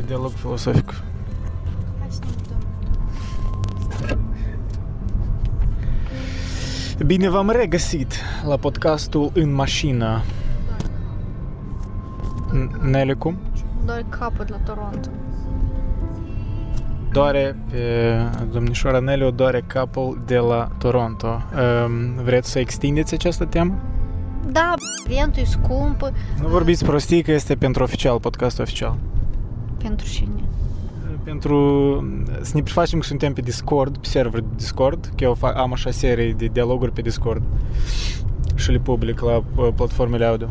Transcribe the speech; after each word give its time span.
de 0.00 0.06
dialog 0.06 0.30
filosofic. 0.30 0.94
Hai 1.98 2.08
să 2.08 2.18
ne 2.20 2.26
uităm. 2.36 4.18
Bine 7.06 7.28
v-am 7.28 7.50
regăsit 7.50 8.12
la 8.46 8.56
podcastul 8.56 9.30
În 9.34 9.52
mașină. 9.54 10.22
N- 12.52 12.80
Nele, 12.90 13.14
cum? 13.14 13.36
Doar 13.84 14.04
capăt 14.08 14.48
la 14.48 14.56
Toronto. 14.56 15.08
Doare 17.12 17.56
pe 17.70 18.14
domnișoara 18.52 18.98
Nelly 18.98 19.24
o 19.24 19.30
doare 19.30 19.62
capul 19.66 20.22
de 20.26 20.36
la 20.36 20.68
Toronto. 20.78 21.26
Um, 21.26 22.22
Vreți 22.24 22.50
să 22.50 22.58
extindeți 22.58 23.14
această 23.14 23.44
temă? 23.44 23.74
Da, 24.52 24.74
rentul 25.08 25.42
e 25.42 25.44
scump. 25.44 26.12
Nu 26.40 26.48
vorbiți 26.48 26.84
prostii 26.84 27.22
că 27.22 27.32
este 27.32 27.54
pentru 27.54 27.82
oficial, 27.82 28.20
podcast 28.20 28.58
oficial. 28.60 28.96
Pentru 29.82 30.06
cine? 30.06 30.42
Pentru 31.24 31.56
să 32.40 32.50
ne 32.54 32.62
prefacem 32.62 32.98
că 32.98 33.06
suntem 33.06 33.32
pe 33.32 33.40
Discord, 33.40 33.96
pe 33.96 34.06
server 34.06 34.40
de 34.40 34.46
Discord, 34.56 35.12
că 35.16 35.24
eu 35.24 35.34
fac, 35.34 35.56
am 35.56 35.72
așa 35.72 35.90
serie 35.90 36.32
de 36.32 36.46
dialoguri 36.46 36.92
pe 36.92 37.00
Discord 37.00 37.42
și 38.54 38.70
le 38.70 38.78
public 38.78 39.20
la 39.20 39.36
uh, 39.36 39.68
platformele 39.74 40.24
audio. 40.24 40.48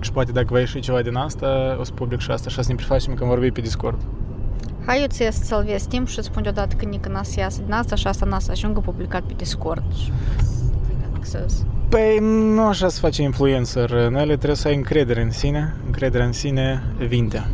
Și 0.00 0.12
poate 0.12 0.32
dacă 0.32 0.46
va 0.50 0.58
ieși 0.58 0.80
ceva 0.80 1.02
din 1.02 1.14
asta, 1.14 1.76
o 1.80 1.84
să 1.84 1.92
public 1.92 2.20
și 2.20 2.30
asta, 2.30 2.46
așa 2.48 2.62
să 2.62 2.68
ne 2.68 2.74
prefacem 2.74 3.14
că 3.14 3.22
am 3.22 3.28
vorbit 3.28 3.52
pe 3.52 3.60
Discord. 3.60 4.00
Hai 4.86 5.00
eu 5.00 5.06
ți 5.06 5.16
să 5.16 5.44
salvez 5.44 5.82
timp 5.82 6.08
și 6.08 6.18
îți 6.18 6.26
spun 6.26 6.42
deodată 6.42 6.74
când 6.74 6.92
nică 6.92 7.08
n-a 7.08 7.22
să 7.22 7.40
iasă 7.40 7.60
din 7.64 7.72
asta 7.72 7.94
și 7.94 8.06
asta 8.06 8.26
n-a 8.26 8.38
să 8.38 8.50
ajungă 8.50 8.80
publicat 8.80 9.22
pe 9.22 9.32
Discord. 9.36 9.94
Și 9.94 10.12
Access. 11.16 11.64
Păi 11.88 12.18
nu 12.54 12.66
așa 12.66 12.88
se 12.88 12.98
face 13.00 13.22
influencer, 13.22 13.90
Nele 13.90 14.34
trebuie 14.36 14.56
să 14.56 14.68
ai 14.68 14.74
încredere 14.74 15.22
în 15.22 15.30
sine, 15.30 15.76
încredere 15.86 16.24
în 16.24 16.32
sine 16.32 16.82
vinte. 17.08 17.46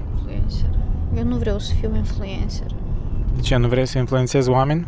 Eu 1.16 1.24
nu 1.24 1.36
vreau 1.36 1.58
să 1.58 1.72
fiu 1.80 1.96
influencer. 1.96 2.66
Deci 3.34 3.36
de 3.36 3.40
ce? 3.40 3.56
Nu 3.56 3.68
vrei 3.68 3.86
să 3.86 3.98
influențezi 3.98 4.48
oameni? 4.48 4.86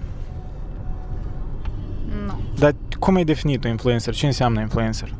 Nu. 2.27 2.41
Dar 2.59 2.75
cum 2.99 3.15
ai 3.15 3.25
definit 3.25 3.65
un 3.65 3.71
influencer? 3.71 4.15
Ce 4.15 4.27
înseamnă 4.27 4.61
influencer? 4.61 5.15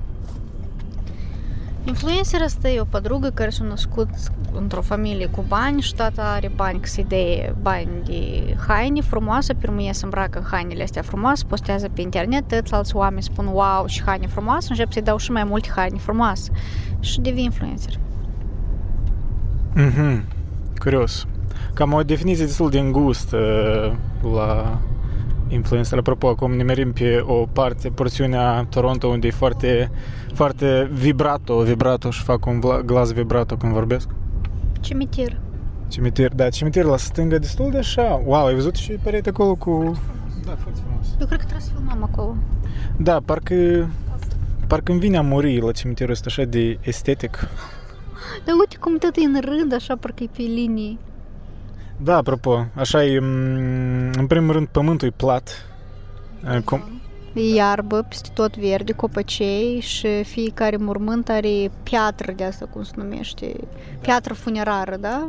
Influencer 1.85 2.41
asta 2.41 2.69
e 2.69 2.81
o 2.81 2.85
padrugă 2.85 3.29
care 3.29 3.51
s-a 3.51 3.65
născut 3.65 4.09
într-o 4.53 4.81
familie 4.81 5.27
cu 5.27 5.45
bani 5.49 5.81
și 5.81 5.95
tata 5.95 6.23
are 6.23 6.51
bani 6.57 6.81
că 6.81 6.87
se 6.87 7.03
de 7.03 7.55
bani 7.63 7.89
de 8.05 8.57
haine 8.69 9.01
frumoasă, 9.01 9.55
pirmie 9.55 9.93
să 9.93 10.05
îmbracă 10.05 10.39
în 10.39 10.45
hainele 10.51 10.83
astea 10.83 11.03
frumoase, 11.03 11.45
postează 11.45 11.89
pe 11.89 12.01
internet, 12.01 12.69
alți 12.71 12.97
oameni 12.97 13.23
spun 13.23 13.47
wow 13.47 13.87
și 13.87 14.03
haine 14.03 14.27
frumoase, 14.27 14.67
încep 14.71 14.93
să-i 14.93 15.03
dau 15.03 15.17
și 15.17 15.31
mai 15.31 15.45
multe 15.45 15.69
haine 15.75 15.99
frumoase 15.99 16.51
și 17.01 17.21
devii 17.21 17.45
influencer. 17.45 17.99
Mhm. 19.75 20.34
Curios. 20.79 21.27
Cam 21.75 21.93
o 21.93 22.03
definiție 22.03 22.45
destul 22.45 22.71
de 22.71 22.79
îngustă 22.79 23.39
la 24.35 24.79
influencer. 25.49 25.99
Apropo, 25.99 26.29
acum 26.29 26.53
ne 26.53 26.63
merim 26.63 26.93
pe 26.93 27.23
o 27.27 27.47
parte, 27.53 27.89
porțiunea 27.89 28.67
Toronto, 28.71 29.07
unde 29.07 29.27
e 29.27 29.31
foarte, 29.31 29.91
foarte 30.35 30.89
vibrato, 30.93 31.59
vibrato 31.59 32.11
și 32.11 32.23
fac 32.23 32.47
un 32.47 32.61
vla- 32.61 32.85
glas 32.85 33.13
vibrato 33.13 33.57
când 33.57 33.73
vorbesc. 33.73 34.09
Cimitir. 34.81 35.41
Cimitir, 35.89 36.33
da, 36.35 36.49
cimitir 36.49 36.85
la 36.85 36.97
stânga 36.97 37.39
destul 37.39 37.71
de 37.71 37.79
așa. 37.79 38.23
Wow, 38.25 38.47
ai 38.47 38.55
văzut 38.55 38.75
și 38.75 38.93
perete 38.93 39.29
acolo 39.29 39.55
cu... 39.55 39.99
Da, 40.45 40.57
foarte 40.59 40.81
frumos. 40.87 41.07
Eu 41.21 41.27
cred 41.27 41.39
că 41.39 41.45
trebuie 41.45 41.67
să 41.67 41.71
filmăm 41.77 42.09
acolo. 42.11 42.37
Da, 42.97 43.21
parcă, 43.25 43.89
parcă 44.67 44.93
îmi 44.93 45.01
vine 45.01 45.17
a 45.17 45.21
muri 45.23 45.61
la 45.61 45.73
cimitirul 45.73 46.13
ăsta 46.13 46.25
așa 46.29 46.45
de 46.45 46.79
estetic. 46.81 47.49
Dar 48.45 48.55
uite 48.61 48.77
cum 48.81 48.97
tot 48.99 49.17
e 49.17 49.25
în 49.25 49.41
rând, 49.41 49.73
așa 49.75 49.97
parcă 49.97 50.23
e 50.23 50.29
pe 50.37 50.43
linii. 50.43 50.99
Da, 51.97 52.17
apropo, 52.17 52.67
așa 52.75 53.05
e, 53.05 53.19
m, 53.19 53.25
în 54.19 54.27
primul 54.29 54.53
rând, 54.53 54.67
pământul 54.67 55.09
e 55.09 55.13
plat. 55.17 55.67
E, 56.55 56.61
Com- 56.61 56.93
E 57.35 57.55
iarbă, 57.55 58.03
peste 58.09 58.29
tot 58.35 58.57
verde, 58.57 58.93
copăcei 58.93 59.81
și 59.81 60.25
fiecare 60.25 60.77
mormânt 60.77 61.29
are 61.29 61.71
piatră 61.83 62.33
de 62.33 62.45
asta, 62.45 62.67
cum 62.71 62.83
se 62.83 62.93
numește, 62.97 63.57
piatră 64.01 64.35
funerară, 64.35 64.97
da? 64.97 65.29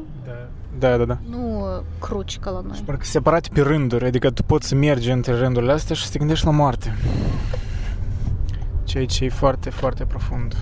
da, 0.80 0.98
da, 0.98 1.06
da. 1.06 1.18
Nu 1.30 1.60
uh, 1.60 1.84
cruci 2.00 2.40
ca 2.40 2.50
la 2.50 2.62
noi. 2.62 2.76
Și 2.76 2.82
parcă 2.84 3.04
separate 3.06 3.50
pe 3.54 3.62
rânduri, 3.62 4.06
adică 4.06 4.30
tu 4.30 4.44
poți 4.44 4.68
să 4.68 4.76
mergi 4.76 5.10
între 5.12 5.34
rândurile 5.34 5.72
astea 5.72 5.96
și 5.96 6.06
să 6.06 6.12
te 6.12 6.18
gândești 6.18 6.46
la 6.46 6.52
moarte. 6.52 6.96
Ceea 8.84 9.06
ce 9.06 9.24
e 9.26 9.30
foarte, 9.30 9.70
foarte 9.70 10.06
profund. 10.06 10.56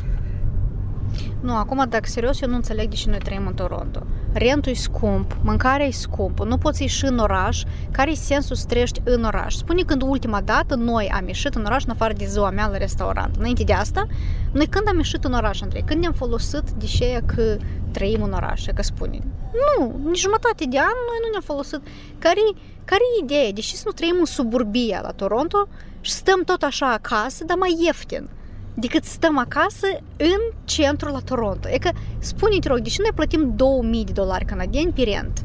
Nu, 1.44 1.56
acum, 1.56 1.86
dacă 1.90 2.06
serios, 2.06 2.42
eu 2.42 2.50
nu 2.50 2.56
înțeleg 2.56 2.90
de 2.90 2.96
ce 2.96 3.09
noi 3.09 3.18
trăim 3.18 3.48
în 3.48 3.54
Toronto. 3.54 4.00
Rentul 4.34 4.72
e 4.72 4.76
scump, 4.76 5.38
mâncarea 5.42 5.86
e 5.86 5.92
scumpă, 5.92 6.44
nu 6.44 6.58
poți 6.58 6.81
ieși 6.81 7.06
în 7.06 7.18
oraș. 7.18 7.64
Care 7.92 8.12
e 8.12 8.16
sensul 8.16 8.56
să 8.56 8.66
trăiești 8.66 9.02
în 9.04 9.24
oraș? 9.24 9.56
Spune 9.56 9.81
când 9.81 10.02
ultima 10.02 10.42
dată 10.42 10.76
noi 10.76 11.12
am 11.16 11.28
ieșit 11.28 11.56
în 11.56 11.66
oraș 11.66 11.84
în 11.84 11.92
afară 11.92 12.14
de 12.14 12.26
ziua 12.26 12.50
mea 12.50 12.68
la 12.68 12.78
restaurant. 12.78 13.36
Înainte 13.36 13.64
de 13.64 13.74
asta, 13.74 14.08
noi 14.52 14.68
când 14.68 14.88
am 14.88 14.98
ieșit 14.98 15.24
în 15.24 15.34
oraș, 15.34 15.62
Andrei? 15.62 15.84
Când 15.86 16.00
ne-am 16.00 16.14
folosit 16.14 16.70
de 16.78 16.86
ceea 16.86 17.22
că 17.26 17.58
trăim 17.92 18.24
în 18.24 18.31
oraș, 18.31 18.66
că 18.75 18.81
spune. 18.81 19.20
Nu, 19.52 19.96
nici 20.04 20.20
jumătate 20.20 20.66
de 20.70 20.78
an 20.78 20.98
noi 21.08 21.20
nu 21.24 21.30
ne-am 21.30 21.42
folosit. 21.46 21.81
Care, 22.20 22.42
care 22.86 23.02
e 23.20 23.24
ideea? 23.24 23.52
De 23.52 23.62
ce 23.62 23.75
să 23.75 23.84
nu 23.86 23.92
trăim 23.92 24.16
în 24.20 24.25
suburbia 24.25 25.00
la 25.02 25.12
Toronto 25.12 25.68
și 26.02 26.12
stăm 26.12 26.44
tot 26.44 26.62
așa 26.62 26.92
acasă, 26.92 27.44
dar 27.44 27.58
mai 27.58 27.78
ieftin? 27.80 28.30
Decât 28.74 29.04
stăm 29.04 29.38
acasă 29.40 29.88
în 30.18 30.40
centrul 30.64 31.12
la 31.12 31.20
Toronto. 31.20 31.70
E 31.70 31.78
că, 31.78 31.90
spune 32.20 32.56
te 32.60 32.68
rog, 32.68 32.80
de 32.80 32.90
ce 32.90 33.02
noi 33.02 33.12
plătim 33.16 33.54
2000 33.56 34.04
de 34.06 34.12
dolari 34.12 34.46
canadieni 34.46 34.92
pe 34.92 35.02
rent? 35.04 35.44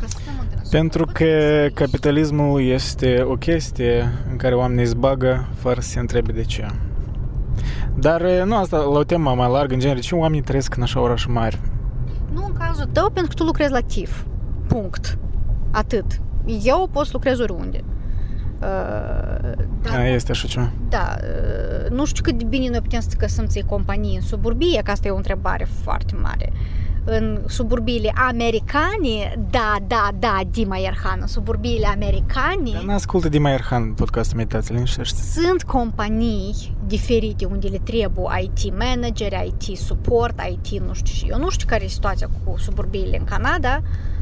Ca 0.00 0.06
să 0.06 0.16
stăm 0.20 0.34
în 0.40 0.46
transport. 0.46 0.70
Pentru 0.70 1.04
Poate 1.04 1.24
că 1.24 1.30
să- 1.64 1.70
capitalismul 1.84 2.62
este 2.62 3.22
o 3.22 3.34
chestie 3.36 4.12
în 4.30 4.36
care 4.36 4.54
oamenii 4.54 4.84
îți 4.84 4.96
bagă 4.96 5.48
fără 5.54 5.80
să 5.80 5.88
se 5.88 5.98
întrebe 5.98 6.32
de 6.32 6.42
ce. 6.42 6.66
Dar 7.94 8.22
nu 8.22 8.56
asta, 8.56 8.76
la 8.76 8.98
o 8.98 9.04
temă 9.04 9.34
mai 9.34 9.50
largă, 9.50 9.72
în 9.74 9.80
genere, 9.80 9.98
de 10.00 10.04
ce 10.06 10.14
oamenii 10.14 10.42
trăiesc 10.42 10.76
în 10.76 10.82
așa 10.82 11.00
oraș 11.00 11.24
mari? 11.26 11.60
Nu 12.32 12.44
în 12.44 12.52
cazul 12.52 12.88
tău, 12.92 13.10
pentru 13.10 13.28
că 13.28 13.34
tu 13.34 13.44
lucrezi 13.44 13.72
la 13.72 13.80
TIF. 13.80 14.22
Punct. 14.66 15.18
Atât. 15.70 16.04
Eu 16.62 16.88
pot 16.92 17.04
să 17.04 17.10
lucrez 17.12 17.38
oriunde. 17.38 17.80
Uh, 18.60 19.64
Da. 19.82 19.98
A, 19.98 20.06
este 20.08 20.30
așa 20.30 20.46
ceva. 20.46 20.70
Da, 20.88 21.16
uh, 21.20 21.90
nu 21.90 22.04
știu 22.04 22.22
cât 22.22 22.38
de 22.38 22.44
bine 22.44 22.68
noi 22.68 22.80
putem 22.80 23.00
să 23.00 23.08
găsim 23.18 23.46
ții 23.46 23.62
companii 23.62 24.14
în 24.14 24.22
suburbie, 24.22 24.80
că 24.84 24.90
asta 24.90 25.08
e 25.08 25.10
o 25.10 25.16
întrebare 25.16 25.68
foarte 25.82 26.14
mare. 26.22 26.52
În 27.08 27.40
suburbiile 27.48 28.12
americane, 28.28 29.38
da, 29.50 29.76
da, 29.86 30.08
da, 30.18 30.40
Dima 30.50 30.76
Ierhan, 30.76 31.18
în 31.20 31.26
suburbiile 31.26 31.86
americane 31.86 32.70
Dar 32.72 32.82
n-ascultă 32.82 33.28
Dima 33.28 33.48
Ierhan 33.48 33.92
podcastul 33.92 34.36
Meditație, 34.36 34.74
liniștește. 34.74 35.20
sunt 35.22 35.62
companii 35.62 36.76
diferite 36.86 37.44
unde 37.44 37.68
le 37.68 37.78
trebuie 37.78 38.24
IT 38.42 38.78
manager, 38.78 39.32
IT 39.46 39.76
support, 39.76 40.40
IT 40.50 40.80
nu 40.82 40.92
știu 40.92 41.14
și 41.14 41.26
eu 41.30 41.38
nu 41.38 41.50
știu 41.50 41.66
care 41.66 41.84
e 41.84 41.88
situația 41.88 42.28
cu 42.44 42.58
suburbiile 42.58 43.18
în 43.18 43.24
Canada, 43.24 43.80
uh, 43.82 44.15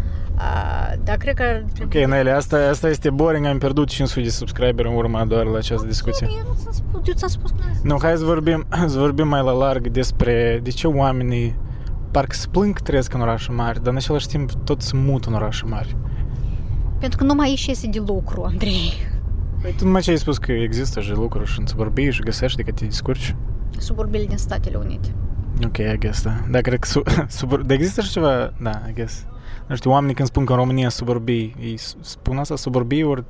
dar 1.04 1.16
cred 1.16 1.34
că 1.34 1.42
ar 1.42 1.64
Ok, 1.68 1.88
trebui... 1.88 2.04
Nelly, 2.04 2.30
asta, 2.30 2.56
asta 2.70 2.88
este 2.88 3.10
boring, 3.10 3.46
am 3.46 3.58
pierdut 3.58 3.88
500 3.88 4.20
de 4.20 4.28
subscriberi 4.30 4.88
în 4.88 4.94
urma 4.94 5.24
doar 5.24 5.44
la 5.44 5.56
această 5.58 5.86
discuție. 5.86 6.26
Eu 6.30 6.42
nu 6.48 6.54
ți-am 6.60 6.72
spus, 6.72 7.00
eu 7.08 7.14
ți-am 7.14 7.28
spus 7.30 7.50
că 7.50 7.56
nu 7.82 7.92
Nu, 7.92 7.98
hai 8.02 8.16
să 8.16 8.24
vorbim, 8.24 8.66
să 8.92 8.98
vorbim 8.98 9.28
mai 9.28 9.42
la 9.42 9.52
larg 9.52 9.88
despre 9.88 10.60
de 10.62 10.70
ce 10.70 10.86
oamenii 10.86 11.56
parcă 12.10 12.34
se 12.34 12.46
plâng 12.50 12.74
că 12.74 12.80
trăiesc 12.80 13.14
în 13.14 13.20
orașe 13.20 13.52
mari, 13.52 13.82
dar 13.82 13.90
în 13.92 13.96
același 13.98 14.26
timp 14.26 14.50
tot 14.52 14.82
se 14.82 14.96
mută 14.96 15.28
în 15.28 15.34
orașe 15.34 15.64
mari. 15.66 15.96
Pentru 16.98 17.18
că 17.18 17.24
numai 17.24 17.48
aici 17.48 17.66
iese 17.66 17.86
de 17.86 18.02
lucru, 18.06 18.42
Andrei. 18.42 18.92
Păi 19.62 19.74
tu 19.78 19.84
numai 19.84 20.00
ce 20.00 20.10
ai 20.10 20.18
spus 20.18 20.38
că 20.38 20.52
există 20.52 21.00
și 21.00 21.10
lucruri 21.10 21.50
și 21.50 21.60
în 21.60 21.66
suburbii 21.66 22.10
și 22.12 22.20
găsești 22.20 22.56
de 22.56 22.62
că 22.62 22.70
te 22.72 22.84
descurci? 22.84 23.36
Suburbiile 23.78 24.26
din 24.26 24.36
Statele 24.36 24.76
Unite. 24.76 25.14
Ok, 25.64 25.76
I 25.76 25.96
guess, 25.98 26.22
da. 26.22 26.32
Da, 26.50 26.60
cred 26.60 26.78
că 26.78 26.88
su- 26.88 27.02
subur... 27.38 27.62
Dar 27.62 27.76
există 27.76 28.00
și 28.00 28.10
ceva, 28.10 28.52
da, 28.62 28.82
I 28.88 28.92
guess. 28.92 29.26
Nu 29.66 29.74
știu, 29.74 29.90
oamenii 29.90 30.14
când 30.14 30.28
spun 30.28 30.44
că 30.44 30.52
în 30.52 30.58
România 30.58 30.88
suburbii, 30.88 31.56
ei 31.60 31.76
s- 31.76 31.96
spun 32.00 32.38
asta 32.38 32.56
suburbii 32.56 33.02
ori 33.04 33.24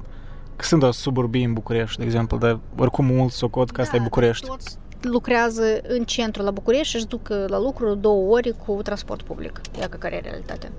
că 0.57 0.65
sunt 0.65 0.83
o 0.83 0.91
suburbii 0.91 1.45
în 1.45 1.53
București, 1.53 1.99
de 1.99 2.05
exemplu, 2.05 2.39
dar 2.39 2.59
oricum 2.77 3.05
mulți 3.05 3.37
socot 3.37 3.71
că 3.71 3.81
asta 3.81 3.97
e 3.97 3.99
București. 3.99 4.47
Toți 4.47 4.77
lucrează 5.01 5.63
în 5.83 6.05
centru 6.05 6.43
la 6.43 6.51
București 6.51 6.87
și 6.89 6.97
își 6.97 7.07
duc 7.07 7.29
la 7.47 7.59
lucru 7.59 7.95
două 7.95 8.33
ore 8.33 8.51
cu 8.51 8.81
transport 8.83 9.23
public. 9.23 9.61
Ia 9.81 9.89
că 9.89 9.97
care 9.97 10.15
e 10.17 10.21
realitatea. 10.21 10.71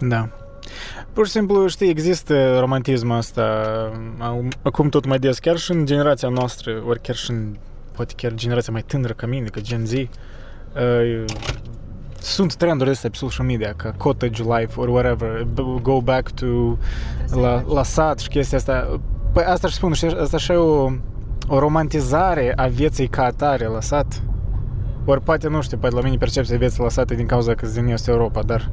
Da. 0.00 0.28
Pur 1.12 1.26
și 1.26 1.32
simplu, 1.32 1.66
știi, 1.66 1.88
există 1.88 2.58
romantismul 2.58 3.16
ăsta 3.16 3.42
acum 4.62 4.88
tot 4.88 5.06
mai 5.06 5.18
des, 5.18 5.38
chiar 5.38 5.56
și 5.56 5.70
în 5.70 5.86
generația 5.86 6.28
noastră, 6.28 6.82
ori 6.86 7.00
chiar 7.00 7.16
și 7.16 7.30
în, 7.30 7.56
poate 7.92 8.12
chiar 8.16 8.34
generația 8.34 8.72
mai 8.72 8.82
tânără 8.82 9.12
ca 9.12 9.26
mine, 9.26 9.46
ca 9.48 9.60
Gen 9.60 9.86
Z, 9.86 9.92
uh, 9.92 11.24
sunt 12.24 12.54
trenduri 12.54 12.90
astea 12.90 13.10
pe 13.10 13.16
social 13.16 13.46
media, 13.46 13.72
ca 13.76 13.92
cottage 13.96 14.42
life 14.42 14.80
or 14.80 14.88
whatever, 14.88 15.46
go 15.82 16.00
back 16.00 16.30
to 16.30 16.46
la, 17.40 17.64
la 17.68 17.82
sat 17.82 18.18
și 18.18 18.28
chestia 18.28 18.58
asta. 18.58 19.00
Păi 19.32 19.44
asta 19.44 19.68
și 19.68 19.74
spun, 19.74 19.92
știi, 19.92 20.16
asta 20.20 20.36
și 20.36 20.52
e 20.52 20.54
o, 20.54 20.90
o 21.48 21.58
romantizare 21.58 22.52
a 22.56 22.66
vieții 22.66 23.08
ca 23.08 23.24
atare 23.24 23.66
la 23.66 23.80
sat. 23.80 24.22
Ori 25.04 25.20
poate, 25.20 25.48
nu 25.48 25.62
știu, 25.62 25.76
poate 25.76 25.94
la 25.94 26.00
mine 26.00 26.16
percepția 26.16 26.56
vieții 26.56 26.82
la 26.82 26.88
sat 26.88 27.10
e 27.10 27.14
din 27.14 27.26
cauza 27.26 27.54
că 27.54 27.66
sunt 27.66 27.84
din 27.84 27.92
Est 27.92 28.08
Europa, 28.08 28.42
dar 28.42 28.70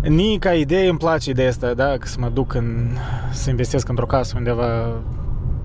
Ni 0.00 0.38
ca 0.38 0.54
idee 0.54 0.88
îmi 0.88 0.98
place 0.98 1.30
ideea 1.30 1.48
asta, 1.48 1.74
da? 1.74 1.96
Că 1.98 2.06
să 2.06 2.16
mă 2.20 2.28
duc 2.28 2.54
în, 2.54 2.88
să 3.32 3.50
investesc 3.50 3.88
într-o 3.88 4.06
casă 4.06 4.34
undeva, 4.36 5.02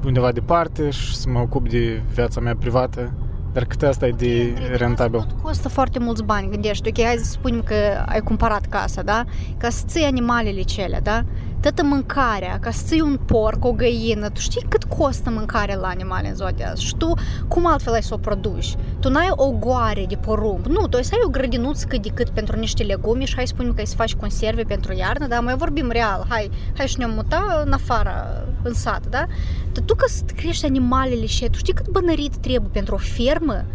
undeva 0.06 0.31
departe 0.31 0.89
și 0.89 1.16
să 1.16 1.30
mă 1.30 1.39
ocup 1.39 1.69
de 1.69 2.01
viața 2.13 2.39
mea 2.39 2.56
privată. 2.56 3.12
Dar 3.55 3.65
cât 3.65 3.83
asta 3.83 4.07
e 4.07 4.11
de 4.11 4.53
rentabil? 4.77 5.19
Tot 5.19 5.41
costă 5.41 5.69
foarte 5.69 5.99
mulți 5.99 6.23
bani, 6.23 6.49
gândești. 6.49 6.87
Ok, 6.89 7.03
hai 7.05 7.15
să 7.17 7.23
spunem 7.23 7.61
că 7.61 7.75
ai 8.05 8.19
cumpărat 8.19 8.65
casa, 8.65 9.01
da? 9.01 9.23
Ca 9.57 9.69
să 9.69 9.83
ții 9.87 10.03
animalele 10.03 10.61
cele, 10.61 10.99
da? 11.03 11.23
Toată 11.65 11.83
mâncarea, 11.83 12.59
ca 12.59 12.71
să 12.71 12.83
ții 12.85 13.01
un 13.01 13.19
porc, 13.25 13.65
o 13.65 13.71
găină, 13.71 14.29
tu 14.29 14.39
știi 14.39 14.65
cât 14.69 14.83
costă 14.83 15.29
mâncarea 15.29 15.75
la 15.75 15.88
animale 15.88 16.27
în 16.27 16.35
ziua 16.35 16.51
de 16.51 16.63
azi 16.63 16.83
și 16.83 16.95
tu 16.95 17.13
cum 17.47 17.67
altfel 17.67 17.94
ai 17.94 18.03
să 18.03 18.13
o 18.13 18.17
produci? 18.17 18.75
Tu 19.00 19.09
n-ai 19.09 19.27
o 19.31 19.51
goare 19.51 20.06
de 20.07 20.15
porumb, 20.15 20.65
nu, 20.65 20.88
tu 20.88 20.97
ai 20.97 21.03
să 21.03 21.12
ai 21.13 21.21
o 21.25 21.29
grădinuță 21.29 21.85
cât 21.85 22.01
de 22.01 22.09
cât 22.09 22.29
pentru 22.29 22.59
niște 22.59 22.83
legume 22.83 23.25
și 23.25 23.35
hai 23.35 23.47
să 23.47 23.53
spunem 23.56 23.73
că 23.73 23.79
ai 23.79 23.85
să 23.85 23.95
faci 23.95 24.15
conserve 24.15 24.63
pentru 24.63 24.94
iarnă, 24.94 25.27
dar 25.27 25.39
mai 25.39 25.56
vorbim 25.56 25.89
real, 25.89 26.25
hai, 26.29 26.50
hai 26.77 26.88
și 26.88 26.97
ne-am 26.97 27.12
muta 27.12 27.62
în 27.65 27.71
afară, 27.71 28.47
în 28.63 28.73
sat, 28.73 29.07
da? 29.09 29.25
Dar 29.71 29.83
tu 29.85 29.95
ca 29.95 30.06
să 30.07 30.23
crești 30.35 30.65
animalele 30.65 31.25
și 31.25 31.50
tu 31.50 31.57
știi 31.57 31.73
cât 31.73 31.88
bănărit 31.89 32.35
trebuie 32.35 32.69
pentru 32.73 32.95
o 32.95 32.97
fermă? 32.97 33.65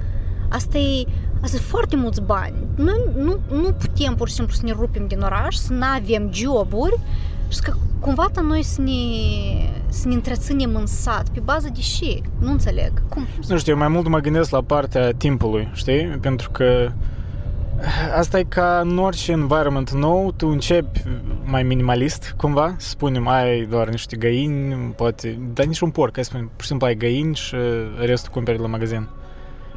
Asta 0.48 0.78
e, 0.78 1.06
asta 1.42 1.56
e 1.56 1.60
foarte 1.60 1.96
mulți 1.96 2.22
bani. 2.22 2.54
Noi 2.76 3.04
nu, 3.16 3.40
nu 3.50 3.72
putem 3.72 4.14
pur 4.14 4.28
și 4.28 4.34
simplu 4.34 4.54
să 4.54 4.64
ne 4.64 4.72
rupem 4.72 5.06
din 5.06 5.20
oraș, 5.20 5.54
să 5.54 5.72
nu 5.72 5.84
avem 5.84 6.31
joburi 6.32 7.00
și 7.50 7.61
că 7.61 7.73
cumva 8.00 8.31
noi 8.43 8.62
să 8.62 8.81
ne, 8.81 8.93
să 9.88 10.08
ne 10.08 10.14
întreținem 10.14 10.75
în 10.75 10.87
sat, 10.87 11.29
pe 11.29 11.41
bază 11.41 11.69
de 11.75 11.81
ce? 11.81 12.20
Nu 12.38 12.50
înțeleg. 12.50 12.93
Cum? 13.08 13.26
Nu 13.49 13.58
știu, 13.58 13.76
mai 13.76 13.88
mult 13.88 14.08
mă 14.08 14.19
gândesc 14.19 14.50
la 14.50 14.62
partea 14.62 15.12
timpului, 15.12 15.69
știi? 15.73 16.06
Pentru 16.20 16.50
că 16.50 16.93
asta 18.17 18.38
e 18.38 18.43
ca 18.43 18.81
în 18.82 18.99
orice 18.99 19.32
environment 19.32 19.91
nou, 19.91 20.32
tu 20.37 20.49
începi 20.49 21.02
mai 21.44 21.62
minimalist, 21.62 22.35
cumva, 22.37 22.75
să 22.79 22.88
spunem, 22.88 23.29
ai 23.29 23.67
doar 23.70 23.88
niște 23.88 24.17
găini, 24.17 24.75
poate, 24.97 25.38
dar 25.55 25.67
nici 25.67 25.81
un 25.81 25.91
porc, 25.91 26.14
hai 26.14 26.25
să 26.25 26.31
spunem, 26.31 26.50
pur 26.55 26.62
și 26.62 26.69
simplu 26.69 26.87
ai 26.87 26.94
găini 26.94 27.35
și 27.35 27.56
restul 27.99 28.32
cumperi 28.32 28.58
la 28.58 28.67
magazin. 28.67 29.08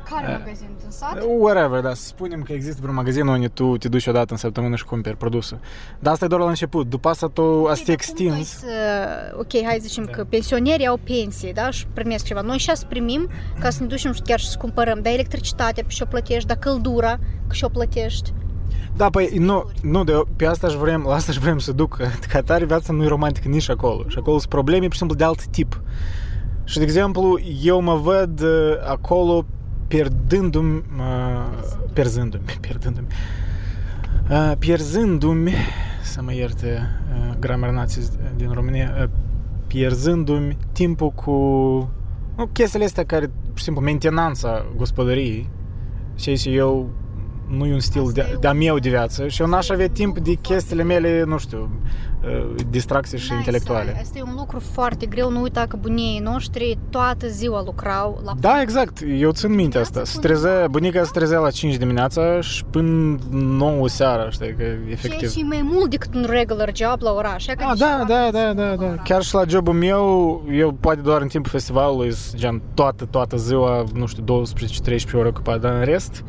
Care 0.10 0.32
uh, 0.32 0.38
magazin? 0.40 0.70
În 0.86 0.92
sat? 0.92 1.24
Whatever, 1.40 1.82
da. 1.82 1.94
Să 1.94 2.06
spunem 2.06 2.42
că 2.42 2.54
există 2.54 2.78
vreun 2.82 2.96
magazin 2.96 3.28
unde 3.28 3.48
tu 3.48 3.78
te 3.78 3.88
duci 3.88 4.08
odată 4.08 4.32
în 4.32 4.38
săptămână 4.38 4.76
și 4.76 4.86
cumperi 4.86 5.18
produsul. 5.18 5.60
Dar 6.00 6.14
asta 6.14 6.26
e 6.26 6.28
doar 6.28 6.42
la 6.42 6.50
început. 6.50 6.90
După 6.90 7.10
asta 7.10 7.28
tu 7.28 7.42
okay, 7.42 7.72
asta 7.72 7.92
extins. 7.92 8.50
Să, 8.50 8.68
ok, 9.38 9.64
hai 9.64 9.78
să 9.80 9.88
zicem 9.88 10.04
da. 10.04 10.12
că 10.12 10.24
pensionerii 10.24 10.88
au 10.88 11.00
pensie, 11.04 11.52
da? 11.52 11.70
Și 11.70 11.88
primesc 11.94 12.26
ceva. 12.26 12.42
Noi 12.42 12.58
și 12.58 12.72
primim 12.90 13.30
ca 13.60 13.70
să 13.70 13.82
ne 13.82 13.88
ducem 13.88 14.16
chiar 14.24 14.40
și 14.40 14.50
să 14.50 14.58
cumpărăm. 14.58 15.00
Dar 15.02 15.14
electricitatea 15.14 15.84
pe 15.84 15.90
și 15.90 16.02
o 16.02 16.06
plătești, 16.06 16.48
dar 16.48 16.58
căldura 16.58 17.20
că 17.48 17.54
și 17.54 17.64
o 17.64 17.70
plătești. 17.70 18.34
Da, 18.96 19.10
păi 19.10 19.38
nu, 19.38 19.70
nu 19.82 20.04
de, 20.04 20.22
pe 20.36 20.46
asta 20.46 20.68
aș 20.68 20.74
vrem, 20.74 21.04
la 21.08 21.14
asta 21.14 21.32
aș 21.32 21.38
vrem 21.38 21.60
să 21.60 21.72
duc. 21.72 21.98
Ca 22.32 22.42
tare 22.42 22.66
viața 22.66 22.94
nu 22.94 23.04
e 23.04 23.08
romantică 23.08 23.48
nici 23.48 23.70
acolo. 23.70 24.06
Și 24.08 24.18
acolo 24.18 24.38
sunt 24.38 24.50
probleme, 24.50 24.84
pur 24.84 24.92
și 24.92 24.98
simplu, 24.98 25.18
de 25.18 25.24
alt 25.24 25.46
tip. 25.46 25.82
Și, 26.64 26.78
de 26.78 26.84
exemplu, 26.84 27.40
eu 27.62 27.82
mă 27.82 27.96
văd 27.96 28.44
acolo 28.88 29.46
pierdându-mi, 29.94 30.84
uh, 30.98 31.84
pierzându-mi, 31.94 32.44
pierdându-mi, 32.66 33.08
uh, 34.30 34.52
pierzându-mi, 34.60 35.54
să 36.04 36.22
mă 36.22 36.34
ierte 36.34 36.82
uh, 37.16 37.36
gramer 37.40 37.70
nații 37.70 38.04
din 38.36 38.52
România, 38.52 38.96
uh, 39.02 39.10
pierzându-mi 39.68 40.58
timpul 40.72 41.10
cu 41.10 41.32
nu, 42.38 42.46
chestiile 42.52 42.86
astea 42.86 43.06
care, 43.06 43.28
pur 43.28 43.58
și 43.58 43.64
simplu, 43.64 43.82
mentenanța 43.82 44.66
gospodăriei, 44.76 45.50
ceea 46.16 46.36
ce 46.36 46.50
eu 46.50 46.90
nu 47.58 47.66
e 47.66 47.74
un 47.74 47.80
stil 47.80 48.10
de, 48.14 48.38
de-a 48.40 48.54
meu 48.54 48.80
de 48.80 48.90
viață 48.90 49.28
și 49.28 49.42
eu 49.42 49.48
n-aș 49.48 49.70
avea 49.70 49.90
timp 49.90 50.20
de 50.20 50.34
chestiile 50.34 50.84
mele, 50.84 51.24
nu 51.24 51.38
știu, 51.38 51.70
uh, 52.24 52.56
distracții 52.70 53.18
și 53.18 53.34
intelectuale. 53.34 53.98
Asta 54.02 54.18
e 54.18 54.22
un 54.22 54.36
lucru 54.38 54.60
foarte 54.60 55.06
greu, 55.06 55.32
nu 55.32 55.42
uita 55.42 55.66
că 55.68 55.76
bunii 55.76 56.20
noștri 56.20 56.78
toată 56.90 57.28
ziua 57.28 57.64
lucrau 57.66 58.22
la 58.26 58.34
Da, 58.40 58.62
exact, 58.62 58.98
eu 59.20 59.32
țin 59.32 59.54
minte 59.54 59.78
asta. 59.78 60.04
Se 60.04 60.20
trezea, 60.20 60.68
bunica 60.68 61.04
se 61.04 61.12
trezea 61.14 61.40
la 61.40 61.50
5 61.50 61.76
dimineața 61.76 62.42
și 62.42 62.64
până 62.66 63.18
9 63.32 63.88
seara, 63.88 64.30
știi, 64.30 64.56
că 64.58 64.64
efectiv. 64.90 65.20
Ceea 65.20 65.32
și 65.32 65.42
mai 65.42 65.62
mult 65.72 65.90
decât 65.90 66.16
un 66.16 66.26
regular 66.30 66.72
job 66.76 67.02
la 67.02 67.12
oraș. 67.12 67.48
Ah, 67.48 67.78
da, 67.78 68.04
da, 68.08 68.30
da, 68.32 68.54
da, 68.54 68.76
da. 68.76 68.96
Chiar 69.04 69.22
și 69.22 69.34
la 69.34 69.44
jobul 69.48 69.74
meu, 69.74 70.42
eu 70.52 70.72
poate 70.72 71.02
doar 71.02 71.22
în 71.22 71.28
timpul 71.28 71.50
festivalului, 71.50 72.14
gen 72.36 72.62
toată, 72.74 73.06
toată 73.06 73.38
ziua, 73.38 73.84
nu 73.94 74.06
știu, 74.06 74.44
12-13 74.94 75.14
ore 75.14 75.28
ocupat, 75.28 75.60
dar 75.60 75.74
în 75.74 75.84
rest, 75.84 76.24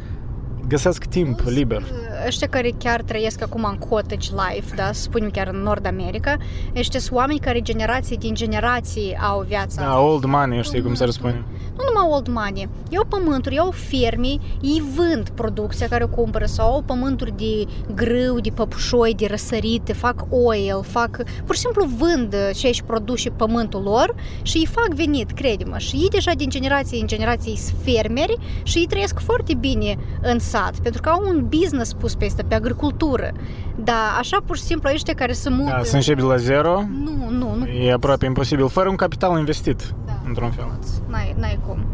găsesc 0.69 1.05
timp 1.05 1.40
liber. 1.46 1.82
Ăștia 2.26 2.49
care 2.49 2.70
chiar 2.78 3.02
trăiesc 3.02 3.43
acum 3.43 3.64
în 3.70 3.78
cottage 3.88 4.31
life, 4.31 4.75
da, 4.75 4.93
spunem 4.93 5.31
chiar 5.31 5.49
în 5.52 5.62
Nord 5.62 5.87
America, 5.87 6.37
ăștia 6.76 7.00
sunt 7.00 7.16
oameni 7.16 7.38
care 7.38 7.61
generații 7.61 8.16
din 8.16 8.34
generații 8.34 9.16
au 9.31 9.44
viața. 9.49 9.82
Da, 9.82 10.00
old 10.00 10.25
money, 10.25 10.62
știi 10.62 10.82
cum 10.82 10.94
se 10.94 11.05
răspune. 11.05 11.44
Nu 11.76 11.82
numai 11.93 12.16
old 12.16 12.28
money. 12.28 12.69
Iau 12.88 13.05
pământuri, 13.08 13.55
iau 13.55 13.70
fermi, 13.70 14.40
ei 14.61 14.82
vând 14.96 15.28
producția 15.28 15.88
care 15.88 16.05
o 16.05 16.08
cumpără 16.08 16.44
sau 16.44 16.72
au 16.72 16.82
pământuri 16.82 17.34
de 17.37 17.64
grâu, 17.94 18.40
de 18.40 18.50
păpușoi, 18.50 19.14
de 19.14 19.26
răsărite, 19.26 19.93
fac 19.93 20.26
oil, 20.31 20.82
fac, 20.82 21.22
pur 21.44 21.55
și 21.55 21.60
simplu 21.60 21.84
vând 21.84 22.34
ce 22.55 22.67
își 22.67 22.84
produce 22.84 23.31
pământul 23.31 23.82
lor 23.82 24.14
și 24.43 24.56
îi 24.56 24.67
fac 24.67 24.88
venit, 24.88 25.31
crede-mă. 25.31 25.78
Și 25.78 25.96
ei 25.96 26.08
deja 26.08 26.32
din 26.37 26.49
generație 26.49 27.00
în 27.00 27.06
generație 27.06 27.56
sunt 27.56 27.76
fermeri 27.84 28.37
și 28.62 28.78
ei 28.78 28.87
trăiesc 28.87 29.19
foarte 29.20 29.55
bine 29.55 29.96
în 30.22 30.38
sat, 30.54 30.78
pentru 30.82 31.00
că 31.00 31.08
au 31.08 31.22
un 31.28 31.46
business 31.48 31.92
pus 31.92 32.14
pe 32.14 32.24
asta, 32.24 32.42
pe 32.48 32.54
agricultură. 32.54 33.32
Dar 33.76 33.96
așa 34.18 34.38
pur 34.46 34.56
și 34.56 34.62
simplu 34.62 34.90
ăștia 34.92 35.14
care 35.14 35.32
se 35.32 35.50
mută... 35.50 35.74
Da, 35.76 35.82
să 35.82 35.96
începi 35.96 36.20
de 36.20 36.26
la 36.26 36.36
zero? 36.36 36.82
Nu, 37.04 37.28
nu, 37.30 37.54
nu. 37.54 37.66
E 37.66 37.92
aproape 37.92 38.26
imposibil, 38.26 38.68
fără 38.68 38.88
un 38.88 38.96
capital 38.96 39.38
investit, 39.38 39.94
da. 40.06 40.12
într-un 40.26 40.50
fel. 40.50 40.78
N-ai, 41.06 41.34
n-ai 41.38 41.58
cum. 41.66 41.86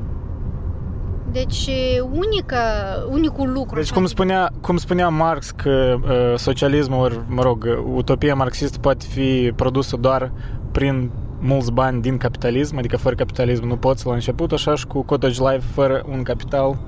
Deci, 1.32 1.70
unica, 2.10 2.62
unicul 3.10 3.52
lucru... 3.52 3.74
Deci, 3.74 3.92
cum 3.92 4.06
spunea, 4.06 4.50
cum 4.60 4.76
spunea 4.76 5.08
Marx 5.08 5.50
că 5.50 5.96
uh, 6.02 6.38
socialismul, 6.38 7.24
mă 7.28 7.42
rog, 7.42 7.66
utopia 7.94 8.34
marxistă 8.34 8.78
poate 8.78 9.06
fi 9.08 9.52
produsă 9.56 9.96
doar 9.96 10.32
prin 10.72 11.10
mulți 11.40 11.72
bani 11.72 12.02
din 12.02 12.16
capitalism, 12.16 12.76
adică 12.76 12.96
fără 12.96 13.14
capitalism 13.14 13.66
nu 13.66 13.76
poți 13.76 14.06
la 14.06 14.12
început, 14.12 14.52
așa 14.52 14.74
și 14.74 14.86
cu 14.86 15.02
cottage 15.02 15.42
life 15.42 15.66
fără 15.72 16.02
un 16.10 16.22
capital 16.22 16.78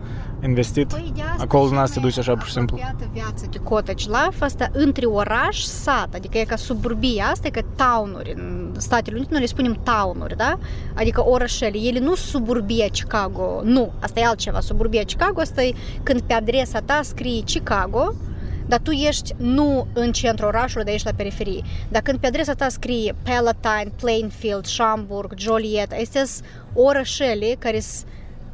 investit. 0.45 0.89
Păi 0.89 1.13
Acolo 1.39 1.71
nu 1.71 1.87
se 1.87 2.01
duce 2.01 2.19
așa 2.19 2.35
pur 2.35 2.45
și 2.45 2.53
simplu. 2.53 2.79
viață 3.13 3.47
de 3.51 3.59
cottage 3.59 4.09
life 4.09 4.45
asta 4.45 4.69
între 4.73 5.07
oraș, 5.07 5.61
sat, 5.61 6.15
adică 6.15 6.39
e 6.39 6.45
ca 6.45 6.57
suburbia 6.57 7.25
asta, 7.25 7.47
e 7.47 7.51
ca 7.51 7.61
townuri. 7.77 8.33
În 8.37 8.75
Statele 8.79 9.17
Unite 9.17 9.33
noi 9.33 9.41
le 9.41 9.47
spunem 9.47 9.79
townuri, 9.83 10.37
da? 10.37 10.59
Adică 10.95 11.25
orășele. 11.27 11.79
Ele 11.79 11.99
nu 11.99 12.15
suburbia 12.15 12.87
Chicago, 12.93 13.61
nu, 13.65 13.93
asta 14.01 14.21
e 14.21 14.25
altceva. 14.25 14.61
Suburbia 14.61 15.03
Chicago 15.03 15.41
asta 15.41 15.63
e 15.63 15.75
când 16.03 16.21
pe 16.21 16.33
adresa 16.33 16.81
ta 16.81 17.01
scrie 17.03 17.43
Chicago, 17.45 18.15
dar 18.67 18.81
tu 18.81 18.91
ești 18.91 19.35
nu 19.37 19.87
în 19.93 20.13
centrul 20.13 20.49
orașului, 20.49 20.85
dar 20.85 20.95
ești 20.95 21.07
la 21.07 21.13
periferie. 21.17 21.63
Dar 21.89 22.03
când 22.03 22.19
pe 22.19 22.27
adresa 22.27 22.53
ta 22.53 22.69
scrie 22.69 23.15
Palatine, 23.23 23.93
Plainfield, 24.01 24.67
Schaumburg, 24.67 25.33
Joliet, 25.37 25.93
astea 26.01 26.25
sunt 26.25 26.45
orășele 26.75 27.57
care 27.59 27.81
sunt 27.81 28.05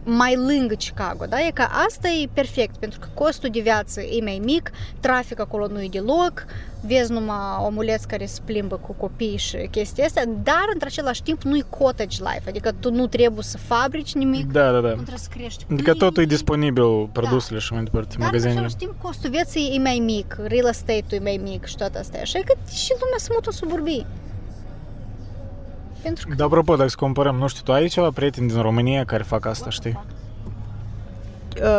mai 0.04 0.36
lângă 0.36 0.74
Chicago, 0.74 1.24
da? 1.24 1.40
E 1.40 1.50
că 1.50 1.64
asta 1.86 2.08
e 2.08 2.28
perfect, 2.32 2.76
pentru 2.76 2.98
că 2.98 3.08
costul 3.14 3.48
de 3.52 3.60
viață 3.60 4.00
e 4.00 4.22
mai 4.22 4.40
mic, 4.44 4.70
trafic 5.00 5.40
acolo 5.40 5.66
nu 5.66 5.82
e 5.82 5.88
deloc, 5.90 6.44
vezi 6.86 7.12
numai 7.12 7.36
omuleți 7.66 8.08
care 8.08 8.26
se 8.26 8.40
plimbă 8.44 8.76
cu 8.76 8.92
copii 8.92 9.36
și 9.36 9.68
chestia 9.70 10.04
asta, 10.04 10.22
dar 10.42 10.64
într 10.72 10.86
același 10.86 11.22
timp 11.22 11.42
nu 11.42 11.56
e 11.56 11.64
cottage 11.78 12.16
life, 12.22 12.48
adică 12.48 12.72
tu 12.80 12.90
nu 12.90 13.06
trebuie 13.06 13.42
să 13.42 13.58
fabrici 13.58 14.14
nimic, 14.14 14.52
da, 14.52 14.72
da, 14.72 14.80
da. 14.80 14.88
nu 14.88 14.94
trebuie 14.94 15.18
să 15.18 15.28
crești 15.30 15.66
Adică 15.70 15.94
totul 15.94 16.22
e 16.22 16.26
disponibil, 16.26 17.08
produsele 17.12 17.58
da. 17.58 17.64
și 17.64 17.72
mai 17.72 17.82
departe, 17.82 18.14
dar 18.18 18.26
magazinele. 18.26 18.60
Dar 18.60 18.70
în 18.70 18.78
timp 18.78 18.94
costul 19.02 19.30
vieții 19.30 19.72
e 19.74 19.78
mai 19.78 20.02
mic, 20.04 20.36
real 20.42 20.68
estate-ul 20.68 21.20
e 21.20 21.22
mai 21.22 21.40
mic 21.42 21.64
și 21.64 21.76
toate 21.76 21.98
astea, 21.98 22.20
așa 22.20 22.38
că 22.44 22.54
și 22.72 22.92
lumea 23.00 23.18
se 23.18 23.28
mută 23.32 23.48
în 23.50 23.56
suburbii. 23.56 24.06
Pentru 26.02 26.28
că... 26.28 26.34
Da, 26.34 26.44
apropo, 26.44 26.76
dacă 26.76 26.88
să 26.88 26.96
comparăm, 26.98 27.36
nu 27.36 27.46
știu, 27.46 27.62
tu 27.64 27.72
ai 27.72 27.88
ceva 27.88 28.10
prieteni 28.10 28.48
din 28.48 28.60
România 28.60 29.04
care 29.04 29.22
fac 29.22 29.46
asta, 29.46 29.70
știi? 29.70 29.98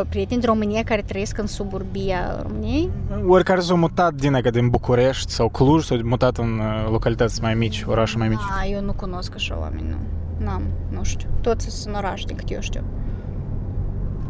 prieteni 0.09 0.39
din 0.39 0.49
România 0.49 0.83
care 0.83 1.01
trăiesc 1.01 1.37
în 1.37 1.47
suburbia 1.47 2.41
României? 2.41 2.89
Oricare 3.27 3.59
s-au 3.59 3.77
mutat 3.77 4.13
din, 4.13 4.33
adică 4.33 4.49
din 4.49 4.69
București 4.69 5.31
sau 5.31 5.49
Cluj, 5.49 5.83
s-au 5.83 5.99
mutat 6.03 6.37
în 6.37 6.61
localități 6.91 7.41
mai 7.41 7.53
mici, 7.53 7.83
orașe 7.87 8.17
mai 8.17 8.27
mici. 8.27 8.39
Da, 8.59 8.67
eu 8.67 8.81
nu 8.81 8.93
cunosc 8.93 9.33
așa 9.35 9.57
oameni, 9.59 9.87
nu. 9.89 9.97
N-am, 10.45 10.61
nu 10.89 11.03
știu. 11.03 11.29
Toți 11.41 11.69
sunt 11.69 11.95
în 11.95 11.99
oraș, 12.03 12.23
din 12.23 12.35
cât 12.35 12.51
eu 12.51 12.59
știu. 12.61 12.83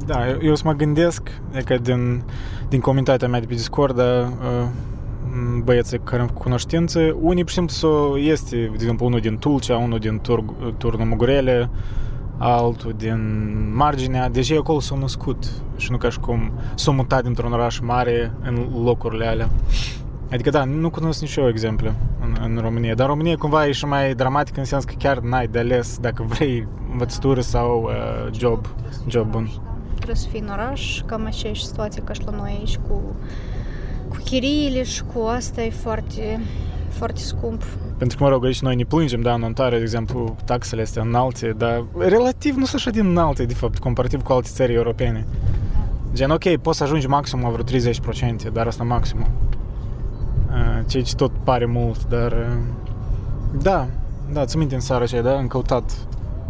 Da, 0.05 0.29
eu, 0.29 0.37
eu 0.41 0.55
să 0.55 0.61
mă 0.65 0.73
gândesc, 0.73 1.41
adică 1.53 1.77
din, 1.77 2.23
din 2.69 2.79
comunitatea 2.79 3.27
mea 3.27 3.39
de 3.39 3.45
pe 3.45 3.53
Discord, 3.53 3.97
uh, 3.97 4.67
băieții 5.63 5.99
care 5.99 6.21
am 6.21 6.27
cunoștință, 6.27 6.99
unii, 7.21 7.43
pur 7.43 7.51
și 7.51 7.55
simplu, 7.55 8.17
este, 8.17 8.55
de 8.55 8.71
exemplu, 8.73 9.05
unul 9.05 9.19
din 9.19 9.37
Tulcea, 9.37 9.77
unul 9.77 9.99
din 9.99 10.19
Tur, 10.19 10.43
Turnul 10.77 11.07
Mugurele, 11.07 11.69
altul 12.37 12.93
din 12.97 13.19
marginea, 13.75 14.29
deja 14.29 14.55
acolo 14.57 14.79
s-au 14.79 14.97
născut 14.97 15.51
și 15.77 15.91
nu 15.91 15.97
ca 15.97 16.09
și 16.09 16.19
cum 16.19 16.51
s-au 16.75 16.93
mutat 16.93 17.23
dintr-un 17.23 17.51
oraș 17.51 17.79
mare 17.79 18.33
în 18.41 18.67
locurile 18.83 19.25
alea. 19.25 19.49
Adică 20.31 20.49
da, 20.49 20.63
nu 20.63 20.89
cunosc 20.89 21.21
nici 21.21 21.35
eu 21.35 21.47
exemple 21.47 21.95
în, 22.21 22.37
în 22.43 22.57
România, 22.61 22.95
dar 22.95 23.07
România 23.07 23.35
cumva 23.35 23.67
e 23.67 23.71
și 23.71 23.85
mai 23.85 24.13
dramatic 24.13 24.57
în 24.57 24.63
sens 24.63 24.83
că 24.83 24.93
chiar 24.97 25.19
n-ai 25.19 25.47
de 25.47 25.59
ales 25.59 25.97
dacă 25.97 26.23
vrei 26.23 26.67
învățătură 26.91 27.41
sau 27.41 27.83
uh, 27.83 28.33
job, 28.39 28.65
job 29.07 29.29
bun. 29.29 29.49
Trebuie 29.95 30.15
să 30.15 30.27
fii 30.27 30.39
în 30.39 30.49
oraș, 30.51 31.01
cam 31.05 31.25
aceeași 31.25 31.65
situație 31.65 32.01
ca 32.01 32.13
și 32.13 32.21
la 32.25 32.31
noi 32.31 32.55
aici 32.59 32.77
cu, 32.77 33.01
cu 34.09 34.17
chiriile 34.23 34.83
și 34.83 35.03
cu 35.13 35.21
asta 35.21 35.61
e 35.61 35.69
foarte, 35.69 36.39
foarte 36.89 37.19
scump. 37.19 37.63
Pentru 37.97 38.17
că, 38.17 38.23
mă 38.23 38.29
rog, 38.29 38.45
aici 38.45 38.61
noi 38.61 38.75
ne 38.75 38.83
plângem, 38.83 39.21
da, 39.21 39.33
în 39.33 39.41
Ontario, 39.41 39.77
de 39.77 39.83
exemplu, 39.83 40.35
taxele 40.45 40.81
astea 40.81 41.01
înalte, 41.01 41.55
dar 41.57 41.85
relativ 41.97 42.55
nu 42.55 42.65
sunt 42.65 42.81
așa 42.81 42.89
din 42.89 43.05
înalte, 43.05 43.43
de 43.43 43.53
fapt, 43.53 43.77
comparativ 43.79 44.21
cu 44.21 44.31
alte 44.33 44.49
țări 44.51 44.73
europene. 44.73 45.25
Gen, 46.13 46.29
ok, 46.29 46.57
poți 46.57 46.77
să 46.77 46.83
ajungi 46.83 47.07
maxim 47.07 47.41
la 47.41 47.49
vreo 47.49 47.81
30%, 48.49 48.51
dar 48.53 48.67
asta 48.67 48.83
maximum. 48.83 49.27
Uh, 50.49 50.85
Ceea 50.87 51.03
ce 51.03 51.15
tot 51.15 51.31
pare 51.43 51.65
mult, 51.65 52.05
dar... 52.07 52.31
uh, 52.31 52.57
Da, 53.61 53.87
da, 54.33 54.45
ți 54.45 54.57
minte 54.57 54.75
în 54.75 54.81
seara 54.81 55.03
aceea, 55.03 55.21
da? 55.21 55.37
Am 55.37 55.47
căutat 55.47 55.91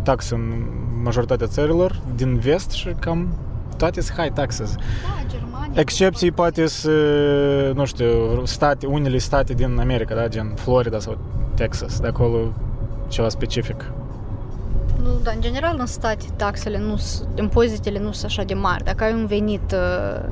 taxe 0.04 0.34
în 0.36 0.63
majoritatea 1.04 1.48
țărilor 1.48 2.01
din 2.16 2.38
vest 2.38 2.72
și 2.72 2.96
cam 3.00 3.28
toate 3.79 4.01
sunt 4.01 4.17
high 4.19 4.33
taxes. 4.33 4.75
Da, 4.75 4.81
Germania. 5.31 5.81
Excepții 5.81 6.31
poate 6.31 6.67
să, 6.67 6.91
nu 7.75 7.86
știu, 7.86 8.41
state, 8.45 8.86
unele 8.86 9.17
state 9.17 9.53
din 9.53 9.77
America, 9.79 10.15
da, 10.15 10.27
gen 10.27 10.51
Florida 10.55 11.00
sau 11.00 11.17
Texas, 11.55 12.00
de 12.00 12.07
acolo 12.07 12.38
ceva 13.07 13.29
specific. 13.29 13.91
Nu, 15.03 15.09
dar 15.24 15.33
în 15.36 15.41
general 15.41 15.75
în 15.79 15.86
state 15.86 16.25
taxele 16.36 16.77
nu 16.79 16.95
s- 16.95 17.24
impozitele 17.36 18.00
nu 18.00 18.12
sunt 18.12 18.25
așa 18.25 18.43
de 18.43 18.53
mari. 18.53 18.83
Dacă 18.83 19.03
ai 19.03 19.13
un 19.13 19.25
venit 19.25 19.71
uh, 19.74 20.29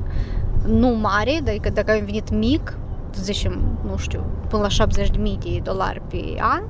nu 0.66 0.88
mare, 0.88 1.38
adică 1.46 1.70
dacă 1.70 1.90
ai 1.90 1.98
un 1.98 2.04
venit 2.04 2.30
mic, 2.30 2.76
să 3.10 3.22
zicem, 3.22 3.78
nu 3.90 3.96
știu, 3.96 4.24
până 4.48 4.62
la 4.78 4.86
70.000 4.86 5.12
de 5.42 5.60
dolari 5.62 6.02
pe 6.08 6.20
an, 6.38 6.62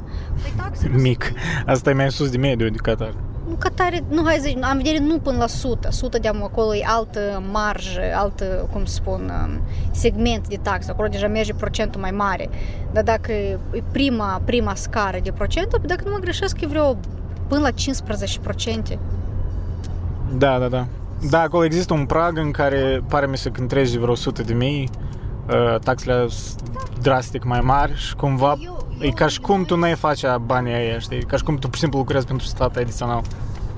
păi 0.42 0.52
taxele 0.56 0.97
Mic. 0.97 1.32
Asta 1.66 1.90
e 1.90 1.92
mai 1.92 2.11
sus 2.11 2.30
de 2.30 2.38
mediu 2.38 2.68
de 2.68 2.76
Qatar. 2.82 3.14
Nu 3.49 3.55
ca 3.55 3.69
tare, 3.75 4.05
nu, 4.09 4.25
hai 4.25 4.35
să 4.35 4.45
zic, 4.49 4.64
am 4.64 4.76
vedere 4.76 4.99
nu 4.99 5.19
până 5.19 5.37
la 5.37 5.45
100. 5.45 5.88
100 5.90 6.19
de 6.19 6.28
acolo 6.28 6.75
e 6.75 6.85
altă 6.87 7.43
marjă, 7.52 8.00
altă, 8.14 8.69
cum 8.73 8.85
să 8.85 8.95
spun, 8.95 9.33
um, 9.45 9.61
segment 9.90 10.49
de 10.49 10.59
taxă. 10.62 10.90
Acolo 10.90 11.09
deja 11.09 11.26
merge 11.26 11.55
procentul 11.55 12.00
mai 12.00 12.11
mare. 12.11 12.49
Dar 12.93 13.02
dacă 13.02 13.33
e 13.33 13.59
prima, 13.93 14.40
prima 14.45 14.75
scară 14.75 15.19
de 15.23 15.33
procent, 15.33 15.81
dacă 15.87 16.02
nu 16.05 16.11
mă 16.11 16.19
greșesc, 16.19 16.61
e 16.61 16.67
vreo 16.67 16.97
până 17.49 17.61
la 17.61 17.71
15%. 17.71 18.99
Da, 20.38 20.59
da, 20.59 20.69
da. 20.69 20.87
Da, 21.31 21.40
acolo 21.40 21.64
există 21.64 21.93
un 21.93 22.07
prag 22.07 22.38
în 22.38 22.50
care 22.50 23.02
pare 23.09 23.26
mi 23.26 23.37
se 23.37 23.50
când 23.50 23.69
treci 23.69 23.90
de 23.90 23.99
vreo 23.99 24.12
100 24.12 24.43
de 24.43 24.52
mii, 24.52 24.90
uh, 25.49 25.78
taxele 25.81 26.26
sunt 26.28 26.62
drastic 27.02 27.45
mai 27.45 27.61
mari 27.61 27.97
și 27.97 28.14
cumva 28.14 28.57
Eu- 28.61 28.87
e 29.00 29.07
eu 29.07 29.12
ca 29.12 29.26
și 29.26 29.40
cum 29.40 29.64
tu 29.64 29.75
undeva- 29.75 29.81
n-ai 29.81 29.95
face 29.95 30.37
banii 30.45 30.73
aia, 30.73 30.99
știi? 30.99 31.23
Ca 31.23 31.37
și 31.37 31.43
cum 31.43 31.55
tu 31.57 31.67
pur 31.67 31.75
și 31.75 31.81
simplu 31.81 31.99
lucrezi 31.99 32.26
pentru 32.26 32.47
stat 32.47 32.76
adițional. 32.76 33.23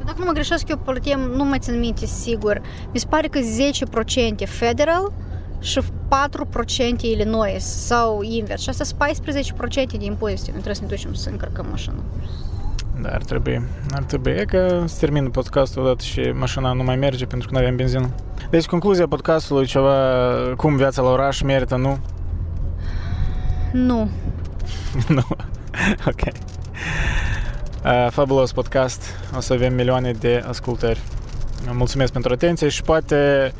Dacă 0.04 0.16
nu 0.18 0.24
mă 0.24 0.32
greșesc, 0.32 0.68
eu 0.68 0.76
plătim, 0.76 1.18
nu 1.34 1.44
mai 1.44 1.58
țin 1.58 1.78
minte 1.78 2.06
sigur, 2.06 2.60
mi 2.92 2.98
se 2.98 3.06
pare 3.08 3.28
că 3.28 3.38
10% 3.38 4.44
federal 4.46 5.12
și 5.60 5.80
4% 5.80 7.00
Illinois 7.00 7.64
sau 7.64 8.22
invers. 8.22 8.62
Și 8.62 8.68
asta 8.68 8.84
sunt 8.84 8.98
14% 8.98 9.98
de 9.98 10.04
impozite. 10.04 10.50
Noi 10.50 10.60
trebuie 10.60 10.74
să 10.74 10.80
ne 10.82 10.86
ducem 10.88 11.14
să 11.14 11.28
încărcăm 11.30 11.66
mașina. 11.70 11.94
Da, 13.02 13.08
ar 13.08 13.22
trebui. 13.22 13.62
Ar 13.94 14.02
trebui. 14.02 14.32
E 14.32 14.44
că 14.44 14.82
se 14.86 14.96
termină 15.00 15.28
podcastul 15.28 15.82
odată 15.82 16.02
și 16.02 16.20
mașina 16.20 16.72
nu 16.72 16.82
mai 16.82 16.96
merge 16.96 17.26
pentru 17.26 17.48
că 17.48 17.54
nu 17.54 17.60
avem 17.60 17.76
benzină. 17.76 18.10
Deci, 18.50 18.66
concluzia 18.66 19.06
podcastului, 19.08 19.66
ceva, 19.66 19.94
cum 20.56 20.76
viața 20.76 21.02
la 21.02 21.08
oraș 21.08 21.40
merită, 21.42 21.76
nu? 21.76 21.98
Nu. 23.72 24.08
nu. 25.16 25.22
ok. 26.06 26.20
Uh, 27.84 28.10
fabulos 28.10 28.52
podcast. 28.52 29.02
O 29.36 29.40
să 29.40 29.52
avem 29.52 29.74
milioane 29.74 30.12
de 30.12 30.44
ascultări. 30.48 31.00
Mulțumesc 31.72 32.12
pentru 32.12 32.32
atenție 32.32 32.68
și 32.68 32.82
poate 32.82 33.52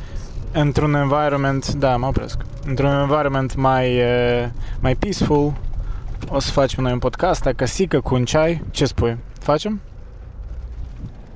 într-un 0.52 0.94
environment, 0.94 1.72
da, 1.72 1.96
mă 1.96 2.06
opresc, 2.06 2.36
într-un 2.66 2.90
environment 2.90 3.54
mai, 3.54 3.98
uh, 3.98 4.48
mai 4.80 4.94
peaceful, 4.94 5.52
o 6.28 6.38
să 6.38 6.50
facem 6.50 6.82
noi 6.82 6.92
un 6.92 6.98
podcast, 6.98 7.46
acasică 7.46 8.00
cu 8.00 8.14
un 8.14 8.24
ceai. 8.24 8.64
Ce 8.70 8.84
spui? 8.84 9.18
Facem? 9.38 9.80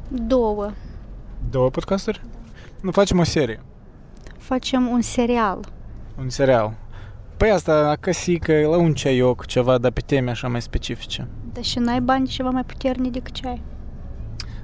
Două. 0.08 0.70
Două 1.50 1.70
podcasturi? 1.70 2.20
Nu, 2.80 2.90
facem 2.90 3.18
o 3.18 3.24
serie. 3.24 3.62
Facem 4.38 4.86
un 4.86 5.00
serial. 5.00 5.58
Un 6.18 6.28
serial. 6.28 6.74
Păi 7.36 7.50
asta, 7.50 7.72
acasică, 7.90 8.52
la 8.52 8.76
un 8.76 8.94
ceaioc, 8.94 9.46
ceva, 9.46 9.78
dar 9.78 9.90
pe 9.90 10.00
teme 10.06 10.30
așa 10.30 10.48
mai 10.48 10.62
specifice. 10.62 11.28
Dar 11.52 11.64
și 11.64 11.78
n-ai 11.78 12.00
bani 12.00 12.24
de 12.24 12.30
ceva 12.30 12.50
mai 12.50 12.64
puternic 12.64 13.12
decât 13.12 13.32
ceai. 13.34 13.62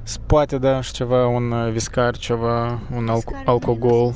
S- 0.03 0.17
Poate, 0.27 0.59
da, 0.59 0.81
și 0.81 0.93
ceva, 0.93 1.27
un 1.27 1.51
uh, 1.51 1.71
viscar, 1.73 2.17
ceva, 2.17 2.79
un 2.95 3.09
alco- 3.11 3.45
alcool. 3.45 4.15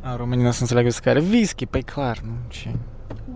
A, 0.00 0.16
românii 0.16 0.44
nu 0.44 0.50
să 0.50 0.60
înțeleagă 0.60 0.88
viscare. 0.88 1.18
Whisky, 1.20 1.66
păi 1.66 1.82
clar, 1.82 2.20
nu, 2.24 2.32
ce? 2.48 2.70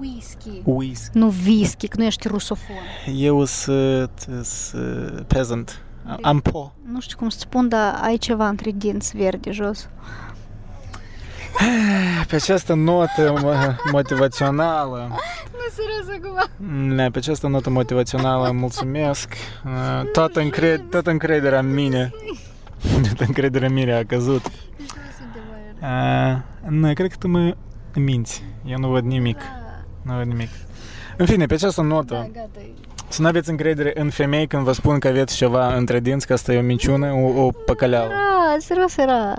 Whisky. 0.00 0.60
Whisky. 0.64 1.18
Nu 1.18 1.32
whisky, 1.46 1.88
că 1.88 1.96
nu 1.98 2.04
ești 2.04 2.28
rusofon. 2.28 2.76
Eu 3.16 3.44
sunt 3.44 4.28
sunt 4.42 5.22
peasant. 5.26 5.82
Am 6.22 6.40
po. 6.40 6.72
Nu 6.92 7.00
știu 7.00 7.16
cum 7.16 7.28
să 7.28 7.38
spun, 7.38 7.68
dar 7.68 7.98
ai 8.02 8.16
ceva 8.16 8.48
între 8.48 8.70
dinți 8.70 9.16
verde 9.16 9.50
jos. 9.50 9.88
Pe 12.28 12.34
această 12.36 12.74
notă 12.74 13.34
mă, 13.42 13.74
motivațională, 13.92 15.06
Nu, 15.10 15.58
serios 15.74 16.16
acum. 16.16 16.86
ne, 16.94 17.10
pe 17.10 17.18
această 17.18 17.46
notă 17.46 17.70
motivațională 17.70 18.50
mulțumesc. 18.52 19.32
Uh, 19.64 20.10
Toată, 20.12 20.40
încred, 20.40 20.82
toată 20.90 21.10
încrederea 21.10 21.58
în 21.58 21.74
mine, 21.74 22.10
toată 23.04 23.24
încrederea 23.26 23.68
în 23.68 23.74
mine 23.74 23.92
a 23.94 24.04
căzut. 24.04 24.44
Uh, 25.80 26.36
nu, 26.68 26.92
cred 26.92 27.10
că 27.10 27.16
tu 27.18 27.28
mă 27.28 27.54
minți. 27.94 28.42
Eu 28.66 28.78
nu 28.78 28.88
văd 28.88 29.04
nimic. 29.04 29.40
Nu 30.02 30.14
văd 30.16 30.26
nimic. 30.26 30.48
În 31.16 31.26
fine, 31.26 31.46
pe 31.46 31.54
această 31.54 31.82
notă, 31.82 32.14
Da, 32.14 32.40
gata. 32.40 32.60
să 33.08 33.22
nu 33.22 33.28
aveți 33.28 33.50
încredere 33.50 33.92
în 33.94 34.10
femei 34.10 34.46
când 34.46 34.62
vă 34.62 34.72
spun 34.72 34.98
că 34.98 35.08
aveți 35.08 35.36
ceva 35.36 35.74
între 35.74 36.00
dinți, 36.00 36.26
că 36.26 36.32
asta 36.32 36.52
e 36.52 36.58
o 36.58 36.62
minciună, 36.62 37.12
o, 37.12 37.44
o 37.44 37.50
păcăleală. 37.50 38.04
Era, 38.10 38.56
serios 38.58 38.96
era. 38.96 39.34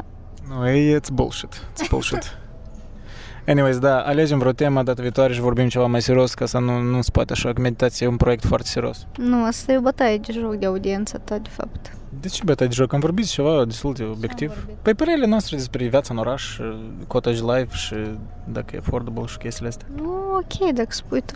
Nu, 0.50 0.68
e 0.68 0.98
it's 1.00 1.10
bullshit. 1.14 1.54
It's 1.74 1.90
bullshit. 1.90 2.38
Anyways, 3.48 3.80
da, 3.80 4.00
alegem 4.00 4.40
vreo 4.40 4.52
temă 4.52 4.84
data 4.84 5.02
viitoare 5.02 5.34
și 5.34 5.40
vorbim 5.40 5.68
ceva 5.68 5.86
mai 5.86 6.02
serios, 6.02 6.34
ca 6.34 6.46
să 6.46 6.58
nu, 6.60 6.80
nu 6.80 7.02
se 7.02 7.10
poate 7.12 7.32
așa, 7.32 7.54
că 7.54 7.62
meditația 7.62 8.08
e 8.08 8.10
un 8.10 8.18
proiect 8.18 8.46
foarte 8.46 8.68
serios. 8.68 9.08
Nu, 9.18 9.44
asta 9.46 9.72
e 9.72 9.78
o 9.78 9.82
bătaie 9.82 10.18
de 10.18 10.32
joc 10.32 10.56
de 10.56 10.66
audiența 10.66 11.18
ta, 11.18 11.38
de 11.38 11.50
fapt. 11.52 11.94
De 12.22 12.28
ce 12.28 12.42
bătaie 12.46 12.70
de 12.70 12.76
joc? 12.76 12.94
Am 12.94 13.00
vorbit 13.00 13.26
ceva 13.26 13.66
destul 13.66 13.94
de 13.94 14.04
obiectiv. 14.04 14.54
vorbit? 14.54 14.76
Păi 14.82 14.94
părerile 14.94 15.26
noastre 15.26 15.56
despre 15.56 15.88
viața 15.88 16.14
în 16.14 16.20
oraș, 16.20 16.44
și 16.54 16.62
cottage 17.08 17.42
life 17.44 17.76
și 17.76 17.96
dacă 18.48 18.76
e 18.76 18.78
affordable 18.78 19.26
și 19.26 19.38
chestiile 19.38 19.70
astea. 19.70 19.88
Nu, 19.96 20.12
ok, 20.36 20.72
dacă 20.74 20.92
spui 20.92 21.22
tu. 21.26 21.34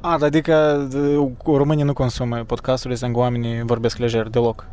A, 0.00 0.18
dar 0.18 0.22
adică 0.28 0.86
d- 0.88 1.44
românii 1.44 1.84
nu 1.84 1.92
consumă 1.92 2.36
podcasturile, 2.36 2.98
sunt 2.98 3.16
oamenii 3.16 3.62
vorbesc 3.62 3.96
lejer 3.98 4.28
deloc. 4.28 4.66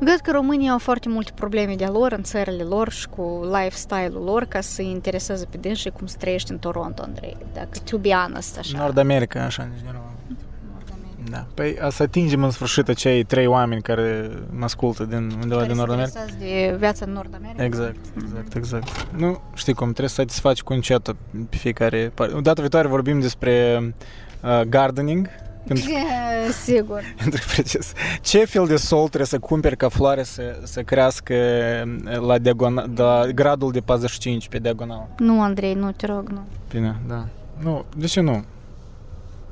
Eu 0.00 0.06
cred 0.06 0.20
că 0.20 0.30
românii 0.30 0.68
au 0.68 0.78
foarte 0.78 1.08
multe 1.08 1.30
probleme 1.34 1.74
de 1.74 1.84
lor 1.84 2.12
în 2.12 2.22
țările 2.22 2.62
lor 2.62 2.90
și 2.90 3.08
cu 3.08 3.40
lifestyle-ul 3.42 4.24
lor 4.24 4.44
ca 4.44 4.60
să 4.60 4.82
intereseze 4.82 5.46
pe 5.50 5.56
dânsi 5.56 5.90
cum 5.90 6.06
să 6.06 6.16
trăiești 6.18 6.50
în 6.50 6.58
Toronto, 6.58 7.02
Andrei. 7.02 7.36
Dacă 7.54 7.78
to 7.90 7.98
be 7.98 8.10
honest, 8.10 8.58
așa. 8.58 8.78
Nord 8.78 8.98
America, 8.98 9.44
așa, 9.44 9.62
în 9.62 9.70
general. 9.78 10.10
Da. 11.30 11.46
Păi 11.54 11.78
să 11.90 12.02
atingem 12.02 12.44
în 12.44 12.50
sfârșit 12.50 12.88
acei 12.88 13.24
trei 13.24 13.46
oameni 13.46 13.82
care 13.82 14.30
mă 14.50 14.64
ascultă 14.64 15.04
din 15.04 15.30
undeva 15.42 15.64
din 15.64 15.76
Nord 15.76 15.90
America. 15.90 16.20
America. 16.20 16.38
de 16.38 16.76
viața 16.78 17.04
în 17.06 17.12
Nord 17.12 17.34
America. 17.34 17.64
Exact, 17.64 17.96
exact, 18.22 18.54
exact. 18.54 19.06
Nu, 19.16 19.40
știi 19.54 19.74
cum, 19.74 19.86
trebuie 19.86 20.08
să 20.08 20.14
satisfaci 20.14 20.62
cu 20.62 20.72
încetul 20.72 21.16
pe 21.50 21.56
fiecare 21.56 22.12
parte. 22.14 22.40
Data 22.40 22.60
viitoare 22.60 22.88
vorbim 22.88 23.20
despre 23.20 23.82
uh, 24.42 24.60
gardening. 24.60 25.28
Pentru, 25.66 25.84
Sigur. 26.64 27.00
pentru 27.22 27.40
precis. 27.54 27.92
Ce 28.20 28.44
fel 28.44 28.66
de 28.66 28.76
sol 28.76 29.06
trebuie 29.06 29.26
să 29.26 29.38
cumperi 29.38 29.76
ca 29.76 29.88
floare 29.88 30.22
să, 30.22 30.58
să 30.64 30.82
crească 30.82 31.34
la, 32.20 32.38
diagona, 32.38 32.84
la 32.96 33.26
gradul 33.34 33.72
de 33.72 33.80
45 33.80 34.48
pe 34.48 34.58
diagonal? 34.58 35.08
Nu, 35.18 35.42
Andrei, 35.42 35.74
nu, 35.74 35.92
te 35.92 36.06
rog, 36.06 36.28
nu. 36.28 36.40
Bine, 36.70 37.00
da. 37.08 37.26
Nu, 37.62 37.84
de 37.96 38.06
ce 38.06 38.20
nu? 38.20 38.44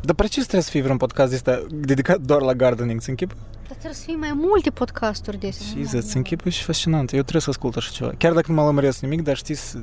Dar 0.02 0.14
precis 0.14 0.42
trebuie 0.42 0.62
să 0.62 0.70
fie 0.70 0.82
vreun 0.82 0.96
podcast 0.96 1.32
ăsta 1.32 1.66
dedicat 1.70 2.18
doar 2.20 2.40
la 2.42 2.52
gardening, 2.54 3.00
ți 3.00 3.08
închipă? 3.08 3.34
Dar 3.52 3.76
trebuie 3.76 3.92
să 3.98 4.02
fie 4.04 4.16
mai 4.16 4.32
multe 4.34 4.70
podcasturi 4.70 5.38
de 5.38 5.50
Și 5.50 6.00
ți 6.00 6.16
închipă 6.16 6.48
și 6.48 6.62
fascinant. 6.62 7.12
Eu 7.12 7.20
trebuie 7.20 7.42
să 7.42 7.50
ascult 7.50 7.76
așa 7.76 7.90
ceva. 7.92 8.10
Chiar 8.18 8.32
dacă 8.32 8.46
nu 8.48 8.54
mă 8.54 8.64
lămăresc 8.64 9.00
nimic, 9.00 9.22
dar 9.22 9.36
știți, 9.36 9.68
să- 9.70 9.78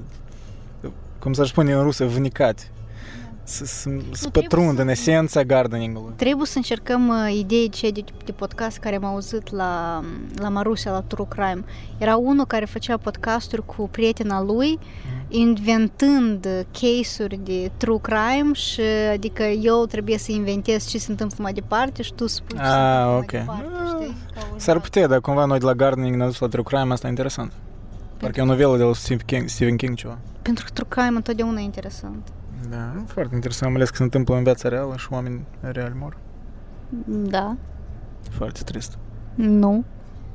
cum 1.19 1.33
să 1.33 1.43
spune 1.43 1.73
în 1.73 1.83
rusă, 1.83 2.05
vnicat. 2.05 2.71
Să, 3.47 3.65
să, 3.65 3.89
să 4.11 4.29
pătrund 4.29 4.75
să- 4.75 4.81
în 4.81 4.87
esența 4.87 5.43
gardeningului. 5.43 6.13
Trebuie 6.15 6.45
să 6.47 6.53
încercăm 6.57 7.07
uh, 7.07 7.35
idei 7.39 7.69
ce 7.69 7.89
de, 7.91 8.03
de 8.25 8.31
podcast 8.31 8.77
care 8.77 8.95
am 8.95 9.05
auzit 9.05 9.51
la, 9.51 10.03
la 10.35 10.49
Marusia, 10.49 10.91
la 10.91 11.01
True 11.01 11.25
Crime. 11.29 11.63
Era 11.97 12.15
unul 12.15 12.45
care 12.45 12.65
făcea 12.65 12.97
podcasturi 12.97 13.65
cu 13.65 13.87
prietena 13.91 14.41
lui 14.41 14.79
inventând 15.27 16.47
case-uri 16.71 17.39
de 17.43 17.71
true 17.77 17.97
crime 18.01 18.53
și 18.53 18.81
adică 19.11 19.43
eu 19.43 19.85
trebuie 19.85 20.17
să 20.17 20.31
inventez 20.31 20.87
ce 20.87 20.97
se 20.97 21.11
întâmplă 21.11 21.37
mai 21.39 21.53
departe 21.53 22.01
și 22.01 22.13
tu 22.13 22.27
spui 22.27 22.57
ce 22.57 22.63
se 22.63 22.69
Ah, 22.69 23.05
întâmplă 23.05 23.07
mai 23.07 23.17
ok. 23.17 23.31
departe, 23.31 23.83
Ah, 23.83 24.01
știi? 24.03 24.15
Ca 24.33 24.41
o 24.55 24.59
S-ar 24.59 24.75
da. 24.75 24.81
putea, 24.81 25.07
dar 25.07 25.19
cumva 25.19 25.45
noi 25.45 25.59
de 25.59 25.65
la 25.65 25.73
Gardening 25.73 26.15
ne-a 26.15 26.25
dus 26.25 26.39
la 26.39 26.47
True 26.47 26.63
Crime, 26.63 26.93
asta 26.93 27.07
e 27.07 27.09
interesant. 27.09 27.51
Parcă 28.17 28.39
e 28.39 28.43
o 28.43 28.45
novelă 28.45 28.77
de 28.77 28.83
la 28.83 28.93
Stephen 28.93 29.25
King, 29.25 29.47
Stephen 29.49 29.75
King 29.75 29.95
ceva. 29.95 30.17
Pentru 30.41 30.63
că 30.65 30.71
true 30.73 30.87
crime 30.89 31.15
întotdeauna 31.15 31.59
e 31.59 31.63
interesant. 31.63 32.27
Da, 32.69 33.03
foarte 33.07 33.35
interesant, 33.35 33.71
mai 33.71 33.79
ales 33.79 33.89
că 33.89 33.95
se 33.95 34.03
întâmplă 34.03 34.35
în 34.35 34.43
viața 34.43 34.69
reală 34.69 34.95
și 34.97 35.07
oameni 35.09 35.45
reali 35.61 35.95
mor. 35.99 36.17
Da. 37.05 37.55
Foarte 38.31 38.59
trist, 38.63 38.97
Nu. 39.35 39.83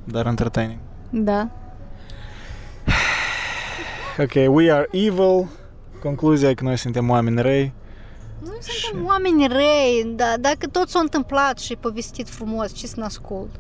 dar 0.05 0.27
entertaining. 0.27 0.79
Da. 1.11 1.49
Ok, 4.19 4.33
we 4.55 4.73
are 4.73 4.89
evil. 4.91 5.49
Concluzia 6.03 6.49
e 6.49 6.55
că 6.55 6.65
noi 6.65 6.77
suntem 6.77 7.11
oameni 7.11 7.41
răi. 7.43 7.73
Nu 8.45 8.51
Și- 8.69 8.81
suntem 8.81 9.07
oameni 9.07 9.47
răi, 9.47 10.13
dar 10.17 10.37
dacă 10.41 10.67
tot 10.67 10.89
s-a 10.89 10.99
întâmplat 10.99 11.59
și 11.59 11.73
e 11.73 11.77
povestit 11.81 12.29
frumos, 12.29 12.73
ce 12.73 12.87
să 12.87 13.01
ascult? 13.05 13.51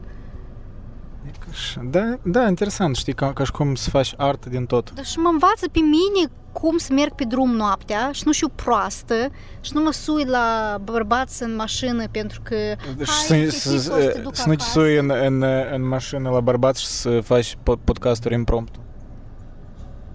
E 1.50 1.52
ca 1.52 1.56
și- 1.56 1.78
Da, 1.90 2.14
da, 2.22 2.48
interesant, 2.48 2.96
știi, 2.96 3.12
ca, 3.14 3.32
ca 3.32 3.44
și 3.44 3.50
cum 3.50 3.74
să 3.74 3.90
faci 3.90 4.14
artă 4.16 4.48
din 4.48 4.66
tot. 4.66 4.90
Dar 4.94 5.04
și 5.04 5.18
mă 5.18 5.28
învață 5.32 5.68
pe 5.72 5.78
mine 5.80 6.32
cum 6.52 6.76
să 6.78 6.92
merg 6.92 7.12
pe 7.14 7.24
drum 7.24 7.50
noaptea 7.50 8.10
și 8.12 8.22
nu 8.24 8.32
știu 8.32 8.48
proastă 8.48 9.14
și 9.60 9.70
nu 9.74 9.82
mă 9.82 9.92
sui 9.92 10.24
la 10.24 10.78
bărbați 10.84 11.42
în 11.42 11.54
mașină 11.54 12.04
pentru 12.10 12.40
că 12.42 12.56
Deci 12.96 13.08
Hai, 13.08 13.16
să, 13.26 13.34
fifico, 13.34 13.76
să, 13.76 13.78
să 13.78 14.10
te 14.14 14.18
duc 14.20 14.34
să 14.36 14.48
nu 14.48 14.54
te 14.54 14.60
acasă. 14.62 14.70
sui 14.78 14.96
în, 14.98 15.10
în, 15.10 15.44
în 15.72 15.88
mașină 15.88 16.30
la 16.30 16.40
bărbați 16.40 16.80
și 16.80 16.86
să 16.86 17.20
faci 17.20 17.54
pod- 17.56 17.84
podcasturi 17.84 18.34
impromptu. 18.34 18.78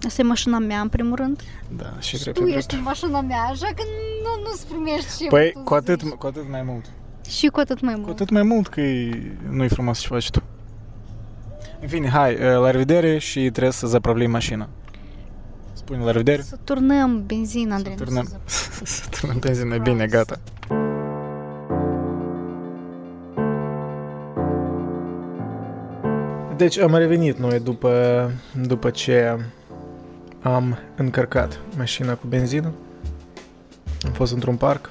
asta 0.06 0.22
e 0.22 0.24
mașina 0.24 0.58
mea 0.58 0.80
în 0.80 0.88
primul 0.88 1.14
rând. 1.16 1.40
Da, 1.76 1.92
și 2.00 2.16
Și 2.16 2.22
drept, 2.22 2.36
tu 2.38 2.42
drept. 2.44 2.58
ești 2.58 2.74
în 2.74 2.82
mașina 2.82 3.20
mea, 3.20 3.40
așa 3.42 3.66
că 3.66 3.82
nu, 4.22 4.42
nu-ți 4.48 4.66
primești 4.66 5.16
ce 5.22 5.26
Păi, 5.28 5.50
tu 5.52 5.60
cu 5.60 5.74
atât, 5.74 6.00
zici. 6.00 6.12
cu 6.12 6.26
atât 6.26 6.50
mai 6.50 6.62
mult. 6.62 6.84
Și 7.28 7.46
cu 7.46 7.60
atât 7.60 7.80
mai 7.80 7.94
Cu 7.94 8.00
mult. 8.00 8.12
atât 8.12 8.30
mai 8.30 8.42
mult 8.42 8.66
că 8.68 8.80
e, 8.80 9.36
nu-i 9.50 9.68
frumos 9.68 9.98
ce 9.98 10.06
faci 10.08 10.30
tu. 10.30 10.42
În 11.80 11.88
fine, 11.88 12.08
hai, 12.08 12.34
uh, 12.34 12.40
la 12.40 12.70
revedere 12.70 13.18
și 13.18 13.40
trebuie 13.50 13.72
să 13.72 13.86
zapravlim 13.86 14.30
mașina. 14.30 14.68
Spune 15.72 16.04
la 16.04 16.10
revedere. 16.10 16.42
Să 16.42 16.58
turnăm 16.64 17.22
benzină, 17.26 17.74
Andrei. 17.74 17.94
Să 17.96 18.04
nu 18.04 18.04
turnăm, 18.04 18.28
să 18.44 18.68
zăp- 18.70 18.86
să 19.00 19.04
turnăm 19.10 19.38
benzină. 19.38 19.78
Bine, 19.78 20.06
gata. 20.06 20.40
Deci 26.56 26.78
am 26.78 26.94
revenit 26.94 27.38
noi 27.38 27.60
după, 27.60 28.30
după 28.66 28.90
ce 28.90 29.38
am 30.42 30.78
încărcat 30.96 31.60
mașina 31.76 32.14
cu 32.14 32.26
benzină. 32.26 32.72
Am 34.04 34.12
fost 34.12 34.32
într-un 34.32 34.56
parc. 34.56 34.90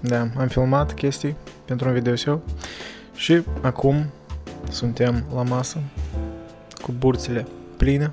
Da, 0.00 0.28
am 0.36 0.48
filmat 0.48 0.94
chestii 0.94 1.36
pentru 1.64 1.88
un 1.88 1.94
video 1.94 2.14
și 3.14 3.42
acum 3.60 4.06
suntem 4.70 5.24
la 5.34 5.42
masă 5.42 5.78
cu 6.82 6.92
burțile 6.98 7.46
pline. 7.76 8.10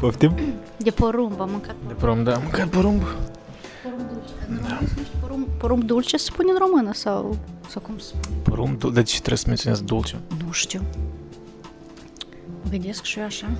Poftim? 0.00 0.34
De 0.76 0.90
porumb, 0.90 1.40
am 1.40 1.50
mâncat 1.50 1.74
De 1.86 1.92
porumb, 1.92 2.24
da, 2.24 2.34
am 2.34 2.42
mâncat 2.42 2.68
porumb. 2.68 3.02
porumb 3.82 4.08
dulce. 4.12 4.62
Da. 4.68 4.78
Porumb, 5.20 5.46
porumb 5.58 5.82
dulce 5.82 6.16
se 6.16 6.24
spune 6.24 6.50
în 6.50 6.58
română 6.58 6.92
sau, 6.92 7.38
sau 7.68 7.80
cum 7.82 7.98
se 7.98 8.04
spune? 8.06 8.36
Porumb, 8.42 8.78
dul- 8.78 8.92
de 8.92 9.02
ce 9.02 9.16
trebuie 9.16 9.38
să 9.38 9.44
menționez 9.46 9.80
dulce? 9.80 10.18
Nu 10.44 10.52
știu. 10.52 10.82
Mă 12.62 12.70
gândesc 12.70 13.02
și 13.02 13.18
eu 13.18 13.24
așa. 13.24 13.50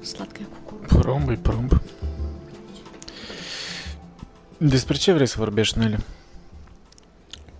Sladcă 0.00 0.40
cu 0.64 0.74
cu. 0.74 0.94
Porumb 0.96 1.28
e 1.28 1.34
porumb. 1.34 1.80
Despre 4.58 4.96
ce 4.96 5.12
vrei 5.12 5.26
să 5.26 5.34
vorbești, 5.38 5.78
Nelly? 5.78 5.98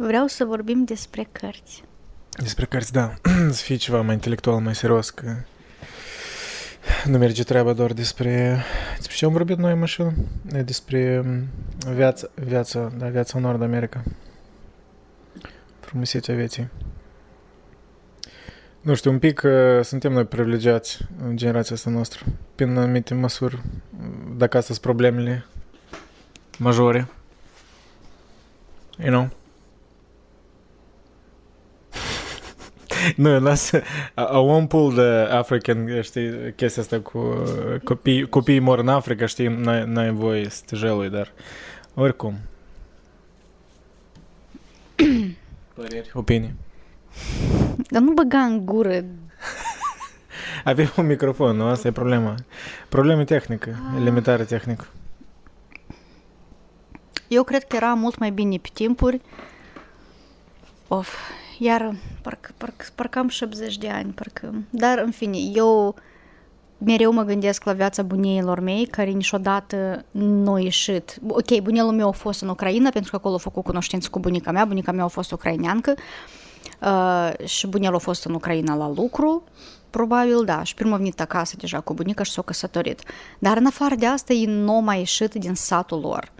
Vreau 0.01 0.27
să 0.27 0.45
vorbim 0.45 0.85
despre 0.85 1.29
cărți. 1.33 1.85
Despre 2.37 2.65
cărți, 2.65 2.93
da. 2.93 3.15
să 3.51 3.63
fie 3.63 3.77
ceva 3.77 4.01
mai 4.01 4.15
intelectual, 4.15 4.61
mai 4.61 4.75
serios, 4.75 5.11
că 5.11 5.37
nu 7.05 7.19
merge 7.19 7.43
treaba 7.43 7.73
doar 7.73 7.93
despre... 7.93 8.63
Despre 8.97 9.17
ce 9.17 9.25
am 9.25 9.33
vorbit 9.33 9.57
noi 9.57 9.73
în 9.73 9.79
mașină? 9.79 10.13
E 10.53 10.63
Despre 10.63 11.21
mm, 11.25 11.47
viața, 11.95 12.31
viața, 12.35 12.93
da, 12.97 13.07
viața 13.07 13.39
în 13.39 13.45
Nord 13.45 13.63
America. 13.63 14.03
Frumusețea 15.81 16.35
vieții. 16.35 16.69
Nu 18.81 18.95
știu, 18.95 19.11
un 19.11 19.19
pic 19.19 19.43
uh, 19.45 19.85
suntem 19.85 20.13
noi 20.13 20.25
privilegiați 20.25 20.99
în 21.23 21.37
generația 21.37 21.75
asta 21.77 21.91
noastră, 21.91 22.25
prin 22.55 22.77
anumite 22.77 23.15
măsuri, 23.15 23.63
dacă 24.37 24.57
astea 24.57 24.75
sunt 24.75 24.79
problemele 24.87 25.47
majore. 26.59 27.09
You 28.99 29.11
know? 29.11 29.37
Nu, 33.17 33.41
lasă. 33.41 33.77
I, 34.17 34.21
I 34.21 34.47
won't 34.49 34.69
pull 34.69 34.93
the 34.93 35.37
African, 35.37 36.01
știi, 36.03 36.53
chestia 36.57 36.83
asta 36.83 37.01
cu 37.01 37.19
uh, 37.19 37.81
copii, 37.85 38.29
copiii 38.29 38.59
mor 38.59 38.79
în 38.79 38.89
Africa, 38.89 39.27
știi, 39.27 39.47
n-ai, 39.47 39.85
n-ai 39.87 40.11
voie 40.11 40.49
să 40.49 40.63
te 40.67 40.77
jelui, 40.77 41.09
dar 41.09 41.33
oricum. 41.95 42.39
Păreri, 45.75 46.11
opinii. 46.13 46.55
Dar 47.89 48.03
nu 48.03 48.13
băga 48.13 48.39
în 48.39 48.65
gură. 48.65 49.05
Avem 50.65 50.93
un 50.97 51.07
microfon, 51.07 51.57
nu? 51.57 51.65
Asta 51.65 51.89
e 51.89 51.93
problema. 51.93 52.35
Problemă 52.89 53.25
tehnică, 53.25 53.77
elementară 53.97 54.45
tehnică. 54.45 54.87
Eu 57.29 57.43
cred 57.43 57.65
că 57.65 57.77
era 57.77 57.95
mult 57.95 58.19
mai 58.19 58.31
bine 58.31 58.57
pe 58.57 58.69
timpuri. 58.73 59.21
Of, 60.89 61.17
iar 61.59 61.95
parcă, 62.23 62.51
parcă, 62.57 62.85
parcă 62.95 63.19
am 63.19 63.29
70 63.29 63.79
de 63.79 63.89
ani, 63.89 64.13
parcă... 64.13 64.55
Dar, 64.71 64.99
în 64.99 65.11
fine, 65.11 65.37
eu 65.55 65.95
mereu 66.79 67.13
mă 67.13 67.23
gândesc 67.23 67.65
la 67.65 67.73
viața 67.73 68.03
bunieilor 68.03 68.61
mei, 68.61 68.87
care 68.87 69.11
niciodată 69.11 70.05
nu 70.11 70.53
a 70.53 70.61
ieșit. 70.61 71.19
Ok, 71.29 71.61
bunelul 71.63 71.93
meu 71.93 72.09
a 72.09 72.13
fost 72.13 72.43
în 72.43 72.49
Ucraina, 72.49 72.91
pentru 72.91 73.11
că 73.11 73.17
acolo 73.17 73.35
a 73.35 73.39
făcut 73.39 73.65
cunoștință 73.65 74.09
cu 74.11 74.19
bunica 74.19 74.51
mea. 74.51 74.65
Bunica 74.65 74.93
mea 74.93 75.05
a 75.05 75.09
fost 75.09 75.33
ucraineancă 75.33 75.95
uh, 76.83 77.47
și 77.47 77.67
bunelul 77.67 77.97
a 77.97 77.99
fost 77.99 78.25
în 78.25 78.35
Ucraina 78.35 78.75
la 78.75 78.93
lucru, 78.97 79.43
probabil, 79.91 80.45
da, 80.45 80.63
și 80.63 80.75
prima 80.75 80.95
a 80.95 80.97
venit 80.97 81.21
acasă 81.21 81.57
deja 81.59 81.81
cu 81.81 81.95
bunica 81.95 82.23
și 82.23 82.31
s-a 82.31 82.43
căsătorit. 82.43 83.03
Dar 83.39 83.57
în 83.57 83.67
afară 83.67 83.95
de 83.95 84.07
asta, 84.07 84.33
ei 84.33 84.45
nu 84.45 84.75
au 84.75 84.83
mai 84.83 84.99
ieșit 84.99 85.35
din 85.35 85.55
satul 85.55 86.01
lor. 86.01 86.33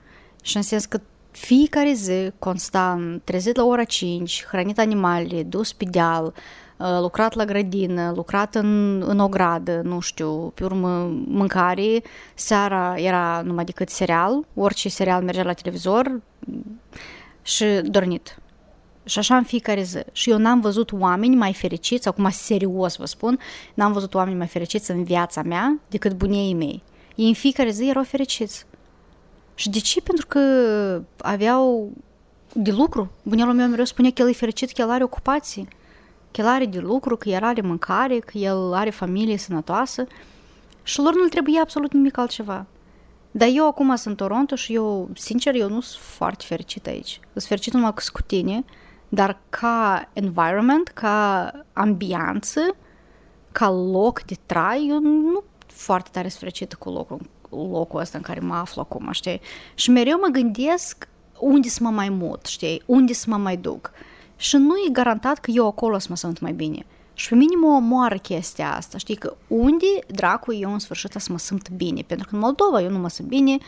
Și 0.43 0.57
în 0.57 0.63
sens 0.63 0.85
că 0.85 1.01
fiecare 1.39 1.93
zi, 1.93 2.31
constant, 2.39 3.23
trezit 3.25 3.57
la 3.57 3.65
ora 3.65 3.85
5, 3.85 4.45
hrănit 4.49 4.79
animale, 4.79 5.43
dus 5.43 5.73
pe 5.73 5.85
deal, 5.85 6.35
uh, 6.77 6.99
lucrat 7.01 7.35
la 7.35 7.45
grădină, 7.45 8.13
lucrat 8.15 8.55
în, 8.55 9.03
în 9.07 9.19
o 9.19 9.29
gradă, 9.29 9.81
nu 9.85 10.01
știu, 10.01 10.53
pe 10.55 10.65
urmă 10.65 10.89
mâncare, 11.27 12.03
seara 12.35 12.95
era 12.97 13.43
numai 13.45 13.65
decât 13.65 13.89
serial, 13.89 14.45
orice 14.55 14.89
serial 14.89 15.23
mergea 15.23 15.43
la 15.43 15.53
televizor 15.53 16.21
și 17.43 17.65
dormit. 17.65 18.39
Și 19.05 19.19
așa 19.19 19.37
în 19.37 19.45
fiecare 19.45 19.83
zi. 19.83 19.99
Și 20.13 20.31
eu 20.31 20.39
n-am 20.39 20.61
văzut 20.61 20.93
oameni 20.93 21.37
mai 21.37 21.55
fericiți, 21.55 22.09
acum 22.09 22.29
serios 22.31 22.97
vă 22.97 23.07
spun, 23.07 23.39
n-am 23.75 23.93
văzut 23.93 24.15
oameni 24.15 24.37
mai 24.37 24.47
fericiți 24.47 24.91
în 24.91 25.05
viața 25.05 25.43
mea 25.43 25.81
decât 25.89 26.13
bunii 26.13 26.55
mei. 26.55 26.83
Ei 27.15 27.27
în 27.27 27.35
fiecare 27.35 27.71
zi 27.71 27.89
erau 27.89 28.03
fericiți. 28.03 28.67
Și 29.59 29.71
de 29.71 29.79
ce? 29.79 30.01
Pentru 30.01 30.27
că 30.27 30.41
aveau 31.21 31.93
de 32.53 32.71
lucru. 32.71 33.11
Bunelul 33.23 33.55
meu 33.55 33.67
mereu 33.67 33.85
spunea 33.85 34.11
că 34.11 34.23
el 34.23 34.29
e 34.29 34.33
fericit, 34.33 34.73
că 34.73 34.81
el 34.81 34.91
are 34.91 35.05
ocupații, 35.05 35.69
că 36.31 36.41
el 36.41 36.47
are 36.47 36.67
de 36.67 36.79
lucru, 36.79 37.17
că 37.17 37.29
el 37.29 37.45
are 37.45 37.61
mâncare, 37.61 38.19
că 38.19 38.39
el 38.39 38.73
are 38.73 38.91
familie 38.91 39.37
sănătoasă 39.37 40.07
și 40.83 41.01
lor 41.01 41.15
nu-l 41.15 41.29
trebuie 41.29 41.61
absolut 41.61 41.93
nimic 41.93 42.19
altceva. 42.19 42.67
Dar 43.31 43.49
eu 43.53 43.67
acum 43.67 43.95
sunt 43.97 44.21
în 44.21 44.27
Toronto 44.27 44.55
și 44.55 44.75
eu, 44.75 45.09
sincer, 45.15 45.55
eu 45.55 45.69
nu 45.69 45.81
sunt 45.81 46.03
foarte 46.03 46.45
fericit 46.47 46.87
aici. 46.87 47.21
Sunt 47.33 47.45
fericit 47.45 47.73
numai 47.73 47.95
că 47.95 48.01
sunt 48.01 48.15
cu 48.15 48.23
tine, 48.23 48.65
dar 49.09 49.41
ca 49.49 50.09
environment, 50.13 50.89
ca 50.89 51.51
ambianță, 51.73 52.61
ca 53.53 53.71
loc 53.71 54.23
de 54.23 54.37
trai, 54.47 54.87
eu 54.89 54.99
nu 55.01 55.43
foarte 55.67 56.09
tare 56.13 56.29
sunt 56.29 56.41
fericită 56.41 56.77
cu 56.79 56.91
locul, 56.91 57.21
locul 57.51 58.01
ăsta 58.01 58.19
în 58.19 58.25
care 58.25 58.41
mă 58.41 58.55
aflu 58.55 58.81
acum, 58.81 59.09
știi? 59.13 59.41
Și 59.75 59.91
mereu 59.91 60.19
mă 60.21 60.29
gândesc 60.33 61.09
unde 61.39 61.69
să 61.69 61.79
mă 61.83 61.91
mai 61.91 62.09
mut, 62.09 62.47
știi? 62.47 62.83
Unde 62.87 63.13
să 63.13 63.25
mă 63.29 63.37
mai 63.37 63.57
duc. 63.57 63.91
Și 64.37 64.57
nu 64.57 64.77
e 64.77 64.91
garantat 64.93 65.39
că 65.39 65.51
eu 65.51 65.67
acolo 65.67 65.99
să 65.99 66.07
mă 66.11 66.17
simt 66.17 66.41
mai 66.41 66.53
bine. 66.53 66.87
Și 67.15 67.29
pe 67.29 67.35
mine 67.35 67.57
mă 67.57 67.67
omoară 67.67 68.17
chestia 68.17 68.77
asta, 68.77 68.99
știi? 68.99 69.17
Că 69.17 69.37
unde 69.47 69.87
dracu 70.07 70.53
eu 70.53 70.73
în 70.73 70.79
sfârșit 70.79 71.15
să 71.17 71.33
mă 71.33 71.39
simt 71.39 71.71
bine? 71.71 72.03
Pentru 72.07 72.29
că 72.29 72.35
în 72.35 72.41
Moldova 72.41 72.83
eu 72.83 72.91
nu 72.91 72.99
mă 72.99 73.09
simt 73.09 73.29
bine, 73.29 73.59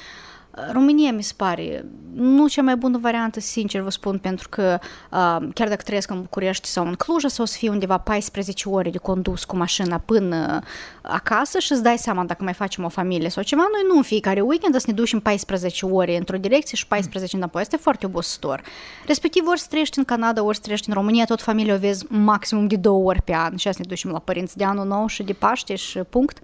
România 0.72 1.12
mi 1.12 1.22
se 1.22 1.32
pare 1.36 1.84
nu 2.14 2.48
cea 2.48 2.62
mai 2.62 2.76
bună 2.76 2.98
variantă, 2.98 3.40
sincer 3.40 3.80
vă 3.80 3.90
spun, 3.90 4.18
pentru 4.18 4.48
că 4.48 4.78
uh, 4.82 5.48
chiar 5.54 5.68
dacă 5.68 5.82
trăiesc 5.84 6.10
în 6.10 6.20
București 6.20 6.68
sau 6.68 6.86
în 6.86 6.94
Cluj, 6.94 7.24
sau 7.24 7.44
să 7.44 7.56
fie 7.56 7.68
undeva 7.68 7.98
14 7.98 8.68
ore 8.68 8.90
de 8.90 8.98
condus 8.98 9.44
cu 9.44 9.56
mașina 9.56 9.98
până 9.98 10.58
acasă 11.02 11.58
și 11.58 11.72
îți 11.72 11.82
dai 11.82 11.98
seama 11.98 12.24
dacă 12.24 12.44
mai 12.44 12.52
facem 12.52 12.84
o 12.84 12.88
familie 12.88 13.28
sau 13.28 13.42
ceva. 13.42 13.62
Noi 13.72 13.82
nu 13.88 13.96
în 13.96 14.02
fiecare 14.02 14.40
weekend 14.40 14.76
să 14.76 14.84
ne 14.86 14.92
ducem 14.92 15.20
14 15.20 15.86
ore 15.86 16.16
într-o 16.16 16.36
direcție 16.36 16.76
și 16.76 16.86
14 16.86 17.36
înapoi. 17.36 17.62
Este 17.62 17.76
foarte 17.76 18.06
obositor. 18.06 18.62
Respectiv, 19.06 19.46
ori 19.46 19.60
să 19.60 19.66
trăiești 19.68 19.98
în 19.98 20.04
Canada, 20.04 20.42
ori 20.42 20.56
să 20.56 20.62
trăiești 20.62 20.88
în 20.88 20.94
România, 20.94 21.24
tot 21.24 21.42
familia 21.42 21.74
o 21.74 21.78
vezi 21.78 22.04
maximum 22.08 22.66
de 22.66 22.76
două 22.76 23.04
ori 23.04 23.22
pe 23.22 23.34
an 23.34 23.56
și 23.56 23.68
asta 23.68 23.80
ne 23.82 23.88
ducem 23.88 24.10
la 24.10 24.18
părinți 24.18 24.56
de 24.56 24.64
anul 24.64 24.86
nou 24.86 25.06
și 25.06 25.22
de 25.22 25.32
Paște 25.32 25.74
și 25.74 25.98
punct. 25.98 26.38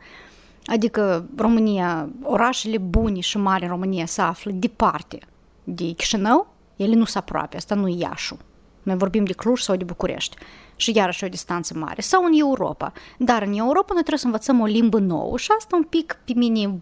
Adică 0.66 1.28
România, 1.36 2.08
orașele 2.22 2.78
bune 2.78 3.20
și 3.20 3.38
mari 3.38 3.62
în 3.62 3.68
România 3.68 4.06
se 4.06 4.20
află 4.20 4.50
departe 4.54 5.18
de 5.64 5.92
Chișinău, 5.92 6.54
ele 6.76 6.94
nu 6.94 7.04
sunt 7.04 7.22
aproape, 7.22 7.56
asta 7.56 7.74
nu 7.74 7.88
e 7.88 7.96
Iașu. 7.98 8.38
Noi 8.82 8.96
vorbim 8.96 9.24
de 9.24 9.32
Cluj 9.32 9.60
sau 9.60 9.76
de 9.76 9.84
București 9.84 10.36
și 10.76 10.92
iarăși 10.94 11.24
o 11.24 11.28
distanță 11.28 11.74
mare. 11.78 12.00
Sau 12.00 12.24
în 12.24 12.32
Europa. 12.34 12.92
Dar 13.18 13.42
în 13.42 13.52
Europa 13.52 13.92
noi 13.92 14.02
trebuie 14.02 14.18
să 14.18 14.26
învățăm 14.26 14.60
o 14.60 14.64
limbă 14.64 14.98
nouă 14.98 15.36
și 15.38 15.50
asta 15.58 15.76
un 15.76 15.82
pic 15.82 16.18
pe 16.24 16.32
mine 16.36 16.80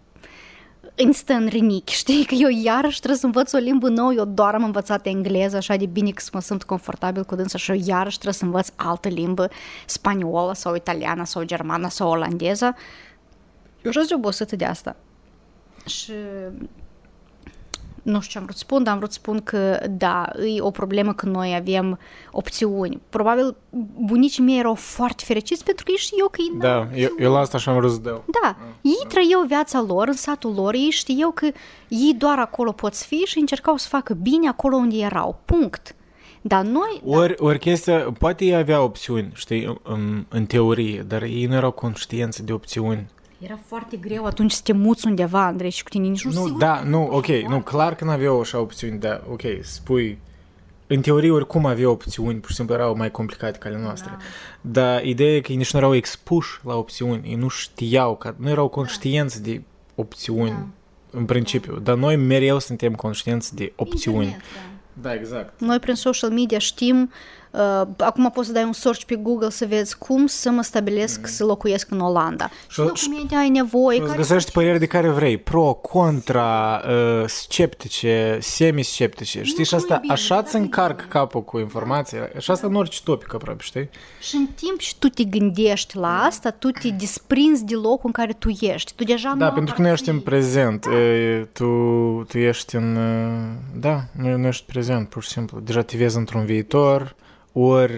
îmi 0.95 1.13
stă 1.13 1.33
în 1.33 1.47
rinichi, 1.47 1.93
știi? 2.01 2.25
Că 2.25 2.33
eu 2.33 2.49
iarăși 2.63 2.97
trebuie 2.97 3.19
să 3.19 3.25
învăț 3.25 3.53
o 3.53 3.57
limbă 3.57 3.89
nouă, 3.89 4.13
eu 4.13 4.25
doar 4.25 4.53
am 4.53 4.63
învățat 4.63 5.05
engleză, 5.05 5.55
așa 5.55 5.75
de 5.75 5.85
bine 5.85 6.09
că 6.11 6.23
mă 6.33 6.39
simt 6.39 6.63
confortabil 6.63 7.23
cu 7.23 7.35
dânsa 7.35 7.57
și 7.57 7.71
eu 7.71 7.77
iarăși 7.85 8.15
trebuie 8.15 8.39
să 8.39 8.45
învăț 8.45 8.67
altă 8.75 9.07
limbă, 9.07 9.49
spaniolă 9.85 10.53
sau 10.53 10.75
italiană 10.75 11.25
sau 11.25 11.43
germană 11.43 11.89
sau 11.89 12.09
olandeză. 12.09 12.75
Eu 13.85 13.91
sunt 13.91 14.11
obosită 14.11 14.55
de 14.55 14.65
asta. 14.65 14.95
Și 15.85 16.11
nu 18.05 18.19
știu 18.19 18.31
ce 18.31 18.37
am 18.37 18.43
vrut 18.43 18.55
să 18.55 18.63
spun, 18.65 18.83
dar 18.83 18.93
am 18.93 18.99
vrut 18.99 19.11
să 19.11 19.17
spun 19.21 19.41
că, 19.43 19.79
da, 19.89 20.29
e 20.55 20.61
o 20.61 20.71
problemă 20.71 21.13
că 21.13 21.25
noi 21.25 21.55
avem 21.55 21.99
opțiuni. 22.31 23.01
Probabil 23.09 23.55
bunicii 23.99 24.43
mei 24.43 24.59
erau 24.59 24.73
foarte 24.73 25.23
fericiți 25.25 25.63
pentru 25.63 25.85
că 25.85 25.91
ei 25.91 25.97
știau 25.97 26.27
că 26.27 26.37
ei 26.41 26.59
Da, 26.59 26.87
eu, 26.95 27.09
eu 27.19 27.31
la 27.31 27.39
asta 27.39 27.57
și-am 27.57 27.75
vrut 27.75 27.91
să 27.91 27.97
dau. 27.97 28.23
Da, 28.41 28.49
ah, 28.49 28.55
ei 28.81 28.99
da. 29.01 29.07
trăiau 29.07 29.41
viața 29.47 29.85
lor 29.87 30.07
în 30.07 30.13
satul 30.13 30.53
lor, 30.53 30.73
ei 30.73 30.89
știau 30.89 31.31
că 31.31 31.45
ei 31.87 32.15
doar 32.17 32.39
acolo 32.39 32.71
pot 32.71 32.95
fi 32.95 33.15
și 33.15 33.39
încercau 33.39 33.77
să 33.77 33.87
facă 33.87 34.13
bine 34.13 34.47
acolo 34.47 34.75
unde 34.75 34.97
erau. 34.97 35.39
Punct. 35.45 35.95
Dar 36.41 36.63
noi... 36.63 37.01
Ori, 37.05 37.35
da. 37.37 37.45
ori 37.45 37.59
chestia, 37.59 37.99
poate 38.19 38.45
ei 38.45 38.55
aveau 38.55 38.83
opțiuni, 38.83 39.31
știi, 39.33 39.79
în, 39.83 40.25
în 40.29 40.45
teorie, 40.45 41.05
dar 41.07 41.21
ei 41.21 41.45
nu 41.45 41.55
erau 41.55 41.71
conștienți 41.71 42.45
de 42.45 42.53
opțiuni. 42.53 43.07
Era 43.39 43.59
foarte 43.65 43.97
greu 43.97 44.25
atunci 44.25 44.51
să 44.51 44.61
te 44.63 44.73
muți 44.73 45.07
undeva, 45.07 45.45
Andrei, 45.45 45.69
și 45.69 45.83
cu 45.83 45.89
tine 45.89 46.07
nici 46.07 46.25
nu 46.25 46.31
Nu, 46.31 46.57
da, 46.57 46.83
nu, 46.85 47.07
ok, 47.11 47.27
nu, 47.27 47.61
clar 47.61 47.95
că 47.95 48.03
nu 48.03 48.11
aveau 48.11 48.39
așa 48.39 48.59
opțiuni, 48.59 48.99
dar, 48.99 49.23
ok, 49.31 49.41
spui, 49.61 50.19
în 50.87 51.01
teorie 51.01 51.31
oricum 51.31 51.65
aveau 51.65 51.91
opțiuni, 51.91 52.39
pur 52.39 52.49
și 52.49 52.55
simplu 52.55 52.73
erau 52.73 52.95
mai 52.95 53.11
complicate 53.11 53.57
ca 53.57 53.69
ale 53.69 53.79
noastre. 53.79 54.09
Da. 54.11 54.23
Dar 54.61 55.05
ideea 55.05 55.35
e 55.35 55.39
că 55.39 55.51
ei 55.51 55.57
nici 55.57 55.73
nu 55.73 55.79
erau 55.79 55.95
expuși 55.95 56.59
la 56.63 56.75
opțiuni, 56.75 57.29
ei 57.29 57.35
nu 57.35 57.47
știau, 57.47 58.15
că 58.15 58.33
nu 58.37 58.49
erau 58.49 58.67
conștienți 58.67 59.43
de 59.43 59.61
opțiuni 59.95 60.49
da. 60.49 61.17
în 61.19 61.25
principiu, 61.25 61.73
da. 61.73 61.79
dar 61.79 61.95
noi 61.95 62.15
mereu 62.15 62.59
suntem 62.59 62.95
conștienți 62.95 63.55
de 63.55 63.73
opțiuni. 63.75 64.23
Internet, 64.23 64.41
da. 64.93 65.09
da, 65.09 65.13
exact. 65.13 65.59
Noi 65.59 65.79
prin 65.79 65.95
social 65.95 66.29
media 66.29 66.57
știm 66.57 67.01
uh, 67.01 67.09
Uh, 67.55 67.87
acum 67.97 68.29
poți 68.33 68.47
să 68.47 68.53
dai 68.53 68.63
un 68.63 68.73
search 68.73 69.03
pe 69.03 69.15
Google 69.15 69.49
să 69.49 69.65
vezi 69.65 69.97
cum 69.97 70.27
să 70.27 70.49
mă 70.49 70.63
stabilesc 70.63 71.19
mm. 71.19 71.25
să 71.25 71.45
locuiesc 71.45 71.91
în 71.91 71.99
Olanda. 71.99 72.49
Și, 72.67 72.81
și 72.81 73.07
documente 73.07 73.35
ai 73.35 73.49
nevoie. 73.49 73.97
Și 73.97 74.15
găsești 74.15 74.51
păreri 74.51 74.79
de 74.79 74.85
care 74.85 75.09
vrei. 75.09 75.37
Pro, 75.37 75.73
contra, 75.73 76.81
uh, 76.87 77.23
sceptice, 77.27 78.37
semi-sceptice. 78.41 79.43
Știi? 79.43 79.65
Și 79.65 79.75
asta 79.75 79.97
bine, 80.01 80.13
așa 80.13 80.43
ți 80.43 80.55
încarc 80.55 81.07
capul 81.07 81.43
cu 81.43 81.59
informații. 81.59 82.17
Și 82.37 82.51
asta 82.51 82.67
în 82.67 82.75
orice 82.75 82.99
topic 83.03 83.33
aproape, 83.33 83.63
știi? 83.63 83.89
Și 84.21 84.35
în 84.35 84.47
timp 84.55 84.79
și 84.79 84.95
tu 84.99 85.07
te 85.07 85.23
gândești 85.23 85.97
la 85.97 86.21
asta, 86.23 86.49
tu 86.49 86.69
te 86.69 86.89
desprinzi 86.89 87.65
de 87.65 87.75
locul 87.75 88.01
în 88.03 88.11
care 88.11 88.33
tu 88.33 88.49
ești. 88.59 88.93
Tu 88.95 89.03
deja 89.03 89.35
da, 89.37 89.51
pentru 89.51 89.75
că 89.75 89.81
nu 89.81 89.87
ești 89.87 90.09
în 90.09 90.19
prezent. 90.19 90.85
Da. 90.85 90.95
E, 90.95 91.47
tu, 91.53 91.65
tu 92.27 92.37
ești 92.37 92.75
în... 92.75 92.97
Da, 93.79 94.03
nu, 94.11 94.37
nu 94.37 94.47
ești 94.47 94.65
prezent, 94.65 95.09
pur 95.09 95.23
și 95.23 95.29
simplu. 95.29 95.59
Deja 95.59 95.81
te 95.81 95.97
vezi 95.97 96.17
într-un 96.17 96.45
viitor 96.45 97.15
ori 97.57 97.93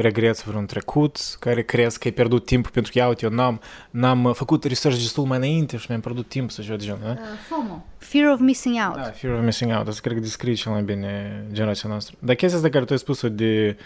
regreți 0.00 0.44
vreun 0.44 0.66
trecut 0.66 1.16
care 1.38 1.62
crezi 1.62 1.98
că 1.98 2.08
ai 2.08 2.14
pierdut 2.14 2.44
timp 2.44 2.68
pentru 2.68 2.92
că, 2.92 2.98
ia 2.98 3.08
uite, 3.08 3.24
eu 3.24 3.30
n-am, 3.30 3.60
n-am 3.90 4.32
făcut 4.32 4.64
research 4.64 4.98
destul 4.98 5.24
mai 5.24 5.36
înainte 5.36 5.76
și 5.76 5.86
mi-am 5.88 6.00
pierdut 6.00 6.28
timp 6.28 6.50
să 6.50 6.62
de 6.62 6.76
genul, 6.76 7.00
da? 7.02 7.10
Uh, 7.10 7.16
FOMO. 7.48 7.84
Fear 7.98 8.32
of 8.32 8.40
missing 8.40 8.76
out. 8.86 8.96
Da, 8.96 9.02
fear 9.02 9.34
of 9.38 9.44
missing 9.44 9.72
out. 9.72 9.88
Asta 9.88 10.00
cred 10.02 10.14
că 10.14 10.20
descrie 10.20 10.54
cel 10.54 10.72
mai 10.72 10.82
bine 10.82 11.44
generația 11.52 11.88
noastră. 11.88 12.16
Dar 12.18 12.34
chestia 12.34 12.58
asta 12.58 12.70
care 12.70 12.84
tu 12.84 12.92
ai 12.92 12.98
spus-o 12.98 13.28
de... 13.28 13.76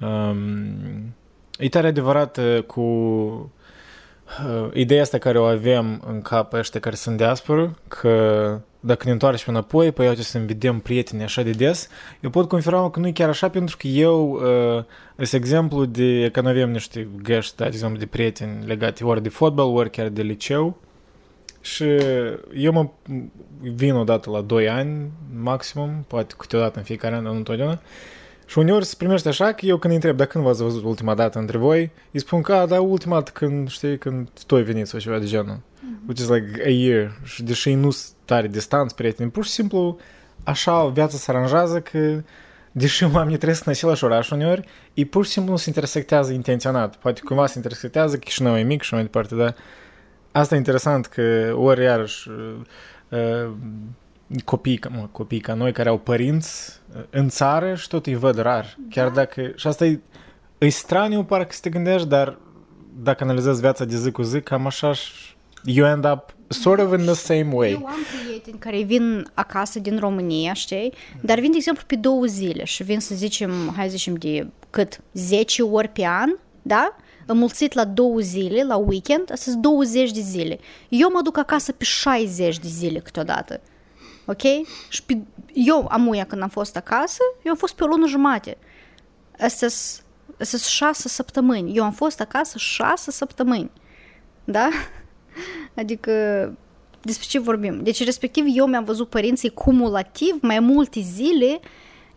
Um, 0.00 1.14
e 1.58 1.68
tare 1.68 1.86
adevărat 1.86 2.38
cu 2.66 2.80
uh, 2.80 3.44
ideea 4.72 5.02
asta 5.02 5.18
care 5.18 5.38
o 5.38 5.44
avem 5.44 6.02
în 6.06 6.22
cap 6.22 6.52
ăștia 6.52 6.80
care 6.80 6.94
sunt 6.94 7.16
diasporă, 7.16 7.78
că 7.88 8.60
dacă 8.80 9.02
ne 9.04 9.12
întoarcem 9.12 9.54
înapoi, 9.54 9.92
păi 9.92 10.08
uite 10.08 10.22
să 10.22 10.38
ne 10.38 10.44
vedem 10.44 10.78
prieteni 10.78 11.22
așa 11.22 11.42
de 11.42 11.50
des, 11.50 11.88
eu 12.20 12.30
pot 12.30 12.48
confirma 12.48 12.90
că 12.90 13.00
nu 13.00 13.06
e 13.06 13.12
chiar 13.12 13.28
așa 13.28 13.48
pentru 13.48 13.76
că 13.76 13.86
eu 13.86 14.30
uh, 14.30 14.84
sunt 15.16 15.42
exemplu 15.42 15.84
de 15.84 16.30
că 16.32 16.40
nu 16.40 16.48
avem 16.48 16.70
niște 16.70 17.08
găști, 17.22 17.56
da, 17.56 17.64
de 17.64 17.70
exemplu, 17.70 17.98
de 17.98 18.06
prieteni 18.06 18.66
legate 18.66 19.04
ori 19.04 19.22
de 19.22 19.28
fotbal, 19.28 19.66
ori 19.66 19.90
chiar 19.90 20.08
de 20.08 20.22
liceu. 20.22 20.76
Și 21.60 21.84
eu 22.54 22.72
mă 22.72 22.88
vin 23.60 23.94
odată 23.94 24.30
la 24.30 24.40
2 24.40 24.68
ani 24.68 25.10
maximum, 25.42 26.04
poate 26.08 26.34
câteodată 26.38 26.78
în 26.78 26.84
fiecare 26.84 27.14
an, 27.14 27.22
nu 27.22 27.30
întotdeauna, 27.30 27.80
și 28.46 28.58
uneori 28.58 28.84
se 28.84 28.94
primește 28.98 29.28
așa 29.28 29.52
că 29.52 29.66
eu 29.66 29.76
când 29.76 29.90
îi 29.90 29.94
întreb, 29.94 30.16
dar 30.16 30.26
când 30.26 30.44
v-ați 30.44 30.62
văzut 30.62 30.84
ultima 30.84 31.14
dată 31.14 31.38
între 31.38 31.58
voi, 31.58 31.90
îi 32.12 32.20
spun 32.20 32.42
că, 32.42 32.64
da, 32.68 32.80
ultima 32.80 33.14
dată 33.14 33.30
când, 33.34 33.68
știi, 33.68 33.98
când 33.98 34.28
tu 34.46 34.54
ai 34.54 34.62
venit 34.62 34.86
sau 34.86 34.98
ceva 34.98 35.18
de 35.18 35.26
genul. 35.26 35.56
Mm-hmm. 35.56 36.06
Which 36.06 36.20
is 36.20 36.28
like 36.28 36.62
a 36.64 36.70
year. 36.70 37.20
Și 37.24 37.42
deși 37.42 37.74
nu 37.74 37.90
sunt 37.90 38.14
tare 38.24 38.48
distanți, 38.48 38.94
prieteni, 38.94 39.30
pur 39.30 39.44
și 39.44 39.50
simplu 39.50 39.98
așa 40.44 40.86
viața 40.86 41.16
se 41.16 41.30
aranjează 41.30 41.80
că 41.80 42.22
deși 42.72 43.04
oamenii 43.14 43.38
trăiesc 43.38 43.66
în 43.66 43.72
același 43.72 44.04
oraș 44.04 44.30
uneori, 44.30 44.68
ei 44.94 45.04
pur 45.04 45.24
și 45.24 45.30
simplu 45.30 45.50
nu 45.50 45.58
se 45.58 45.68
intersectează 45.68 46.32
intenționat. 46.32 46.96
Poate 46.96 47.20
cumva 47.24 47.46
se 47.46 47.52
intersectează, 47.56 48.16
Chișinău 48.16 48.58
e 48.58 48.62
mic 48.62 48.82
și 48.82 48.94
mai 48.94 49.02
departe, 49.02 49.34
dar 49.34 49.54
asta 50.32 50.54
e 50.54 50.58
interesant 50.58 51.06
că 51.06 51.54
ori 51.56 51.82
iarăși 51.82 52.28
uh, 52.28 52.54
uh, 53.08 53.50
copii, 54.44 54.80
mă, 54.88 55.08
copii 55.12 55.40
ca 55.40 55.54
noi 55.54 55.72
care 55.72 55.88
au 55.88 55.98
părinți 55.98 56.80
uh, 56.96 57.02
în 57.10 57.28
țară 57.28 57.74
și 57.74 57.88
tot 57.88 58.06
îi 58.06 58.14
văd 58.14 58.38
rar. 58.38 58.76
Chiar 58.90 59.08
da. 59.08 59.14
dacă... 59.14 59.52
Și 59.54 59.66
asta 59.66 59.84
e, 59.86 60.00
e 60.58 60.68
straniu, 60.68 61.24
parcă 61.24 61.52
să 61.52 61.60
te 61.62 61.70
gândești, 61.70 62.08
dar 62.08 62.38
dacă 63.02 63.24
analizezi 63.24 63.60
viața 63.60 63.84
de 63.84 63.96
zi 63.96 64.10
cu 64.10 64.22
zi, 64.22 64.40
cam 64.40 64.66
așa 64.66 64.92
you 65.64 65.86
end 65.86 66.04
up 66.04 66.34
sort 66.48 66.80
of 66.80 66.98
in 66.98 67.04
the 67.04 67.14
same 67.14 67.48
way. 67.52 67.70
Eu 67.70 67.86
am 67.86 67.98
prieteni 68.24 68.58
care 68.58 68.82
vin 68.82 69.30
acasă 69.34 69.78
din 69.78 69.98
România, 69.98 70.52
știi? 70.52 70.92
Dar 71.20 71.40
vin, 71.40 71.50
de 71.50 71.56
exemplu, 71.56 71.84
pe 71.86 71.96
două 71.96 72.24
zile 72.24 72.64
și 72.64 72.82
vin 72.82 73.00
să 73.00 73.14
zicem, 73.14 73.72
hai 73.76 73.84
să 73.84 73.96
zicem, 73.96 74.14
de 74.14 74.48
cât? 74.70 75.00
10 75.12 75.62
ori 75.62 75.88
pe 75.88 76.06
an, 76.06 76.30
da? 76.62 76.96
Înmulțit 77.26 77.72
la 77.72 77.84
două 77.84 78.18
zile, 78.18 78.64
la 78.64 78.76
weekend, 78.76 79.32
astea 79.32 79.52
sunt 79.52 79.62
20 79.62 80.10
de 80.10 80.20
zile. 80.20 80.58
Eu 80.88 81.10
mă 81.12 81.20
duc 81.22 81.38
acasă 81.38 81.72
pe 81.72 81.84
60 81.84 82.58
de 82.58 82.68
zile 82.68 82.98
câteodată. 82.98 83.60
Ok? 84.26 84.42
Și 84.88 85.02
pe, 85.02 85.18
eu, 85.52 85.86
amuia, 85.90 86.24
când 86.24 86.42
am 86.42 86.48
fost 86.48 86.76
acasă, 86.76 87.22
eu 87.42 87.52
am 87.52 87.58
fost 87.58 87.74
pe 87.74 87.84
o 87.84 87.86
lună 87.86 88.06
jumate. 88.06 88.58
Astea 89.38 89.68
sunt 90.38 90.60
șase 90.60 91.08
săptămâni. 91.08 91.76
Eu 91.76 91.84
am 91.84 91.92
fost 91.92 92.20
acasă 92.20 92.58
șase 92.58 93.10
săptămâni. 93.10 93.70
Da? 94.44 94.68
Adică 95.80 96.12
despre 97.02 97.26
ce 97.28 97.38
vorbim? 97.38 97.82
Deci, 97.82 98.04
respectiv, 98.04 98.44
eu 98.48 98.66
mi-am 98.66 98.84
văzut 98.84 99.08
părinții 99.08 99.50
cumulativ 99.50 100.38
mai 100.40 100.60
multe 100.60 101.00
zile 101.00 101.60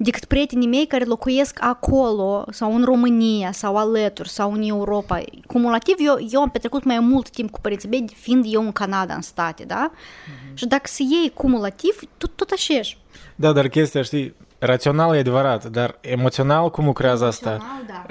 decât 0.02 0.26
prietenii 0.26 0.68
mei 0.68 0.88
care 0.88 1.04
locuiesc 1.04 1.58
acolo 1.60 2.46
sau 2.52 2.76
în 2.76 2.84
România 2.84 3.52
sau 3.52 3.78
alături 3.78 4.30
sau 4.30 4.52
în 4.54 4.62
Europa. 4.62 5.22
Cumulativ 5.48 5.96
eu, 6.00 6.28
eu 6.32 6.42
am 6.42 6.50
petrecut 6.50 6.84
mai 6.84 7.00
mult 7.00 7.30
timp 7.30 7.52
cu 7.52 7.62
părinții 7.62 7.90
mei 7.90 8.06
fiind 8.16 8.46
eu 8.48 8.62
în 8.62 8.72
Canada, 8.72 9.14
în 9.14 9.22
state, 9.22 9.64
da? 9.64 9.92
Mm-hmm. 9.92 10.54
Și 10.54 10.68
dacă 10.68 10.84
se 10.86 11.04
iei 11.04 11.32
cumulativ, 11.34 12.00
tot, 12.18 12.36
tot 12.36 12.50
așa 12.50 12.78
ești. 12.78 12.98
Da, 13.36 13.52
dar 13.52 13.68
chestia, 13.68 14.02
știi, 14.02 14.36
rațional 14.60 15.16
e 15.16 15.20
adevărat, 15.20 15.66
dar 15.66 15.98
emoțional 16.02 16.70
cum 16.70 16.86
lucrează 16.86 17.26
asta? 17.26 17.58
Da. 17.88 18.06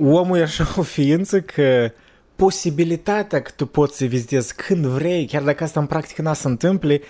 Omul 0.00 0.38
e 0.38 0.42
așa 0.42 0.66
o 0.76 0.82
ființă 0.82 1.40
că 1.40 1.92
posibilitatea 2.36 3.42
că 3.42 3.50
tu 3.56 3.66
poți 3.66 3.96
să 3.96 4.04
vizitezi 4.04 4.54
când 4.54 4.86
vrei, 4.86 5.26
chiar 5.26 5.42
dacă 5.42 5.64
asta 5.64 5.80
în 5.80 5.86
practică 5.86 6.22
n-a 6.22 6.32
să 6.32 6.48
întâmple, 6.48 7.00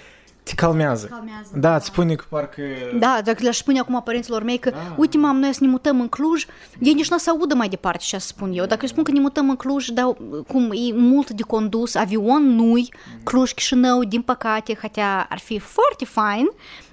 te 0.48 0.54
calmează. 0.54 1.06
Calmează, 1.06 1.50
Da, 1.54 1.74
îți 1.76 1.86
spune 1.86 2.14
că 2.14 2.24
parcă... 2.28 2.62
Da, 2.98 3.20
dacă 3.24 3.38
le-aș 3.42 3.56
spune 3.56 3.78
acum 3.78 4.02
părinților 4.04 4.42
mei 4.42 4.58
că, 4.58 4.70
Da. 4.70 4.76
uite, 4.96 5.18
mam, 5.18 5.38
noi 5.38 5.52
să 5.52 5.58
ne 5.62 5.68
mutăm 5.68 6.00
în 6.00 6.08
Cluj, 6.08 6.46
ei 6.78 6.92
nici 6.92 7.08
nu 7.08 7.16
o 7.16 7.18
să 7.18 7.30
audă 7.30 7.54
mai 7.54 7.68
departe 7.68 8.04
ce 8.04 8.18
spun 8.18 8.50
eu. 8.54 8.66
Dacă 8.66 8.80
eu 8.82 8.88
spun 8.88 9.02
că 9.02 9.10
ne 9.10 9.20
mutăm 9.20 9.48
în 9.50 9.56
Cluj, 9.56 9.88
dar 9.88 10.16
cum 10.46 10.70
e 10.72 10.92
mult 10.92 11.30
de 11.30 11.42
condus, 11.42 11.94
avion 11.94 12.54
nu-i, 12.54 12.92
Cluj, 13.22 13.52
Chișinău, 13.52 14.04
din 14.04 14.22
păcate, 14.22 14.78
hatea 14.80 15.26
ar 15.30 15.38
fi 15.38 15.58
foarte 15.58 16.04
fain, 16.04 16.46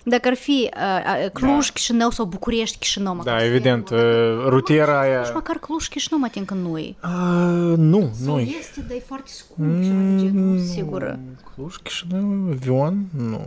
dacă 0.05 0.27
ar 0.27 0.33
fi 0.35 0.69
uh, 0.77 1.23
uh, 1.25 1.31
Cluj, 1.31 1.69
Chișinău 1.69 2.09
sau 2.09 2.25
București, 2.25 2.77
Chișinău. 2.77 3.15
măcar 3.15 3.33
Da, 3.33 3.39
să 3.39 3.45
evident, 3.45 3.87
fie, 3.87 3.97
mă, 3.97 4.03
uh, 4.03 4.45
rutiera 4.47 4.99
Cluj, 4.99 5.05
aia... 5.05 5.31
măcar 5.33 5.55
Cluj, 5.57 5.87
Chișinău, 5.87 6.19
mă 6.19 6.27
tin 6.27 6.45
că 6.45 6.53
nu-i. 6.53 6.97
Uh, 7.03 7.73
nu, 7.77 8.11
Sau 8.23 8.33
nu 8.33 8.39
este, 8.39 8.81
dar 8.87 8.97
e 8.97 9.03
foarte 9.05 9.29
scump 9.29 9.83
și 9.83 9.89
de 9.89 10.15
genul, 10.17 10.59
sigură. 10.59 11.19
Cluj, 11.55 11.75
Chișinău, 11.75 12.49
avion? 12.51 13.05
Nu, 13.17 13.41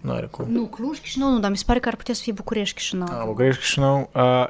nu 0.00 0.12
are 0.12 0.26
cum. 0.30 0.46
Nu, 0.48 0.62
Cluj, 0.62 0.98
Chișinău, 0.98 1.30
nu, 1.30 1.38
dar 1.38 1.50
mi 1.50 1.56
se 1.56 1.64
pare 1.66 1.78
că 1.78 1.88
ar 1.88 1.96
putea 1.96 2.14
să 2.14 2.20
fie 2.22 2.32
București, 2.32 2.74
Chișinău. 2.74 3.08
A, 3.20 3.24
București, 3.24 3.60
Chișinău... 3.60 4.10
Uh, 4.14 4.46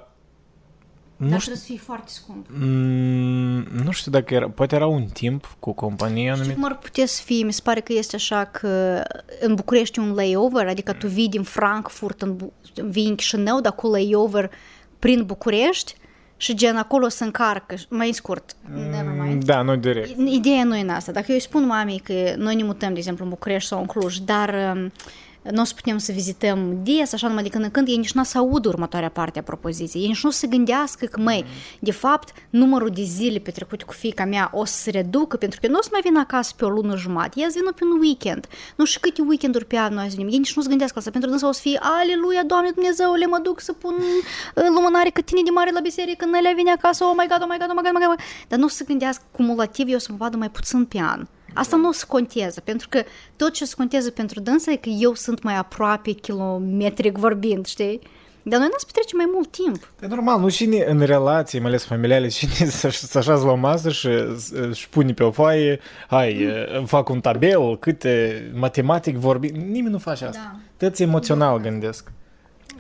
nu 1.21 1.29
Dar 1.29 1.41
știu, 1.41 1.53
trebuie 1.53 1.57
să 1.57 1.65
fie 1.67 1.79
foarte 1.95 2.11
scump. 2.11 2.47
mm, 2.51 3.83
nu 3.85 3.91
știu 3.91 4.11
dacă 4.11 4.35
era, 4.35 4.49
poate 4.51 4.75
era 4.75 4.87
un 4.87 5.05
timp 5.05 5.57
cu 5.59 5.73
compania 5.73 6.21
Știi 6.23 6.31
anumită. 6.43 6.55
cum 6.55 6.65
ar 6.65 6.79
putea 6.79 7.07
să 7.07 7.23
fie? 7.25 7.45
Mi 7.45 7.53
se 7.53 7.61
pare 7.65 7.81
că 7.81 7.93
este 7.93 8.17
așa 8.17 8.45
că 8.45 9.03
în 9.41 9.55
București 9.55 9.99
e 9.99 10.03
un 10.03 10.15
layover, 10.15 10.67
adică 10.69 10.93
tu 10.93 11.07
vii 11.07 11.29
din 11.29 11.43
Frankfurt, 11.43 12.23
în, 12.23 12.37
Bu- 12.37 12.53
vii 12.85 13.09
în 13.09 13.15
Chișinău, 13.15 13.61
dar 13.61 13.75
cu 13.75 13.87
layover 13.87 14.51
prin 14.99 15.23
București 15.25 15.95
și 16.37 16.55
gen 16.55 16.77
acolo 16.77 17.09
se 17.09 17.25
încarcă, 17.25 17.75
mai 17.89 18.13
scurt, 18.13 18.57
never 18.75 19.15
mind. 19.25 19.45
Da, 19.45 19.63
nu 19.63 19.77
direct. 19.77 20.19
Ideea 20.19 20.65
nu 20.65 20.77
e 20.77 20.81
în 20.81 20.89
asta. 20.89 21.13
Dacă 21.13 21.27
eu 21.29 21.35
îi 21.35 21.41
spun 21.41 21.67
mamei 21.67 21.99
că 22.05 22.35
noi 22.37 22.55
ne 22.55 22.63
mutăm, 22.65 22.93
de 22.93 22.99
exemplu, 22.99 23.25
în 23.25 23.31
București 23.31 23.69
sau 23.69 23.81
în 23.81 23.87
Cluj, 23.87 24.17
dar 24.17 24.75
um, 24.77 24.93
nu 25.43 25.61
o 25.61 25.65
să 25.65 25.75
putem 25.75 25.99
să 25.99 26.13
vizităm 26.13 26.81
des, 26.83 27.13
așa 27.13 27.29
numai 27.29 27.43
de 27.43 27.49
când 27.49 27.65
în 27.65 27.71
când, 27.71 27.89
ei 27.89 27.97
nici 27.97 28.13
nu 28.13 28.21
o 28.21 28.25
să 28.25 28.39
audă 28.39 28.69
următoarea 28.69 29.09
parte 29.09 29.39
a 29.39 29.43
propoziției. 29.43 30.03
Ei 30.03 30.09
nici 30.09 30.23
nu 30.23 30.29
o 30.29 30.33
să 30.33 30.39
se 30.39 30.47
gândească 30.47 31.07
că, 31.07 31.21
măi, 31.21 31.45
de 31.81 31.93
fapt, 31.93 32.33
numărul 32.51 32.89
de 32.89 33.03
zile 33.03 33.39
petrecute 33.39 33.85
cu 33.85 33.93
fiica 33.93 34.25
mea 34.25 34.51
o 34.53 34.65
să 34.65 34.77
se 34.77 34.91
reducă, 34.91 35.37
pentru 35.37 35.61
că 35.61 35.69
nu 35.69 35.79
o 35.79 35.83
să 35.83 35.89
mai 35.93 36.01
vină 36.05 36.19
acasă 36.19 36.53
pe 36.57 36.65
o 36.65 36.69
lună 36.69 36.97
jumătate, 36.97 37.41
ea 37.41 37.49
să 37.49 37.55
vină 37.59 37.73
pe 37.73 37.85
un 37.85 38.01
weekend. 38.01 38.47
Nu 38.77 38.85
știu 38.85 39.01
câte 39.03 39.23
weekenduri 39.23 39.65
pe 39.65 39.77
an 39.77 39.95
noi 39.95 40.09
să 40.09 40.15
venim. 40.17 40.33
Ei 40.33 40.39
nici 40.39 40.57
nu 40.57 40.63
se 40.63 40.69
gândească 40.69 40.99
asta, 40.99 41.11
pentru 41.11 41.31
că 41.31 41.47
o 41.47 41.53
să 41.53 41.61
fie, 41.61 41.79
aleluia, 41.83 42.43
Doamne 42.45 42.71
Dumnezeule, 42.71 43.27
mă 43.27 43.39
duc 43.43 43.61
să 43.61 43.73
pun 43.73 43.95
uh, 43.95 44.65
lumânare 44.75 45.11
cât 45.11 45.25
tine 45.25 45.41
de 45.45 45.51
mare 45.51 45.71
la 45.71 45.81
biserică, 45.81 46.17
când 46.19 46.35
ele 46.35 46.55
vine 46.55 46.71
acasă, 46.71 47.05
oh 47.05 47.15
my 47.17 47.27
god, 47.29 47.43
oh 47.43 47.49
my 47.51 47.59
god, 47.59 47.69
oh 47.71 47.77
my 47.77 47.83
god, 47.83 47.95
oh 47.95 48.01
my 48.01 48.07
god. 48.07 48.21
Dar 48.49 48.59
nu 48.59 48.65
o 48.65 48.69
să 48.69 48.77
se 48.77 48.85
gândească 48.85 49.23
cumulativ, 49.31 49.89
eu 49.89 49.95
o 49.95 49.99
să 49.99 50.09
mă 50.11 50.17
vadă 50.17 50.37
mai 50.37 50.51
puțin 50.51 50.85
pe 50.85 51.01
an. 51.01 51.27
Asta 51.55 51.77
nu 51.77 51.89
o 51.89 51.93
să 51.93 52.05
conteze, 52.09 52.61
pentru 52.61 52.89
că 52.89 53.03
tot 53.37 53.53
ce 53.53 53.65
se 53.65 53.75
contează 53.77 54.11
pentru 54.11 54.41
dânsa 54.41 54.71
e 54.71 54.77
că 54.77 54.89
eu 54.89 55.15
sunt 55.15 55.43
mai 55.43 55.57
aproape 55.57 56.11
kilometric 56.11 57.19
vorbind, 57.19 57.67
știi? 57.67 58.01
Dar 58.43 58.59
noi 58.59 58.69
nu 58.71 58.79
să 58.79 58.85
petrecem 58.87 59.17
mai 59.17 59.31
mult 59.33 59.51
timp. 59.51 59.93
E 60.03 60.07
normal, 60.07 60.41
nu 60.41 60.49
cine 60.49 60.85
în 60.89 61.01
relații, 61.01 61.59
mai 61.59 61.69
ales 61.69 61.85
familiale, 61.85 62.29
cine 62.29 62.53
să 62.53 62.89
să 62.91 63.19
așează 63.19 63.45
la 63.45 63.51
o 63.51 63.55
masă 63.55 63.91
și 63.91 64.09
își 64.51 64.89
pune 64.89 65.13
pe 65.13 65.23
o 65.23 65.31
foaie, 65.31 65.81
hai, 66.09 66.47
fac 66.87 67.09
un 67.09 67.21
tabel, 67.21 67.79
câte 67.79 68.45
matematic 68.55 69.17
vorbi, 69.17 69.49
nimeni 69.49 69.93
nu 69.93 69.99
face 69.99 70.25
asta. 70.25 70.53
Da. 70.53 70.87
Toți 70.87 71.03
emoțional 71.03 71.61
gândesc. 71.61 72.13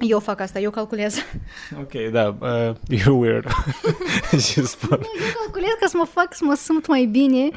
Eu 0.00 0.18
fac 0.20 0.40
asta, 0.40 0.58
eu 0.58 0.70
calculez. 0.70 1.16
Ok, 1.78 2.10
da, 2.12 2.36
uh, 2.40 2.98
you're 2.98 3.18
weird. 3.18 3.44
Și 4.46 4.66
spun. 4.66 4.98
Nu, 5.00 5.24
eu 5.26 5.32
calculez 5.42 5.70
ca 5.80 5.86
să 5.86 5.96
mă 5.96 6.04
fac 6.12 6.34
să 6.34 6.44
mă 6.44 6.54
simt 6.54 6.86
mai 6.86 7.04
bine, 7.04 7.48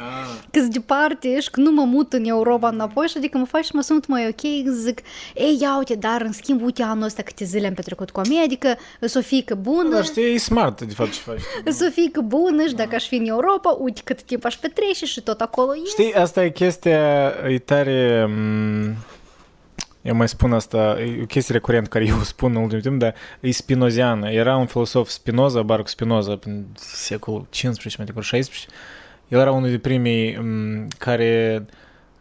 că 0.52 0.60
sunt 0.60 0.72
departe 0.74 1.40
și 1.40 1.50
că 1.50 1.60
nu 1.60 1.72
mă 1.72 1.84
mut 1.84 2.14
în 2.14 2.26
Europa 2.26 2.68
înapoi 2.68 3.08
și 3.08 3.18
adică 3.18 3.38
mă 3.38 3.46
fac 3.46 3.64
să 3.64 3.72
mă 3.74 3.82
simt 3.82 4.08
mai 4.08 4.28
ok, 4.28 4.72
zic, 4.74 5.00
ei, 5.36 5.58
ia 5.62 5.78
uite, 5.78 5.96
dar 5.96 6.22
în 6.22 6.32
schimb, 6.32 6.62
uite 6.64 6.84
anul 6.84 7.04
ăsta 7.04 7.22
câte 7.22 7.46
zile 7.46 7.68
am 7.68 7.74
petrecut 7.74 8.12
cu 8.12 8.20
a 8.20 8.24
mea, 8.30 8.44
adică 8.44 8.78
o 9.16 9.22
fiică 9.22 9.56
bună, 9.56 9.90
Dar 9.90 10.04
știi, 10.04 10.34
e 10.34 10.38
smart, 10.38 10.82
de 10.82 10.94
fapt, 10.94 11.12
ce 11.12 11.20
faci. 11.20 11.40
o 11.88 11.90
fiică 11.92 12.22
bună 12.22 12.66
și 12.68 12.74
dacă 12.74 12.96
aș 12.96 13.08
fi 13.08 13.16
în 13.16 13.26
Europa, 13.28 13.70
uite 13.80 14.02
cât 14.04 14.22
timp 14.22 14.46
aș 14.46 14.56
petrece 14.56 15.06
și 15.06 15.22
tot 15.22 15.42
acolo 15.42 15.76
e. 15.76 15.82
Știi, 15.86 16.14
asta 16.14 16.44
e 16.44 16.50
chestia, 16.50 17.34
e 17.50 17.60
tare... 17.60 18.26
m, 18.26 18.96
Eu 20.04 20.16
mai 20.16 20.28
spun 20.28 20.54
asta, 20.54 20.98
e 21.00 21.22
o 21.22 21.26
chestie 21.26 21.54
recurent 21.54 21.88
care 21.88 22.06
eu 22.06 22.18
o 22.18 22.24
spun 22.24 22.56
în 22.56 22.62
ultimul 22.62 22.82
timp, 22.82 23.00
dar 23.00 23.16
e 23.40 23.52
spinoziană. 23.52 24.32
Era 24.32 24.56
un 24.56 24.66
filosof 24.66 25.10
Spinoza, 25.10 25.62
Baruch 25.62 25.90
Spinoza, 25.90 26.36
prin 26.36 26.66
secolul 26.76 27.46
15, 27.50 27.96
mai 27.98 28.06
degrabă 28.06 28.26
16. 28.26 28.68
El 29.28 29.40
era 29.40 29.52
unul 29.52 29.70
dintre 29.70 29.90
primii 29.90 30.38
m, 30.38 30.88
care 30.98 31.66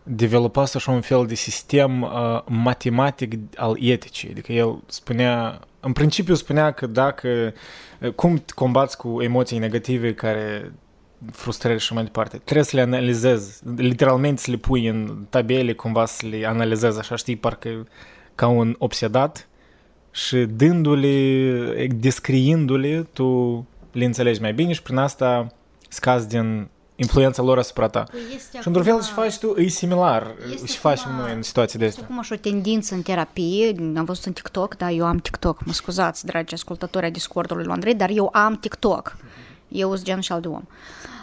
developase 0.02 0.76
așa 0.76 0.90
un 0.90 1.00
fel 1.00 1.26
de 1.26 1.34
sistem 1.34 2.02
uh, 2.02 2.40
matematic 2.46 3.32
al 3.56 3.76
eticii. 3.80 4.30
Adică 4.30 4.52
el 4.52 4.82
spunea, 4.86 5.60
în 5.80 5.92
principiu 5.92 6.34
spunea 6.34 6.70
că 6.70 6.86
dacă, 6.86 7.52
uh, 8.00 8.10
cum 8.10 8.44
combați 8.54 8.96
cu 8.96 9.22
emoții 9.22 9.58
negative 9.58 10.14
care 10.14 10.72
frustrări 11.32 11.78
și 11.80 11.92
mai 11.92 12.02
departe. 12.02 12.37
Trebuie 12.38 12.64
să 12.64 12.76
le 12.76 12.82
analizezi, 12.82 13.61
literalmente 13.76 14.40
să 14.40 14.50
le 14.50 14.56
pui 14.56 14.87
în 14.87 15.24
tabele, 15.30 15.72
cumva 15.72 16.06
să 16.06 16.26
le 16.26 16.46
analizezi, 16.46 16.98
așa 16.98 17.16
știi, 17.16 17.37
parcă 17.37 17.87
ca 18.35 18.46
un 18.46 18.74
obsedat 18.78 19.48
și 20.11 20.37
dându-le, 20.37 21.87
descriindu-le, 21.94 23.06
tu 23.12 23.66
le 23.92 24.04
înțelegi 24.04 24.40
mai 24.40 24.52
bine 24.52 24.72
și 24.72 24.82
prin 24.82 24.96
asta 24.96 25.46
scazi 25.88 26.28
din 26.28 26.68
influența 26.96 27.42
lor 27.42 27.58
asupra 27.58 27.88
ta. 27.88 28.02
Păi 28.11 28.20
este 28.37 28.58
Și 28.61 28.66
într-un 28.66 28.85
fel 28.85 28.92
acum- 28.94 29.06
ce 29.06 29.12
faci 29.12 29.38
tu 29.38 29.54
e 29.61 29.66
similar 29.68 30.35
Este 30.52 30.66
și 30.66 30.76
facem 30.78 31.11
acum- 31.11 31.20
noi 31.20 31.35
în 31.35 31.42
situații 31.42 31.78
de 31.78 31.85
Este 31.85 32.00
astea. 32.00 32.14
acum 32.14 32.24
și 32.24 32.32
o 32.32 32.37
tendință 32.37 32.94
în 32.94 33.02
terapie, 33.02 33.74
am 33.96 34.04
văzut 34.04 34.24
în 34.24 34.32
TikTok, 34.32 34.76
da, 34.76 34.90
eu 34.90 35.06
am 35.06 35.16
TikTok, 35.16 35.64
mă 35.64 35.72
scuzați, 35.72 36.26
dragi 36.26 36.54
ascultători 36.54 37.06
a 37.06 37.11
Discordului 37.11 37.64
lui 37.64 37.72
Andrei, 37.72 37.94
dar 37.94 38.11
eu 38.11 38.28
am 38.32 38.56
TikTok. 38.56 39.16
Eu 39.72 39.92
sunt 39.94 40.04
gen 40.04 40.20
și 40.20 40.32
al 40.32 40.40
de 40.40 40.48
om. 40.48 40.62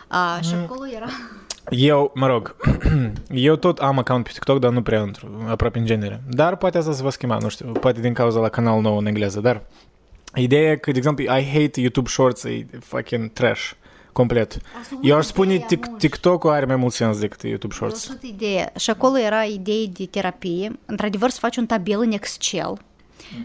A, 0.07 0.39
și 0.41 0.53
acolo 0.53 0.87
era... 0.95 1.05
Eu, 1.69 2.11
mă 2.15 2.27
rog, 2.27 2.55
eu 3.29 3.55
tot 3.55 3.77
am 3.79 3.97
account 3.97 4.23
pe 4.23 4.29
TikTok, 4.33 4.59
dar 4.59 4.71
nu 4.71 4.81
prea 4.81 5.01
intru, 5.01 5.45
aproape 5.47 5.79
în 5.79 5.85
genere. 5.85 6.21
Dar 6.29 6.55
poate 6.55 6.77
asta 6.77 6.91
se 6.93 7.03
va 7.03 7.09
schimba, 7.09 7.37
nu 7.37 7.49
știu, 7.49 7.71
poate 7.71 7.99
din 8.01 8.13
cauza 8.13 8.39
la 8.39 8.49
canal 8.49 8.81
nou 8.81 8.97
în 8.97 9.05
engleză, 9.05 9.39
dar 9.39 9.61
ideea 10.35 10.71
e 10.71 10.75
că, 10.75 10.91
de 10.91 10.97
exemplu, 10.97 11.23
I 11.23 11.45
hate 11.53 11.79
YouTube 11.79 12.09
Shorts, 12.09 12.43
e 12.43 12.65
fucking 12.81 13.31
trash, 13.33 13.71
complet. 14.11 14.57
Eu 15.01 15.17
aș 15.17 15.25
spune 15.25 15.57
Tik- 15.57 15.97
TikTok-ul 15.97 16.49
are 16.49 16.65
mai 16.65 16.75
mult 16.75 16.93
sens 16.93 17.19
decât 17.19 17.43
YouTube 17.43 17.73
Eu 17.73 17.79
Shorts. 17.87 18.03
sunt 18.05 18.23
idee. 18.23 18.71
Și 18.77 18.89
acolo 18.89 19.19
era 19.19 19.43
idee 19.43 19.85
de 19.85 20.05
terapie. 20.05 20.79
Într-adevăr, 20.85 21.29
să 21.29 21.37
faci 21.39 21.57
un 21.57 21.65
tabel 21.65 21.99
în 21.99 22.11
Excel 22.11 22.77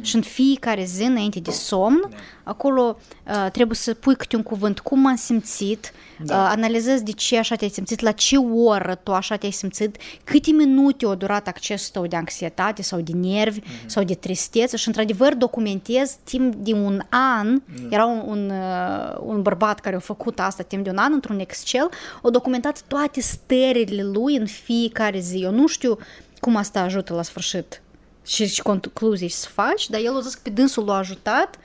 și 0.01 0.14
în 0.14 0.23
fiecare 0.23 0.85
zi, 0.85 1.03
înainte 1.03 1.40
de 1.40 1.51
somn, 1.51 2.09
acolo 2.42 2.97
uh, 3.27 3.51
trebuie 3.53 3.77
să 3.77 3.94
pui 3.94 4.16
câte 4.16 4.37
un 4.37 4.42
cuvânt, 4.42 4.81
cum 4.81 5.01
m-am 5.01 5.16
simțit, 5.16 5.92
da. 6.23 6.35
uh, 6.35 6.49
analizezi 6.51 7.05
de 7.05 7.12
ce 7.12 7.38
așa 7.38 7.55
te-ai 7.55 7.70
simțit, 7.70 8.01
la 8.01 8.12
ce 8.12 8.37
oră 8.37 8.94
tu 8.94 9.12
așa 9.12 9.37
te-ai 9.37 9.53
simțit, 9.53 9.97
câte 10.25 10.51
minute 10.51 11.07
a 11.07 11.14
durat 11.14 11.49
accesul 11.49 11.90
tău 11.92 12.07
de 12.07 12.16
anxietate 12.16 12.83
sau 12.83 13.01
de 13.01 13.12
nervi 13.12 13.61
mm-hmm. 13.61 13.87
sau 13.87 14.03
de 14.05 14.14
tristețe 14.14 14.77
și, 14.77 14.88
într-adevăr, 14.88 15.35
documentezi 15.35 16.16
timp 16.25 16.55
de 16.55 16.73
un 16.73 17.01
an, 17.09 17.49
mm. 17.49 17.88
era 17.90 18.05
un, 18.05 18.23
un, 18.27 18.51
uh, 18.51 19.16
un 19.20 19.42
bărbat 19.42 19.81
care 19.81 19.97
a 19.97 19.99
făcut 19.99 20.40
asta 20.40 20.62
timp 20.62 20.85
de 20.85 20.90
un 20.90 20.97
an 20.97 21.12
într-un 21.12 21.38
Excel, 21.38 21.88
a 22.23 22.31
documentat 22.31 22.83
toate 22.87 23.20
stările 23.20 24.03
lui 24.03 24.37
în 24.37 24.47
fiecare 24.47 25.18
zi. 25.18 25.38
Eu 25.42 25.51
nu 25.51 25.66
știu 25.66 25.99
cum 26.40 26.57
asta 26.57 26.81
ajută 26.81 27.14
la 27.14 27.23
sfârșit 27.23 27.83
și, 28.27 28.47
și 28.47 28.63
concluzii 28.63 29.29
să 29.29 29.49
faci, 29.49 29.89
dar 29.89 30.01
el 30.01 30.17
a 30.17 30.21
zis 30.21 30.35
că 30.35 30.41
pe 30.43 30.51
dânsul 30.51 30.85
l-a 30.85 30.97
ajutat 30.97 31.59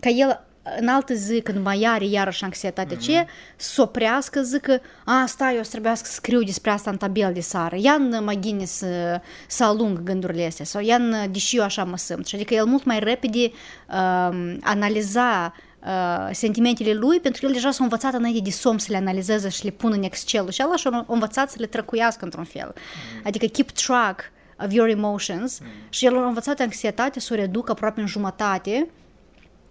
ca 0.00 0.08
el 0.08 0.48
în 0.76 0.88
altă 0.88 1.14
zi, 1.14 1.40
când 1.40 1.64
mai 1.64 1.84
are 1.88 2.06
iarăși 2.06 2.44
anxietate 2.44 2.96
mm-hmm. 2.96 3.00
ce, 3.00 3.26
să 3.56 3.82
oprească, 3.82 4.42
zică, 4.42 4.80
a, 5.04 5.24
stai, 5.26 5.56
eu 5.56 5.62
să 5.62 5.70
trebuiască 5.70 6.06
să 6.06 6.12
scriu 6.12 6.42
despre 6.42 6.70
asta 6.70 6.90
în 6.90 6.96
tabel 6.96 7.32
de 7.32 7.40
sară, 7.40 7.76
ia 7.78 7.92
în 7.92 8.24
mă 8.24 8.32
ghine 8.32 8.64
să, 8.64 9.20
să 9.48 9.64
alung 9.64 10.02
gândurile 10.02 10.46
astea, 10.46 10.64
sau 10.64 10.82
ia 10.82 10.94
în, 10.94 11.14
deși 11.30 11.56
eu 11.56 11.62
așa 11.62 11.84
mă 11.84 11.96
simt. 11.96 12.26
Și 12.26 12.34
adică 12.34 12.54
el 12.54 12.64
mult 12.64 12.84
mai 12.84 12.98
repede 12.98 13.44
uh, 13.44 14.56
analiza 14.60 15.54
uh, 15.82 16.28
sentimentele 16.32 16.92
lui, 16.92 17.20
pentru 17.20 17.40
că 17.40 17.46
el 17.46 17.52
deja 17.52 17.70
s-a 17.70 17.82
învățat 17.82 18.14
înainte 18.14 18.40
de 18.40 18.50
somn 18.50 18.78
să 18.78 18.86
le 18.90 18.96
analizeze 18.96 19.48
și 19.48 19.64
le 19.64 19.70
pună 19.70 19.94
în 19.94 20.02
Excel 20.02 20.50
și 20.50 20.62
ăla 20.64 20.76
și-a 20.76 21.04
învățat 21.08 21.50
să 21.50 21.56
le 21.60 21.66
trăcuiască 21.66 22.24
într-un 22.24 22.44
fel. 22.44 22.74
Mm. 22.74 23.22
Adică 23.24 23.46
keep 23.46 23.70
track 23.70 24.20
of 24.64 24.72
your 24.72 24.88
emotions 24.88 25.58
mm. 25.60 25.66
și 25.88 26.04
el 26.06 26.16
a 26.16 26.26
învățat 26.26 26.60
anxietatea 26.60 27.20
să 27.20 27.28
o 27.32 27.36
reducă 27.36 27.70
aproape 27.72 28.00
în 28.00 28.06
jumătate 28.06 28.88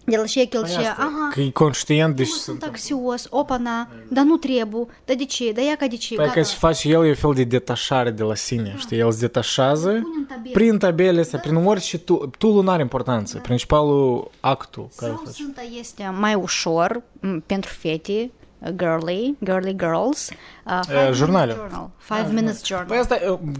el 0.06 0.26
și 0.26 0.47
că 0.47 0.58
el 0.58 0.63
Păi 0.63 0.71
și 0.71 0.78
asta, 0.78 0.95
aha, 0.97 1.30
Că 1.34 1.41
e 1.41 1.50
conștient, 1.50 2.15
deci 2.15 2.28
mă 2.28 2.34
sunt 2.34 2.43
sunt... 2.60 2.63
anxios, 2.63 3.28
opa, 3.30 3.58
na, 3.58 3.89
dar 4.10 4.23
nu 4.23 4.38
trebuie, 4.38 4.86
dar 5.06 5.15
de 5.15 5.26
ce, 5.26 5.52
dar 5.52 5.63
ia 5.63 5.76
ca 5.76 5.88
de 5.88 5.95
ce, 5.95 6.15
Păi 6.15 6.26
gata. 6.26 6.39
că 6.39 6.45
și 6.45 6.56
face 6.56 6.89
el 6.89 7.06
e 7.06 7.08
un 7.08 7.15
fel 7.15 7.34
de 7.34 7.43
detașare 7.43 8.12
de 8.12 8.23
la 8.23 8.36
sine, 8.36 8.76
știi? 8.78 8.97
El 8.97 9.12
se 9.12 9.19
detașează 9.19 9.88
Pune 9.88 10.02
în 10.17 10.26
tabel. 10.26 10.52
prin 10.52 10.78
tabele 10.78 11.19
astea, 11.19 11.39
prin 11.39 11.56
orice 11.56 11.97
tu, 11.97 12.30
tu 12.38 12.62
nu 12.62 12.69
are 12.69 12.82
importanță. 12.82 13.38
Principalul 13.38 14.32
actul 14.39 14.88
care 14.95 15.12
Sau 15.12 15.21
faci. 15.26 15.34
sunt 15.34 15.60
este 15.80 16.13
mai 16.19 16.34
ușor 16.34 17.02
m, 17.19 17.43
pentru 17.45 17.73
fete, 17.73 18.12
uh, 18.12 18.30
girly, 18.76 19.36
girly 19.43 19.76
girls. 19.76 20.30
Uh, 20.65 20.80
five 20.86 20.96
minutes 20.98 21.17
jurnale. 21.17 21.54
journal. 21.54 21.89
Five 21.98 22.34
minutes 22.34 22.65
journal. 22.65 22.88
Păi 22.88 22.98
asta, 22.98 23.15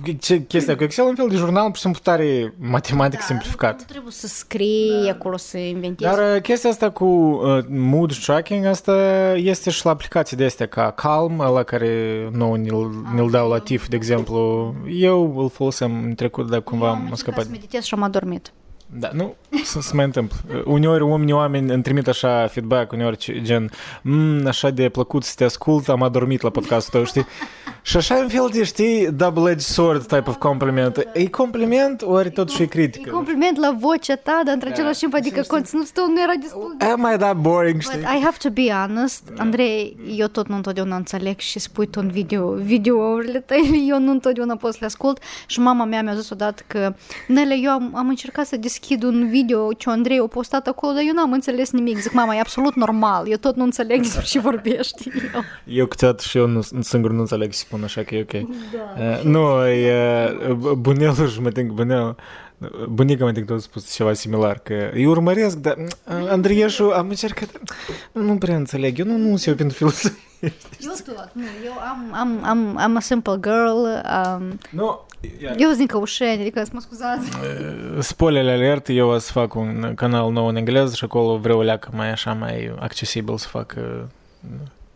e, 0.06 0.14
ce, 0.14 0.42
chestia 0.46 0.76
cu 0.76 0.84
Excel, 0.84 1.06
un 1.06 1.16
fel 1.16 1.28
de 1.30 1.36
jurnal, 1.36 1.66
pur 1.66 1.76
și 1.76 1.82
simplu 1.82 2.00
tare 2.04 2.54
matematic 2.60 3.20
Da, 3.20 3.26
simplificat. 3.26 3.78
Nu 3.80 3.86
trebuie 3.88 4.12
să 4.12 4.28
scrii 4.28 5.10
acolo, 5.12 5.38
să 5.38 5.58
inventezi. 5.58 6.16
Dar 6.16 6.36
uh, 6.36 6.42
chestia 6.42 6.70
asta 6.70 6.90
cu 6.90 7.06
uh, 7.06 7.64
mood 7.70 8.14
tracking, 8.18 8.66
asta 8.66 8.94
este 9.36 9.70
și 9.70 9.86
la 9.86 9.92
aplicații 9.92 10.38
de 10.38 10.46
astea 10.46 10.68
ca 10.68 10.92
Calm, 10.92 11.40
ăla 11.40 11.64
care 11.64 12.30
nou 12.32 12.56
ne-l, 12.56 12.90
ne-l 13.16 13.30
dau 13.30 13.50
la 13.50 13.60
TIF, 13.60 13.88
de 13.88 13.96
exemplu. 13.96 14.76
Eu 14.90 15.38
îl 15.40 15.50
foloseam 15.50 16.04
în 16.04 16.14
trecut, 16.16 16.50
dar 16.50 16.62
cumva 16.62 16.86
Eu 16.86 16.92
am 16.92 16.98
m-a 16.98 17.04
încercat 17.10 17.18
scăpat. 17.24 17.44
să 17.44 17.50
meditez 17.52 17.84
și 17.84 17.94
am 17.94 18.04
adormit. 18.04 18.52
Da, 18.94 19.10
nu, 19.14 19.36
să 19.64 19.82
se 19.82 19.92
mai 19.96 20.06
întâmplă. 20.06 20.38
Uneori 20.66 21.04
unii 21.04 21.34
oameni 21.34 21.72
îmi 21.74 21.84
trimit 21.84 22.08
așa 22.08 22.48
feedback, 22.48 22.92
uneori 22.92 23.18
ce- 23.18 23.42
gen, 23.42 23.70
mm, 24.02 24.48
așa 24.48 24.70
de 24.70 24.90
plăcut 24.90 25.24
să 25.24 25.34
te 25.36 25.44
ascult, 25.44 25.90
am 25.90 26.02
adormit 26.04 26.42
la 26.42 26.50
podcastul 26.50 26.94
tău, 26.94 27.04
știi? 27.06 27.26
Și 27.82 27.98
așa 27.98 28.16
în 28.16 28.28
fel 28.28 28.50
de, 28.54 28.64
știi, 28.64 29.12
double-edged 29.12 29.60
sword 29.66 30.02
type 30.06 30.24
of 30.30 30.36
compliment. 30.38 31.08
E 31.14 31.28
compliment, 31.30 32.02
ori 32.02 32.32
totuși 32.32 32.62
e 32.62 32.64
E 32.64 32.68
critică? 32.68 33.10
compliment 33.10 33.58
la 33.58 33.76
vocea 33.80 34.16
ta, 34.16 34.42
dar 34.46 34.54
într 34.54 34.66
Da. 34.68 34.72
același 34.74 35.00
timp, 35.00 35.14
adică 35.14 35.42
conținutul 35.48 35.90
tău 35.94 36.08
nu 36.08 36.22
era 36.22 36.34
destul 36.42 36.76
de... 36.78 36.86
Am 36.86 37.00
mai 37.00 37.18
dat 37.18 37.36
boring, 37.38 37.74
But 37.74 37.84
știi? 37.84 38.00
I 38.02 38.22
have 38.24 38.38
to 38.40 38.50
be 38.50 38.70
honest, 38.72 39.24
Andrei, 39.38 39.98
eu 40.16 40.28
tot 40.28 40.48
nu 40.48 40.56
întotdeauna 40.56 40.96
înțeleg 40.96 41.40
și 41.40 41.60
spui 41.60 41.88
tu 41.88 42.00
în 42.04 42.10
video, 42.10 42.52
videourile 42.54 43.40
tale, 43.40 43.62
eu 43.90 44.00
nu 44.00 44.12
întotdeauna 44.12 44.56
pot 44.56 44.72
să 44.72 44.78
le 44.80 44.86
ascult 44.86 45.22
și 45.46 45.60
mama 45.60 45.86
mea 45.86 46.02
mi-a 46.04 46.16
zis 46.16 46.30
odată 46.30 46.64
că 46.68 46.94
Nele, 47.28 47.56
eu 47.62 47.72
am, 47.72 47.92
am 47.96 48.08
încercat 48.08 48.46
să 48.46 48.56
deschid 48.80 49.04
un 49.04 49.30
video 49.30 49.74
ce 49.74 49.90
Andrei 49.90 50.20
a 50.20 50.28
postat 50.28 50.68
acolo, 50.68 50.94
dar 50.94 51.02
eu 51.08 51.14
n-am 51.14 51.32
înțeles 51.32 51.72
nimic. 51.72 51.98
Zic, 51.98 52.12
mama, 52.12 52.36
e 52.36 52.40
absolut 52.40 52.76
normal, 52.76 53.30
eu 53.30 53.38
tot 53.38 53.56
nu 53.56 53.64
înțeleg 53.64 54.02
despre 54.08 54.26
ce 54.26 54.40
vorbești. 54.40 55.10
Eu. 55.34 55.44
Eu 55.66 55.86
câteodată 55.86 56.24
și 56.28 56.38
eu 56.38 56.48
nu, 56.48 56.62
singur 56.80 57.12
nu 57.12 57.20
înțeleg 57.20 57.54
să 57.54 57.60
spun 57.60 57.84
așa 57.84 58.04
că 58.04 58.16
e 58.16 58.22
ok. 58.22 58.50
Uh, 58.50 59.24
nu, 59.24 59.68
e 59.68 60.38
uh, 60.50 60.72
bunelul 60.72 61.30
și 61.30 61.42
mă 61.42 61.50
think 61.50 61.72
bunel. 61.72 62.16
Bunica 62.90 63.26
mă 63.26 63.32
think 63.32 63.48
tot 63.48 63.58
a 63.58 63.62
spus 63.62 63.94
ceva 63.94 64.14
similar, 64.14 64.60
că 64.64 64.90
îi 64.94 65.06
urmăresc, 65.06 65.58
dar 65.58 65.76
uh, 65.78 66.30
Andrieșu 66.30 66.84
am 66.84 67.10
încercat, 67.10 67.50
nu, 68.12 68.22
nu 68.22 68.38
prea 68.38 68.56
înțeleg, 68.56 69.00
eu 69.00 69.06
nu, 69.06 69.18
nu 69.18 69.28
sunt 69.28 69.46
eu 69.46 69.56
pentru 69.56 69.78
filosofie. 69.78 70.54
Eu 70.80 70.94
tot, 71.06 71.30
nu, 71.34 71.44
eu 71.66 71.72
am, 71.72 72.14
am, 72.14 72.40
am, 72.44 72.78
am 72.78 72.96
a 72.96 73.00
simple 73.00 73.34
girl, 73.42 73.78
um, 74.38 74.60
Nu, 74.70 75.06
iar, 75.42 75.56
eu 75.58 75.66
sunt 75.68 75.78
din 75.78 75.88
Căușeni, 75.88 76.42
adică 76.42 76.64
să 76.64 76.70
mă 76.74 76.80
scuzați. 76.80 77.30
uh, 77.38 77.98
spoiler 78.12 78.48
alert, 78.54 78.90
eu 78.90 79.10
o 79.10 79.18
să 79.18 79.32
fac 79.32 79.54
un 79.56 79.92
canal 79.96 80.32
nou 80.32 80.48
în 80.48 80.56
engleză 80.56 80.96
și 80.96 81.04
acolo 81.04 81.38
vreau 81.38 81.58
o 81.58 81.62
leacă 81.62 81.90
mai 81.94 82.12
așa, 82.12 82.34
mai 82.34 82.76
accesibil 82.80 83.38
să 83.38 83.48
fac 83.48 83.76
uh, 83.78 84.04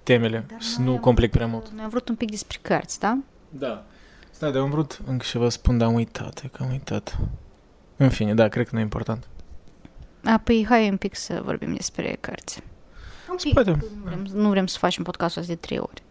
temele, 0.04 0.46
să 0.60 0.82
nu 0.82 1.00
complic 1.00 1.32
prea 1.32 1.48
mult. 1.48 1.70
Noi 1.70 1.84
am 1.84 1.90
vrut 1.90 2.10
un 2.10 2.16
pic 2.16 2.30
despre 2.30 2.58
cărți, 2.62 3.00
da? 3.00 3.18
Da. 3.50 3.84
Stai, 4.32 4.52
dar 4.52 4.62
am 4.62 4.70
vrut 4.70 5.00
încă 5.08 5.26
ceva 5.30 5.44
să 5.44 5.50
spun, 5.58 5.78
dar 5.78 5.88
am 5.88 5.94
uitat, 5.94 6.42
e 6.44 6.48
că 6.48 6.64
am 6.64 6.70
uitat. 6.72 7.18
În 7.98 8.10
fine, 8.10 8.34
da, 8.34 8.48
cred 8.48 8.66
că 8.66 8.70
nu 8.74 8.80
e 8.80 8.84
important. 8.84 9.28
A, 10.24 10.42
păi 10.44 10.66
hai 10.70 10.90
un 10.90 10.98
pic 10.98 11.16
să 11.16 11.42
vorbim 11.44 11.74
despre 11.74 12.18
cărți. 12.20 12.64
Un 13.30 13.36
pic, 13.44 13.54
Poate. 13.54 13.70
nu 13.72 13.78
vrem, 14.04 14.26
nu 14.34 14.50
vrem 14.50 14.66
să 14.66 14.78
facem 14.78 15.04
podcastul 15.04 15.42
ăsta 15.42 15.54
de 15.54 15.60
trei 15.60 15.78
ori. 15.80 16.04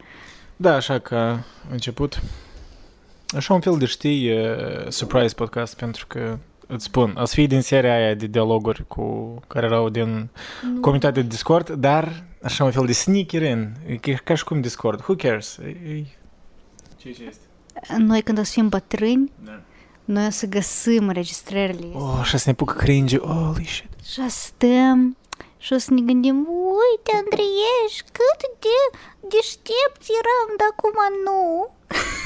Da, 0.56 0.74
așa 0.74 0.98
ca 0.98 1.44
început. 1.70 2.20
Așa 3.36 3.54
un 3.54 3.60
fel 3.60 3.78
de, 3.78 3.84
știi, 3.84 4.26
e, 4.28 4.56
surprise 4.88 5.34
podcast, 5.34 5.74
pentru 5.76 6.06
că 6.06 6.38
îți 6.66 6.84
spun, 6.84 7.16
o 7.20 7.24
să 7.24 7.34
fie 7.34 7.46
din 7.46 7.60
seria 7.60 7.94
aia 7.94 8.14
de 8.14 8.26
dialoguri 8.26 8.84
cu 8.86 9.34
care 9.46 9.66
erau 9.66 9.88
din 9.88 10.28
Nu. 10.74 10.80
comunitatea 10.80 11.22
de 11.22 11.28
Discord, 11.28 11.70
dar 11.70 12.24
așa 12.42 12.64
un 12.64 12.70
fel 12.70 12.86
de 12.86 12.92
sneaker 12.92 13.42
in, 13.42 13.72
e 13.86 13.96
ca- 13.96 14.20
ca 14.24 14.34
și 14.34 14.44
cum 14.44 14.60
Discord, 14.60 15.00
who 15.00 15.14
cares? 15.14 15.56
E, 15.56 15.68
e... 15.68 16.04
Ce 16.96 17.10
ce 17.12 17.22
este? 17.28 17.40
Noi 17.98 18.22
când 18.22 18.38
o 18.38 18.42
să 18.42 18.52
fim 18.52 18.68
bătrâni, 18.68 19.32
Da. 19.44 19.60
noi 20.04 20.26
o 20.26 20.30
să 20.30 20.46
găsim 20.46 21.06
înregistrările 21.08 21.86
Oh, 21.94 22.16
așa 22.20 22.36
să 22.38 22.44
ne 22.46 22.54
pucă 22.54 22.74
cringe, 22.74 23.18
holy 23.18 23.64
shit. 23.66 23.88
și 24.04 24.20
o 24.24 24.28
să 24.28 24.38
stăm 24.46 25.16
și 25.58 25.72
o 25.72 25.78
să 25.78 25.92
ne 25.94 26.00
gândim, 26.00 26.36
uite, 26.84 27.10
Andrieș, 27.22 27.92
cât 28.12 28.40
de 28.60 28.74
deștepți 29.28 30.10
eram, 30.20 30.48
dar 30.58 30.68
acum 30.72 30.96
nu. 31.24 31.40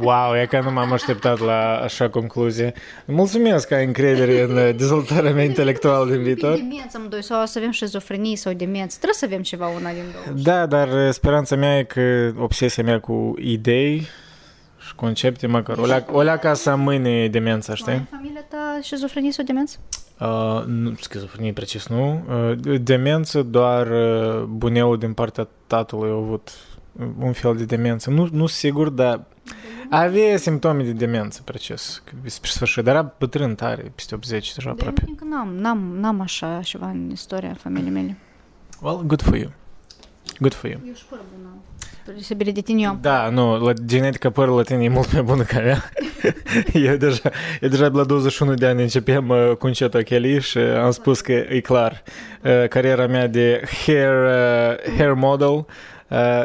Wow, 0.00 0.34
e 0.42 0.46
că 0.46 0.60
nu 0.60 0.72
m-am 0.72 0.92
așteptat 0.92 1.38
la 1.38 1.80
așa 1.82 2.08
concluzie. 2.08 2.72
Mulțumesc 3.06 3.68
că 3.68 3.74
ai 3.74 3.84
încredere 3.84 4.42
în 4.42 4.56
uh, 4.56 4.74
dezvoltarea 4.76 5.32
mea 5.32 5.44
intelectuală 5.44 6.10
din 6.10 6.22
viitor. 6.22 6.54
Demență 6.54 6.96
amândoi, 6.96 7.22
sau 7.22 7.42
o 7.42 7.44
să 7.44 7.58
avem 7.58 7.70
șizofrenie 7.70 8.36
sau 8.36 8.52
demență. 8.52 8.96
Trebuie 8.96 9.14
să 9.14 9.24
avem 9.24 9.42
ceva 9.42 9.68
una 9.68 9.90
din 9.90 10.02
două. 10.12 10.38
Da, 10.42 10.66
dar 10.66 10.88
uh, 10.88 11.12
speranța 11.12 11.56
mea 11.56 11.78
e 11.78 11.82
că 11.82 12.32
obsesia 12.38 12.82
mea 12.82 13.00
cu 13.00 13.34
idei 13.38 14.06
și 14.86 14.94
concepte, 14.94 15.46
măcar 15.46 15.78
o 15.78 15.86
leacă, 15.86 16.14
o 16.14 16.22
leacă 16.22 16.54
să 16.54 16.76
mâine 16.76 17.28
demența, 17.28 17.72
Ai 17.72 17.76
știi? 17.78 17.92
în 17.92 18.06
familia 18.10 18.44
ta 18.48 18.78
șizofrenie 18.82 19.32
sau 19.32 19.44
demență? 19.44 19.78
Uh, 20.20 20.64
nu, 20.66 20.94
schizofrenie 21.00 21.52
precis 21.52 21.86
nu. 21.86 22.24
Uh, 22.28 22.78
demență 22.80 23.42
doar 23.42 23.90
uh, 23.90 24.42
bunelul 24.42 24.98
din 24.98 25.12
partea 25.12 25.48
tatălui 25.66 26.10
a 26.10 26.12
avut 26.12 26.52
uh, 26.92 27.06
un 27.18 27.32
fel 27.32 27.56
de 27.56 27.64
demență. 27.64 28.10
Nu, 28.10 28.28
nu 28.32 28.46
sigur, 28.46 28.88
dar 28.88 29.24
avea 29.90 30.36
simptome 30.36 30.82
de 30.82 30.92
demență 30.92 31.42
precis. 31.44 32.02
că 32.04 32.12
Spre 32.24 32.50
sfârșit, 32.50 32.84
dar 32.84 32.94
era 32.94 33.14
bătrân 33.18 33.54
tare, 33.54 33.92
peste 33.94 34.14
80 34.14 34.54
deja 34.54 34.68
Dar 34.70 34.84
eu 34.84 34.88
aproape. 34.88 35.02
încă 35.06 35.24
n-am, 35.24 35.54
n-am, 35.54 35.96
n-am 36.00 36.20
așa 36.20 36.60
ceva 36.64 36.88
în 36.88 37.10
istoria 37.10 37.56
familiei 37.58 37.90
mele. 37.90 38.16
Well, 38.80 39.02
good 39.06 39.22
for 39.22 39.36
you. 39.36 39.50
Good 40.38 40.54
for 40.54 40.70
you. 40.70 40.80
Eu 40.86 40.94
și 40.94 41.02
fără 41.08 41.20
bună. 41.36 41.48
Spre 42.02 42.12
deosebire 42.12 42.50
de 42.50 42.60
tine, 42.60 42.82
eu 42.82 42.88
am 42.88 42.98
Da, 43.00 43.28
nu, 43.28 43.58
la 43.58 43.72
genetica 43.72 44.30
părului 44.30 44.56
la 44.56 44.62
tine 44.62 44.84
e 44.84 44.88
mult 44.88 45.12
mai 45.12 45.22
bună 45.22 45.42
ca 45.42 45.58
a 45.58 45.62
mea. 45.62 45.90
eu, 46.88 46.96
deja, 46.96 47.30
eu 47.60 47.68
deja 47.68 47.88
la 47.88 48.04
21 48.04 48.54
de 48.54 48.66
ani 48.66 48.82
începeam 48.82 49.28
uh, 49.28 49.52
cu 49.58 49.66
încetul 49.66 50.00
ochelii 50.00 50.40
și 50.40 50.58
am 50.58 50.90
spus 50.90 51.20
că 51.20 51.32
e 51.32 51.60
clar. 51.60 52.02
Uh, 52.44 52.68
cariera 52.68 53.06
mea 53.06 53.26
de 53.26 53.62
hair, 53.84 54.12
uh, 54.12 54.94
hair 54.96 55.12
model 55.12 55.48
uh, 55.48 55.64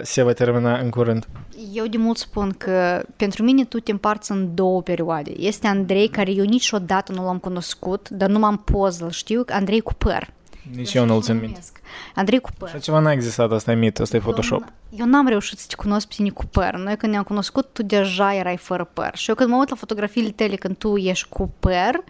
se 0.01 0.21
va 0.21 0.33
termina 0.33 0.77
în 0.77 0.89
curând. 0.89 1.27
Eu 1.73 1.85
de 1.85 1.97
mult 1.97 2.17
spun 2.17 2.51
că 2.57 3.05
pentru 3.15 3.43
mine 3.43 3.65
tu 3.65 3.79
te 3.79 3.91
împarți 3.91 4.31
în 4.31 4.55
două 4.55 4.81
perioade. 4.81 5.31
Este 5.37 5.67
Andrei, 5.67 6.07
care 6.07 6.31
eu 6.31 6.45
niciodată 6.45 7.11
nu 7.11 7.23
l-am 7.23 7.37
cunoscut, 7.37 8.09
dar 8.09 8.29
nu 8.29 8.39
m-am 8.39 8.57
poză, 8.57 9.03
îl 9.03 9.11
știu, 9.11 9.43
Andrei 9.47 9.79
cu 9.79 9.93
păr. 9.93 10.29
Nici 10.75 10.93
eu 10.93 11.05
nu-l 11.05 11.21
țin 11.21 11.33
minte. 11.33 11.47
Numesc. 11.47 11.79
Andrei 12.15 12.39
cu 12.39 12.49
păr. 12.57 12.67
Așa 12.67 12.77
ceva 12.77 12.99
n-a 12.99 13.11
existat, 13.11 13.51
asta 13.51 13.71
e 13.71 13.75
mit, 13.75 13.99
asta 13.99 14.15
e 14.15 14.19
Photoshop. 14.19 14.63
Eu 14.89 15.05
n-am 15.05 15.27
reușit 15.27 15.57
să 15.57 15.65
te 15.69 15.75
cunosc 15.75 16.07
pe 16.07 16.13
tine 16.15 16.29
cu 16.29 16.45
păr. 16.45 16.75
Noi 16.75 16.97
când 16.97 17.11
ne-am 17.11 17.23
cunoscut, 17.23 17.73
tu 17.73 17.83
deja 17.83 18.33
erai 18.33 18.57
fără 18.57 18.89
păr. 18.93 19.11
Și 19.13 19.29
eu 19.29 19.35
când 19.35 19.49
mă 19.49 19.57
uit 19.57 19.69
la 19.69 19.75
fotografiile 19.75 20.29
tale 20.29 20.55
când 20.55 20.77
tu 20.77 20.97
ești 20.97 21.27
cu 21.29 21.51
păr, 21.59 22.03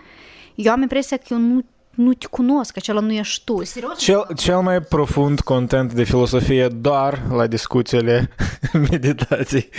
eu 0.55 0.71
am 0.71 0.81
impresia 0.81 1.17
că 1.17 1.25
eu 1.29 1.37
nu, 1.37 1.65
nu 1.97 2.13
te 2.13 2.27
cunosc, 2.27 2.71
că 2.71 2.79
acela 2.81 2.99
nu 2.99 3.11
ești 3.11 3.43
tu. 3.43 3.63
Serios? 3.63 3.97
Cel, 3.97 4.27
cel 4.35 4.59
mai 4.61 4.79
profund 4.79 5.39
content 5.39 5.93
de 5.93 6.03
filosofie 6.03 6.67
doar 6.67 7.21
la 7.31 7.47
discuțiile 7.47 8.29
meditației. 8.89 9.69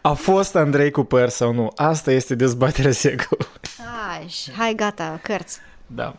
A 0.00 0.12
fost 0.12 0.56
Andrei 0.56 0.90
cu 0.90 1.02
păr 1.02 1.28
sau 1.28 1.52
nu? 1.52 1.72
Asta 1.76 2.12
este 2.12 2.34
dezbaterea 2.34 2.92
secolului. 2.92 3.50
Hai, 3.78 4.34
hai, 4.56 4.74
gata, 4.74 5.20
cărți. 5.22 5.58
Da. 5.86 6.14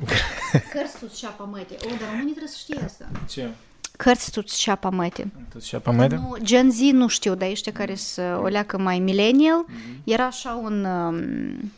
Cărți 0.73 0.99
tu 0.99 1.11
ceapa 1.17 1.43
mătii. 1.43 1.77
O, 1.85 1.87
dar 1.87 2.09
românii 2.09 2.33
trebuie 2.33 2.47
să 2.47 2.57
știe 2.59 2.81
asta. 2.85 3.05
Ce? 3.29 3.49
Cărți 3.97 4.31
tu 4.31 4.41
ceapa 4.41 4.89
mătii. 4.89 5.31
Tot 5.53 5.63
și 5.63 5.75
apa 5.75 5.91
media? 5.91 6.17
Nu, 6.17 6.35
Gen 6.41 6.71
Z 6.71 6.79
nu 6.79 7.07
știu, 7.07 7.35
dar 7.35 7.49
ăștia 7.49 7.71
care 7.71 7.95
sunt 7.95 8.37
o 8.43 8.47
leacă 8.47 8.77
mai 8.77 8.99
millennial, 8.99 9.65
era 10.03 10.25
așa 10.25 10.59
un... 10.63 10.83
um, 10.83 11.71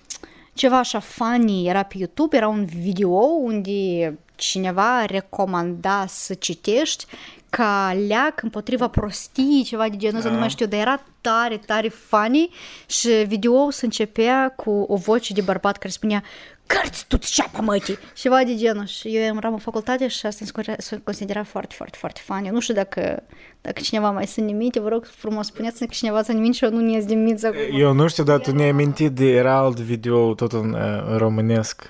ceva 0.54 0.78
așa 0.78 1.00
funny, 1.00 1.68
era 1.68 1.84
pe 1.84 1.96
YouTube, 1.98 2.38
era 2.38 2.48
un 2.48 2.66
video 2.66 3.20
unde 3.20 4.18
cineva 4.36 5.06
recomanda 5.06 6.06
să 6.08 6.34
citești 6.34 7.06
ca 7.50 7.98
leac 8.08 8.44
împotriva 8.44 8.88
prostiei, 8.88 9.64
ceva 9.64 9.90
de 9.90 9.98
genul 9.98 10.18
ăsta, 10.18 10.30
nu 10.30 10.40
mai 10.40 10.50
știu, 10.50 10.66
dar 10.66 10.80
era 10.80 11.04
tare, 11.22 11.58
tare 11.58 11.88
funny 11.88 12.50
și 12.86 13.10
video 13.10 13.70
se 13.70 13.86
începea 13.86 14.54
cu 14.56 14.86
o 14.88 14.96
voce 14.96 15.34
de 15.34 15.42
bărbat 15.42 15.78
care 15.78 15.90
spunea 15.90 16.24
cărți 16.68 17.06
tu 17.08 17.18
ceapa 17.18 17.60
mătii, 17.60 17.98
ceva 18.16 18.44
de 18.46 18.56
genul 18.56 18.86
și 18.86 19.08
eu 19.16 19.36
eram 19.36 19.54
în 19.54 19.60
facultate 19.60 20.08
și 20.08 20.26
asta 20.26 20.46
se- 20.46 20.76
se 20.78 21.02
considera 21.04 21.44
foarte, 21.44 21.74
foarte, 21.78 21.98
foarte 22.00 22.22
funny. 22.24 22.48
Eu 22.48 22.54
nu 22.54 22.60
știu 22.60 22.74
dacă, 22.74 23.24
dacă 23.62 23.80
cineva 23.82 24.12
mai 24.12 24.26
ține 24.26 24.52
minte, 24.52 24.80
vă 24.80 24.88
rog 24.90 25.06
frumos 25.06 25.46
spuneți-mi 25.46 25.88
că 25.88 25.94
cineva 25.94 26.24
ține 26.24 26.40
minte 26.40 26.58
și 26.58 26.64
eu 26.64 26.72
nu 26.72 26.80
ne 26.80 27.00
din 27.00 27.24
minți 27.24 27.46
acum. 27.46 27.60
Eu 27.80 27.94
nu 27.94 28.08
știu, 28.08 28.24
dar 28.24 28.40
tu 28.40 28.52
ne-ai 28.56 28.72
mintit 28.72 29.12
de 29.12 29.26
era 29.26 29.56
alt 29.58 29.80
video 29.80 30.34
tot 30.34 30.52
în 30.52 30.74
uh, 30.74 31.16
românesc. 31.18 31.88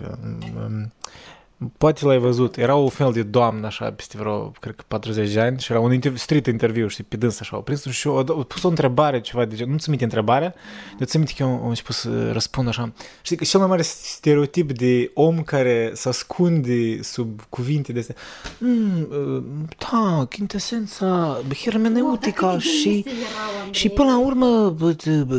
um, 0.56 0.94
poate 1.78 2.06
l-ai 2.06 2.18
văzut, 2.18 2.58
era 2.58 2.76
un 2.76 2.90
fel 2.90 3.12
de 3.12 3.24
doamnă 3.24 3.66
așa 3.66 3.92
peste 3.92 4.18
vreo, 4.18 4.52
cred 4.60 4.76
că 4.76 4.84
40 4.88 5.34
de 5.34 5.40
ani 5.40 5.60
și 5.60 5.72
era 5.72 5.80
un 5.80 6.00
inter- 6.00 6.16
street 6.16 6.46
interview, 6.46 6.88
știi, 6.88 7.04
pe 7.04 7.18
dâns 7.18 7.40
așa, 7.40 7.56
au 7.56 7.62
prins 7.62 7.86
și 7.86 8.08
eu, 8.08 8.16
au 8.16 8.44
pus 8.44 8.64
o 8.64 8.68
întrebare, 8.68 9.22
ceva 9.22 9.46
de 9.46 9.56
genul, 9.56 9.72
nu-ți 9.72 9.90
minte 9.90 10.04
întrebarea, 10.04 10.56
dar 10.98 11.08
ți 11.08 11.18
minte 11.18 11.34
că 11.38 11.44
eu 11.44 11.50
am 11.50 11.68
început 11.68 11.96
să 11.96 12.32
răspund 12.32 12.68
așa. 12.68 12.92
Știi 13.22 13.38
că 13.38 13.44
cel 13.44 13.60
mai 13.60 13.70
mare 13.70 13.82
stereotip 13.82 14.72
de 14.72 15.12
om 15.14 15.44
care 15.44 15.92
se 15.94 16.10
ascunde 16.10 17.02
sub 17.02 17.42
cuvinte 17.50 17.92
de 17.92 18.00
astea, 18.00 18.16
mm, 18.58 19.08
uh, 19.10 19.44
da, 19.92 20.26
chintesența 20.30 21.42
hermeneutica 21.64 22.60
și, 22.60 23.06
și 23.72 23.90
până 23.90 24.10
la 24.10 24.20
urmă, 24.20 24.76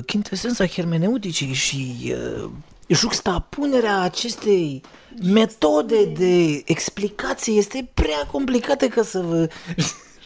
chintesența 0.06 0.66
hermeneuticii 0.66 1.52
și 1.52 2.14
uh, 2.42 2.50
juxtapunerea 2.88 4.00
acestei 4.00 4.82
metode 5.22 6.04
de 6.04 6.62
explicație 6.64 7.54
este 7.54 7.88
prea 7.94 8.26
complicată 8.32 8.86
ca 8.86 9.02
să 9.02 9.20
vă... 9.20 9.48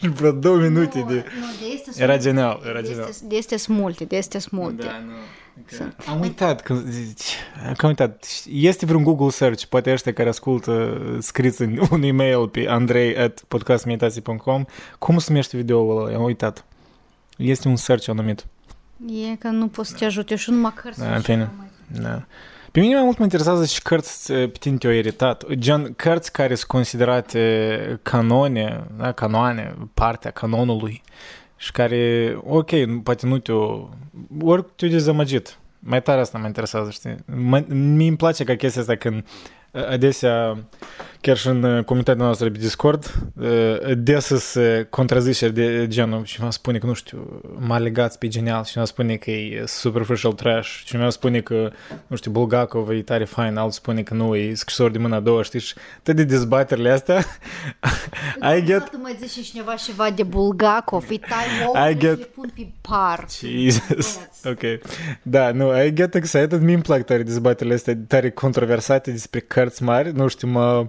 Vreo 0.15 0.31
două 0.31 0.57
minute 0.57 1.05
de... 1.07 1.25
Era 1.97 2.17
genial, 2.17 2.61
era 2.67 2.81
genial. 2.81 3.09
De 3.23 3.35
este 3.35 3.55
multe, 3.67 4.03
de 4.03 4.17
este 4.17 4.39
multe. 4.51 4.85
Da, 4.85 4.99
nu. 5.05 5.11
Okay. 5.65 5.95
Am 6.05 6.19
uitat, 6.21 6.61
că, 6.61 6.73
că 7.77 7.85
am 7.85 7.87
uitat. 7.87 8.25
Este 8.49 8.85
vreun 8.85 9.03
Google 9.03 9.29
search, 9.29 9.63
poate 9.65 9.91
ăștia 9.91 10.13
care 10.13 10.29
ascultă 10.29 11.01
scris 11.19 11.57
în 11.57 11.79
un 11.91 12.01
e-mail 12.01 12.47
pe 12.47 12.65
andrei 12.67 13.17
at 13.17 13.43
podcastmeditații.com 13.47 14.65
cum 14.99 15.17
se 15.17 15.25
numește 15.29 15.57
video-ul 15.57 15.97
ăla? 15.97 16.15
Am 16.17 16.23
uitat. 16.23 16.65
Este 17.37 17.67
un 17.67 17.75
search 17.75 18.09
anumit. 18.09 18.45
E 19.07 19.35
că 19.35 19.47
nu 19.47 19.67
pot 19.67 19.85
să 19.85 19.95
te 19.97 20.05
ajut, 20.05 20.29
eu 20.29 20.37
și 20.37 20.49
numai 20.49 20.73
cărți. 20.73 20.99
Da, 20.99 21.15
în 21.15 21.21
fine. 21.21 21.51
Da. 22.01 22.25
Pe 22.71 22.79
mine 22.79 22.93
mai 22.93 23.03
mult 23.03 23.17
mă 23.17 23.23
interesează 23.23 23.65
și 23.65 23.81
cărți 23.81 24.33
pe 24.33 24.51
tine 24.59 24.77
te-au 24.77 24.93
iritat. 24.93 25.53
Gen, 25.53 25.93
cărți 25.93 26.31
care 26.31 26.55
sunt 26.55 26.67
considerate 26.67 27.99
canone, 28.01 28.83
da, 28.97 29.11
canoane, 29.11 29.75
partea 29.93 30.31
canonului 30.31 31.01
și 31.55 31.71
care, 31.71 32.35
ok, 32.43 32.69
poate 33.03 33.25
nu 33.25 33.37
te-au, 33.37 33.93
ori 34.41 34.65
te-au 34.75 34.91
dezamăgit. 34.91 35.57
Mai 35.79 36.01
tare 36.01 36.19
asta 36.19 36.37
mă 36.37 36.45
interesează, 36.45 36.89
știi? 36.89 37.15
Mi 37.67 38.07
îmi 38.07 38.17
place 38.17 38.43
ca 38.43 38.55
chestia 38.55 38.81
asta 38.81 38.95
când 38.95 39.25
adesea 39.71 40.57
chiar 41.21 41.37
și 41.37 41.47
în 41.47 41.63
uh, 41.63 41.83
comunitatea 41.83 42.23
noastră 42.23 42.49
pe 42.49 42.57
Discord, 42.57 43.13
uh, 43.39 43.97
des 43.97 44.25
sunt 44.25 44.87
contraziceri 44.89 45.53
de 45.53 45.87
genul, 45.87 46.23
cineva 46.23 46.51
spune 46.51 46.77
că, 46.77 46.85
nu 46.85 46.93
știu, 46.93 47.41
m-a 47.59 47.77
legat 47.77 48.17
pe 48.17 48.27
genial, 48.27 48.63
cineva 48.63 48.85
spune 48.85 49.15
că 49.15 49.31
e 49.31 49.63
superficial 49.65 50.33
trash, 50.33 50.81
cineva 50.85 51.09
spune 51.09 51.39
că, 51.41 51.71
nu 52.07 52.15
știu, 52.15 52.31
Bulgakov 52.31 52.89
e 52.89 53.01
tare 53.01 53.25
fain, 53.25 53.57
altul 53.57 53.71
spune 53.71 54.01
că 54.01 54.13
nu, 54.13 54.35
e 54.35 54.53
scrisor 54.53 54.91
de 54.91 54.97
mâna 54.97 55.15
a 55.15 55.19
doua, 55.19 55.43
știi, 55.43 55.59
și 55.59 55.73
toate 56.03 56.23
dezbaterile 56.23 56.89
astea, 56.89 57.25
I 58.57 58.63
get... 58.63 58.89
Tu 58.89 58.97
mai 59.01 59.17
zici 59.19 59.45
și 59.45 59.51
cineva 59.51 59.73
ceva 59.73 60.09
de 60.09 60.23
Bulgakov, 60.23 61.05
e 61.09 61.17
tare 61.17 61.91
I 61.91 61.97
get... 61.97 62.25
pun 62.25 62.51
pe 62.55 62.67
par. 62.81 63.25
Jesus, 63.39 64.19
ok. 64.45 64.61
Da, 65.21 65.51
nu, 65.51 65.83
I 65.83 65.93
get 65.93 66.15
excited, 66.15 66.61
mi-mi 66.61 66.81
plac 66.81 67.03
tare 67.05 67.23
dezbaterile 67.23 67.75
astea, 67.75 67.97
tare 68.07 68.29
controversate 68.29 69.11
despre 69.11 69.39
cărți 69.39 69.83
mari, 69.83 70.11
nu 70.11 70.27
știu, 70.27 70.47
mă 70.47 70.87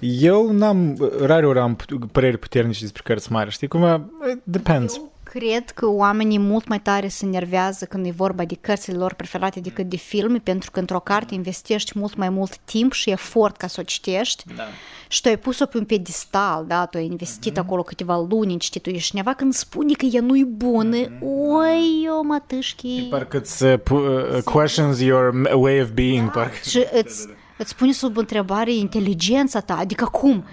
eu 0.00 0.50
n-am, 0.50 1.10
rare 1.20 1.46
ori 1.46 1.58
am 1.58 1.76
păreri 2.12 2.38
puternice 2.38 2.80
despre 2.80 3.02
cărți 3.04 3.32
mari, 3.32 3.50
știi 3.50 3.68
cum? 3.68 4.10
Depends. 4.44 4.96
Eu 4.96 5.12
cred 5.38 5.70
că 5.70 5.86
oamenii 5.88 6.38
mult 6.38 6.68
mai 6.68 6.80
tare 6.80 7.08
se 7.08 7.26
nervează 7.26 7.84
când 7.84 8.06
e 8.06 8.10
vorba 8.10 8.44
de 8.44 8.56
cărțile 8.60 8.96
lor 8.96 9.14
preferate 9.14 9.60
decât 9.60 9.88
de 9.88 9.96
filme, 9.96 10.38
pentru 10.38 10.70
că 10.70 10.78
într-o 10.78 11.00
carte 11.00 11.34
investești 11.34 11.98
mult 11.98 12.16
mai 12.16 12.28
mult 12.28 12.56
timp 12.56 12.92
și 12.92 13.10
efort 13.10 13.56
ca 13.56 13.66
să 13.66 13.80
o 13.80 13.82
citești 13.82 14.44
da. 14.56 14.62
și 15.08 15.20
tu 15.20 15.28
ai 15.28 15.38
pus-o 15.38 15.66
pe 15.66 15.78
un 15.78 15.84
pedestal, 15.84 16.64
da, 16.66 16.86
tu 16.86 16.96
ai 16.96 17.04
investit 17.04 17.52
mm-hmm. 17.52 17.56
acolo 17.56 17.82
câteva 17.82 18.26
luni, 18.30 18.56
știi, 18.60 18.80
tu 18.80 18.90
ești 18.90 19.10
cineva 19.10 19.34
când 19.34 19.54
spune 19.54 19.92
că 19.92 20.04
ea 20.04 20.20
nu-i 20.20 20.44
bună, 20.44 21.04
mm-hmm. 21.04 21.20
oi, 21.58 22.02
eu 22.04 22.24
mă 22.24 22.42
tâșchi. 22.46 23.02
Parcă 23.10 23.38
îți 23.38 23.64
uh, 23.64 23.78
uh, 23.90 24.42
questions 24.44 25.00
your 25.00 25.50
way 25.54 25.80
of 25.80 25.90
being, 25.90 26.24
da. 26.24 26.40
parcă. 26.40 26.56
Și 26.68 26.86
îți, 26.92 27.28
îți 27.58 27.76
pune 27.76 27.92
sub 27.92 28.16
întrebare 28.16 28.74
inteligența 28.74 29.60
ta, 29.60 29.76
adică 29.76 30.04
cum? 30.04 30.44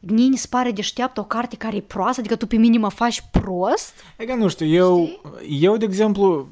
Mie 0.00 0.24
îmi 0.24 0.40
pare 0.50 0.70
deșteaptă 0.70 1.20
o 1.20 1.24
carte 1.24 1.56
care 1.56 1.76
e 1.76 1.80
proastă, 1.80 2.20
adică 2.20 2.36
tu 2.36 2.46
pe 2.46 2.56
mine 2.56 2.78
mă 2.78 2.88
faci 2.88 3.24
prost? 3.30 3.94
E 4.16 4.24
că 4.24 4.34
nu 4.34 4.48
știu, 4.48 4.66
eu, 4.66 5.06
Știi? 5.06 5.64
eu 5.64 5.76
de 5.76 5.84
exemplu, 5.84 6.48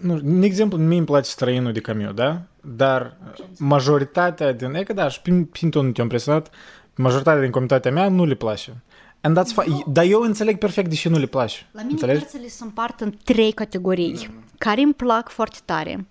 nu, 0.00 0.20
de 0.20 0.46
exemplu, 0.46 0.78
mie 0.78 0.96
îmi 0.96 1.06
place 1.06 1.30
străinul 1.30 1.72
de 1.72 1.80
Camiu, 1.80 2.12
da? 2.12 2.40
Dar 2.60 3.16
majoritatea 3.58 4.52
din, 4.52 4.74
e 4.74 4.82
că 4.82 4.92
da, 4.92 5.08
și 5.08 5.20
prin, 5.20 5.44
prin 5.44 5.70
tot 5.70 5.84
nu 5.84 5.90
te-am 5.90 6.06
impresionat, 6.06 6.50
majoritatea 6.94 7.40
din 7.40 7.50
comunitatea 7.50 7.90
mea 7.90 8.08
nu 8.08 8.24
le 8.24 8.34
place. 8.34 8.82
And 9.20 9.38
that's 9.38 9.62
fine. 9.62 9.82
Dar 9.86 10.04
eu 10.04 10.20
înțeleg 10.20 10.58
perfect 10.58 10.88
de 10.88 10.94
ce 10.94 11.08
nu 11.08 11.18
le 11.18 11.26
place. 11.26 11.68
La 11.72 11.80
mine 11.80 11.92
Înțelegi? 11.92 12.20
cărțile 12.20 12.48
se 12.48 12.64
împart 12.64 13.00
în 13.00 13.14
trei 13.24 13.52
categorii, 13.52 14.28
mm. 14.30 14.44
care 14.58 14.80
îmi 14.80 14.94
plac 14.94 15.28
foarte 15.28 15.58
tare, 15.64 16.06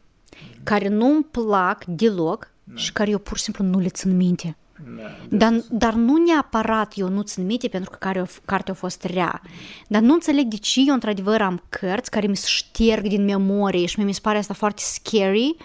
care 0.64 0.88
nu 0.88 1.06
îmi 1.06 1.24
plac 1.32 1.86
deloc 1.86 2.52
și 2.74 2.92
care 2.92 3.10
eu 3.10 3.18
pur 3.18 3.38
și 3.38 3.44
simplu 3.44 3.66
nu 3.66 3.80
le 3.80 3.90
țin 3.90 4.16
minte. 4.16 4.58
Da, 4.98 5.38
dar, 5.38 5.64
dar 5.70 5.94
nu 5.94 6.18
neapărat 6.18 6.94
eu 6.96 7.08
nu 7.08 7.22
țin 7.22 7.46
minte 7.46 7.68
pentru 7.68 7.90
că 7.90 7.98
care, 8.00 8.26
cartea 8.46 8.74
a 8.74 8.76
fost 8.76 9.04
rea. 9.04 9.42
Dar 9.88 10.02
nu 10.02 10.14
înțeleg 10.14 10.46
de 10.46 10.56
ce 10.56 10.82
eu 10.88 10.94
într-adevăr 10.94 11.42
am 11.42 11.64
cărți 11.70 12.12
care 12.12 12.28
mi 12.28 12.38
se 12.38 12.48
șterg 12.48 13.08
din 13.08 13.26
memorie 13.26 13.86
și 13.86 14.00
mi 14.00 14.14
se 14.14 14.20
pare 14.22 14.38
asta 14.38 14.54
foarte 14.54 14.82
scary 14.86 15.56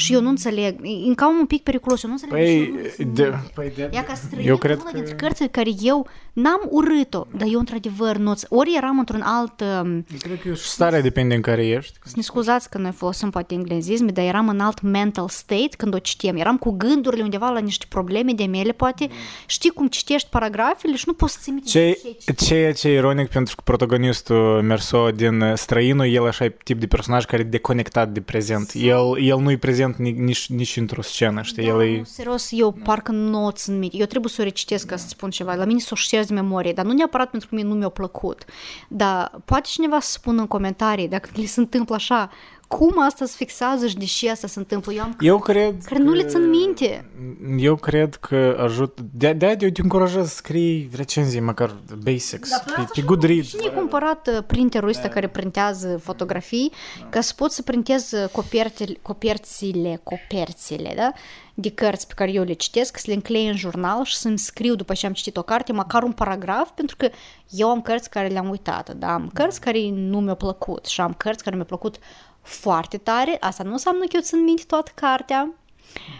și 0.00 0.12
eu 0.12 0.20
nu 0.20 0.28
înțeleg, 0.28 0.80
e 1.10 1.14
cam 1.14 1.36
un 1.38 1.46
pic 1.46 1.62
periculos, 1.62 2.02
eu 2.02 2.10
nu 2.10 2.16
înțeleg 2.20 2.74
păi, 2.74 3.06
de, 3.12 3.34
păi 3.54 3.72
de, 3.74 3.90
Ea 3.92 4.04
ca 4.04 4.14
străin, 4.14 4.48
eu 4.48 4.56
cred 4.56 4.80
una 4.80 4.90
că... 4.90 4.96
dintre 4.96 5.14
cărțile 5.14 5.48
care 5.48 5.70
eu 5.80 6.06
n-am 6.32 6.60
urât-o, 6.70 7.26
dar 7.36 7.48
eu 7.50 7.58
într-adevăr 7.58 8.16
nu 8.16 8.34
ori 8.48 8.74
eram 8.76 8.98
într-un 8.98 9.20
alt... 9.20 9.60
Um, 9.60 9.92
eu 9.94 10.18
cred 10.18 10.40
că 10.40 10.54
și 10.54 10.68
starea 10.68 11.00
depinde 11.00 11.34
în 11.34 11.40
care 11.40 11.66
ești. 11.66 11.98
Să 12.04 12.12
ne 12.16 12.22
scuzați 12.22 12.70
că 12.70 12.78
noi 12.78 12.90
folosim 12.90 13.30
poate 13.30 13.54
englezisme, 13.54 14.10
dar 14.10 14.24
eram 14.24 14.48
în 14.48 14.60
alt 14.60 14.80
mental 14.80 15.28
state 15.28 15.68
când 15.76 15.94
o 15.94 15.98
citiem, 15.98 16.36
eram 16.36 16.56
cu 16.58 16.70
gândurile 16.70 17.22
undeva 17.22 17.48
la 17.48 17.58
niște 17.58 17.84
probleme 17.88 18.32
de 18.32 18.44
mele, 18.44 18.72
poate 18.72 19.06
mm. 19.08 19.14
știi 19.46 19.70
cum 19.70 19.88
citești 19.88 20.28
paragrafele 20.28 20.96
și 20.96 21.04
nu 21.06 21.12
poți 21.12 21.32
să 21.32 21.38
ți 21.42 21.70
ce, 21.70 21.98
Ceea 22.36 22.72
ce 22.72 22.88
e 22.88 22.92
ironic 22.92 23.28
pentru 23.28 23.56
că 23.56 23.62
protagonistul 23.64 24.62
Merso 24.62 25.10
din 25.10 25.52
Străinul, 25.54 26.12
el 26.12 26.26
așa 26.26 26.44
e 26.44 26.56
tip 26.64 26.80
de 26.80 26.86
personaj 26.86 27.24
care 27.24 27.42
e 27.42 27.44
deconectat 27.44 28.08
de 28.08 28.20
prezent. 28.20 28.70
El, 28.74 29.16
el 29.20 29.38
nu 29.38 29.50
e 29.50 29.56
prezent 29.56 29.89
prezent 29.92 30.18
nici, 30.18 30.48
nici 30.48 30.76
într-o 30.76 31.02
scenă, 31.02 31.42
știi? 31.42 31.62
Da, 31.62 31.68
El 31.68 31.80
e... 31.80 32.02
serios, 32.04 32.48
eu 32.50 32.74
da. 32.76 32.82
parcă 32.84 33.12
nu 33.12 33.46
o 33.46 33.50
țin 33.50 33.78
minte. 33.78 33.96
Eu 33.96 34.06
trebuie 34.06 34.30
să 34.30 34.40
o 34.40 34.44
recitesc 34.44 34.86
ca 34.86 34.96
să 34.96 35.08
spun 35.08 35.30
ceva. 35.30 35.54
La 35.54 35.64
mine 35.64 35.78
să 35.78 35.88
o 35.92 35.96
șterg 35.96 36.26
de 36.26 36.34
memorie, 36.34 36.72
dar 36.72 36.84
nu 36.84 36.92
neapărat 36.92 37.30
pentru 37.30 37.48
că 37.48 37.54
mie 37.54 37.64
nu 37.64 37.74
mi-a 37.74 37.88
plăcut. 37.88 38.44
Dar 38.88 39.40
poate 39.44 39.68
cineva 39.70 40.00
să 40.00 40.10
spună 40.10 40.40
în 40.40 40.46
comentarii 40.46 41.08
dacă 41.08 41.28
li 41.32 41.46
se 41.46 41.60
întâmplă 41.60 41.94
așa, 41.94 42.30
cum 42.76 43.02
asta 43.02 43.24
se 43.24 43.34
fixează 43.36 43.86
și 43.86 43.96
de 43.96 44.04
ce 44.04 44.30
asta 44.30 44.46
se 44.46 44.58
întâmplă? 44.58 44.92
Eu, 44.92 45.02
am 45.02 45.16
eu 45.20 45.38
cred 45.38 45.82
care 45.84 46.00
că, 46.00 46.02
nu 46.02 46.12
le 46.12 46.24
țin 46.24 46.48
minte. 46.48 47.10
Eu 47.58 47.76
cred 47.76 48.14
că 48.14 48.58
ajută. 48.62 49.02
De, 49.12 49.32
de 49.32 49.56
eu 49.60 49.70
te 49.70 49.80
încurajez 49.82 50.28
să 50.28 50.34
scrii 50.34 50.90
recenzii, 50.96 51.40
măcar 51.40 51.76
basics, 52.02 52.50
da, 52.50 52.72
pe, 52.76 52.88
pe 52.94 53.02
Goodreads. 53.02 53.48
Cine 53.48 53.66
a 53.66 53.72
cumpărat 53.72 54.28
uh, 54.28 54.38
printerul 54.46 54.88
ăsta 54.88 55.02
da. 55.02 55.08
care 55.08 55.28
printează 55.28 55.98
fotografii 56.02 56.72
da. 57.00 57.06
ca 57.08 57.20
să 57.20 57.32
pot 57.36 57.52
să 57.52 57.62
printez 57.62 58.12
uh, 58.12 58.28
copertile, 58.32 58.98
coperțile, 59.02 60.00
coperțile, 60.02 60.92
da? 60.96 61.12
de 61.54 61.70
cărți 61.70 62.06
pe 62.06 62.12
care 62.16 62.32
eu 62.32 62.42
le 62.42 62.52
citesc, 62.52 62.96
să 62.96 63.04
le 63.06 63.14
înclei 63.14 63.48
în 63.48 63.56
jurnal 63.56 64.04
și 64.04 64.16
să-mi 64.16 64.38
scriu 64.38 64.74
după 64.74 64.94
ce 64.94 65.06
am 65.06 65.12
citit 65.12 65.36
o 65.36 65.42
carte, 65.42 65.72
măcar 65.72 66.02
un 66.02 66.12
paragraf, 66.12 66.70
pentru 66.70 66.96
că 66.96 67.08
eu 67.50 67.68
am 67.68 67.80
cărți 67.80 68.10
care 68.10 68.28
le-am 68.28 68.48
uitat, 68.48 68.94
da? 68.94 69.12
am 69.12 69.30
cărți 69.34 69.60
care 69.60 69.88
nu 69.90 70.20
mi-au 70.20 70.36
plăcut 70.36 70.86
și 70.86 71.00
am 71.00 71.14
cărți 71.16 71.42
care 71.42 71.54
mi-au 71.56 71.68
plăcut 71.68 71.98
foarte 72.42 72.96
tare. 72.96 73.36
Asta 73.40 73.62
nu 73.62 73.72
înseamnă 73.72 74.04
că 74.04 74.10
eu 74.12 74.20
țin 74.20 74.44
minte 74.44 74.62
toată 74.66 74.90
cartea. 74.94 75.54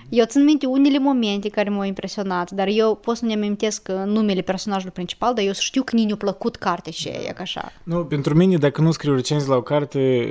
Eu 0.08 0.24
țin 0.24 0.44
minte 0.44 0.66
unele 0.66 0.98
momente 0.98 1.48
care 1.48 1.70
m-au 1.70 1.84
impresionat, 1.84 2.50
dar 2.50 2.66
eu 2.70 2.94
pot 2.94 3.16
să-mi 3.16 3.34
amintesc 3.34 3.88
numele 3.88 4.40
personajului 4.40 4.92
principal, 4.92 5.34
dar 5.34 5.44
eu 5.44 5.52
știu 5.52 5.82
că 5.82 5.96
nu 5.96 6.12
a 6.12 6.16
plăcut 6.16 6.56
cartea 6.56 6.92
și 6.92 7.08
e 7.08 7.32
ca 7.34 7.42
așa. 7.42 7.72
Nu, 7.82 8.04
pentru 8.04 8.34
mine, 8.34 8.56
dacă 8.56 8.80
nu 8.80 8.92
scriu 8.92 9.14
recenzii 9.14 9.48
la 9.48 9.56
o 9.56 9.62
carte, 9.62 10.30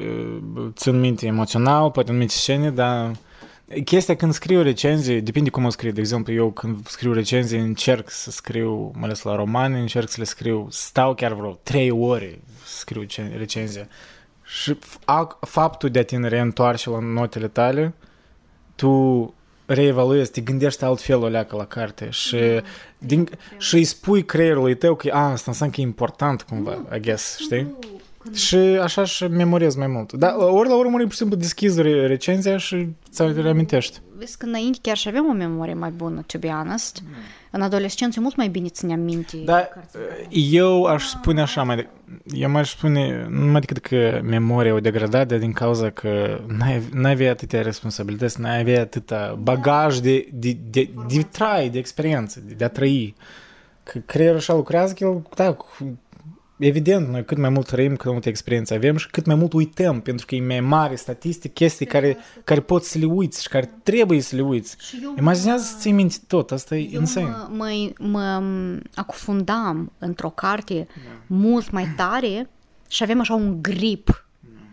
țin 0.73 0.99
minte 0.99 1.25
emoțional, 1.25 1.91
poate 1.91 2.09
anumite 2.09 2.33
scene, 2.33 2.71
dar 2.71 3.11
chestia 3.85 4.15
când 4.15 4.33
scriu 4.33 4.61
recenzii, 4.61 5.21
depinde 5.21 5.49
cum 5.49 5.65
o 5.65 5.69
scriu. 5.69 5.91
De 5.91 5.99
exemplu, 5.99 6.33
eu 6.33 6.51
când 6.51 6.87
scriu 6.87 7.13
recenzii 7.13 7.59
încerc 7.59 8.09
să 8.09 8.31
scriu, 8.31 8.91
mai 8.93 9.03
ales 9.03 9.21
la 9.21 9.35
romane, 9.35 9.79
încerc 9.79 10.09
să 10.09 10.15
le 10.17 10.23
scriu, 10.23 10.67
stau 10.69 11.13
chiar 11.13 11.33
vreo 11.33 11.59
trei 11.63 11.91
ore 11.91 12.39
să 12.65 12.77
scriu 12.77 13.05
recenzia. 13.37 13.87
Și 14.49 14.77
faptul 15.39 15.89
de 15.89 15.99
a 15.99 16.03
te 16.03 16.17
reîntoarce 16.17 16.89
la 16.89 16.99
notele 16.99 17.47
tale, 17.47 17.93
tu 18.75 19.33
reevaluezi, 19.65 20.31
te 20.31 20.41
gândești 20.41 20.83
altfel 20.83 21.21
o 21.21 21.27
leacă 21.27 21.55
la 21.55 21.65
carte 21.65 22.09
și, 22.09 22.35
mm. 22.35 22.63
din, 22.97 23.29
și 23.57 23.75
îi 23.75 23.83
spui 23.83 24.25
creierului 24.25 24.75
tău 24.75 24.95
că 24.95 25.09
a, 25.11 25.31
asta 25.31 25.51
înseamnă 25.51 25.75
că 25.75 25.81
e 25.81 25.83
important 25.83 26.41
cumva, 26.41 26.73
nu, 26.73 26.95
I 26.95 26.99
guess, 26.99 27.37
știi? 27.37 27.75
Și 28.33 28.55
așa 28.55 29.03
și 29.03 29.23
memorez 29.27 29.75
mai 29.75 29.87
mult. 29.87 30.13
Dar 30.13 30.33
ori 30.37 30.69
la 30.69 30.75
urmă, 30.75 30.97
pur 30.97 31.11
și 31.11 31.17
simplu 31.17 31.35
deschizi 31.35 31.81
re- 31.81 32.07
recenzia 32.07 32.57
și 32.57 32.87
ți 33.11 33.23
reamintești. 33.35 33.99
Vezi 34.17 34.37
că 34.37 34.45
înainte 34.45 34.79
chiar 34.81 34.97
și 34.97 35.07
aveam 35.07 35.27
o 35.29 35.33
memorie 35.33 35.73
mai 35.73 35.89
bună, 35.89 36.23
to 36.27 36.37
be 36.37 36.47
honest. 36.47 37.03
În 37.51 37.61
adolescență 37.61 38.19
e 38.19 38.21
mult 38.21 38.35
mai 38.35 38.47
bine 38.47 38.67
țineam 38.67 38.99
minte. 38.99 39.37
Da, 39.45 39.59
cărțile. 39.59 40.27
eu 40.59 40.83
aș 40.83 41.03
spune 41.05 41.41
așa, 41.41 41.63
mai 41.63 41.75
de, 41.75 41.87
eu 42.33 42.49
mai 42.49 42.61
aș 42.61 42.69
spune, 42.69 43.27
nu 43.29 43.43
numai 43.45 43.59
decât 43.59 43.77
că 43.77 44.19
memoria 44.23 44.73
o 44.73 44.79
degradat, 44.79 45.27
dar 45.27 45.37
din 45.37 45.51
cauza 45.51 45.89
că 45.89 46.41
n-ai, 46.57 46.81
n-ai 46.93 47.11
avea 47.11 47.31
atâtea 47.31 47.61
responsabilități, 47.61 48.41
n-ai 48.41 48.59
avea 48.59 48.81
atâta 48.81 49.39
bagaj 49.41 49.97
de, 49.97 50.27
de, 50.33 50.57
de, 50.69 50.89
de 51.07 51.21
trai, 51.31 51.69
de 51.69 51.77
experiență, 51.77 52.41
de, 52.45 52.53
de 52.53 52.63
a 52.63 52.69
trăi. 52.69 53.15
Că 53.83 53.99
creierul 54.05 54.37
așa 54.37 54.53
lucrează 54.53 54.93
că 54.93 55.03
el, 55.03 55.21
da, 55.35 55.53
cu- 55.53 55.97
evident, 56.59 57.07
noi 57.07 57.25
cât 57.25 57.37
mai 57.37 57.49
mult 57.49 57.67
trăim, 57.67 57.95
cât 57.95 58.03
mai 58.03 58.13
multă 58.13 58.29
experiență 58.29 58.73
avem 58.73 58.97
și 58.97 59.09
cât 59.09 59.25
mai 59.25 59.35
mult 59.35 59.53
uităm, 59.53 60.01
pentru 60.01 60.25
că 60.25 60.35
e 60.35 60.41
mai 60.41 60.59
mare 60.59 60.95
statistic, 60.95 61.53
chestii 61.53 61.85
care, 61.85 62.17
care 62.43 62.59
poți 62.59 62.91
să 62.91 62.97
le 62.97 63.05
uiți 63.05 63.41
și 63.41 63.47
care 63.47 63.79
trebuie 63.83 64.21
să 64.21 64.35
le 64.35 64.41
uiți. 64.41 64.75
Și 64.79 64.99
eu 65.03 65.15
Imaginează 65.17 65.63
să 65.63 65.75
ții 65.79 65.91
minte 65.91 66.15
tot, 66.27 66.51
asta 66.51 66.75
e 66.75 66.89
Eu 66.91 66.99
insane. 66.99 67.25
mă, 67.25 67.91
mă, 67.97 67.99
mă 67.99 68.43
acufundam 68.95 69.91
într-o 69.97 70.29
carte 70.29 70.87
mult 71.27 71.71
mai 71.71 71.93
tare 71.95 72.49
și 72.87 73.03
aveam 73.03 73.19
așa 73.19 73.33
un 73.33 73.61
grip 73.61 74.27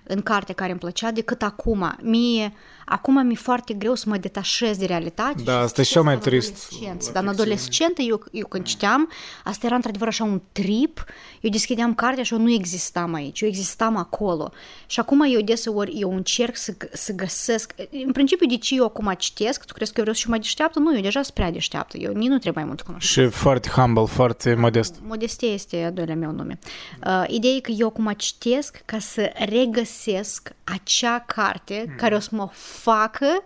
în 0.07 0.23
carte 0.23 0.53
care 0.53 0.71
îmi 0.71 0.81
plăcea 0.81 1.11
decât 1.11 1.43
acum. 1.43 1.97
Mie, 2.03 2.53
acum 2.89 3.27
mi-e 3.27 3.37
foarte 3.37 3.75
greu 3.75 3.95
să 3.95 4.05
mă 4.09 4.17
detașez 4.17 4.77
de 4.77 4.85
realitate. 4.87 5.43
Da, 5.43 5.53
și 5.53 5.59
să 5.59 5.65
asta 5.65 5.81
e 5.81 5.85
citesc 5.85 5.91
cel 5.91 6.03
mai 6.03 6.15
în 6.15 6.21
trist 6.21 6.67
adolescență. 6.71 7.07
la 7.07 7.13
Dar 7.13 7.23
în 7.23 7.29
ficțiune. 7.29 7.51
adolescentă, 7.53 8.03
eu, 8.03 8.25
eu 8.33 8.47
când 8.47 8.65
citeam, 8.65 9.09
asta 9.45 9.67
era 9.67 9.75
într-adevăr 9.75 10.09
așa 10.09 10.25
un 10.25 10.41
trip, 10.53 11.05
eu 11.41 11.51
deschideam 11.51 11.95
cartea 11.95 12.23
și 12.23 12.33
eu 12.33 12.41
nu 12.41 12.51
existam 12.51 13.15
aici, 13.15 13.41
eu 13.41 13.49
existam 13.49 13.97
acolo. 13.97 14.51
Și 14.87 15.01
acum 15.01 15.21
eu 15.33 15.41
deseori 15.41 15.93
eu 16.01 16.15
încerc 16.15 16.57
să, 16.57 16.73
g- 16.73 16.93
să 16.93 17.13
găsesc, 17.13 17.75
în 18.07 18.13
principiu 18.13 18.47
de 18.47 18.57
ce 18.57 18.75
eu 18.75 18.85
acum 18.85 19.15
citesc, 19.19 19.65
tu 19.65 19.73
crezi 19.75 19.93
că 19.93 19.97
eu 19.97 20.03
vreau 20.03 20.15
să 20.17 20.23
fiu 20.23 20.31
mai 20.31 20.41
deșteaptă? 20.41 20.79
Nu, 20.79 20.95
eu 20.97 21.01
deja 21.01 21.23
sunt 21.23 21.35
prea 21.35 21.51
deșteaptă, 21.51 21.97
eu 21.97 22.13
nici 22.13 22.29
nu 22.29 22.39
trebuie 22.39 22.63
mai 22.65 22.65
mult 22.65 22.83
cunoaștere. 22.83 23.29
Și 23.29 23.35
foarte 23.35 23.69
humble, 23.69 24.05
foarte 24.07 24.55
modest. 24.55 24.95
Modestie 25.03 25.49
este 25.49 25.83
a 25.83 25.91
doilea 25.91 26.15
meu 26.17 26.31
nume. 26.31 26.59
Uh, 27.07 27.25
ideea 27.29 27.53
e 27.55 27.61
că 27.61 27.71
eu 27.71 27.87
acum 27.87 28.13
citesc 28.17 28.83
ca 28.85 28.99
să 28.99 29.31
regăsesc 29.71 30.53
acea 30.65 31.19
carte 31.19 31.95
care 31.99 32.15
o 32.15 32.19
să 32.19 32.29
mă 32.33 32.49
facă 32.77 33.45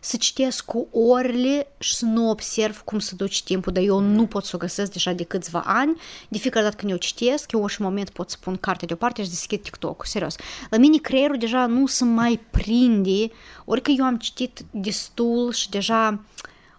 să 0.00 0.16
citesc 0.16 0.64
cu 0.64 0.88
orele 0.92 1.66
și 1.78 1.94
să 1.94 2.04
nu 2.04 2.30
observ 2.30 2.80
cum 2.80 2.98
se 2.98 3.14
duce 3.14 3.42
timpul, 3.44 3.72
dar 3.72 3.82
eu 3.82 3.98
nu 3.98 4.26
pot 4.26 4.44
să 4.44 4.52
o 4.54 4.58
găsesc 4.58 4.92
deja 4.92 5.12
de 5.12 5.24
câțiva 5.24 5.62
ani. 5.66 6.00
De 6.28 6.38
fiecare 6.38 6.64
dată 6.64 6.76
când 6.76 6.90
eu 6.90 6.96
citesc, 6.96 7.52
eu 7.52 7.66
și 7.66 7.82
moment 7.82 8.10
pot 8.10 8.30
să 8.30 8.36
pun 8.40 8.56
cartea 8.56 8.86
deoparte 8.86 9.22
și 9.22 9.28
deschid 9.28 9.62
TikTok, 9.62 10.06
serios. 10.06 10.34
La 10.70 10.78
mine 10.78 10.98
creierul 10.98 11.38
deja 11.38 11.66
nu 11.66 11.86
se 11.86 12.04
mai 12.04 12.40
prinde, 12.50 13.30
orică 13.64 13.90
eu 13.90 14.04
am 14.04 14.16
citit 14.16 14.64
destul 14.70 15.52
și 15.52 15.70
deja, 15.70 16.20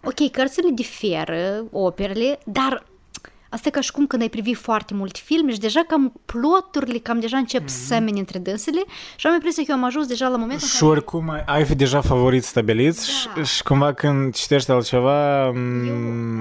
ok, 0.03 0.31
cărțile 0.31 0.69
diferă, 0.73 1.65
operele, 1.71 2.39
dar 2.45 2.85
Asta 3.49 3.67
e 3.67 3.71
ca 3.71 3.81
și 3.81 3.91
cum 3.91 4.07
când 4.07 4.21
ai 4.21 4.29
privi 4.29 4.53
foarte 4.53 4.93
mult 4.93 5.17
filme 5.17 5.51
și 5.51 5.59
deja 5.59 5.81
cam 5.87 6.13
ploturile 6.25 6.97
cam 6.97 7.19
deja 7.19 7.37
încep 7.37 7.61
mm-hmm. 7.63 7.65
să 7.67 7.85
semene 7.85 8.19
între 8.19 8.39
dânsele 8.39 8.83
și 9.15 9.27
am 9.27 9.33
impresia 9.33 9.63
că 9.63 9.71
eu 9.71 9.77
am 9.77 9.83
ajuns 9.83 10.07
deja 10.07 10.27
la 10.27 10.37
momentul 10.37 10.67
Și 10.67 10.83
oricum 10.83 11.29
ai- 11.29 11.43
ai 11.45 11.65
fi 11.65 11.75
deja 11.75 12.01
favoriți 12.01 12.47
stabiliți 12.47 13.07
Da. 13.35 13.41
și, 13.43 13.53
și 13.55 13.63
cumva 13.63 13.93
când 13.93 14.33
citești 14.33 14.71
altceva 14.71 15.43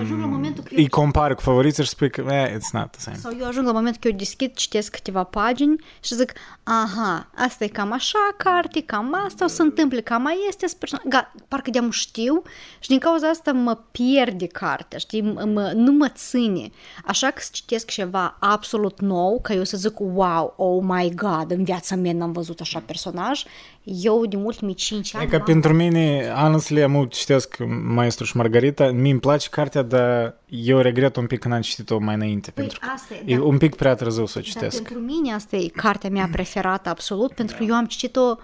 ajung 0.00 0.20
la 0.20 0.26
momentul 0.26 0.62
că 0.62 0.68
eu- 0.72 0.78
îi 0.78 0.88
compari 0.88 1.34
cu 1.34 1.40
favoriții 1.40 1.82
și 1.82 1.88
spui 1.88 2.10
că 2.10 2.24
eh, 2.28 2.50
it's 2.56 2.70
not 2.72 2.90
the 2.90 3.00
same. 3.00 3.16
Sau 3.16 3.32
eu 3.40 3.46
ajung 3.46 3.66
la 3.66 3.72
momentul 3.72 4.00
că 4.02 4.08
eu 4.08 4.16
deschid, 4.16 4.54
citesc 4.54 4.90
câteva 4.94 5.22
pagini 5.22 5.76
și 6.04 6.14
zic, 6.14 6.32
aha, 6.62 7.30
asta 7.34 7.64
e 7.64 7.68
cam 7.68 7.92
așa 7.92 8.18
carte, 8.36 8.80
cam 8.82 9.14
asta 9.26 9.44
o 9.44 9.48
să 9.48 9.62
întâmple, 9.62 10.00
cam 10.00 10.22
mai 10.22 10.36
este 10.48 10.66
persoană. 10.78 11.04
Ga, 11.08 11.32
parcă 11.48 11.70
de-am 11.70 11.90
știu 11.90 12.42
și 12.78 12.88
din 12.88 12.98
cauza 12.98 13.28
asta 13.28 13.52
mă 13.52 13.78
pierde 13.90 14.46
cartea, 14.46 14.98
știi, 14.98 15.22
M- 15.22 15.52
mă, 15.52 15.72
nu 15.74 15.92
mă 15.92 16.08
ține. 16.08 16.70
Așa 17.04 17.26
că 17.26 17.40
să 17.40 17.48
citesc 17.52 17.90
ceva 17.90 18.36
absolut 18.40 19.00
nou, 19.00 19.40
ca 19.42 19.54
eu 19.54 19.64
să 19.64 19.76
zic, 19.76 19.98
wow, 19.98 20.54
oh 20.56 20.82
my 20.86 21.12
god, 21.14 21.50
în 21.50 21.64
viața 21.64 21.96
mea 21.96 22.12
n-am 22.12 22.32
văzut 22.32 22.60
așa 22.60 22.82
personaj, 22.86 23.44
eu 23.82 24.26
din 24.26 24.38
ultimii 24.38 24.74
5 24.74 25.14
ani... 25.14 25.24
E 25.24 25.28
ca 25.28 25.36
n-am- 25.36 25.46
pentru 25.46 25.72
mine, 25.72 26.32
honestly, 26.36 26.82
am 26.82 26.90
mult 26.90 27.12
citesc 27.12 27.56
Maestru 27.84 28.24
și 28.24 28.36
Margarita, 28.36 28.90
mie 28.90 29.10
îmi 29.10 29.20
place 29.20 29.48
cartea, 29.48 29.82
dar 29.82 30.34
eu 30.48 30.78
regret 30.78 31.16
un 31.16 31.26
pic 31.26 31.38
că 31.38 31.48
n-am 31.48 31.60
citit-o 31.60 31.98
mai 31.98 32.14
înainte, 32.14 32.50
Păi, 32.50 32.62
pentru 32.62 32.78
că 32.80 32.86
asta 32.94 33.14
e, 33.14 33.22
e 33.32 33.36
da. 33.36 33.42
un 33.42 33.58
pic 33.58 33.74
prea 33.74 33.94
târziu 33.94 34.26
să 34.26 34.34
o 34.38 34.40
Dar 34.40 34.50
citesc. 34.50 34.82
pentru 34.82 34.98
mine 34.98 35.34
asta 35.34 35.56
e 35.56 35.68
cartea 35.68 36.10
mea 36.10 36.28
preferată 36.32 36.88
absolut, 36.88 37.32
pentru 37.32 37.56
că 37.56 37.64
eu 37.64 37.74
am 37.74 37.86
citit-o 37.86 38.36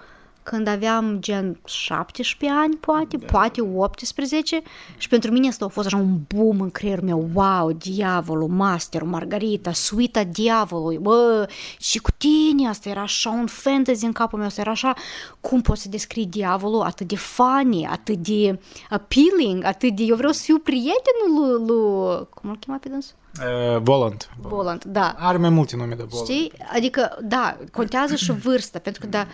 când 0.43 0.67
aveam 0.67 1.17
gen 1.21 1.61
17 1.65 2.59
ani, 2.59 2.77
poate, 2.77 3.19
poate 3.19 3.61
18 3.61 4.63
și 4.97 5.09
pentru 5.09 5.31
mine 5.31 5.49
asta 5.49 5.65
a 5.65 5.69
fost 5.69 5.87
așa 5.87 5.97
un 5.97 6.19
boom 6.35 6.61
în 6.61 6.71
creierul 6.71 7.05
meu, 7.05 7.29
wow, 7.35 7.73
diavolul, 7.73 8.49
masterul, 8.49 9.09
Margarita, 9.09 9.73
suita 9.73 10.25
diavolului, 10.25 10.99
bă, 10.99 11.49
și 11.79 11.99
cu 11.99 12.11
tine 12.17 12.69
asta 12.69 12.89
era 12.89 13.01
așa 13.01 13.31
un 13.31 13.47
fantasy 13.47 14.05
în 14.05 14.13
capul 14.13 14.39
meu, 14.39 14.47
asta 14.47 14.61
era 14.61 14.71
așa, 14.71 14.95
cum 15.41 15.61
poți 15.61 15.83
să 15.83 15.89
descrii 15.89 16.27
diavolul 16.27 16.81
atât 16.81 17.09
de 17.09 17.17
funny, 17.17 17.87
atât 17.87 18.17
de 18.17 18.59
appealing, 18.91 19.65
atât 19.65 19.97
de, 19.97 20.03
eu 20.03 20.17
vreau 20.17 20.33
să 20.33 20.43
fiu 20.45 20.59
prietenul 20.59 21.31
lui, 21.35 21.67
lui 21.67 22.27
cum 22.35 22.51
îl 22.51 22.57
chema 22.57 22.77
pe 22.77 22.89
dânsul? 22.89 23.17
Uh, 23.41 23.81
Volant. 23.83 24.31
Volant, 24.41 24.85
da. 24.85 25.15
Are 25.19 25.39
mai 25.39 25.51
multe 25.51 25.77
nume 25.77 25.95
de 25.95 26.03
Volant. 26.09 26.29
Știi? 26.29 26.53
Adică, 26.75 27.19
da, 27.23 27.57
contează 27.73 28.15
și 28.15 28.33
vârsta, 28.33 28.79
pentru 28.79 29.01
că 29.01 29.07
da, 29.07 29.27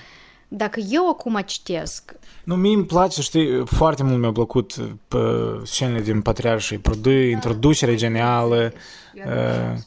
dacă 0.48 0.80
eu 0.90 1.08
acum 1.08 1.42
citesc, 1.46 2.14
Nu, 2.44 2.56
mie 2.56 2.74
îmi 2.74 2.84
place, 2.84 3.22
știi, 3.22 3.66
foarte 3.66 4.02
mult 4.02 4.20
mi-a 4.20 4.32
plăcut 4.32 4.74
pe 5.08 5.18
scenele 5.64 6.00
din 6.00 6.20
Patriarh 6.20 6.62
și 6.62 6.78
Prudâi, 6.78 7.30
introducerea 7.30 7.94
genială. 7.94 8.72
Uh, 9.14 9.78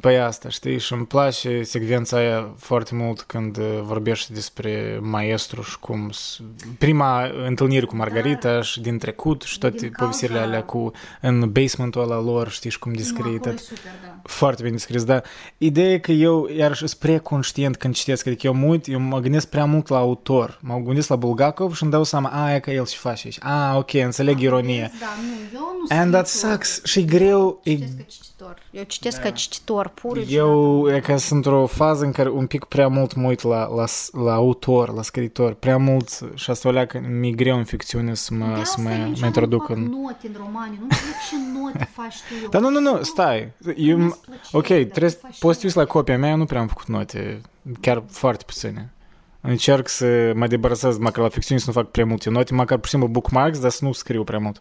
Păi 0.00 0.18
asta, 0.20 0.48
știi, 0.48 0.78
și 0.78 0.92
îmi 0.92 1.06
place 1.06 1.62
secvența 1.62 2.16
aia 2.16 2.54
foarte 2.58 2.94
mult 2.94 3.20
când 3.22 3.56
uh, 3.56 3.80
vorbește 3.82 4.32
despre 4.32 4.98
maestru 5.02 5.62
și 5.62 5.78
cum... 5.78 6.10
s- 6.10 6.40
Prima 6.78 7.30
întâlnire 7.46 7.86
cu 7.86 7.96
Margarita 7.96 8.62
și 8.62 8.80
din 8.80 8.98
trecut 8.98 9.42
și 9.42 9.58
toate 9.58 9.76
Din 9.76 9.92
povestirile 9.98 10.38
cauza- 10.38 10.52
alea 10.52 10.64
cu 10.64 10.90
în 11.20 11.52
basementul 11.52 12.02
ăla 12.02 12.20
lor, 12.20 12.48
știi, 12.50 12.70
și 12.70 12.78
cum 12.78 12.92
descrie 12.92 13.20
acolo 13.20 13.34
e 13.34 13.38
tot. 13.38 13.58
super, 13.58 13.82
da. 14.04 14.20
Foarte 14.22 14.62
bine 14.62 14.74
descris, 14.74 15.04
da. 15.04 15.20
Ideea 15.58 15.92
e 15.92 15.98
că 15.98 16.12
eu, 16.12 16.48
iarăși, 16.56 16.78
sunt 16.78 17.00
prea 17.00 17.18
conștient 17.20 17.76
când 17.76 17.94
citesc, 17.94 18.26
adică 18.26 18.46
eu 18.46 18.54
mă 18.54 18.66
uit, 18.66 18.88
eu 18.88 18.98
mă 19.00 19.18
gândesc 19.20 19.48
prea 19.48 19.64
mult 19.64 19.88
la 19.88 19.96
autor. 19.96 20.58
Mă 20.62 20.76
gândesc 20.84 21.08
la 21.08 21.16
Bulgakov 21.16 21.74
și 21.74 21.82
îmi 21.82 21.92
dau 21.92 22.04
seama, 22.04 22.28
a, 22.28 22.54
e 22.54 22.60
că 22.60 22.70
el 22.70 22.86
ce 22.86 22.96
face 22.96 23.22
aici. 23.24 23.38
A, 23.40 23.76
ok, 23.76 23.92
înțeleg 23.94 24.40
ironia. 24.40 24.90
Da, 25.00 25.06
nu, 25.22 25.58
eu 25.58 25.60
nu 25.88 25.96
And 25.96 26.12
that 26.12 26.26
scriu 26.28 26.50
sucks. 26.50 26.84
Și 26.84 26.98
e 26.98 27.02
greu, 27.02 27.60
e 27.64 27.74
Citesc 27.74 27.96
ca 28.37 28.37
cititor. 28.38 28.62
Eu 28.70 28.82
citesc 28.82 29.20
ca 29.20 29.30
cititor 29.30 29.88
pur 29.88 30.24
și 30.24 30.34
Eu 30.34 30.88
e 30.94 31.00
că 31.00 31.16
sunt 31.16 31.44
într-o 31.44 31.66
fază 31.66 32.04
în 32.04 32.12
care 32.12 32.30
un 32.30 32.46
pic 32.46 32.64
prea 32.64 32.88
mult 32.88 33.14
mă 33.14 33.28
uit 33.28 33.42
la, 33.42 33.66
la, 33.74 33.84
la 34.22 34.34
autor, 34.34 34.94
la 34.94 35.02
scriitor, 35.02 35.54
prea 35.54 35.76
mult 35.76 36.20
și 36.34 36.50
asta 36.50 36.68
o 36.68 36.72
leacă, 36.72 37.00
mi-e 37.08 37.30
greu 37.30 37.56
în 37.56 37.64
ficțiune 37.64 38.14
să 38.14 38.34
mă, 38.34 38.46
de 38.46 38.54
să 38.54 38.60
asta 38.60 38.82
mă, 38.82 38.90
eu 38.90 38.98
mă 38.98 39.04
niciodată 39.04 39.26
introduc 39.26 39.68
nu 39.68 39.74
fac 39.74 39.76
în... 39.76 39.82
note 39.82 40.26
în 40.26 40.34
romane, 40.36 40.76
nu 40.78 40.82
înțeleg 40.82 41.14
ce 41.30 41.36
note 41.58 41.88
faci 41.96 42.14
tu. 42.42 42.48
Dar 42.48 42.60
nu, 42.60 42.70
nu, 42.70 42.80
nu, 42.80 43.02
stai. 43.02 43.52
Eu, 43.76 43.98
Nu-ți 43.98 44.20
plăcere, 44.20 44.48
ok, 44.52 44.66
dar 44.66 44.90
trebuie, 44.90 45.10
tu 45.10 45.18
faci 45.20 45.38
poți 45.38 45.54
să 45.54 45.60
te 45.60 45.66
uiți 45.66 45.76
la 45.76 45.82
note. 45.82 45.92
copia 45.92 46.18
mea, 46.18 46.30
eu 46.30 46.36
nu 46.36 46.44
prea 46.44 46.60
am 46.60 46.66
făcut 46.66 46.86
note, 46.86 47.40
chiar 47.80 48.02
foarte 48.08 48.44
puține. 48.46 48.92
Încerc 49.40 49.88
să 49.88 50.32
mă 50.34 50.46
debarasez 50.46 50.98
măcar 50.98 51.22
la 51.22 51.28
ficțiune, 51.28 51.60
să 51.60 51.66
nu 51.66 51.72
fac 51.72 51.90
prea 51.90 52.04
multe 52.04 52.30
note, 52.30 52.54
măcar 52.54 52.76
pur 52.76 52.84
și 52.84 52.90
simplu 52.90 53.08
bookmarks, 53.08 53.58
dar 53.58 53.70
să 53.70 53.84
nu 53.84 53.92
scriu 53.92 54.24
prea 54.24 54.38
mult. 54.38 54.60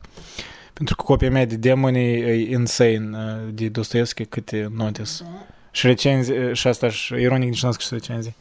Pentru 0.77 0.95
că 0.95 1.03
copia 1.03 1.29
mea 1.29 1.45
de 1.45 1.55
demoni 1.55 1.99
e 2.13 2.49
insane, 2.51 3.09
uh, 3.11 3.53
de 3.53 3.69
Dostoevski, 3.69 4.25
câte 4.25 4.69
note 4.75 5.03
sunt. 5.03 5.29
Și 5.71 5.87
recenzii, 5.87 6.55
și 6.55 6.67
asta 6.67 6.89
și 6.89 7.13
ironic 7.13 7.49
nici 7.49 7.61
n-am 7.63 7.71
scris 7.71 7.89
recenzii. 7.89 8.35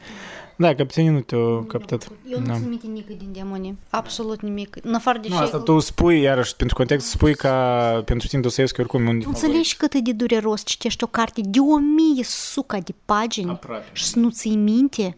Da, 0.56 0.74
că 0.74 0.84
pe 0.84 0.92
tine 0.92 1.10
nu 1.10 1.20
te-o 1.20 1.60
captat. 1.62 2.08
Eu 2.30 2.38
nu 2.40 2.46
Da. 2.46 2.54
țin 2.54 2.68
minte 2.68 2.86
nimic 2.86 3.06
din 3.06 3.32
demoni. 3.32 3.78
Absolut 3.90 4.40
nimic. 4.42 4.76
În 4.82 4.94
afară 4.94 5.18
de 5.18 5.28
Nu, 5.28 5.36
ce 5.36 5.42
asta 5.42 5.58
tu 5.58 5.78
spui, 5.78 6.20
iarăși, 6.20 6.56
pentru 6.56 6.76
context, 6.76 7.06
spui 7.08 7.34
ca 7.34 8.02
pentru 8.04 8.28
tine 8.28 8.40
Dostoevski 8.40 8.80
oricum 8.80 9.06
e 9.06 9.08
un 9.08 9.20
Tu 9.20 9.28
înțelegi 9.28 9.76
cât 9.76 9.92
e 9.92 10.00
de 10.00 10.12
dureros 10.12 10.64
citești 10.64 11.04
o 11.04 11.06
carte 11.06 11.40
de 11.44 11.58
o 11.58 11.78
mie 11.78 12.24
suca 12.24 12.78
de 12.78 12.94
pagini 13.04 13.50
Aproape. 13.50 13.84
și 13.92 14.04
să 14.04 14.18
nu 14.18 14.30
ții 14.30 14.56
minte? 14.56 15.16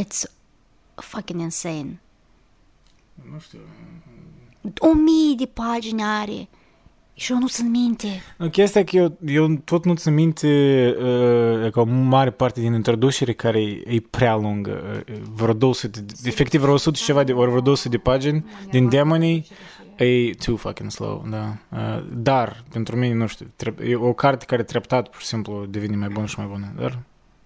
It's 0.00 0.30
fucking 0.94 1.40
insane. 1.40 2.00
Nu 3.32 3.38
știu. 3.40 3.58
O 4.78 4.94
mie 4.94 5.34
de 5.36 5.46
pagini 5.46 6.02
are 6.02 6.48
și 7.14 7.32
eu 7.32 7.38
nu 7.38 7.48
țin 7.48 7.70
minte. 7.70 8.06
Nu, 8.38 8.48
chestia 8.48 8.80
e 8.80 8.84
că 8.84 8.96
eu, 8.96 9.16
eu 9.26 9.56
tot 9.64 9.84
nu 9.84 9.94
țin 9.94 10.14
minte 10.14 10.48
uh, 10.98 11.70
că 11.72 11.80
o 11.80 11.84
mare 11.84 12.30
parte 12.30 12.60
din 12.60 12.72
introducere 12.72 13.32
care 13.32 13.60
e, 13.62 13.82
e 13.86 14.00
prea 14.10 14.36
lungă, 14.36 15.04
uh, 15.10 15.16
vreo 15.34 15.54
200, 15.54 16.00
de- 16.00 16.12
efectiv 16.28 16.60
vreo 16.60 16.72
100 16.72 16.96
și 16.96 17.04
ceva 17.04 17.24
de, 17.24 17.32
ori 17.32 17.48
vreo 17.50 17.60
200 17.62 17.88
de 17.88 17.98
pagini 17.98 18.44
din 18.70 18.88
demonii, 18.88 19.46
e 19.96 20.30
too 20.30 20.56
fucking 20.56 20.90
slow, 20.90 21.26
da. 21.30 21.56
Uh, 21.68 22.04
dar, 22.12 22.64
pentru 22.72 22.96
mine, 22.96 23.14
nu 23.14 23.26
știu, 23.26 23.46
trep, 23.56 23.78
e 23.82 23.94
o 23.94 24.12
carte 24.12 24.44
care 24.44 24.62
treptat, 24.62 25.08
pur 25.08 25.20
și 25.20 25.26
simplu, 25.26 25.64
devine 25.68 25.96
mai 25.96 26.08
bună 26.08 26.26
și 26.26 26.34
mai 26.38 26.46
bună, 26.46 26.72
dar 26.78 26.98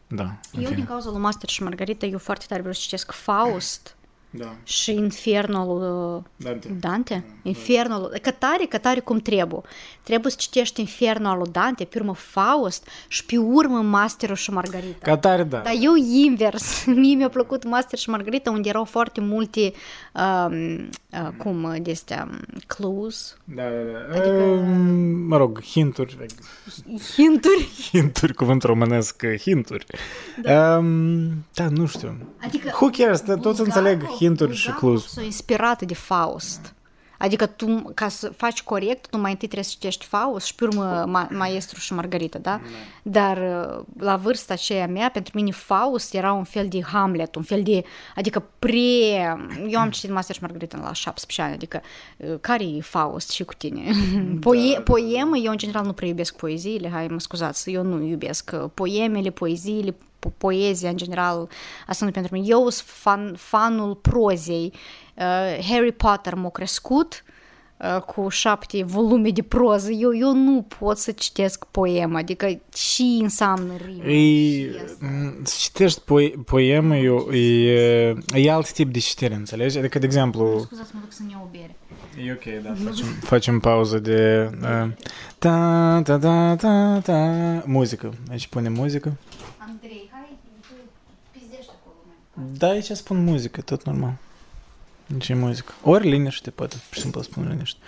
Da. 0.07 0.23
în 0.23 0.61
Eu, 0.61 0.63
fine. 0.65 0.75
din 0.75 0.85
cauza 0.85 1.11
lui 1.11 1.21
Master 1.21 1.49
și 1.49 1.63
Margarita, 1.63 2.07
eu 2.07 2.19
foarte 2.19 2.45
tare 2.49 2.61
vreau 2.61 2.75
să 2.75 2.81
citesc 2.83 3.13
Faust 3.13 3.97
Da. 4.31 4.55
și 4.63 4.93
Infernul 4.93 6.17
uh, 6.17 6.23
Dante. 6.37 6.77
Dante. 6.81 7.25
Infernul, 7.43 8.19
că 8.23 8.31
tare, 8.31 8.65
că 8.65 8.79
tare 8.79 9.01
cum 9.01 9.19
trebuie. 9.19 9.61
Trebuie 10.03 10.31
să 10.31 10.37
citești 10.41 10.81
Infernul 10.81 11.27
al 11.31 11.39
lui 11.39 11.49
Dante, 11.53 11.85
pe 11.85 11.99
urmă 11.99 12.15
Faust 12.15 12.89
și 13.09 13.25
pe 13.25 13.37
urmă 13.37 13.81
Masterul 13.81 14.37
și 14.37 14.51
Margarita. 14.51 14.99
Ca 15.03 15.17
tare, 15.17 15.43
da. 15.43 15.59
Dar 15.59 15.73
eu 15.81 15.93
invers. 16.25 16.85
Mie 17.01 17.15
mi-a 17.15 17.29
plăcut 17.29 17.65
Master 17.65 17.99
și 17.99 18.11
Margarita, 18.11 18.51
unde 18.51 18.69
erau 18.69 18.85
foarte 18.85 19.21
multe, 19.21 19.73
um, 20.15 20.77
uh, 21.13 21.29
cum, 21.37 21.77
de 21.83 21.91
astea, 21.91 22.29
um, 22.31 22.39
clues, 22.67 23.37
Da, 23.45 23.63
da, 23.63 23.69
da. 23.69 24.19
Adică- 24.19 24.27
Ehm, 24.29 25.27
Mă 25.29 25.37
rog, 25.37 25.63
hinturi. 25.63 26.17
hinturi. 27.15 27.69
Hinturi, 27.93 28.35
cuvânt 28.35 28.63
românesc, 28.63 29.23
hinturi. 29.41 29.87
Da, 30.43 30.75
da 31.55 31.69
nu 31.71 31.87
știu. 31.87 32.19
Adică 32.43 32.69
Who 32.81 32.89
cares? 32.99 33.21
Da, 33.21 33.37
Toți 33.37 33.61
înțeleg 33.61 34.03
Bulgakov- 34.19 34.27
hinturi 34.27 34.55
și 34.57 34.65
Bulgakov 34.65 34.91
clues. 34.91 35.13
s-a 35.13 35.23
inspirat 35.23 35.83
de 35.83 35.95
Faust. 35.95 36.75
Adică 37.19 37.47
tu, 37.47 37.91
ca 37.95 38.09
să 38.09 38.33
faci 38.37 38.63
corect, 38.63 39.07
tu 39.11 39.19
mai 39.19 39.31
întâi 39.31 39.49
trebuie 39.49 39.65
să 39.65 39.75
citești 39.75 40.05
Faust 40.05 40.47
și 40.47 40.55
pe 40.55 40.65
urmă 40.65 41.05
ma- 41.07 41.31
Maestru 41.37 41.81
și 41.81 41.93
Margarita, 41.93 42.39
da? 42.39 42.61
Dar 43.03 43.37
uh, 43.37 43.85
la 43.99 44.17
vârsta 44.17 44.53
aceea 44.53 44.87
mea, 44.87 45.11
pentru 45.11 45.33
mine 45.35 45.51
Faust 45.51 46.15
era 46.15 46.33
un 46.33 46.45
fel 46.45 46.69
de 46.69 46.83
Hamlet, 46.83 47.35
un 47.35 47.43
fel 47.43 47.63
de, 47.63 47.83
adică 48.15 48.45
pre... 48.59 48.79
Eu 49.69 49.81
am 49.81 49.91
citit 49.91 50.11
Master 50.11 50.35
și 50.35 50.43
Margarita 50.43 50.79
la 50.83 50.93
17 50.93 51.43
ani, 51.43 51.53
adică 51.55 51.81
uh, 52.17 52.35
care 52.41 52.65
e 52.65 52.81
Faust 52.81 53.31
și 53.31 53.45
cu 53.45 53.55
tine? 53.55 53.83
Poe- 54.41 54.81
poemă, 54.85 55.37
eu 55.37 55.51
în 55.51 55.57
general 55.59 55.85
nu 55.85 55.93
prea 55.93 56.09
iubesc 56.09 56.37
poeziile, 56.37 56.89
hai 56.91 57.07
mă 57.07 57.21
scuzați, 57.21 57.71
eu 57.73 57.83
nu 57.83 58.03
iubesc 58.07 58.51
uh, 58.55 58.65
poemele, 58.75 59.31
poeziile, 59.31 59.91
po- 59.93 60.33
poezia 60.39 60.89
în 60.91 60.97
general, 60.97 61.49
asta 61.87 62.05
nu 62.05 62.11
e 62.11 62.15
pentru 62.15 62.35
mine. 62.35 62.47
Eu 62.49 62.69
sunt 62.69 62.89
fan, 62.89 63.35
fanul 63.37 63.95
prozei. 63.95 64.73
Uh, 65.19 65.65
Harry 65.71 65.93
Potter 65.93 66.35
m-a 66.35 66.51
crescut 66.51 67.25
uh, 67.77 68.01
cu 68.01 68.29
șapte 68.29 68.83
volume 68.83 69.31
de 69.31 69.43
proză. 69.43 69.91
Eu, 69.91 70.17
eu 70.17 70.35
nu 70.35 70.67
pot 70.79 70.99
să 70.99 71.13
citesc 71.13 71.65
poemă, 71.65 72.19
adică 72.19 72.61
și 72.75 73.19
înseamnă 73.23 73.73
rimă. 73.87 74.05
E, 74.05 74.71
și 74.71 74.71
asta. 74.85 75.07
m, 75.07 75.45
să 75.45 75.55
citești 75.59 76.01
poe- 76.01 76.35
poemă 76.45 76.97
e, 76.97 77.39
e, 77.39 78.15
e 78.35 78.51
alt 78.53 78.73
tip 78.73 78.93
de 78.93 78.99
citire, 78.99 79.35
înțelegi? 79.35 79.79
Adică, 79.79 79.99
de 79.99 80.07
exemplu, 80.07 80.61
Scuzați, 80.65 80.91
mă 80.95 81.01
duc 81.01 81.13
să-mi 81.13 81.31
iau 81.31 81.43
o 81.45 81.49
bere. 81.51 81.77
E 82.27 82.33
ok, 82.33 82.63
da, 82.63 82.75
facem, 82.91 83.07
facem 83.21 83.61
pauză 83.61 83.99
de... 83.99 84.51
Uh, 84.63 84.91
ta, 85.39 86.01
ta, 86.05 86.19
ta, 86.19 86.57
ta, 86.57 87.01
ta, 87.03 87.17
muzică. 87.67 88.13
Aici 88.31 88.47
punem 88.47 88.73
muzică. 88.73 89.17
Andrei, 89.59 90.09
hai, 90.13 90.37
tu 90.61 90.75
pizdești 91.33 91.71
acolo. 91.81 91.97
mai. 92.07 92.47
Da, 92.59 92.69
aici 92.69 92.91
spun 92.91 93.25
muzică, 93.25 93.61
tot 93.61 93.85
normal. 93.85 94.13
Nici 95.09 95.29
e 95.29 95.35
muzică. 95.35 95.73
Ori 95.83 96.09
liniște, 96.09 96.51
poate, 96.51 96.77
pur 96.89 96.95
și 96.97 97.01
simplu 97.01 97.23
spun 97.23 97.49
liniște. 97.49 97.79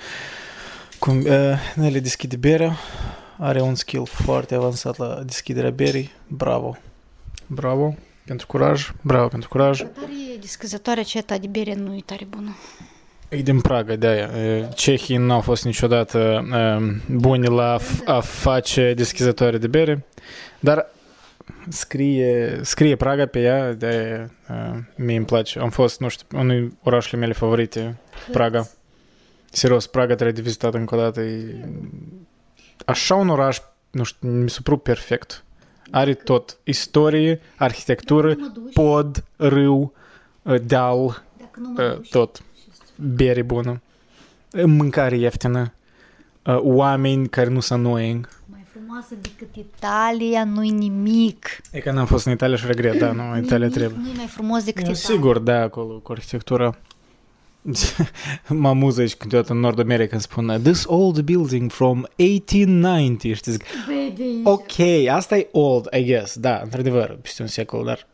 Cum 0.98 1.18
uh, 1.18 1.26
Nelly 1.74 2.00
deschide 2.00 2.36
berea, 2.36 2.76
are 3.38 3.60
un 3.60 3.74
skill 3.74 4.06
foarte 4.06 4.54
avansat 4.54 4.96
la 4.96 5.22
deschiderea 5.24 5.70
berii. 5.70 6.10
Bravo! 6.26 6.76
Bravo 7.46 7.94
pentru 8.24 8.46
curaj, 8.46 8.90
bravo 9.00 9.28
pentru 9.28 9.48
curaj. 9.48 9.78
Tare 9.78 10.12
descăzătoarea 10.40 11.02
aceea 11.02 11.22
ta 11.26 11.38
de 11.38 11.46
bere 11.46 11.74
nu 11.74 11.94
e 11.94 12.00
tare 12.04 12.26
bună. 12.28 12.56
E 13.28 13.36
din 13.42 13.60
Praga, 13.60 13.96
de 13.96 14.06
aia. 14.06 14.30
E, 14.38 14.68
Cehii 14.74 15.16
nu 15.16 15.32
au 15.32 15.40
fost 15.40 15.64
niciodată 15.64 16.18
e, 16.52 17.00
buni 17.12 17.46
la 17.46 17.78
f- 17.78 18.04
a 18.04 18.20
face 18.20 18.92
deschizătoare 18.96 19.58
de 19.58 19.66
bere, 19.66 20.06
dar 20.60 20.86
scrie, 21.68 22.60
scrie 22.62 22.96
Praga 22.96 23.26
pe 23.26 23.40
ea, 23.40 23.72
de 23.72 23.86
aia 23.86 24.30
e, 24.48 24.84
mie 24.96 25.16
îmi 25.16 25.26
place. 25.26 25.58
Am 25.58 25.70
fost, 25.70 26.00
nu 26.00 26.08
știu, 26.08 26.38
unul 26.38 26.72
orașele 26.82 27.20
mele 27.20 27.32
favorite, 27.32 28.00
Praga. 28.32 28.68
Serios, 29.50 29.86
Praga 29.86 30.14
trebuie 30.14 30.32
de 30.32 30.40
vizitat 30.40 30.74
încă 30.74 30.94
o 30.94 30.98
dată. 30.98 31.20
E... 31.20 31.68
Așa 32.86 33.14
un 33.14 33.28
oraș, 33.28 33.58
nu 33.90 34.02
știu, 34.02 34.28
mi 34.28 34.50
se 34.50 34.58
pare 34.62 34.80
perfect. 34.82 35.44
Are 35.90 36.14
tot. 36.14 36.58
Istorie, 36.64 37.40
arhitectură, 37.56 38.28
Dacă 38.28 38.40
nu 38.40 38.46
mă 38.46 38.60
duci, 38.60 38.72
pod, 38.72 39.24
râu, 39.36 39.92
e, 40.42 40.58
deal, 40.58 41.24
dacă 41.38 41.60
nu 41.60 41.68
mă 41.68 41.82
e, 41.82 41.94
duci, 41.94 42.08
tot 42.10 42.42
bere 42.96 43.42
bună, 43.42 43.82
mâncare 44.64 45.16
ieftină, 45.16 45.72
uh, 46.44 46.58
oameni 46.60 47.28
care 47.28 47.50
nu 47.50 47.60
sunt 47.60 47.78
annoying. 47.78 48.28
Mai 48.90 49.02
frumoasă 49.08 49.14
decât 49.22 49.54
Italia, 49.76 50.44
nu-i 50.44 50.70
nimic. 50.70 51.46
E 51.72 51.78
că 51.78 51.90
n-am 51.90 52.06
fost 52.06 52.26
în 52.26 52.32
Italia 52.32 52.56
și 52.56 52.66
regret, 52.66 52.98
da, 52.98 53.12
nu, 53.12 53.22
Italia 53.36 53.56
Nimic 53.66 53.72
trebuie. 53.72 53.98
Nu-i 54.02 54.16
mai 54.16 54.26
frumos 54.26 54.64
decât 54.64 54.86
Eu, 54.86 54.90
Italia. 54.92 55.14
sigur, 55.14 55.38
da, 55.38 55.60
acolo, 55.60 55.98
cu 55.98 56.12
arhitectura. 56.12 56.78
mă 58.48 58.68
amuză 58.68 59.00
aici 59.00 59.14
câteodată 59.14 59.52
în 59.52 59.58
Nord 59.58 59.78
America 59.78 60.08
când 60.08 60.20
spun 60.20 60.60
This 60.62 60.84
old 60.86 61.20
building 61.20 61.70
from 61.70 62.04
1890 62.16 63.36
și 63.36 63.50
zic, 63.50 63.62
Vede 63.88 64.24
ok, 64.44 64.78
asta 65.10 65.36
e 65.36 65.48
old, 65.52 65.86
I 65.92 66.04
guess, 66.04 66.38
da, 66.38 66.60
într-adevăr, 66.64 67.18
peste 67.22 67.42
un 67.42 67.48
secol, 67.48 67.84
dar 67.84 68.06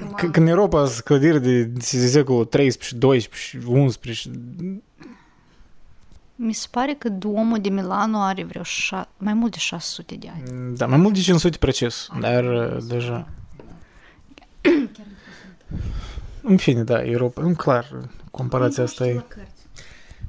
c- 0.00 0.30
când 0.32 0.36
în 0.36 0.46
Europa 0.46 0.86
sunt 0.86 1.04
clădiri 1.04 1.42
de, 1.42 1.62
de 1.62 1.80
secolul 2.08 2.44
13, 2.44 2.96
12 3.06 3.48
și 3.48 3.58
11 3.68 4.30
Mi 6.36 6.52
se 6.52 6.66
pare 6.70 6.94
că 6.98 7.08
Duomul 7.08 7.60
de 7.60 7.68
Milano 7.68 8.20
are 8.20 8.44
vreo 8.44 8.62
șa- 8.62 9.08
mai 9.16 9.32
mult 9.34 9.52
de 9.52 9.58
600 9.58 10.14
de 10.14 10.28
ani. 10.34 10.76
Da, 10.76 10.86
mai 10.86 10.98
mult 10.98 11.14
de 11.14 11.20
500 11.20 11.56
precis, 11.58 12.08
dar 12.20 12.44
uh, 12.44 12.76
deja... 12.88 13.28
În 16.42 16.56
fine, 16.56 16.82
da, 16.82 17.02
Europa, 17.04 17.42
nu 17.42 17.54
clar, 17.54 18.08
comparația 18.30 18.82
asta 18.82 19.06
e... 19.06 19.22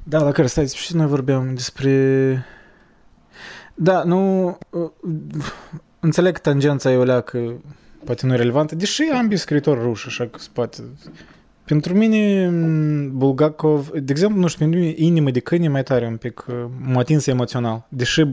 Da, 0.02 0.22
la 0.22 0.32
care 0.32 0.46
stai, 0.46 0.68
și 0.68 0.96
noi 0.96 1.06
vorbeam 1.06 1.54
despre... 1.54 2.44
Da, 3.74 4.02
nu... 4.04 4.46
uh, 4.70 4.90
Înțeleg 6.00 6.38
tangența 6.38 6.90
e 6.92 6.96
o 6.96 7.02
leacă, 7.02 7.60
poate 8.04 8.26
nu 8.26 8.32
e 8.32 8.36
relevantă, 8.36 8.74
deși 8.74 9.02
ambii 9.02 9.36
scriitori 9.36 9.80
ruși, 9.80 10.06
așa 10.06 10.26
că 10.26 10.38
se 10.38 10.48
poate... 10.52 10.82
Pentru 11.66 11.94
mine, 11.94 12.48
m, 12.48 13.18
Bulgakov, 13.18 13.88
de 13.88 14.12
exemplu, 14.12 14.40
nu 14.40 14.46
știu, 14.46 14.58
pentru 14.58 14.78
mine 14.80 14.94
Inimă 14.96 15.30
de 15.30 15.40
câine 15.40 15.64
e 15.64 15.68
mai 15.68 15.82
tare 15.82 16.06
un 16.06 16.16
pic, 16.16 16.44
uh, 16.48 16.54
m-a 16.80 16.98
atins 16.98 17.26
emoțional. 17.26 17.86
Deși 17.88 18.20
uh, 18.20 18.30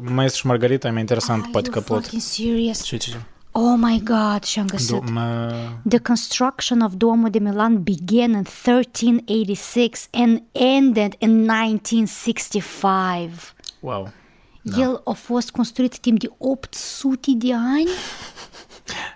Maestru 0.00 0.40
și 0.40 0.46
Margarita 0.46 0.88
e 0.88 0.90
mai 0.90 1.00
interesant, 1.00 1.50
poate 1.50 1.70
că 1.70 1.80
plot. 1.80 2.02
fucking 2.02 2.22
serious? 2.22 2.82
Ce, 2.82 2.96
ce, 2.96 3.10
ce? 3.10 3.16
Oh 3.54 3.74
my 3.76 4.02
god, 4.04 4.42
și-am 4.44 4.66
găsit. 4.66 4.96
Do- 4.96 5.10
mă... 5.12 5.52
The 5.88 5.98
construction 5.98 6.80
of 6.80 6.92
Duomo 6.96 7.28
de 7.28 7.38
Milan 7.38 7.82
began 7.82 8.30
in 8.30 8.44
1386 8.64 10.08
and 10.10 10.42
ended 10.52 11.14
in 11.18 11.30
1965. 11.50 13.30
Wow. 13.80 14.08
Da. 14.62 14.80
El 14.80 15.00
a 15.04 15.12
fost 15.12 15.50
construit 15.50 15.98
timp 15.98 16.18
de 16.18 16.28
800 16.38 17.30
de 17.34 17.52
ani? 17.54 17.88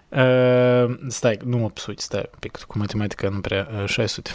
Uh, 0.08 0.98
stai, 1.08 1.38
nu 1.44 1.64
800, 1.64 2.00
stai 2.02 2.20
un 2.32 2.38
pic, 2.38 2.56
cu 2.56 2.78
matematica 2.78 3.28
nu 3.28 3.40
prea, 3.40 3.68
uh, 3.82 3.88
600. 3.88 4.30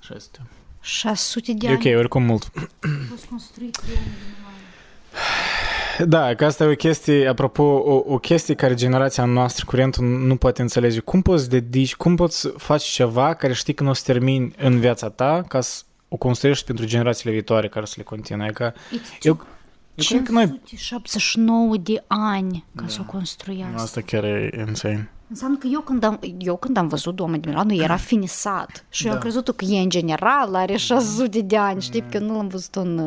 600. 0.00 0.40
600 0.80 1.52
de 1.52 1.66
E 1.66 1.70
ani 1.70 1.86
ok, 1.86 1.98
oricum 1.98 2.22
mult. 2.22 2.50
a 2.82 2.88
fost 3.08 3.24
construit 3.24 3.76
Duomul 3.76 4.02
de 4.04 4.24
Milan. 4.36 6.08
Da, 6.08 6.34
că 6.34 6.44
asta 6.44 6.64
e 6.64 6.66
o 6.66 6.74
chestie, 6.74 7.28
apropo, 7.28 7.62
o, 7.62 8.02
o 8.06 8.18
chestie 8.18 8.54
care 8.54 8.74
generația 8.74 9.24
noastră 9.24 9.64
curentul 9.68 10.04
nu 10.04 10.36
poate 10.36 10.62
înțelege. 10.62 11.00
Cum 11.00 11.22
poți 11.22 11.48
dedici, 11.50 11.94
cum 11.96 12.16
poți 12.16 12.48
faci 12.56 12.82
ceva 12.84 13.34
care 13.34 13.52
știi 13.52 13.74
că 13.74 13.82
nu 13.82 13.90
o 13.90 13.92
să 13.92 14.02
termini 14.04 14.54
în 14.58 14.78
viața 14.80 15.08
ta 15.10 15.44
ca 15.48 15.60
să 15.60 15.82
o 16.08 16.16
construiești 16.16 16.64
pentru 16.64 16.84
generațiile 16.84 17.32
viitoare 17.32 17.68
care 17.68 17.86
să 17.86 17.94
le 17.96 18.02
continue. 18.02 18.50
Că 18.50 18.72
It's 18.72 19.18
eu, 19.22 19.46
eu 20.02 20.20
cred 20.20 20.22
că 20.22 20.32
noi... 20.32 20.60
579 20.64 21.76
de 21.76 22.04
ani 22.06 22.64
ca 22.74 22.84
să 22.86 22.98
o 23.00 23.04
construiască. 23.04 23.80
Asta 23.82 24.00
chiar 24.00 24.24
e 24.24 24.64
insane. 24.68 25.10
Înseamnă 25.28 25.56
că 25.56 25.66
eu 25.66 25.80
când 25.80 26.02
am, 26.02 26.20
eu 26.38 26.56
când 26.56 26.76
am 26.76 26.88
văzut 26.88 27.14
Duomul 27.14 27.38
de 27.38 27.48
Milano 27.48 27.72
era 27.72 27.96
finisat 28.10 28.84
și 28.88 29.04
eu 29.04 29.10
am 29.12 29.16
Da. 29.16 29.22
crezut 29.22 29.56
că 29.56 29.64
e 29.64 29.78
în 29.80 29.88
general 29.88 30.54
are 30.54 30.76
600 30.76 31.40
de 31.40 31.56
ani, 31.56 31.80
știi, 31.82 32.04
că 32.10 32.18
nu 32.18 32.36
l-am 32.36 32.48
văzut 32.48 32.74
în, 32.74 32.98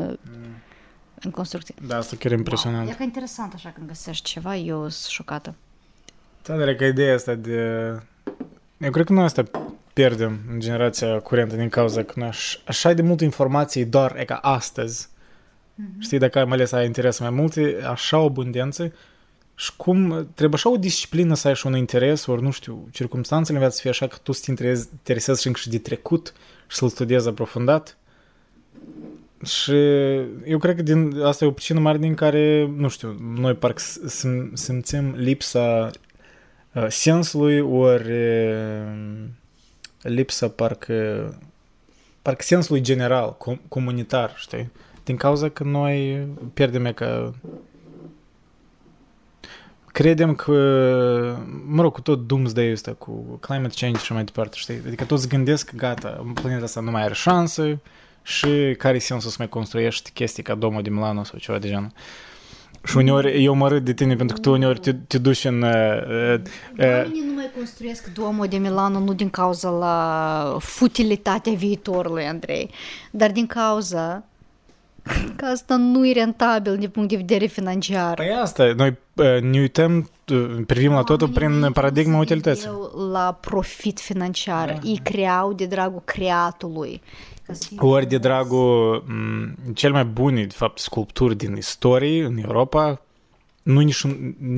în 1.20 1.32
construcție. 1.32 1.76
Da, 1.88 1.98
asta 1.98 2.16
chiar 2.20 2.32
e 2.32 2.36
impresionant. 2.36 2.90
E 2.90 2.94
ca 2.94 3.04
interesant 3.04 3.54
așa 3.54 3.70
când 3.76 3.88
găsești 3.88 4.24
ceva, 4.30 4.56
eu 4.56 4.80
sunt 4.90 5.12
șocată. 5.12 5.56
Da, 6.44 6.58
dar 6.58 6.68
e 6.68 6.76
că 6.76 6.84
ideea 6.86 7.14
asta 7.14 7.34
de... 7.34 7.58
Eu 8.78 8.92
cred 8.92 9.06
că 9.06 9.14
noi 9.14 9.24
asta 9.24 9.44
pierdem 9.94 10.40
în 10.52 10.60
generația 10.60 11.20
curentă 11.20 11.56
din 11.56 11.70
cauza 11.70 12.04
că 12.04 12.14
noi 12.16 12.28
aș, 12.28 12.58
așa 12.66 12.94
de 12.94 13.02
multă 13.02 13.24
informație 13.24 13.86
doar 13.86 14.16
e 14.18 14.26
ca 14.26 14.36
astăzi. 14.36 15.10
Mm-hmm. 15.74 16.00
Știi, 16.00 16.18
dacă 16.18 16.38
ai 16.38 16.46
mai 16.46 16.54
ales 16.54 16.72
ai 16.72 16.86
interes 16.86 17.20
mai 17.20 17.30
multe, 17.30 17.78
așa 17.90 18.18
o 18.18 18.26
abundență 18.26 18.94
și 19.56 19.72
cum 19.76 20.28
trebuie 20.34 20.60
așa 20.60 20.72
o 20.72 20.78
disciplină 20.78 21.36
să 21.36 21.48
ai 21.48 21.56
și 21.56 21.68
un 21.68 21.76
interes, 21.76 22.26
ori 22.26 22.42
nu 22.42 22.52
știu, 22.52 22.88
circumstanțele 22.92 23.58
în 23.58 23.60
viață 23.60 23.76
să 23.76 23.82
fie 23.82 23.90
așa 23.90 24.08
că 24.08 24.18
tu 24.24 24.32
să 24.32 24.42
te 24.44 24.50
interes- 24.50 24.90
interesezi 24.92 25.42
și 25.42 25.48
încă 25.48 25.60
și 25.60 25.70
de 25.70 25.78
trecut 25.78 26.34
și 26.68 26.78
să-l 26.78 26.90
studiezi 26.90 27.28
aprofundat. 27.28 27.98
Și 29.46 29.76
eu 30.46 30.58
cred 30.60 30.76
că 30.76 30.82
din, 30.82 31.22
asta 31.22 31.46
e 31.46 31.48
o 31.48 31.52
pricină 31.52 31.80
mare 31.80 31.98
din 31.98 32.14
care, 32.14 32.74
nu 32.76 32.88
știu, 32.88 33.18
noi 33.36 33.54
parcă 33.54 33.82
sim- 34.08 34.54
simțim 34.54 35.14
lipsa 35.16 35.92
uh, 36.74 36.86
sensului 36.90 37.60
ori 37.60 38.12
uh, 38.12 39.26
lipsa 40.02 40.48
parcă 40.48 41.34
parcă 42.22 42.44
sensului 42.44 42.82
general, 42.82 43.38
com- 43.38 43.68
comunitar, 43.68 44.34
știi? 44.36 44.72
Din 45.04 45.16
cauza 45.16 45.50
că 45.50 45.64
noi 45.64 46.28
pierdem 46.54 46.94
că 46.94 47.34
credem 49.94 50.36
că, 50.36 50.54
mă 51.68 51.82
rog, 51.82 51.94
cu 51.94 52.02
tot 52.02 52.28
doomsday 52.28 52.72
ăsta, 52.72 52.94
cu 52.94 53.12
climate 53.40 53.74
change 53.80 54.00
și 54.00 54.14
mai 54.14 54.24
departe, 54.24 54.56
știi? 54.58 54.82
Adică 54.88 55.04
toți 55.04 55.28
gândesc 55.28 55.70
că 55.70 55.76
gata, 55.76 56.26
planeta 56.34 56.64
asta 56.64 56.82
nu 56.82 56.92
mai 56.92 57.04
are 57.04 57.14
șanse 57.14 57.80
și 58.22 58.76
care 58.78 58.96
e 58.96 59.00
sensul 59.00 59.30
să 59.30 59.36
mai 59.40 59.50
construiești 59.50 60.12
chestii 60.12 60.44
ca 60.44 60.56
Domul 60.56 60.82
de 60.82 60.90
Milano 60.90 61.24
sau 61.24 61.40
ceva 61.40 61.58
de 61.58 61.68
genul. 61.68 61.92
Și 62.86 62.98
uneori 62.98 63.44
eu 63.44 63.54
mă 63.54 63.68
râd 63.68 63.86
de 63.86 63.94
tine 63.94 64.16
pentru 64.16 64.36
că 64.36 64.42
tu 64.42 64.52
uneori 64.52 64.80
te, 64.80 64.94
te 64.94 65.18
duci 65.18 65.46
în... 65.46 65.62
Uh, 65.62 65.72
uh, 66.78 66.86
Oamenii 66.86 67.24
nu 67.26 67.34
mai 67.34 67.52
construiesc 67.56 68.14
Domul 68.14 68.48
de 68.48 68.58
Milano 68.58 69.00
nu 69.00 69.14
din 69.14 69.30
cauza 69.30 69.70
la 69.70 70.58
futilitatea 70.60 71.54
viitorului, 71.54 72.24
Andrei, 72.24 72.70
dar 73.12 73.32
din 73.32 73.46
cauza 73.46 74.24
că 75.38 75.46
asta 75.46 75.76
nu 75.76 76.08
e 76.08 76.14
rentabil 76.14 76.78
din 76.78 76.90
punct 76.90 77.10
de 77.10 77.16
vedere 77.16 77.46
financiar. 77.46 78.14
Păi 78.14 78.32
asta, 78.42 78.74
noi 78.76 78.98
uh, 79.14 79.42
ne 79.42 79.60
uităm, 79.60 80.10
uh, 80.32 80.64
privim 80.68 80.92
la 80.92 81.02
totul 81.02 81.30
prin 81.30 81.72
paradigma 81.72 82.20
utilității. 82.20 82.70
La 83.12 83.38
profit 83.42 84.00
financiar. 84.00 84.68
Da. 84.68 84.90
Ei 84.90 85.00
creau 85.04 85.54
de 85.54 85.66
dragul 85.66 86.02
creatului. 86.06 87.02
Ori 87.78 88.06
de 88.06 88.18
dragul 88.18 89.04
m- 89.04 89.74
cel 89.74 89.92
mai 89.92 90.06
bune, 90.06 90.44
de 90.44 90.54
fapt, 90.56 90.80
sculpturi 90.80 91.36
din 91.36 91.56
istorie 91.56 92.26
în 92.26 92.38
Europa, 92.38 93.02
nu 93.64 93.80
nici, 93.80 94.06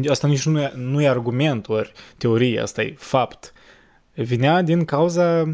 asta 0.10 0.28
nici 0.28 0.46
nu 0.46 0.62
e, 0.62 0.74
nu 0.76 1.02
e 1.02 1.08
argument, 1.08 1.70
ori 1.70 1.92
teorie, 2.18 2.62
asta 2.62 2.82
e 2.82 2.96
fapt. 2.98 3.54
Vinea 4.14 4.62
din 4.62 4.86
cauza 4.86 5.42
uh, 5.42 5.54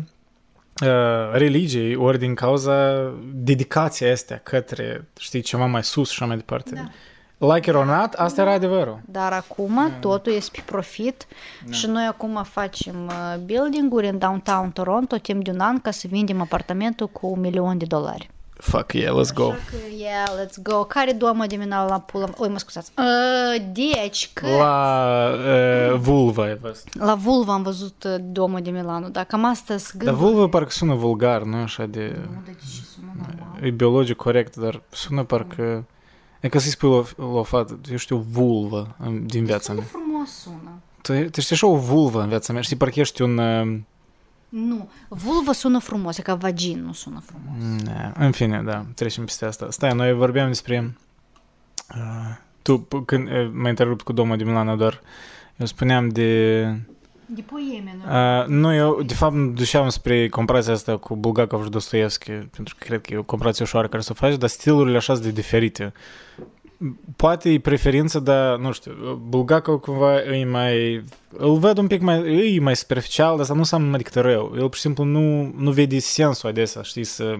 religiei, 1.32 1.96
ori 1.96 2.20
din 2.20 2.34
cauza 2.34 3.12
dedicației 3.34 4.12
astea 4.12 4.38
către, 4.38 5.08
știi, 5.20 5.42
ceva 5.42 5.66
mai 5.66 5.84
sus 5.84 6.10
și 6.10 6.18
așa 6.18 6.26
mai 6.26 6.36
departe. 6.36 6.76
Da. 6.76 6.90
Like 7.54 7.70
it 7.70 7.76
or 7.76 7.86
not, 7.86 8.14
asta 8.14 8.42
era 8.42 8.52
adevărul. 8.52 9.00
Dar 9.06 9.32
acum 9.32 9.76
da, 9.76 9.98
totul 10.00 10.34
este 10.34 10.50
pe 10.56 10.62
profit 10.66 11.28
da. 11.66 11.72
și 11.72 11.88
noi 11.88 12.06
acum 12.06 12.44
facem 12.44 12.96
uh, 13.06 13.36
building-uri 13.46 14.08
în 14.08 14.18
downtown 14.18 14.72
Toronto 14.72 15.18
timp 15.18 15.44
de 15.44 15.52
un 15.52 15.60
an 15.60 15.80
ca 15.80 15.92
să 15.92 16.08
vindem 16.08 16.42
apartamentul 16.42 17.08
cu 17.08 17.28
un 17.28 17.40
milion 17.40 17.78
de 17.78 17.86
dolari. 17.86 18.30
Fuck 18.62 18.94
yeah, 18.94 19.16
let's 19.16 19.34
go. 19.34 19.44
Așa 19.44 19.60
că, 19.70 19.76
yeah, 19.98 20.30
let's 20.40 20.62
go. 20.64 20.84
Care 20.84 21.12
doamă 21.12 21.46
de 21.46 21.56
mina 21.56 21.86
la 21.86 22.00
pula? 22.00 22.30
Oi, 22.38 22.50
mă 22.50 22.58
scuzați. 22.58 22.92
Uh, 22.98 23.66
deci 23.72 24.30
că... 24.34 24.48
La 24.48 25.30
uh, 25.92 26.00
Vulva 26.00 26.44
ai 26.44 26.56
văzut. 26.56 27.00
La 27.00 27.16
Vulva 27.16 27.54
am 27.54 27.64
văzut 27.64 28.04
uh, 28.04 28.16
domă 28.20 28.60
de 28.60 28.70
Milano, 28.70 29.08
da, 29.08 29.24
cam 29.24 29.46
asta 29.46 29.76
Dar 29.94 30.14
Vulva 30.14 30.48
parcă 30.48 30.70
sună 30.70 30.94
vulgar, 30.94 31.42
nu 31.42 31.56
așa 31.56 31.86
de... 31.86 32.16
Nu, 32.30 32.42
de 32.46 32.52
ce 32.52 32.82
sună 32.94 33.12
normal. 33.18 33.64
E 33.64 33.70
biologic 33.70 34.16
corect, 34.16 34.56
dar 34.56 34.82
sună 34.90 35.24
parcă... 35.24 35.86
E 36.40 36.48
ca 36.48 36.60
să-i 36.60 36.72
spui 36.72 36.90
la, 36.90 37.04
la 37.16 37.40
o 37.40 37.44
fată, 37.44 37.80
eu 37.92 37.98
știu, 37.98 38.26
vulvă 38.32 38.96
din 39.26 39.46
viața 39.46 39.74
mea. 39.74 39.84
frumos 39.84 40.30
sună. 40.30 40.72
Tu, 41.02 41.30
tu 41.30 41.42
știi 41.42 41.56
așa 41.56 41.68
o 41.68 41.76
vulvă 41.76 42.22
în 42.22 42.28
viața 42.28 42.54
mea, 42.54 42.62
știi, 42.62 42.76
parcă 42.76 43.00
ești 43.00 43.22
un... 43.22 43.38
Uh, 43.38 43.80
nu, 44.52 44.90
vulvă 45.08 45.52
sună 45.52 45.80
frumos, 45.80 46.18
e 46.18 46.22
ca 46.22 46.36
vagin 46.36 46.84
nu 46.84 46.94
sună 46.94 47.24
frumos. 47.26 47.84
Da, 47.84 48.12
în 48.26 48.32
fine, 48.32 48.62
da, 48.66 48.86
trecem 48.96 49.26
peste 49.26 49.46
asta. 49.46 49.68
Stai, 49.70 49.94
noi 49.94 50.14
vorbeam 50.14 50.48
despre... 50.48 50.98
Uh, 51.96 52.38
tu, 52.62 52.78
când 53.06 53.28
uh, 53.28 53.52
m-ai 53.54 53.70
întrerupt 53.70 54.02
cu 54.02 54.14
domnul 54.14 54.38
de 54.38 54.44
Milano, 54.44 54.76
doar 54.76 55.02
eu 55.58 55.66
spuneam 55.66 56.10
de... 56.10 56.62
De 57.26 57.42
poeme, 57.42 57.98
nu? 57.98 58.40
Uh, 58.40 58.48
nu, 58.48 58.74
eu, 58.74 59.02
de 59.02 59.14
fapt, 59.14 59.36
duceam 59.36 59.90
spre 59.90 60.30
comparația 60.30 60.74
asta 60.74 60.98
cu 60.98 61.16
Bulgakov 61.16 61.64
și 61.64 61.70
Dostoevski, 61.70 62.32
pentru 62.32 62.76
că 62.78 62.86
cred 62.86 63.02
că 63.02 63.14
e 63.14 63.18
o 63.18 63.24
comparație 63.24 63.64
ușoară 63.64 63.88
care 63.88 64.02
să 64.02 64.10
o 64.12 64.16
faci, 64.16 64.38
dar 64.38 64.50
stilurile 64.50 64.98
așa 64.98 65.14
sunt 65.14 65.26
de 65.26 65.32
diferite 65.32 65.94
poate 67.16 67.50
e 67.50 67.60
preferință, 67.60 68.20
dar, 68.20 68.58
nu 68.58 68.72
știu, 68.72 69.22
Bulgakov 69.28 69.80
cumva 69.80 70.22
e 70.22 70.46
mai... 70.46 71.04
Îl 71.38 71.58
văd 71.58 71.78
un 71.78 71.88
pic 71.88 72.02
mai... 72.02 72.56
e 72.56 72.60
mai 72.60 72.76
superficial, 72.76 73.32
dar 73.32 73.40
asta 73.40 73.54
nu 73.54 73.60
înseamnă 73.60 73.94
adică 73.96 74.22
rău. 74.22 74.52
El, 74.56 74.62
pur 74.62 74.76
și 74.76 74.82
simplu, 74.82 75.04
nu, 75.04 75.54
nu 75.58 75.72
vede 75.72 76.00
sensul 76.00 76.50
adesea, 76.50 76.82
știi, 76.82 77.04
să 77.04 77.36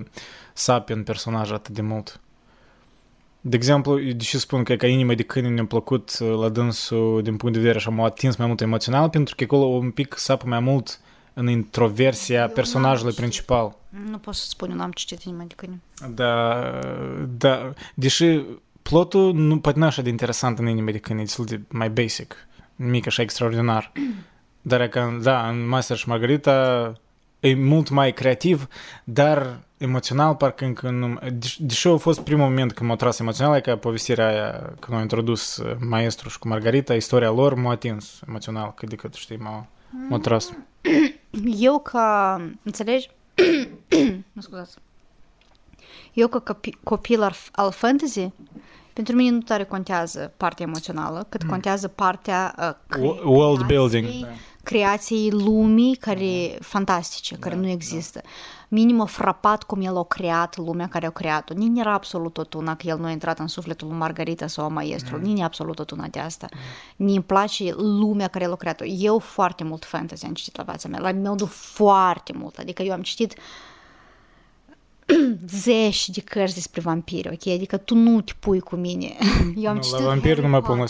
sape 0.54 0.94
în 0.94 1.04
personaj 1.04 1.52
atât 1.52 1.74
de 1.74 1.82
mult. 1.82 2.22
De 3.42 3.56
exemplu, 3.56 4.00
deși 4.00 4.40
spun 4.40 4.64
că 4.64 4.76
ca 4.76 4.88
inima 4.88 5.14
de 5.14 5.24
câine 5.24 5.50
ne-a 5.50 5.66
plăcut 5.66 6.20
la 6.20 6.50
dânsul 6.50 7.22
din 7.24 7.38
punct 7.38 7.54
de 7.54 7.60
vedere 7.60 7.78
așa 7.78 7.90
m-a 7.90 8.06
atins 8.06 8.36
mai 8.36 8.48
mult 8.48 8.62
emoțional, 8.62 9.10
pentru 9.10 9.36
că 9.36 9.44
acolo 9.44 9.64
un 9.64 9.92
pic 9.92 10.18
sapă 10.18 10.48
mai 10.48 10.60
mult 10.60 11.00
în 11.34 11.50
introversia 11.50 12.42
eu 12.42 12.50
personajului 12.50 13.14
principal. 13.14 13.78
Nu 14.10 14.18
pot 14.18 14.34
să 14.34 14.46
spun, 14.50 14.70
eu 14.70 14.76
n-am 14.76 14.92
citit 14.92 15.22
inima 15.22 15.44
de 15.48 15.54
câine. 15.56 15.82
Da, 16.14 16.64
da, 17.38 17.74
deși 17.96 18.42
plotul 18.82 19.34
nu 19.34 19.60
poate 19.60 19.80
nu 19.80 19.86
așa 19.86 20.02
de 20.02 20.10
interesant 20.10 20.60
în 20.60 20.68
inima 20.68 20.92
de 20.92 20.98
când 20.98 21.20
e 21.20 21.24
destul 21.24 21.46
de 21.46 21.62
mai 21.70 21.90
basic, 21.90 22.36
mic 22.76 23.08
așa 23.08 23.22
extraordinar. 23.22 23.92
Dar 24.62 24.88
că, 24.88 25.18
da, 25.22 25.50
în 25.50 25.68
Master 25.68 25.98
și 25.98 26.08
Margarita 26.08 26.94
e 27.40 27.56
mult 27.56 27.90
mai 27.90 28.14
creativ, 28.14 28.68
dar 29.04 29.60
emoțional 29.78 30.36
parcă 30.36 30.66
încă 30.66 30.90
nu... 30.90 31.20
Deși 31.60 31.88
a 31.88 31.98
fost 31.98 32.20
primul 32.20 32.46
moment 32.46 32.74
când 32.74 32.90
m-a 32.90 32.96
tras 32.96 33.20
emoțional, 33.20 33.56
e 33.56 33.62
ca 33.62 33.78
povestirea 33.78 34.28
aia, 34.28 34.52
când 34.80 34.98
au 34.98 35.02
introdus 35.02 35.62
maestru 35.80 36.30
și 36.30 36.40
cu 36.40 36.48
Margarita, 36.48 36.94
istoria 36.94 37.30
lor 37.30 37.54
m-a 37.54 37.72
atins 37.72 38.20
emoțional, 38.28 38.74
cât 38.76 38.90
de 38.90 38.96
cât, 38.96 39.14
știi, 39.14 39.38
m-a, 39.38 39.68
m-a 40.10 40.20
tras. 40.20 40.54
Eu 41.60 41.80
ca, 41.80 42.42
înțelegi? 42.64 43.10
mă 44.34 44.42
scuzați. 44.42 44.78
Eu 46.14 46.28
ca 46.28 46.60
copil 46.84 47.36
al 47.52 47.72
fantasy, 47.72 48.32
pentru 48.94 49.16
mine 49.16 49.30
nu 49.30 49.42
tare 49.42 49.64
contează 49.64 50.34
partea 50.38 50.66
emoțională, 50.66 51.26
cât 51.30 51.44
mm. 51.44 51.50
contează 51.50 51.88
partea 51.88 52.56
uh, 53.00 53.20
world 53.24 53.66
building, 53.66 54.08
creației 54.64 55.32
lumii 55.32 55.96
care 55.96 56.58
fantastice, 56.60 57.36
care 57.36 57.56
da, 57.56 57.62
nu 57.62 57.68
există. 57.68 58.20
Da. 58.24 58.30
Minim 58.68 59.02
a 59.02 59.06
frapat 59.06 59.64
cum 59.64 59.82
el 59.82 59.98
a 59.98 60.04
creat 60.04 60.58
lumea 60.58 60.88
care 60.88 61.06
a 61.06 61.10
creat-o. 61.10 61.54
Nici 61.54 61.80
era 61.80 61.94
absolut 61.94 62.34
tot 62.34 62.54
una 62.54 62.76
că 62.76 62.88
el 62.88 62.98
nu 62.98 63.06
a 63.06 63.10
intrat 63.10 63.40
în 63.40 63.48
sufletul 63.48 63.88
lui 63.88 63.98
Margarita 63.98 64.48
sau 64.48 64.66
a 64.66 64.68
maestru. 64.68 65.18
Mm. 65.18 65.22
Nici 65.22 65.42
absolut 65.42 65.76
tot 65.76 65.92
una 65.92 66.08
de 66.08 66.20
asta. 66.20 66.48
Mm. 66.52 67.06
Nici 67.06 67.16
îmi 67.16 67.24
place 67.24 67.74
lumea 67.78 68.28
care 68.28 68.44
el 68.44 68.52
a 68.52 68.56
creat-o. 68.56 68.86
Eu 68.86 69.20
foarte 69.20 69.64
mult 69.64 69.86
fantasy 69.86 70.26
am 70.26 70.34
citit 70.34 70.58
la 70.58 70.64
viața 70.64 70.88
mea. 70.88 71.00
La 71.00 71.12
modul 71.12 71.48
foarte 71.48 72.34
mult. 72.36 72.58
Adică 72.58 72.82
eu 72.82 72.94
am 72.94 73.02
citit 73.02 73.34
uh, 73.38 73.71
zeci 75.64 76.10
de 76.10 76.22
cărți 76.22 76.54
despre 76.54 76.82
vampiri, 76.82 77.28
ok? 77.28 77.54
Adică 77.54 77.78
tu 77.78 77.96
nu 77.96 78.22
te 78.22 78.32
pui 78.40 78.60
cu 78.60 78.76
mine. 78.76 79.18
Eu 79.64 79.70
am 79.70 79.76
nu, 79.76 79.82
citit 79.82 80.00
la 80.00 80.06
vampiri 80.06 80.42
nu 80.42 80.48
mă 80.48 80.62
pun 80.62 80.86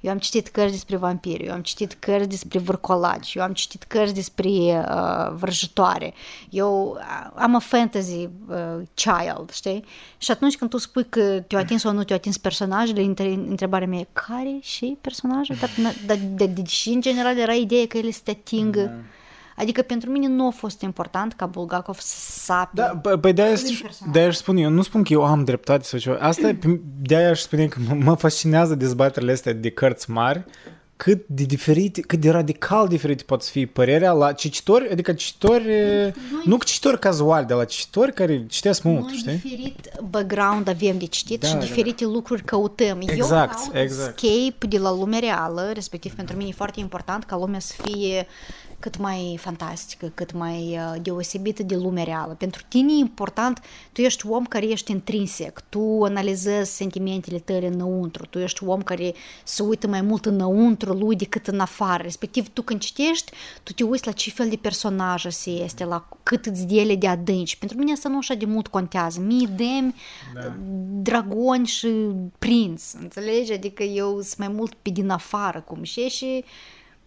Eu 0.00 0.10
am 0.10 0.18
citit 0.18 0.48
cărți 0.48 0.72
despre 0.72 0.96
vampiri, 0.96 1.44
eu 1.44 1.52
am 1.52 1.62
citit 1.62 1.92
cărți 1.92 2.28
despre 2.28 2.58
vârcolaci, 2.58 3.34
eu 3.34 3.42
am 3.42 3.52
citit 3.52 3.82
cărți 3.82 4.14
despre 4.14 4.48
uh, 4.48 5.32
vrăjitoare. 5.34 6.14
Eu 6.50 6.98
am 7.34 7.54
a 7.54 7.58
fantasy 7.58 8.28
uh, 8.48 8.82
child, 8.94 9.50
știi? 9.52 9.84
Și 10.18 10.30
atunci 10.30 10.56
când 10.56 10.70
tu 10.70 10.76
spui 10.76 11.06
că 11.08 11.44
te-a 11.46 11.58
atins 11.58 11.80
sau 11.80 11.92
nu 11.92 12.04
te-a 12.04 12.16
atins 12.16 12.38
personajele, 12.38 13.14
întrebarea 13.48 13.88
mea 13.88 13.98
e 13.98 14.06
care 14.12 14.58
și 14.60 14.96
personajul? 15.00 15.56
Dar, 15.60 15.70
dar 16.06 16.18
de, 16.34 16.46
de, 16.46 16.64
și 16.64 16.88
în 16.88 17.00
general 17.00 17.38
era 17.38 17.52
ideea 17.52 17.86
că 17.86 17.96
ele 17.96 18.10
se 18.10 18.20
te 18.24 18.30
atingă 18.30 18.80
da 18.80 18.92
Adică 19.56 19.82
pentru 19.82 20.10
mine 20.10 20.28
nu 20.28 20.46
a 20.46 20.50
fost 20.50 20.80
important 20.80 21.32
ca 21.32 21.46
Bulgakov 21.46 21.98
să 21.98 22.16
sape 22.44 22.70
Da, 22.74 23.16
păi 23.16 23.32
de-aia, 23.32 23.56
de-aia 24.12 24.28
aș 24.28 24.36
spune, 24.36 24.60
eu 24.60 24.70
nu 24.70 24.82
spun 24.82 25.02
că 25.02 25.12
eu 25.12 25.24
am 25.24 25.44
dreptate 25.44 25.84
sau 25.84 25.98
ceva. 25.98 26.16
Asta 26.16 26.56
de-aia 27.08 27.30
aș 27.30 27.40
spune 27.40 27.66
că 27.66 27.78
mă 27.94 28.14
fascinează 28.14 28.74
dezbaterile 28.74 29.32
astea 29.32 29.52
de 29.52 29.70
cărți 29.70 30.10
mari, 30.10 30.44
cât 31.02 31.26
de 31.26 31.44
diferite, 31.44 32.00
cât 32.00 32.20
de 32.20 32.30
radical 32.30 32.88
diferite 32.88 33.22
pot 33.26 33.44
fi 33.44 33.66
părerea 33.66 34.12
la 34.12 34.32
cititori, 34.32 34.90
adică 34.90 35.12
cititori, 35.12 35.64
noi, 35.64 36.12
nu 36.44 36.58
cititori 36.58 36.98
cazuali, 36.98 37.46
dar 37.46 37.58
la 37.58 37.64
cititori 37.64 38.12
care 38.12 38.46
citesc 38.46 38.82
mult, 38.82 39.04
noi 39.04 39.16
știi? 39.16 39.32
diferit 39.32 39.92
background 40.10 40.68
avem 40.68 40.98
de 40.98 41.06
citit 41.06 41.40
da, 41.40 41.46
și 41.46 41.52
da, 41.52 41.60
diferite 41.60 42.04
da. 42.04 42.10
lucruri 42.10 42.42
căutăm. 42.42 43.00
Exact, 43.00 43.58
Eu 43.74 43.80
exact. 43.80 44.22
escape 44.22 44.66
de 44.66 44.78
la 44.78 44.92
lumea 44.92 45.18
reală, 45.18 45.70
respectiv 45.74 46.14
pentru 46.14 46.36
mine 46.36 46.48
e 46.48 46.52
foarte 46.56 46.80
important 46.80 47.24
ca 47.24 47.36
lumea 47.36 47.60
să 47.60 47.74
fie 47.82 48.26
cât 48.82 48.98
mai 48.98 49.38
fantastică, 49.40 50.12
cât 50.14 50.32
mai 50.32 50.78
uh, 50.78 51.02
deosebită 51.02 51.62
de 51.62 51.76
lumea 51.76 52.04
reală. 52.04 52.32
Pentru 52.32 52.62
tine 52.68 52.92
e 52.92 52.96
important, 52.96 53.60
tu 53.92 54.00
ești 54.00 54.26
om 54.26 54.44
care 54.44 54.66
ești 54.66 54.90
intrinsec, 54.90 55.62
tu 55.68 56.02
analizezi 56.02 56.76
sentimentele 56.76 57.38
tale 57.38 57.66
înăuntru, 57.66 58.26
tu 58.26 58.38
ești 58.38 58.64
om 58.64 58.82
care 58.82 59.14
se 59.44 59.62
uită 59.62 59.86
mai 59.86 60.00
mult 60.00 60.24
înăuntru 60.24 60.92
lui 60.92 61.16
decât 61.16 61.46
în 61.46 61.60
afară. 61.60 62.02
Respectiv, 62.02 62.48
tu 62.48 62.62
când 62.62 62.80
citești, 62.80 63.32
tu 63.62 63.72
te 63.72 63.84
uiți 63.84 64.06
la 64.06 64.12
ce 64.12 64.30
fel 64.30 64.48
de 64.48 64.56
personaj 64.56 65.26
se 65.28 65.50
este, 65.50 65.84
la 65.84 66.08
cât 66.22 66.46
îți 66.46 66.66
dele 66.66 66.96
de 66.96 67.08
adânci. 67.08 67.56
Pentru 67.56 67.78
mine 67.78 67.92
asta 67.92 68.08
nu 68.08 68.16
așa 68.16 68.34
de 68.34 68.44
mult 68.44 68.66
contează. 68.66 69.20
Mie 69.20 69.46
demi 69.56 69.94
da. 70.34 70.52
dragoni 71.02 71.66
și 71.66 71.88
prinț, 72.38 72.92
înțelegi? 72.92 73.52
Adică 73.52 73.82
eu 73.82 74.20
sunt 74.20 74.38
mai 74.38 74.48
mult 74.48 74.74
pe 74.74 74.90
din 74.90 75.10
afară, 75.10 75.60
cum 75.60 75.82
și 75.82 76.08
și 76.08 76.44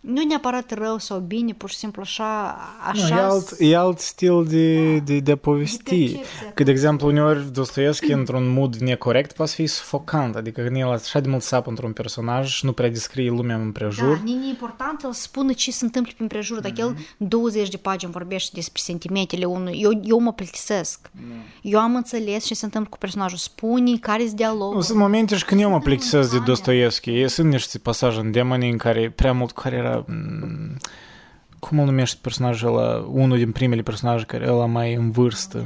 Nu 0.06 0.24
neapărat 0.28 0.72
rău 0.74 0.98
sau 0.98 1.20
bine, 1.20 1.54
pur 1.54 1.70
și 1.70 1.76
simplu 1.76 2.02
așa... 2.02 2.58
așa 2.88 3.16
Nu, 3.16 3.20
e, 3.22 3.24
alt, 3.24 3.56
e 3.60 3.78
alt 3.78 4.00
stil 4.00 4.46
de, 4.46 4.98
de, 4.98 5.20
de 5.20 5.32
a 5.32 5.36
povesti. 5.36 5.84
percepție. 5.84 6.52
Că, 6.54 6.64
de 6.64 6.72
exemplu, 6.72 7.08
uneori 7.08 7.52
Dostoevski, 7.52 8.12
într-un 8.22 8.48
mood 8.54 8.76
necorect, 8.76 9.32
poate 9.36 9.52
fi 9.52 9.66
sufocant. 9.68 10.36
Adică 10.36 10.62
când 10.62 10.76
el 10.76 10.90
așa 10.92 11.20
de 11.20 11.30
mult 11.30 11.42
sapă 11.42 11.70
într-un 11.70 11.92
personaj 11.92 12.50
și 12.50 12.66
nu 12.66 12.72
prea 12.72 12.90
descrie 12.90 13.30
lumea 13.30 13.56
în 13.56 13.62
Da, 13.62 13.66
împrejur. 13.66 14.22
nu 14.24 14.30
e 14.30 14.50
important 14.50 15.04
el 15.04 15.12
spune 15.14 15.54
ce 15.54 15.72
se 15.72 15.86
întâmplă 15.86 16.12
prin 16.16 16.28
prejur. 16.28 16.60
Dacă 16.60 16.74
el 16.78 16.96
20 17.18 17.70
de 17.70 17.78
pagini 17.78 18.12
vorbește 18.12 18.52
despre 18.54 18.82
sentimentele 18.86 19.46
unui, 19.46 19.80
eu, 19.82 20.02
eu 20.04 20.20
mă 20.20 20.34
plictisesc. 20.34 21.00
Eu 21.62 21.80
am 21.80 21.96
înțeles 21.96 22.46
ce 22.46 22.54
se 22.54 22.66
întâmplă 22.66 22.90
cu 22.90 22.98
personajul. 22.98 23.38
Spune 23.38 23.98
care 23.98 24.24
sunt 24.24 24.36
dialogul. 24.36 24.76
Nu, 24.76 24.82
sunt 24.82 24.98
momente 24.98 25.36
și 25.36 25.46
când 25.46 25.62
eu 25.62 25.70
mă 25.70 25.80
plictisesc 25.80 26.32
de 26.32 26.40
Dostoevski. 26.40 27.28
Sunt 27.28 27.52
niște 27.52 27.78
pasaje 27.78 28.20
în 28.20 28.32
demoni 28.32 28.70
în 28.70 28.78
care 28.78 29.12
prea 29.16 29.34
mult 29.34 29.52
care 29.52 29.76
era... 29.76 29.95
m, 30.08 30.78
Cum 31.60 31.80
îl 31.80 31.86
numește 31.86 32.18
personajul 32.22 32.78
ăla? 32.78 33.06
Unul 33.12 33.38
din 33.38 33.52
primele 33.52 33.82
personaje 33.82 34.26
care 34.26 34.52
ăla 34.52 34.66
mai 34.66 34.94
în 34.94 35.12
vârstă. 35.12 35.66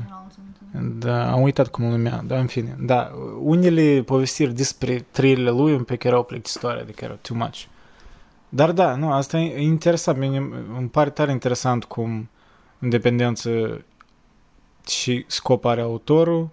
Da, 0.99 1.31
am 1.31 1.41
uitat 1.41 1.67
cum 1.67 1.85
îl 1.85 1.91
numea, 1.91 2.23
dar 2.27 2.39
în 2.39 2.45
fine. 2.45 2.75
Da, 2.79 3.11
unele 3.39 4.01
povestiri 4.01 4.53
despre 4.53 5.05
trăirile 5.11 5.49
lui 5.49 5.73
un 5.73 5.83
pic 5.83 6.03
erau 6.03 6.23
plictisitoare, 6.23 6.81
adică 6.81 7.03
erau 7.03 7.17
too 7.21 7.37
much. 7.37 7.63
Dar 8.49 8.71
da, 8.71 8.95
nu, 8.95 9.11
asta 9.11 9.37
e 9.37 9.61
interesant. 9.61 10.17
Mie 10.17 10.49
îmi 10.77 10.89
pare 10.89 11.09
tare 11.09 11.31
interesant 11.31 11.83
cum 11.83 12.29
independență 12.81 13.81
și 14.87 15.25
scop 15.27 15.65
are 15.65 15.81
autorul, 15.81 16.49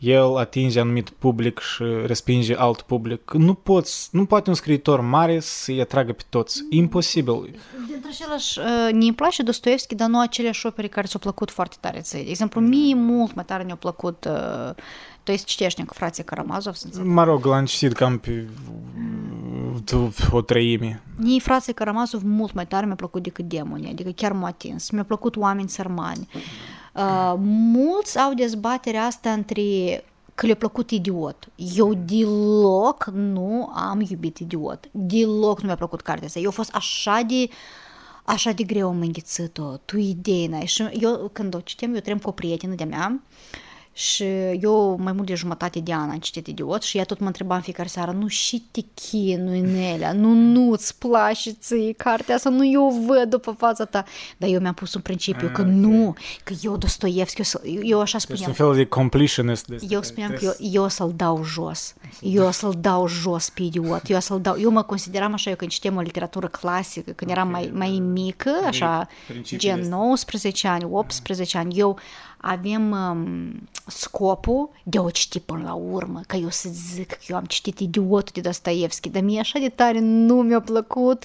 el 0.00 0.36
atinge 0.36 0.80
anumit 0.80 1.10
public 1.10 1.58
și 1.58 1.82
respinge 2.06 2.56
alt 2.56 2.80
public. 2.80 3.32
Nu 3.32 3.54
poți, 3.54 4.08
nu 4.12 4.24
poate 4.24 4.48
un 4.48 4.54
scriitor 4.54 5.00
mare 5.00 5.40
să-i 5.40 5.80
atragă 5.80 6.12
pe 6.12 6.22
toți. 6.28 6.62
Imposibil. 6.70 7.58
Dintre 7.88 8.10
același, 8.10 8.58
uh, 8.58 8.92
ne 8.92 9.12
place 9.12 9.42
Dostoevski, 9.42 9.94
dar 9.94 10.08
nu 10.08 10.20
aceleași 10.20 10.66
opere 10.66 10.88
care 10.88 11.06
ți-au 11.06 11.20
plăcut 11.20 11.50
foarte 11.50 11.76
tare 11.80 12.00
ție. 12.00 12.22
De 12.22 12.30
exemplu, 12.30 12.60
mie 12.60 12.94
mult 12.94 13.34
mai 13.34 13.44
tare 13.44 13.62
ne-au 13.62 13.76
plăcut 13.76 14.24
uh, 14.24 14.74
tu 15.22 15.30
ești 15.30 15.46
citești 15.46 15.84
cu 15.84 15.94
frații 15.94 16.24
Karamazov, 16.24 16.74
să 16.74 16.82
înțeleg. 16.86 17.08
Mă 17.08 17.24
rog, 17.24 17.44
l-am 17.44 17.64
citit 17.64 17.92
cam 17.92 18.18
pe 18.18 18.48
uh, 19.92 20.08
o 20.30 20.40
treime. 20.40 21.02
Mie 21.16 21.40
frații 21.40 21.72
Karamazov 21.72 22.22
mult 22.24 22.52
mai 22.52 22.66
tare 22.66 22.86
mi-a 22.86 22.94
plăcut 22.94 23.22
decât 23.22 23.48
demonii, 23.48 23.90
adică 23.90 24.10
chiar 24.10 24.32
m-a 24.32 24.46
atins. 24.46 24.90
Mi-a 24.90 25.04
plăcut 25.04 25.36
oameni 25.36 25.68
sărmani. 25.68 26.28
Uh, 26.94 27.34
mulți 27.72 28.18
au 28.18 28.34
dezbaterea 28.34 29.04
asta 29.04 29.32
între 29.32 29.62
că 30.34 30.46
le-a 30.46 30.54
plăcut 30.54 30.90
idiot. 30.90 31.48
Eu 31.76 31.94
deloc 31.94 33.10
nu 33.12 33.70
am 33.74 34.00
iubit 34.00 34.38
idiot. 34.38 34.88
Deloc 34.90 35.60
nu 35.60 35.66
mi-a 35.66 35.76
plăcut 35.76 36.00
cartea 36.00 36.26
asta. 36.26 36.38
Eu 36.38 36.48
a 36.48 36.52
fost 36.52 36.74
așa 36.74 37.20
de 37.26 37.48
așa 38.24 38.52
de 38.52 38.62
greu 38.62 38.88
am 38.88 39.00
înghițit-o, 39.00 39.76
tu 39.84 39.96
idei 39.96 40.46
n-ai. 40.46 40.66
Și 40.66 40.82
eu, 40.82 41.30
când 41.32 41.54
o 41.54 41.60
citeam, 41.60 41.94
eu 41.94 42.00
trem 42.00 42.18
cu 42.18 42.28
o 42.28 42.32
prietenă 42.32 42.74
de-a 42.74 42.86
mea 42.86 43.22
și 44.00 44.24
eu 44.60 44.96
mai 45.02 45.12
mult 45.12 45.26
de 45.26 45.34
jumătate 45.34 45.80
de 45.80 45.92
an 45.94 46.10
am 46.10 46.18
citit 46.18 46.46
Idiot 46.46 46.82
și 46.82 46.98
ea 46.98 47.04
tot 47.04 47.18
mă 47.18 47.26
întreba 47.26 47.54
în 47.54 47.60
fiecare 47.60 47.88
seară, 47.88 48.10
nu 48.10 48.26
și 48.26 48.62
te 48.70 48.80
chinui, 48.94 49.60
Nelea, 49.60 50.12
nu, 50.12 50.32
nu-ți 50.32 50.98
place 50.98 51.50
ție 51.50 51.92
cartea 51.92 52.34
asta, 52.34 52.50
nu 52.50 52.66
eu 52.72 53.04
văd 53.06 53.30
după 53.30 53.50
fața 53.58 53.84
ta. 53.84 54.04
Dar 54.36 54.48
eu 54.50 54.60
mi-am 54.60 54.74
pus 54.74 54.94
un 54.94 55.00
principiu 55.00 55.46
Ah, 55.46 55.52
că 55.52 55.60
ok. 55.60 55.66
nu, 55.66 56.14
că 56.44 56.52
eu 56.62 56.76
Dostoevski, 56.76 57.38
eu, 57.38 57.44
să- 57.44 57.60
eu, 57.64 57.80
eu 57.82 58.00
așa 58.00 58.18
Deci 58.18 58.26
spuneam. 58.26 58.48
un 58.48 58.54
fel 58.54 58.74
de 58.74 58.84
completionist. 58.88 59.66
De 59.66 59.76
Eu 59.88 60.02
spuneam 60.02 60.32
că 60.32 60.44
eu, 60.44 60.52
eu 60.72 60.82
o 60.82 60.88
să-l 60.88 61.12
dau 61.16 61.44
jos. 61.44 61.94
Eu 62.20 62.46
o 62.46 62.50
să-l 62.50 62.74
dau 62.80 63.06
jos 63.06 63.48
pe 63.50 63.62
idiot. 63.62 64.08
Eu 64.10 64.16
o 64.16 64.20
să-l 64.20 64.40
dau... 64.40 64.56
Eu 64.60 64.70
mă 64.70 64.82
consideram 64.82 65.32
așa, 65.32 65.50
eu 65.50 65.56
când 65.56 65.70
citeam 65.70 65.96
o 65.96 66.00
literatură 66.00 66.46
clasică, 66.46 67.10
când 67.10 67.30
eram 67.30 67.48
mai, 67.48 67.70
mai 67.74 67.88
mică, 67.90 68.50
așa, 68.66 69.06
principiile 69.28 69.72
gen 69.74 69.80
astea. 69.82 69.96
19 69.96 70.68
ani, 70.68 70.84
18 70.90 71.58
ani, 71.58 71.78
eu 71.78 71.98
avem 72.40 72.90
um, 72.90 73.52
scopul 73.86 74.70
de 74.82 74.98
a 74.98 75.02
o 75.02 75.10
citi 75.10 75.40
până 75.40 75.62
la 75.64 75.72
urmă, 75.72 76.20
că 76.26 76.36
eu 76.36 76.48
să 76.50 76.68
zic 76.72 77.08
că 77.08 77.18
eu 77.28 77.36
am 77.36 77.44
citit 77.44 77.78
Idiotul 77.78 78.32
de 78.32 78.40
Dostoevski, 78.40 79.10
dar 79.10 79.22
mie 79.22 79.40
așa 79.40 79.58
de 79.58 79.68
tare 79.68 79.98
nu 80.00 80.34
mi-a 80.34 80.60
plăcut. 80.60 81.24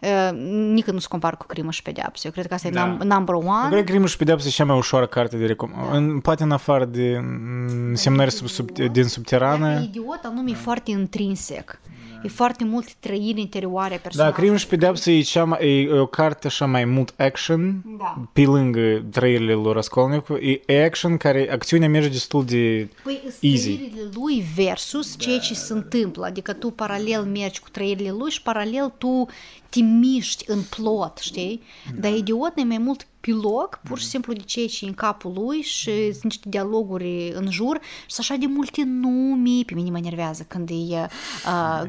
Uh, 0.00 0.38
nici 0.72 0.84
nu 0.84 0.98
se 0.98 1.06
compară 1.08 1.36
cu 1.36 1.46
crimă 1.46 1.70
și 1.70 1.82
pedeapsă. 1.82 2.26
Eu 2.26 2.32
cred 2.32 2.46
că 2.46 2.54
asta 2.54 2.68
Da. 2.70 2.80
e 2.80 2.96
num- 2.96 3.02
number 3.06 3.34
Eu 3.34 3.40
one. 3.40 3.68
cred 3.68 3.84
că 3.84 3.90
Crimul 3.90 4.06
și 4.08 4.16
Pedeapsa 4.16 4.46
e 4.48 4.50
cea 4.50 4.64
mai 4.64 4.76
ușoară 4.76 5.06
carte 5.06 5.36
de 5.36 5.46
recom... 5.46 5.70
În, 5.92 6.20
poate 6.20 6.42
în 6.42 6.50
afară 6.50 6.84
de 6.84 7.20
mm, 7.22 7.94
semnări 7.94 8.30
sub, 8.30 8.46
sub, 8.46 8.70
din 8.70 8.92
Dacă 8.92 9.06
subterană. 9.08 9.80
idiot, 9.82 10.20
anume 10.22 10.50
e 10.50 10.54
foarte 10.54 10.90
intrinsec. 10.90 11.80
E 12.22 12.28
foarte 12.28 12.64
mult 12.64 12.92
trăiri 12.94 13.40
interioare 13.40 13.92
a 13.94 13.96
Da, 13.96 14.02
personajului. 14.02 14.40
Crimul 14.40 14.58
și 14.58 14.66
Pedeapsa 14.66 15.10
e, 15.10 15.20
cea 15.20 15.44
mai, 15.44 15.82
e 15.82 15.98
o 15.98 16.06
carte 16.06 16.46
așa 16.46 16.66
mai 16.66 16.84
mult 16.84 17.14
action, 17.16 17.82
Da. 17.98 18.28
pe 18.32 18.40
lângă 18.42 19.04
trăirile 19.10 19.54
lui 19.54 19.72
Raskolnikov. 19.72 20.36
E 20.66 20.84
action 20.84 21.16
care, 21.16 21.48
acțiunea 21.52 21.88
merge 21.88 22.08
destul 22.08 22.44
de... 22.44 22.88
Păi 23.02 23.20
Easy. 23.40 23.74
trăirile 23.76 24.08
lui 24.14 24.44
versus 24.54 25.14
ceea 25.18 25.38
ce 25.38 25.54
se 25.54 25.72
întâmplă. 25.72 26.26
Adică 26.26 26.52
tu 26.52 26.70
paralel 26.70 27.22
mergi 27.22 27.60
cu 27.60 27.68
trăirile 27.70 28.10
lui 28.10 28.30
și 28.30 28.42
paralel 28.42 28.92
tu 28.98 29.26
te 29.68 29.80
miști 29.80 30.44
în 30.50 30.58
plot, 30.76 31.18
știi? 31.18 31.62
Dar 32.00 32.12
idiot 32.12 32.52
e 32.56 32.64
mai 32.64 32.78
mult 32.78 33.06
pilog, 33.26 33.80
pur 33.82 33.98
și 33.98 34.06
simplu 34.06 34.32
de 34.32 34.40
ceea 34.40 34.66
ce 34.66 34.84
e 34.84 34.88
în 34.88 34.94
capul 34.94 35.32
lui 35.32 35.60
și 35.60 36.10
sunt 36.12 36.22
niște 36.22 36.48
dialoguri 36.48 37.32
în 37.34 37.50
jur 37.50 37.78
și 37.82 38.14
sunt 38.14 38.26
așa 38.30 38.34
de 38.40 38.46
multe 38.46 38.82
nume. 38.84 39.62
Pe 39.66 39.74
mine 39.74 39.90
mă 39.90 39.98
nervează 39.98 40.44
când 40.48 40.68
e 40.68 40.72
uh, 40.72 41.82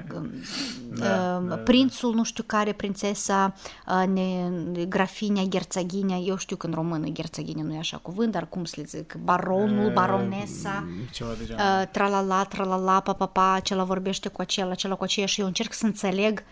uh, 1.00 1.60
prințul, 1.64 2.14
nu 2.14 2.24
știu 2.24 2.44
care, 2.46 2.72
prințesa, 2.72 3.54
uh, 3.88 4.08
ne, 4.08 4.50
grafinia, 4.88 5.44
gherțaghina, 5.44 6.16
eu 6.16 6.38
știu 6.38 6.56
că 6.56 6.68
în 6.68 6.74
română 6.74 7.08
gherțaghina 7.08 7.62
nu 7.62 7.74
e 7.74 7.78
așa 7.78 7.98
cuvânt, 7.98 8.32
dar 8.32 8.50
cum 8.50 8.66
să 8.66 8.74
le 8.78 8.84
zic, 8.84 9.18
baronul, 9.24 9.92
baronesa, 9.94 10.88
Ceva 11.12 11.32
de 11.38 11.46
genul. 11.46 11.62
uh, 11.82 11.88
tralala, 11.92 12.44
tralala, 12.44 13.00
pa, 13.00 13.14
pa, 13.14 13.26
pa, 13.26 13.52
acela 13.54 13.84
vorbește 13.84 14.30
cu 14.30 14.42
acela, 14.42 14.72
acela 14.72 14.96
cu 14.96 15.04
aceea 15.04 15.26
și 15.26 15.42
eu 15.42 15.48
încerc 15.48 15.74
să 15.74 15.86
înțeleg 15.86 16.44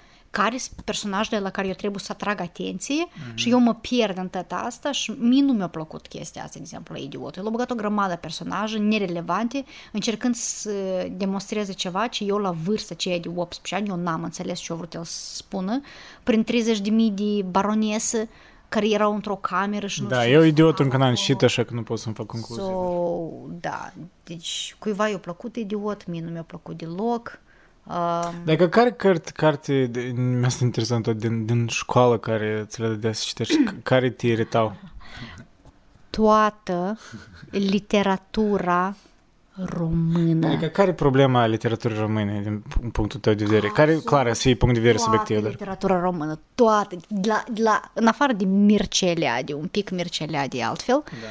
care 0.41 0.57
sunt 0.57 0.81
personajele 0.81 1.39
la 1.39 1.49
care 1.49 1.67
eu 1.67 1.73
trebuie 1.73 2.01
să 2.01 2.11
atrag 2.11 2.39
atenție 2.39 3.07
mm-hmm. 3.07 3.33
și 3.33 3.49
eu 3.49 3.59
mă 3.59 3.73
pierd 3.73 4.17
în 4.17 4.27
tot 4.27 4.51
asta 4.51 4.91
și 4.91 5.11
mie 5.19 5.41
nu 5.41 5.53
mi-a 5.53 5.67
plăcut 5.67 6.07
chestia 6.07 6.43
asta, 6.43 6.53
de 6.55 6.61
exemplu, 6.61 6.93
la 6.95 7.01
idiotul. 7.01 7.41
El 7.41 7.47
a 7.47 7.51
băgat 7.51 7.71
o 7.71 7.75
grămadă 7.75 8.09
de 8.09 8.15
personaje 8.15 8.77
nerelevante, 8.77 9.65
încercând 9.91 10.35
să 10.35 10.71
demonstreze 11.11 11.73
ceva 11.73 12.07
ce 12.07 12.23
eu 12.23 12.37
la 12.37 12.51
vârstă 12.51 12.93
aceea 12.93 13.19
de 13.19 13.27
18 13.35 13.75
ani, 13.75 13.89
eu 13.89 13.95
n-am 13.95 14.23
înțeles 14.23 14.59
ce 14.59 14.71
a 14.73 14.75
vrut 14.75 14.93
el 14.93 15.03
să 15.03 15.35
spună, 15.35 15.81
prin 16.23 16.43
30 16.43 16.79
de 16.79 16.89
mii 16.89 17.11
de 17.11 17.45
baronese 17.49 18.29
care 18.69 18.89
erau 18.89 19.13
într-o 19.13 19.35
cameră 19.35 19.87
și 19.87 20.01
nu 20.01 20.07
Da, 20.07 20.21
știu 20.21 20.33
eu 20.33 20.41
ce 20.41 20.47
idiot 20.47 20.73
stau 20.73 20.85
încă 20.85 20.97
n-am 20.97 21.07
acolo. 21.07 21.21
citit, 21.25 21.43
așa 21.43 21.63
că 21.63 21.73
nu 21.73 21.83
pot 21.83 21.99
să-mi 21.99 22.15
fac 22.15 22.25
concluzii. 22.25 22.63
So, 22.63 23.29
da, 23.59 23.93
deci 24.23 24.75
cuiva 24.79 25.07
i-a 25.07 25.17
plăcut 25.17 25.55
idiot, 25.55 26.05
mie 26.05 26.21
nu 26.21 26.29
mi-a 26.31 26.43
plăcut 26.43 26.77
deloc. 26.77 27.39
Uh, 27.87 28.29
Dacă 28.43 28.67
care 28.67 28.91
carte, 28.91 29.31
carte 29.31 29.85
de, 29.85 30.01
mi 30.15 30.45
asta 30.45 30.63
interesant 30.63 31.07
din, 31.07 31.45
din 31.45 31.67
școală 31.67 32.17
care 32.17 32.65
ți 32.67 32.81
le 32.81 32.87
dădea 32.87 33.13
să 33.13 33.23
citești, 33.25 33.63
c- 33.63 33.83
care 33.83 34.09
te 34.09 34.27
iritau? 34.27 34.75
toată 36.09 36.97
literatura 37.49 38.95
română. 39.55 40.47
Adică 40.47 40.65
care 40.65 40.89
e 40.89 40.93
problema 40.93 41.45
literaturii 41.45 41.97
române 41.97 42.41
din 42.43 42.59
pu- 42.59 42.89
punctul 42.91 43.19
tău 43.19 43.33
de 43.33 43.45
vedere? 43.45 43.67
Care, 43.67 43.95
clar, 43.95 44.33
să 44.33 44.47
iei 44.47 44.57
punct 44.57 44.73
de 44.73 44.79
vedere 44.79 44.97
toată 44.97 45.11
subiectiv, 45.11 45.41
dar... 45.41 45.51
literatura 45.51 45.99
română, 45.99 46.39
toată, 46.55 46.95
de 47.07 47.27
la, 47.27 47.43
de 47.51 47.61
la, 47.61 47.81
în 47.93 48.07
afară 48.07 48.33
de 48.33 48.45
Mircea 48.45 49.07
Eliade, 49.07 49.53
un 49.53 49.67
pic 49.67 49.89
Mircea 49.89 50.23
Eliade 50.23 50.63
altfel, 50.63 51.03
da. 51.05 51.27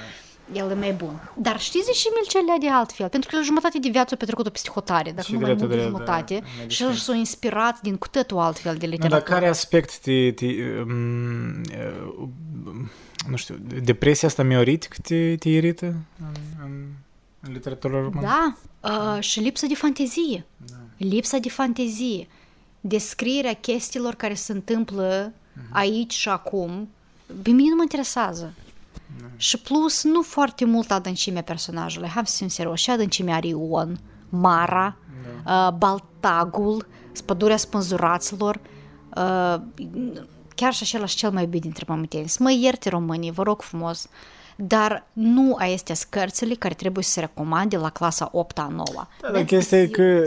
El 0.52 0.70
e 0.70 0.74
mai 0.74 0.92
bun. 0.92 1.30
Dar 1.36 1.60
știți 1.60 1.84
de 1.86 1.90
ce 1.92 2.08
Mircea 2.14 2.38
Eliade 2.38 2.68
altfel? 2.68 3.08
Pentru 3.08 3.30
că 3.30 3.36
el 3.36 3.42
jumătate 3.44 3.78
de 3.78 3.88
viață 3.88 4.14
a 4.14 4.16
petrecut-o 4.16 4.50
pe 4.50 4.60
hotare, 4.74 5.10
dacă 5.10 5.22
Și 5.26 5.32
nu 5.32 5.38
mai 5.38 5.46
mult 5.46 5.58
dreptul 5.58 5.76
de 5.78 5.82
de- 5.82 5.88
jumătate, 5.90 6.34
da, 6.34 6.46
mai 6.58 6.68
și 6.70 6.82
el 6.82 6.92
s-a 6.92 7.14
inspirat 7.14 7.80
din 7.80 7.96
cu 7.96 8.08
totul 8.08 8.38
altfel 8.38 8.74
de 8.76 8.86
Nu, 8.86 8.92
literatură. 8.92 9.20
dar 9.20 9.28
care 9.38 9.48
aspect 9.48 9.98
te, 9.98 10.30
te 10.32 10.46
um, 10.46 11.60
uh, 11.60 12.28
nu 13.28 13.36
știu, 13.36 13.54
depresia 13.82 14.28
asta 14.28 14.42
mioritică 14.42 14.96
te, 15.02 15.36
te 15.36 15.48
irită 15.48 15.86
în, 15.86 16.34
în, 16.64 16.84
în 17.40 17.52
literatura 17.52 18.00
română? 18.00 18.20
Da, 18.20 18.56
uh, 19.16 19.22
și 19.22 19.40
lipsa 19.40 19.66
de 19.66 19.74
fantezie. 19.74 20.44
Da. 20.66 20.74
Lipsa 20.96 21.38
de 21.38 21.48
fantezie. 21.48 22.28
Descrierea 22.80 23.52
chestiilor 23.54 24.14
care 24.14 24.34
se 24.34 24.52
întâmplă 24.52 25.32
aici 25.70 26.12
și 26.12 26.28
acum, 26.28 26.88
pe 27.42 27.50
mine 27.50 27.68
nu 27.68 27.74
mă 27.76 27.82
interesează. 27.82 28.52
Și 29.36 29.58
plus, 29.58 30.02
nu 30.02 30.22
foarte 30.22 30.64
mult 30.64 30.90
adâncimea 30.90 31.42
personajului. 31.42 32.08
Hai 32.08 32.26
să 32.26 32.36
fim 32.36 32.48
serios. 32.48 32.80
Și 32.80 32.90
adâncimea 32.90 33.34
are 33.34 33.46
Ion, 33.46 33.98
Mara, 34.28 34.96
uh, 35.46 35.68
Baltagul, 35.78 36.86
Spădurea 37.12 37.56
spânzuraților, 37.56 38.60
uh, 39.16 39.56
chiar 40.54 40.72
și 40.72 40.82
același 40.82 41.16
cel 41.16 41.30
mai 41.30 41.42
iubit 41.42 41.60
dintre 41.60 41.84
pământeni. 41.84 42.28
Să 42.28 42.42
mă 42.42 42.52
ierte 42.52 42.88
românii, 42.88 43.30
vă 43.30 43.42
rog 43.42 43.62
frumos, 43.62 44.08
dar 44.56 45.06
nu 45.12 45.56
este 45.72 45.92
cărțile 46.08 46.54
care 46.54 46.74
trebuie 46.74 47.04
să 47.04 47.10
se 47.10 47.20
recomande 47.20 47.76
la 47.76 47.90
clasa 47.90 48.30
8-a, 48.30 48.68
9 48.68 48.84
Da, 49.20 49.30
dar 49.30 49.44
chestia 49.44 49.80
e 49.80 49.86
că, 49.86 50.24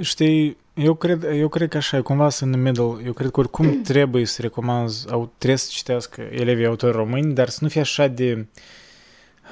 știi, 0.00 0.56
eu 0.74 0.94
cred, 0.94 1.24
eu 1.32 1.48
cred 1.48 1.68
că 1.68 1.76
așa 1.76 1.96
e 1.96 2.00
cumva 2.00 2.28
sunt 2.28 2.54
în 2.54 2.62
middle. 2.62 2.96
Eu 3.04 3.12
cred 3.12 3.30
că 3.30 3.40
oricum 3.40 3.80
trebuie 3.82 4.26
să 4.26 4.42
recomanzi, 4.42 5.10
au, 5.10 5.30
trebuie 5.38 5.58
să 5.58 5.68
citească 5.70 6.20
elevii 6.20 6.66
autori 6.66 6.96
români, 6.96 7.34
dar 7.34 7.48
să 7.48 7.58
nu 7.60 7.68
fie 7.68 7.80
așa 7.80 8.06
de 8.06 8.46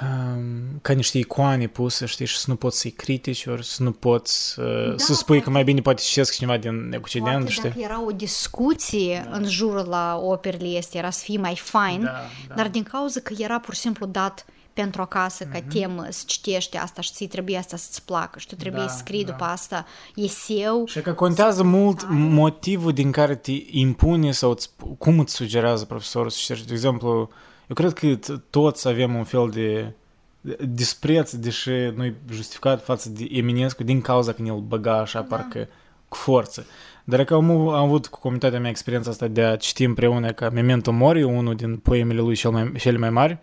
um, 0.02 0.78
ca 0.82 0.92
niște 0.92 1.18
icoane 1.18 1.66
puse, 1.66 2.06
știi, 2.06 2.26
și 2.26 2.36
să 2.38 2.44
nu 2.48 2.56
poți 2.56 2.78
să-i 2.80 2.90
critici, 2.90 3.46
ori 3.46 3.64
să 3.66 3.82
nu 3.82 3.92
poți 3.92 4.60
uh, 4.60 4.88
Da, 4.88 4.94
să 4.96 5.14
spui 5.14 5.36
că 5.36 5.42
poate- 5.42 5.50
mai 5.50 5.64
bine 5.64 5.80
poate 5.80 6.00
citesc 6.02 6.34
cineva 6.34 6.56
din 6.56 6.94
Occident, 7.02 7.34
Poate 7.36 7.50
știi? 7.50 7.62
dacă 7.68 7.80
era 7.80 8.04
o 8.04 8.10
discuție 8.10 9.28
în 9.30 9.44
jurul 9.48 9.86
la 9.88 10.18
operele 10.22 10.68
este, 10.68 10.98
era 10.98 11.10
să 11.10 11.20
fie 11.24 11.38
mai 11.38 11.56
fain, 11.56 12.02
Da, 12.02 12.10
da. 12.48 12.54
dar 12.54 12.68
din 12.68 12.82
cauza 12.82 13.20
că 13.20 13.34
era 13.38 13.60
pur 13.60 13.74
și 13.74 13.80
simplu 13.80 14.06
dat 14.06 14.44
pentru 14.72 15.02
acasă 15.02 15.44
ca 15.44 15.58
Mhm. 15.58 15.68
temă 15.78 16.06
să 16.08 16.22
citești 16.26 16.76
asta 16.76 17.00
și 17.00 17.12
ți 17.12 17.24
trebuie 17.24 17.56
asta 17.56 17.76
să-ți 17.76 18.04
placă 18.04 18.38
și 18.38 18.46
tu 18.46 18.54
trebuie 18.54 18.82
Da, 18.82 18.88
să 18.88 18.96
scrii 18.98 19.24
da. 19.24 19.30
după 19.30 19.44
asta 19.44 19.86
eseu. 20.14 20.84
Și 20.86 21.00
că 21.00 21.12
contează 21.12 21.62
mult 21.62 22.06
motivul 22.10 22.92
din 22.92 23.10
care 23.10 23.34
te 23.36 23.52
impune 23.70 24.32
sau 24.32 24.50
îți, 24.50 24.70
cum 24.98 25.18
îți 25.18 25.34
sugerează 25.34 25.84
profesorul 25.84 26.30
să 26.30 26.38
citești. 26.40 26.66
De 26.66 26.72
exemplu, 26.72 27.28
eu 27.68 27.74
cred 27.74 27.92
că 27.92 28.16
t- 28.16 28.40
toți 28.50 28.88
avem 28.88 29.14
un 29.14 29.24
fel 29.24 29.50
de 29.50 29.92
de 30.40 30.56
dispreț, 30.74 31.32
deși 31.32 31.70
nu 31.70 32.04
e 32.04 32.14
justificat 32.32 32.84
față 32.84 33.10
de 33.10 33.28
Eminescu 33.30 33.82
din 33.82 34.00
cauza 34.00 34.32
că 34.32 34.42
ne-l 34.42 34.58
băga 34.58 34.98
așa, 34.98 35.22
parcă 35.22 35.68
cu 36.08 36.16
forță. 36.16 36.66
Dar 37.04 37.24
că 37.24 37.34
am, 37.34 37.50
am 37.50 37.84
avut 37.84 38.06
cu 38.06 38.18
comunitatea 38.20 38.60
mea 38.60 38.70
experiența 38.70 39.10
asta 39.10 39.26
de 39.26 39.42
a 39.42 39.56
citi 39.56 39.84
împreună 39.84 40.32
ca 40.32 40.50
Memento 40.50 40.90
Mori, 40.90 41.22
unul 41.22 41.54
din 41.54 41.76
poemele 41.76 42.20
lui 42.20 42.34
cel 42.34 42.50
mai, 42.50 42.72
cele 42.78 42.98
mai 42.98 43.10
mari, 43.10 43.38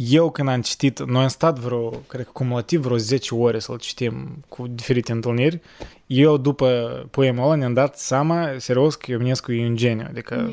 eu 0.00 0.30
când 0.30 0.48
am 0.48 0.60
citit, 0.60 1.06
noi 1.06 1.22
am 1.22 1.28
stat 1.28 1.58
vreo, 1.58 1.88
cred 1.88 2.24
că 2.24 2.30
cumulativ 2.32 2.82
vreo 2.82 2.96
10 2.96 3.34
ore 3.34 3.58
să-l 3.58 3.78
citim 3.78 4.44
cu 4.48 4.66
diferite 4.66 5.12
întâlniri, 5.12 5.60
eu 6.06 6.36
după 6.36 6.68
poemul 7.10 7.44
ăla 7.44 7.54
ne-am 7.54 7.72
dat 7.72 7.98
seama, 7.98 8.48
serios, 8.56 8.94
că 8.94 9.10
Ionescu 9.10 9.52
e 9.52 9.66
un 9.66 9.76
geniu, 9.76 10.06
adică 10.08 10.52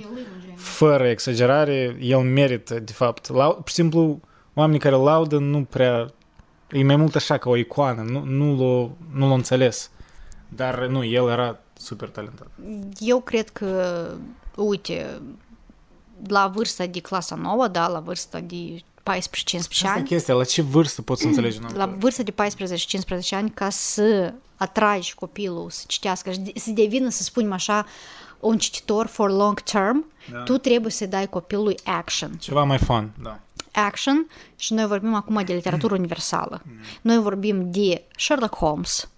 fără 0.55 1.07
exagerare, 1.07 1.97
el 2.01 2.19
merită, 2.19 2.79
de 2.79 2.91
fapt, 2.91 3.29
lau- 3.29 3.53
pur 3.53 3.67
și 3.67 3.73
simplu, 3.73 4.19
oamenii 4.53 4.79
care 4.79 4.95
îl 4.95 5.03
laudă 5.03 5.37
nu 5.37 5.63
prea, 5.63 6.13
e 6.71 6.83
mai 6.83 6.95
mult 6.95 7.15
așa 7.15 7.37
ca 7.37 7.49
o 7.49 7.55
icoană, 7.55 8.01
nu, 8.01 8.23
nu 8.23 8.55
l-o, 8.55 8.89
nu 9.11 9.27
l-o 9.27 9.33
înțeles. 9.33 9.91
Dar 10.49 10.85
nu, 10.85 11.03
el 11.03 11.29
era 11.29 11.59
super 11.73 12.09
talentat. 12.09 12.47
Eu 12.99 13.19
cred 13.19 13.49
că, 13.49 14.07
uite, 14.55 15.21
la 16.27 16.47
vârsta 16.47 16.85
de 16.85 16.99
clasa 16.99 17.35
9, 17.35 17.67
da, 17.67 17.87
la 17.87 17.99
vârsta 17.99 18.39
de 18.39 18.79
14-15 19.11 19.55
Asta 19.55 19.87
e 19.87 19.89
ani, 19.89 20.03
chestia, 20.05 20.33
la 20.33 20.43
ce 20.43 20.61
vârstă 20.61 21.01
poți 21.01 21.21
să 21.21 21.27
înțelegi 21.27 21.57
un 21.57 21.69
la 21.75 21.83
autor? 21.83 21.97
vârsta 21.97 22.23
de 22.23 22.31
14-15 22.31 23.29
ani, 23.31 23.49
ca 23.49 23.69
să 23.69 24.33
atragi 24.55 25.13
copilul 25.15 25.69
să 25.69 25.83
citească, 25.87 26.31
și 26.31 26.39
de- 26.39 26.51
să 26.59 26.69
devină, 26.71 27.09
să 27.09 27.23
spunem 27.23 27.51
așa, 27.51 27.85
un 28.39 28.57
cititor 28.57 29.05
for 29.05 29.31
long 29.31 29.59
term, 29.61 30.05
Da. 30.31 30.43
tu 30.43 30.57
trebuie 30.57 30.91
să 30.91 31.05
dai 31.05 31.27
copilului 31.29 31.77
action. 31.83 32.31
Ceva 32.39 32.63
mai 32.63 32.77
fun, 32.77 33.11
da. 33.21 33.39
Action 33.71 34.27
și 34.55 34.73
noi 34.73 34.85
vorbim 34.85 35.13
acum 35.13 35.41
de 35.45 35.53
literatură 35.53 35.93
universală. 35.93 36.61
Noi 37.01 37.17
vorbim 37.17 37.71
de 37.71 38.03
Sherlock 38.17 38.55
Holmes, 38.55 39.09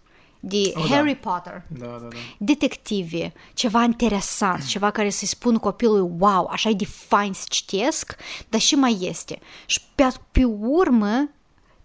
de 0.48 0.72
Oh, 0.76 0.86
da. 0.90 0.96
Harry 0.96 1.16
Potter, 1.16 1.64
Da, 1.68 1.86
da, 1.86 1.98
da. 1.98 2.18
detective, 2.38 3.34
ceva 3.54 3.84
interesant, 3.84 4.66
ceva 4.74 4.92
care 4.92 5.10
să-i 5.10 5.28
spună 5.28 5.60
copilului, 5.60 6.12
wow, 6.20 6.48
așa 6.52 6.70
e 6.70 6.74
de 6.74 6.86
fain 6.86 7.34
să 7.34 7.46
citesc, 7.50 8.16
dar 8.50 8.60
și 8.60 8.76
mai 8.76 8.98
este. 9.02 9.40
Și 9.66 9.82
pe, 9.96 10.08
pe 10.32 10.44
urmă, 10.60 11.30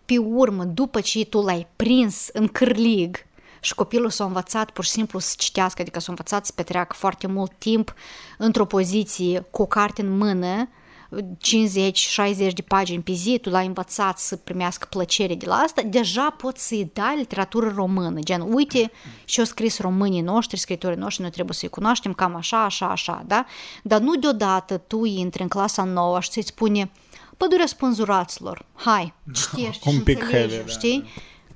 pe 0.04 0.18
urmă, 0.18 0.64
după 0.64 1.00
ce 1.00 1.24
tu 1.24 1.40
l-ai 1.40 1.66
prins 1.76 2.28
în 2.32 2.48
cârlig 2.48 3.16
și 3.60 3.74
copilul 3.74 4.10
s-a 4.10 4.24
învățat 4.24 4.70
pur 4.70 4.84
și 4.84 4.90
simplu 4.90 5.18
să 5.18 5.34
citească, 5.38 5.82
adică 5.82 6.00
s-a 6.00 6.06
învățat 6.08 6.46
să 6.46 6.52
petreacă 6.54 6.94
foarte 6.98 7.26
mult 7.26 7.52
timp 7.58 7.94
într-o 8.38 8.64
poziție 8.66 9.40
cu 9.50 9.62
o 9.62 9.66
carte 9.66 10.02
în 10.02 10.16
mână, 10.16 10.68
50-60 11.12 12.52
de 12.54 12.62
pagini 12.68 13.02
pe 13.02 13.12
zi, 13.12 13.38
tu 13.38 13.50
l-ai 13.50 13.66
învățat 13.66 14.18
să 14.18 14.36
primească 14.36 14.86
plăcere 14.90 15.34
de 15.34 15.46
la 15.46 15.54
asta, 15.54 15.82
deja 15.82 16.30
poți 16.30 16.66
să-i 16.66 16.90
dai 16.92 17.16
literatură 17.16 17.72
română, 17.74 18.20
gen, 18.20 18.40
uite 18.40 18.90
și 19.24 19.38
au 19.38 19.44
scris 19.44 19.78
românii 19.78 20.20
noștri, 20.20 20.58
scritorii 20.58 20.98
noștri, 20.98 21.22
noi 21.22 21.30
trebuie 21.30 21.54
să-i 21.54 21.68
cunoaștem 21.68 22.12
cam 22.12 22.34
așa, 22.34 22.64
așa, 22.64 22.86
așa, 22.86 23.24
da? 23.26 23.44
Dar 23.82 24.00
nu 24.00 24.14
deodată 24.14 24.76
tu 24.76 25.04
intri 25.04 25.42
în 25.42 25.48
clasa 25.48 25.84
nouă 25.84 26.20
și 26.20 26.30
ți 26.30 26.46
spune, 26.46 26.90
pădurea 27.36 27.66
spânzuraților, 27.66 28.66
hai, 28.74 29.14
citești 29.34 29.88
Un 29.88 29.94
și 29.94 30.00
pic 30.00 30.22
înțelegi, 30.22 30.52
heavy, 30.52 30.66
da, 30.66 30.72
știi? 30.72 31.04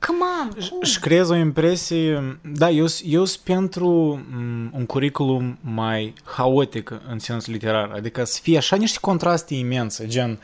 Come 0.07 0.19
on, 0.43 0.69
cum? 0.69 0.83
Și 0.83 1.01
creez 1.01 1.29
o 1.29 1.35
impresie, 1.35 2.39
da, 2.43 2.71
eu, 2.71 2.87
eu 3.05 3.25
sunt 3.25 3.45
pentru 3.45 3.89
m, 4.31 4.71
un 4.73 4.87
curriculum 4.87 5.59
mai 5.61 6.15
haotic 6.25 7.01
în 7.09 7.19
sens 7.19 7.47
literar, 7.47 7.91
adică 7.91 8.25
să 8.25 8.41
fie 8.43 8.57
așa 8.57 8.77
niște 8.77 8.99
contraste 9.01 9.55
imense, 9.55 10.07
gen, 10.07 10.41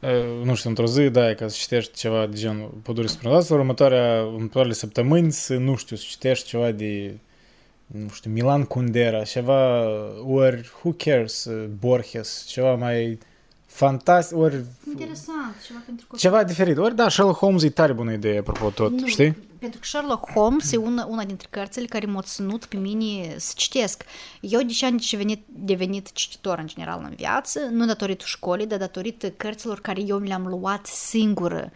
uh, 0.00 0.44
nu 0.44 0.54
știu, 0.54 0.68
într-o 0.68 0.86
zi, 0.86 1.08
da, 1.08 1.34
ca 1.34 1.48
să 1.48 1.56
citești 1.58 1.98
ceva 1.98 2.26
de 2.26 2.36
genul 2.36 2.74
Pădure 2.82 3.06
Spânzuraților, 3.06 3.58
următoarea, 3.58 4.22
următoarele 4.24 4.74
săptămâni 4.74 5.32
să, 5.32 5.54
nu 5.54 5.76
știu, 5.76 5.96
să 5.96 6.04
citești 6.08 6.48
ceva 6.48 6.70
de 6.70 7.18
nu 7.86 8.08
știu, 8.08 8.30
Milan 8.30 8.64
Kundera, 8.64 9.22
ceva, 9.22 9.88
ori, 10.26 10.70
who 10.82 10.92
cares, 10.96 11.44
uh, 11.44 11.68
Borges, 11.78 12.44
ceva 12.48 12.74
mai 12.74 13.18
fantastic, 13.86 14.36
ori 14.36 14.64
Interesant, 14.90 15.54
ceva 15.66 15.78
pentru 15.86 16.06
copii. 16.08 16.20
ceva 16.22 16.44
diferit. 16.44 16.78
Ori 16.78 16.94
da, 16.96 17.08
Sherlock 17.08 17.38
Holmes 17.38 17.62
e 17.62 17.70
tare 17.70 17.92
bună 17.92 18.12
idee, 18.12 18.38
apropo 18.38 18.70
tot, 18.70 18.92
Nu, 19.00 19.06
știi? 19.06 19.48
Pentru 19.58 19.78
că 19.80 19.86
Sherlock 19.86 20.30
Holmes 20.30 20.72
e 20.72 20.76
una, 20.76 21.04
una 21.10 21.24
dintre 21.24 21.46
cărțile 21.50 21.86
care 21.86 22.06
m-au 22.06 22.22
ținut 22.22 22.64
pe 22.64 22.76
mine 22.76 23.34
să 23.38 23.52
citesc. 23.56 24.02
Eu 24.40 24.60
de 24.62 24.72
ce 24.72 24.86
am 24.86 24.98
devenit, 25.10 25.44
devenit 25.46 26.12
cititor 26.12 26.58
în 26.58 26.66
general 26.66 27.00
în 27.08 27.14
viață, 27.16 27.60
nu 27.70 27.86
datorită 27.86 28.24
școlii, 28.26 28.66
dar 28.66 28.78
datorită 28.78 29.30
cărților 29.30 29.80
care 29.80 30.00
eu 30.06 30.18
le-am 30.18 30.46
luat 30.46 30.86
singură 30.86 31.70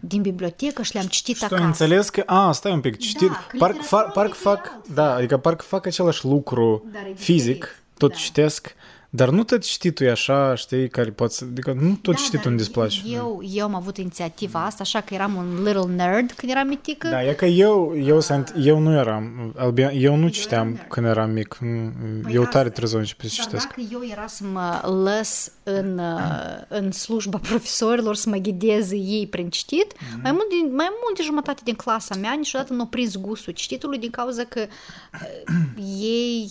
din 0.00 0.22
bibliotecă 0.22 0.82
și 0.82 0.94
le-am 0.94 1.06
citit 1.06 1.36
Și 1.36 1.46
tu 1.46 1.54
ai 1.54 1.60
acasă. 1.60 1.82
înțeles 1.84 2.08
că, 2.08 2.22
a, 2.26 2.52
stai 2.52 2.72
un 2.72 2.80
pic, 2.80 2.96
citit, 2.98 3.28
că 3.28 3.56
parcă, 3.58 3.76
literatura 3.80 3.82
fa, 3.82 4.02
parcă 4.02 4.34
e 4.36 4.40
fac, 4.42 4.56
altfel. 4.72 4.94
da, 4.94 5.14
adică 5.14 5.36
parcă 5.38 5.64
fac 5.68 5.86
același 5.86 6.24
lucru 6.24 6.84
Dar 6.92 7.02
e 7.06 7.12
fizic, 7.14 7.52
diferit, 7.54 7.82
tot 7.98 8.10
da. 8.10 8.16
citesc, 8.16 8.74
dar 9.12 9.28
nu 9.30 9.44
tot 9.44 9.62
cititul 9.62 10.06
e 10.06 10.10
așa, 10.10 10.54
știi, 10.54 10.88
care 10.88 11.10
poate 11.10 11.32
să, 11.32 11.44
adică 11.50 11.72
nu 11.80 11.98
tot 12.02 12.14
Da, 12.14 12.20
cititul 12.20 12.38
dar 12.38 12.46
îmi 12.52 12.56
displace. 12.56 13.00
Eu, 13.06 13.42
eu 13.54 13.64
am 13.64 13.74
avut 13.74 13.96
inițiativa 13.96 14.64
asta, 14.64 14.78
așa 14.82 15.00
că 15.00 15.14
eram 15.14 15.34
un 15.34 15.62
little 15.62 15.94
nerd 15.94 16.32
când 16.32 16.52
eram 16.52 16.66
mitică. 16.66 17.08
Da, 17.08 17.24
e 17.28 17.32
că 17.32 17.44
eu, 17.44 17.94
eu, 18.04 18.20
sunt, 18.20 18.54
eu 18.58 18.78
nu 18.78 18.92
eram, 18.92 19.54
Albian, 19.56 19.92
eu 19.94 20.16
nu 20.16 20.28
citeam 20.28 20.68
nerd. 20.68 20.86
când 20.88 21.06
eram 21.06 21.30
mic, 21.30 21.56
nu, 21.60 21.92
Păi 22.22 22.34
eu 22.34 22.40
asta- 22.42 22.52
tare 22.52 22.68
trebuie 22.68 22.90
să 22.90 22.96
încep 22.96 23.20
să 23.20 23.26
Dar 23.36 23.44
citesc. 23.46 23.66
dacă 23.68 23.80
eu 23.92 24.00
era 24.10 24.26
să 24.26 24.44
mă 24.52 24.80
lăs 25.04 25.52
în, 25.62 25.98
uh, 25.98 26.60
în 26.68 26.92
slujba 26.92 27.38
profesorilor, 27.48 28.14
să 28.14 28.28
mă 28.28 28.36
ghideze 28.36 28.96
ei 28.96 29.26
prin 29.26 29.48
citit, 29.50 29.92
Mhm. 30.12 30.20
mai, 30.22 30.32
mult 30.32 30.48
din, 30.48 30.74
mai 30.74 30.88
mult 31.02 31.16
de 31.16 31.22
jumătate 31.22 31.60
din 31.64 31.74
clasa 31.74 32.14
mea 32.14 32.32
niciodată 32.38 32.72
nu 32.72 32.80
au 32.80 32.86
prins 32.86 33.16
gustul 33.16 33.52
cititului 33.52 33.98
din 33.98 34.10
cauza 34.10 34.44
că 34.44 34.60
uh, 34.60 35.58
ei 36.00 36.50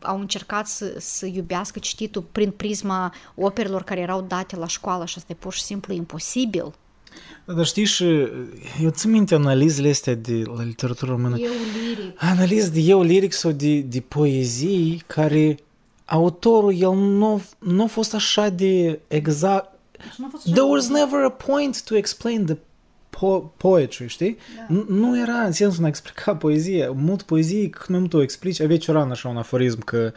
au 0.00 0.20
încercat 0.20 0.66
să, 0.66 0.94
să 0.98 1.26
iubească 1.26 1.78
cititul 1.78 2.24
prin 2.32 2.50
prisma 2.50 3.14
operelor 3.34 3.82
care 3.82 4.00
erau 4.00 4.20
date 4.20 4.56
la 4.56 4.66
școală 4.66 5.04
și 5.06 5.14
asta 5.16 5.32
e 5.32 5.36
pur 5.38 5.52
și 5.52 5.62
simplu 5.62 5.92
imposibil. 5.94 6.72
Da, 7.44 7.52
Dar 7.52 7.64
știi 7.64 7.84
și, 7.84 8.04
eu 8.82 8.90
țin 8.90 9.10
minte 9.10 9.34
analizele 9.34 9.90
astea 9.90 10.14
de 10.14 10.42
la 10.56 10.62
literatură 10.62 11.10
română. 11.10 11.36
Eu 11.38 11.50
liric. 11.86 12.22
Analiz 12.22 12.70
de 12.70 12.80
eu 12.80 13.02
liric 13.02 13.32
sau 13.32 13.50
de, 13.50 13.80
de 13.80 14.00
poezii 14.00 15.02
care 15.06 15.56
autorul, 16.04 16.74
el 16.80 16.94
nu, 16.94 17.42
nu 17.58 17.82
a 17.82 17.86
fost 17.86 18.14
așa 18.14 18.48
de 18.48 19.00
exact... 19.08 19.70
Deci 19.98 20.14
nu 20.16 20.24
a 20.26 20.28
fost 20.30 20.42
There 20.44 20.60
așa 20.60 20.70
was 20.70 20.86
de- 20.86 20.92
never 20.92 21.24
a 21.24 21.30
point 21.30 21.82
to 21.82 21.96
explain 21.96 22.44
the 22.44 22.56
po- 23.16 23.56
poetry, 23.56 24.06
știi? 24.06 24.36
Da. 24.56 24.74
Nu, 24.74 24.84
nu 24.88 25.20
era 25.20 25.32
în 25.32 25.52
sensul 25.52 25.78
de 25.80 25.84
a 25.84 25.88
explica 25.88 26.36
poezie. 26.36 26.92
Mult 26.94 27.22
poezie, 27.22 27.68
cât 27.68 27.88
mai 27.88 27.98
mult 27.98 28.12
o 28.14 28.22
explici. 28.22 28.60
Avea 28.60 28.78
Cioran 28.78 29.10
așa 29.10 29.28
un 29.28 29.36
aforism 29.36 29.78
că 29.78 30.12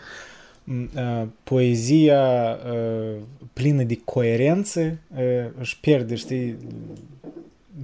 m, 0.63 0.89
uh, 0.95 1.27
poezia 1.43 2.57
uh, 2.71 3.21
plină 3.53 3.83
de 3.83 3.99
coerență 4.03 4.97
uh, 5.15 5.51
își 5.59 5.79
pierde, 5.79 6.15
știi, 6.15 6.57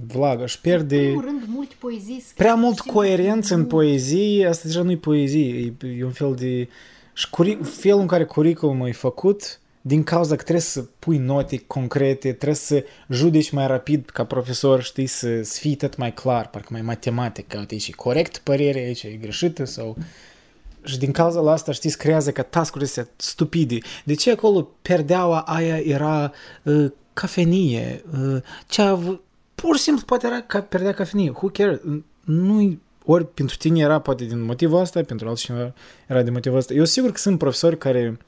vlaga, 0.06 0.42
își 0.42 0.56
În 0.56 0.70
pierde... 0.70 0.96
primul 0.96 1.24
rând, 1.24 1.42
multe 1.46 1.74
poezii 1.78 2.20
scrise 2.20 2.34
Prea 2.36 2.54
mult 2.54 2.76
pur 2.76 2.84
și 2.84 2.92
coerență 2.92 3.54
în 3.54 3.60
simplu 3.60 3.76
poezie, 3.76 4.46
asta 4.46 4.62
deja 4.66 4.82
nu 4.82 4.90
e 4.90 4.96
poezie, 4.96 5.74
e, 5.82 5.86
e 5.86 6.04
un 6.04 6.10
fel 6.10 6.34
de... 6.34 6.68
Și 7.14 7.26
șcuri, 7.26 7.58
felul 7.62 8.00
în 8.00 8.06
care 8.06 8.24
curriculumul 8.24 8.88
e 8.88 8.92
făcut, 8.92 9.60
din 9.84 10.02
cauza 10.02 10.36
că 10.36 10.42
trebuie 10.42 10.62
să 10.62 10.84
pui 10.98 11.18
note 11.18 11.62
concrete, 11.66 12.32
trebuie 12.32 12.54
să 12.54 12.84
judeci 13.08 13.50
mai 13.50 13.66
rapid 13.66 14.10
ca 14.10 14.24
profesor, 14.24 14.82
știi, 14.82 15.06
să, 15.06 15.42
să 15.42 15.58
fii 15.58 15.76
tot 15.76 15.96
mai 15.96 16.14
clar, 16.14 16.50
parcă 16.50 16.68
mai 16.70 16.82
matematic, 16.82 17.48
că 17.48 17.58
uite, 17.58 17.74
aici 17.74 17.88
e 17.88 17.92
corect 17.92 18.38
părerea, 18.38 18.82
aici 18.82 19.02
e 19.02 19.18
greșită 19.20 19.64
sau... 19.64 19.96
și 20.84 20.98
din 20.98 21.12
cauza 21.12 21.40
la 21.40 21.52
asta, 21.52 21.72
știți, 21.72 21.98
creează 21.98 22.32
ca 22.32 22.42
task-uri 22.42 22.84
astea 22.84 23.08
stupide. 23.16 23.78
De 24.04 24.14
ce 24.14 24.30
acolo 24.30 24.68
perdeaua 24.82 25.40
aia 25.40 25.76
era 25.76 26.32
uh, 26.62 26.90
cafenie? 27.12 28.04
Uh, 28.12 28.42
ce 28.68 28.82
a 28.82 28.88
avut... 28.88 29.22
Pur 29.54 29.76
și 29.76 29.82
simplu 29.82 30.04
poate 30.04 30.26
era 30.26 30.40
ca 30.40 30.60
perdea 30.60 30.92
cafenie. 30.92 31.30
Who 31.30 31.48
cares? 31.48 31.80
Nu 32.24 32.78
ori 33.04 33.26
pentru 33.26 33.56
tine 33.56 33.80
era 33.80 33.98
poate 33.98 34.24
din 34.24 34.42
motivul 34.42 34.80
ăsta, 34.80 35.00
pentru 35.00 35.28
altcineva 35.28 35.74
era 36.06 36.22
din 36.22 36.32
motivul 36.32 36.58
ăsta. 36.58 36.74
Eu 36.74 36.84
sigur 36.84 37.10
că 37.10 37.18
sunt 37.18 37.38
profesori 37.38 37.78
care 37.78 38.18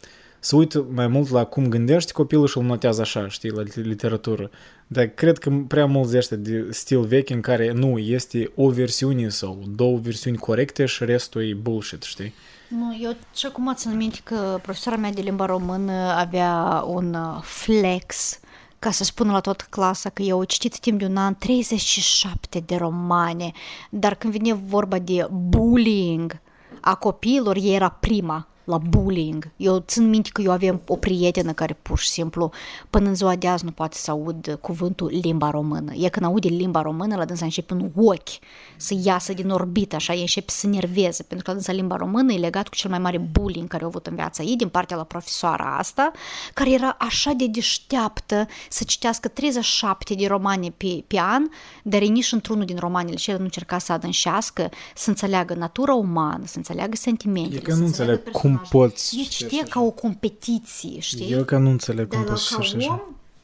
se 0.44 0.56
uită 0.56 0.86
mai 0.90 1.06
mult 1.06 1.30
la 1.30 1.44
cum 1.44 1.68
gândești 1.68 2.12
copilul 2.12 2.46
și 2.46 2.58
îl 2.58 2.64
notează 2.64 3.00
așa, 3.00 3.28
știi, 3.28 3.50
la 3.50 3.62
literatură. 3.74 4.50
Dar 4.86 5.04
cred 5.04 5.38
că 5.38 5.50
prea 5.68 5.86
mulți 5.86 6.16
ăștia 6.16 6.36
de 6.36 6.68
stil 6.70 7.00
vechi 7.00 7.30
în 7.30 7.40
care 7.40 7.72
nu, 7.72 7.98
este 7.98 8.52
o 8.54 8.68
versiune 8.68 9.28
sau 9.28 9.62
două 9.74 9.98
versiuni 9.98 10.36
corecte 10.36 10.84
și 10.84 11.04
restul 11.04 11.48
e 11.48 11.54
bullshit, 11.54 12.02
știi? 12.02 12.34
Nu, 12.68 12.98
eu 13.02 13.16
și 13.34 13.46
acum 13.46 13.72
țin 13.74 13.96
minte 13.96 14.18
că 14.24 14.58
profesora 14.62 14.96
mea 14.96 15.12
de 15.12 15.20
limba 15.20 15.46
română 15.46 15.92
avea 15.92 16.84
un 16.86 17.14
uh, 17.14 17.42
flex 17.42 18.38
ca 18.78 18.90
să 18.90 19.04
spună 19.04 19.32
la 19.32 19.40
toată 19.40 19.64
clasa 19.70 20.10
că 20.10 20.22
eu 20.22 20.44
citit 20.44 20.78
timp 20.78 20.98
de 20.98 21.04
un 21.04 21.16
an 21.16 21.34
37 21.34 22.60
de 22.66 22.76
romane, 22.76 23.52
dar 23.90 24.14
când 24.14 24.32
vine 24.32 24.52
vorba 24.52 24.98
de 24.98 25.26
bullying 25.30 26.40
a 26.80 26.94
copiilor, 26.94 27.56
ei 27.56 27.74
era 27.74 27.88
prima 27.88 28.48
la 28.64 28.78
bullying. 28.78 29.50
Eu 29.56 29.78
țin 29.78 30.08
minte 30.08 30.30
că 30.32 30.42
eu 30.42 30.50
aveam 30.50 30.80
o 30.86 30.96
prietenă 30.96 31.52
care 31.52 31.76
pur 31.82 31.98
și 31.98 32.08
simplu 32.08 32.50
până 32.90 33.08
în 33.08 33.14
ziua 33.14 33.36
de 33.36 33.48
azi 33.48 33.64
nu 33.64 33.70
poate 33.70 33.96
să 33.96 34.10
aud 34.10 34.58
cuvântul 34.60 35.18
limba 35.22 35.50
română. 35.50 35.92
E 35.94 36.08
când 36.08 36.26
aude 36.26 36.48
limba 36.48 36.82
română, 36.82 37.16
la 37.16 37.24
dânsa 37.24 37.44
începe 37.44 37.74
un 37.74 37.90
ochi 37.96 38.28
să 38.76 38.94
iasă 39.02 39.32
din 39.32 39.50
orbită, 39.50 39.94
așa, 39.94 40.14
e 40.14 40.20
începe 40.20 40.50
să 40.50 40.66
nerveze, 40.66 41.22
pentru 41.22 41.44
că 41.44 41.50
la 41.50 41.56
dânsa 41.56 41.72
limba 41.72 41.96
română 41.96 42.32
e 42.32 42.38
legat 42.38 42.68
cu 42.68 42.74
cel 42.74 42.90
mai 42.90 42.98
mare 42.98 43.18
bullying 43.18 43.68
care 43.68 43.82
au 43.82 43.88
avut 43.88 44.06
în 44.06 44.14
viața 44.14 44.42
ei 44.42 44.56
din 44.56 44.68
partea 44.68 44.96
la 44.96 45.04
profesoara 45.04 45.76
asta, 45.78 46.10
care 46.54 46.70
era 46.72 46.96
așa 46.98 47.32
de 47.32 47.46
deșteaptă 47.46 48.46
să 48.68 48.84
citească 48.84 49.28
37 49.28 50.14
de 50.14 50.26
romane 50.26 50.74
pe, 50.76 51.04
pe 51.06 51.18
an, 51.18 51.42
dar 51.82 52.02
e 52.02 52.04
nici 52.04 52.32
într-unul 52.32 52.64
din 52.64 52.76
romanele 52.76 53.16
și 53.16 53.30
el 53.30 53.38
nu 53.38 53.44
încerca 53.44 53.78
să 53.78 53.92
adânșească, 53.92 54.68
să 54.94 55.08
înțeleagă 55.08 55.54
natura 55.54 55.94
umană, 55.94 56.42
să 56.46 56.54
înțeleagă 56.56 56.96
sentimentele. 56.96 57.56
E 57.56 57.60
că 57.60 57.74
nu 57.74 57.84
înțeleg 57.84 58.30
cum 58.30 58.53
poți... 58.70 59.20
E 59.20 59.28
citea 59.28 59.62
ca 59.68 59.80
o 59.80 59.90
competiție, 59.90 61.00
știi? 61.00 61.32
Eu 61.32 61.44
că 61.44 61.58
nu 61.58 61.70
înțeleg 61.70 62.08
cum 62.08 62.24
poți 62.24 62.46
să 62.46 62.56
așa. 62.58 62.76
Om, 62.90 63.00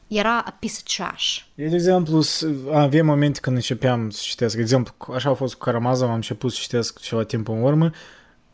era 0.07 0.37
a 0.37 0.55
piece 0.59 0.75
of 0.77 0.95
trash. 0.95 1.37
Eu, 1.55 1.69
de 1.69 1.75
exemplu, 1.75 2.23
avem 2.71 3.05
momente 3.05 3.39
când 3.39 3.55
începeam 3.55 4.09
să 4.09 4.19
citesc. 4.23 4.55
De 4.55 4.61
exemplu, 4.61 4.93
așa 5.13 5.29
a 5.29 5.33
fost 5.33 5.53
cu 5.53 5.59
Karamazov, 5.59 6.09
am 6.09 6.15
început 6.15 6.51
să 6.51 6.57
citesc 6.61 6.99
ceva 6.99 7.23
timp 7.23 7.47
în 7.47 7.61
urmă 7.61 7.91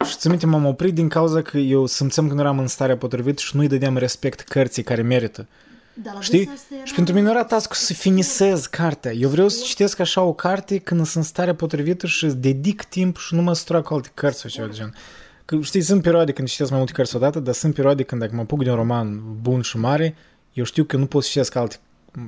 și 0.06 0.16
ți 0.18 0.28
minte, 0.28 0.46
m-am 0.46 0.66
oprit 0.66 0.94
din 0.94 1.08
cauza 1.08 1.42
că 1.42 1.58
eu 1.58 1.86
simțeam 1.86 2.28
că 2.28 2.34
nu 2.34 2.40
eram 2.40 2.60
în 2.60 2.68
starea 2.68 2.98
potrivită 2.98 3.42
și 3.42 3.56
nu-i 3.56 3.68
dădeam 3.68 3.98
respect 3.98 4.42
cărții 4.42 4.84
care 4.84 5.02
merită. 5.02 5.48
Da, 5.94 6.20
Știi? 6.20 6.50
Și 6.84 6.94
pentru 6.94 7.14
mine 7.14 7.26
nu 7.26 7.32
era 7.32 7.44
task 7.44 7.74
să 7.74 7.94
finisez 7.94 8.66
cartea. 8.66 9.12
Eu 9.12 9.30
vreau 9.30 9.48
să 9.48 9.64
citesc 9.66 10.00
așa 10.00 10.22
o 10.22 10.34
carte 10.34 10.78
când 10.78 11.06
sunt 11.06 11.16
în 11.16 11.30
starea 11.30 11.56
potrivită 11.56 12.08
și 12.08 12.26
dedic 12.26 12.84
timp 12.84 13.18
și 13.18 13.36
nu 13.36 13.42
mă 13.42 13.54
sătura 13.54 13.82
cu 13.82 13.94
alte 13.94 14.10
cărți 14.14 14.40
sau 14.40 14.50
ceva 14.50 14.68
de 14.68 14.74
gen. 14.74 14.94
Că, 15.48 15.60
știi, 15.62 15.82
sunt 15.82 16.02
perioade 16.02 16.32
când 16.32 16.48
citesc 16.48 16.70
mai 16.70 16.80
multe 16.80 16.94
cărți 16.94 17.16
odată, 17.16 17.40
dar 17.40 17.54
sunt 17.54 17.74
perioade 17.74 18.04
când 18.04 18.22
dacă 18.22 18.36
mă 18.36 18.42
apuc 18.42 18.64
de 18.64 18.70
un 18.70 18.76
roman 18.76 19.22
bun 19.42 19.62
și 19.62 19.78
mare, 19.78 20.16
eu 20.54 20.64
știu 20.64 20.84
că 20.84 20.98
nu 20.98 21.06
pot 21.06 21.24
să 21.24 21.30
citesc 21.30 21.56
alte, 21.56 21.76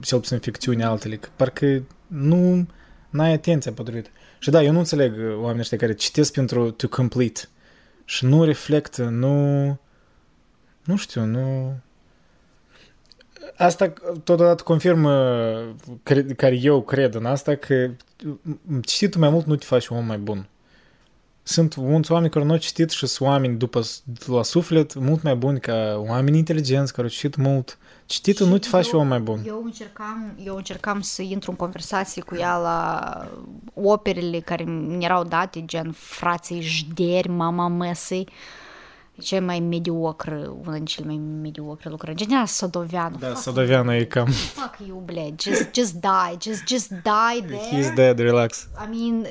cel 0.02 0.20
puțin 0.20 0.40
ficțiuni 0.40 0.84
altele, 0.84 1.16
că 1.16 1.30
parcă 1.36 1.84
nu 2.08 2.68
n-ai 3.10 3.34
atenția 3.34 3.72
potrivită. 3.72 4.10
Și 4.40 4.50
da, 4.50 4.64
eu 4.64 4.72
nu 4.72 4.78
înțeleg 4.78 5.14
oamenii 5.18 5.60
ăștia 5.60 5.78
care 5.78 5.94
citesc 5.94 6.34
pentru 6.34 6.72
to 6.72 6.88
complete 6.88 7.42
și 8.06 8.26
nu 8.26 8.44
reflectă, 8.44 9.04
nu... 9.04 9.66
Nu 10.84 10.98
știu, 10.98 11.26
nu... 11.26 11.76
Asta 13.58 13.94
totodată 14.24 14.64
confirmă 14.64 15.12
care 16.36 16.56
eu 16.62 16.82
cred 16.82 17.14
în 17.14 17.26
asta 17.26 17.56
că 17.56 17.90
cititul 18.82 19.20
mai 19.20 19.30
mult 19.30 19.46
nu 19.46 19.56
te 19.56 19.66
face 19.66 19.88
un 19.94 20.00
om 20.00 20.06
mai 20.06 20.18
bun 20.18 20.50
sunt 21.44 21.76
mulți 21.76 22.12
oameni 22.12 22.32
care 22.32 22.46
nu 22.46 22.52
au 22.52 22.58
citit 22.58 22.90
și 22.90 23.08
sunt 23.08 23.30
oameni 23.30 23.58
după 23.58 23.82
la 24.26 24.44
suflet 24.44 24.94
mult 24.94 25.22
mai 25.22 25.36
buni 25.36 25.60
ca 25.60 26.04
oameni 26.08 26.38
inteligenți 26.38 26.94
care 26.94 27.08
au 27.08 27.14
citit 27.14 27.36
mult. 27.36 27.78
Cititul 28.06 28.48
nu 28.48 28.58
te 28.58 28.68
face 28.68 28.96
om 28.96 29.08
mai 29.08 29.20
bun. 29.20 29.42
Eu 29.46 29.62
încercam, 29.66 30.36
eu 30.44 30.56
încercam 30.56 31.02
să 31.02 31.22
intru 31.22 31.52
în 31.52 31.58
conversație 31.58 32.22
cu 32.22 32.36
ea 32.36 32.58
la 32.58 33.28
operele 33.74 34.40
care 34.40 34.64
mi 34.64 35.06
erau 35.06 35.24
date, 35.24 35.66
gen 35.66 35.92
Frații 35.92 36.62
Jderi, 36.62 37.28
Mama 37.28 37.68
Mesei. 37.68 38.28
Cea 39.20 39.42
mai 39.42 39.60
mediocră, 39.60 40.56
una 40.66 40.76
din 40.76 40.86
cele 40.86 41.06
mai 41.06 41.22
mediocre 41.42 41.90
lucruri. 41.90 42.12
În 42.12 42.18
general, 42.18 42.46
Sodoveanu. 42.46 43.18
Da, 43.20 43.34
Sodoveanu 43.34 43.94
e 43.94 44.04
cam... 44.04 44.26
Fuck 44.26 44.88
you, 44.88 45.02
bled. 45.06 45.42
Just, 45.42 45.74
just 45.74 45.94
die. 45.94 46.38
Just, 46.42 46.68
just 46.68 46.90
die 46.90 47.42
there. 47.48 47.82
He's 47.82 47.96
dead, 47.96 48.20
relax. 48.20 48.68
I 48.86 48.98
mean, 48.98 49.26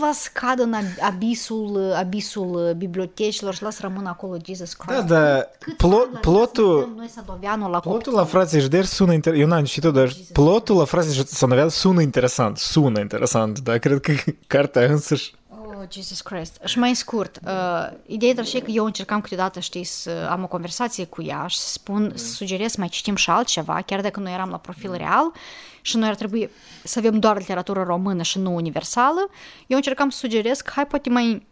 las 0.00 0.26
cadă 0.32 0.62
în 0.62 0.74
abisul, 1.00 1.92
abisul 1.96 2.74
bibliotecilor 2.76 3.54
și 3.54 3.62
las 3.62 3.80
rămân 3.80 4.06
acolo, 4.06 4.36
Jesus 4.44 4.72
Christ. 4.72 5.00
Da, 5.00 5.14
da. 5.14 5.48
Plot, 5.76 6.20
plotul... 6.20 6.92
Noi 6.96 7.08
Sodoveanu 7.08 7.70
la 7.70 7.80
Plotul 7.80 8.12
la 8.12 8.24
frații 8.24 8.60
Jder 8.60 8.84
sună 8.84 9.12
interesant. 9.12 9.42
Eu 9.44 9.48
n-am 9.48 9.64
citit 9.64 9.90
dar 9.90 10.12
plotul 10.32 10.76
la 10.76 10.84
frații 10.84 11.26
Sodoveanu 11.26 11.68
sună 11.68 12.00
interesant. 12.00 12.56
Sună 12.56 13.00
interesant, 13.00 13.60
dar 13.60 13.78
cred 13.78 14.00
că 14.00 14.12
cartea 14.46 14.84
însăși 14.84 15.36
Oh, 15.80 15.84
Jesus 15.92 16.20
Christ. 16.20 16.60
Și 16.64 16.78
mai 16.78 16.94
scurt, 16.94 17.40
uh, 17.44 17.90
ideea 18.06 18.30
era 18.30 18.42
și 18.42 18.58
că 18.58 18.70
eu 18.70 18.84
încercam 18.84 19.20
câteodată, 19.20 19.60
știi, 19.60 19.84
să 19.84 20.28
am 20.30 20.42
o 20.42 20.46
conversație 20.46 21.04
cu 21.04 21.22
ea 21.22 21.46
și 21.46 21.58
să 21.58 21.68
spun, 21.68 22.02
mm. 22.02 22.16
să 22.16 22.32
sugerez 22.32 22.70
să 22.70 22.76
mai 22.78 22.88
citim 22.88 23.14
și 23.14 23.30
altceva, 23.30 23.82
chiar 23.86 24.00
dacă 24.00 24.20
nu 24.20 24.30
eram 24.30 24.50
la 24.50 24.58
profil 24.58 24.92
real 24.92 25.32
și 25.80 25.96
noi 25.96 26.08
ar 26.08 26.14
trebui 26.14 26.50
să 26.84 26.98
avem 26.98 27.18
doar 27.18 27.38
literatură 27.38 27.82
română 27.82 28.22
și 28.22 28.38
nu 28.38 28.54
universală, 28.54 29.30
eu 29.66 29.76
încercam 29.76 30.10
să 30.10 30.18
sugerez 30.18 30.60
că 30.60 30.70
hai 30.74 30.86
poate 30.86 31.10
mai 31.10 31.46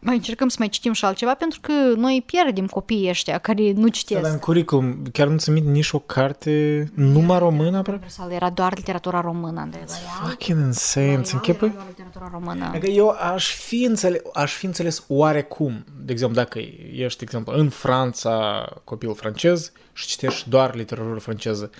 mai 0.00 0.14
încercăm 0.14 0.48
să 0.48 0.56
mai 0.58 0.68
citim 0.68 0.92
și 0.92 1.04
altceva, 1.04 1.34
pentru 1.34 1.58
că 1.60 1.72
noi 1.96 2.22
pierdem 2.26 2.66
copiii 2.66 3.08
ăștia 3.08 3.38
care 3.38 3.72
nu 3.72 3.88
citesc. 3.88 4.22
Da, 4.22 4.28
în 4.28 4.38
curriculum, 4.38 5.02
chiar 5.12 5.28
nu 5.28 5.38
ți 5.38 5.50
nici 5.50 5.92
o 5.92 5.98
carte 5.98 6.84
numai 6.94 7.38
română? 7.38 7.82
Universal, 7.86 8.30
era 8.30 8.50
doar 8.50 8.76
literatura 8.76 9.20
română, 9.20 9.60
Andrei. 9.60 9.84
Fucking 10.24 10.58
insane, 10.64 11.20
ți 11.22 11.34
închipă? 11.34 11.72
literatura 11.88 12.28
română. 12.32 12.64
Adică 12.68 12.86
eu 12.86 13.08
aș 13.08 13.54
fi, 13.54 13.84
înțeles, 13.84 14.20
aș 14.32 14.52
fi 14.52 14.66
înțeles 14.66 15.04
oarecum, 15.08 15.84
de 16.04 16.12
exemplu, 16.12 16.36
dacă 16.36 16.58
ești, 16.92 17.18
de 17.18 17.24
exemplu, 17.24 17.52
în 17.52 17.68
Franța, 17.68 18.66
copil 18.84 19.14
francez 19.14 19.72
și 19.92 20.06
citești 20.06 20.48
doar 20.48 20.74
literatură 20.74 21.18
franceză, 21.18 21.70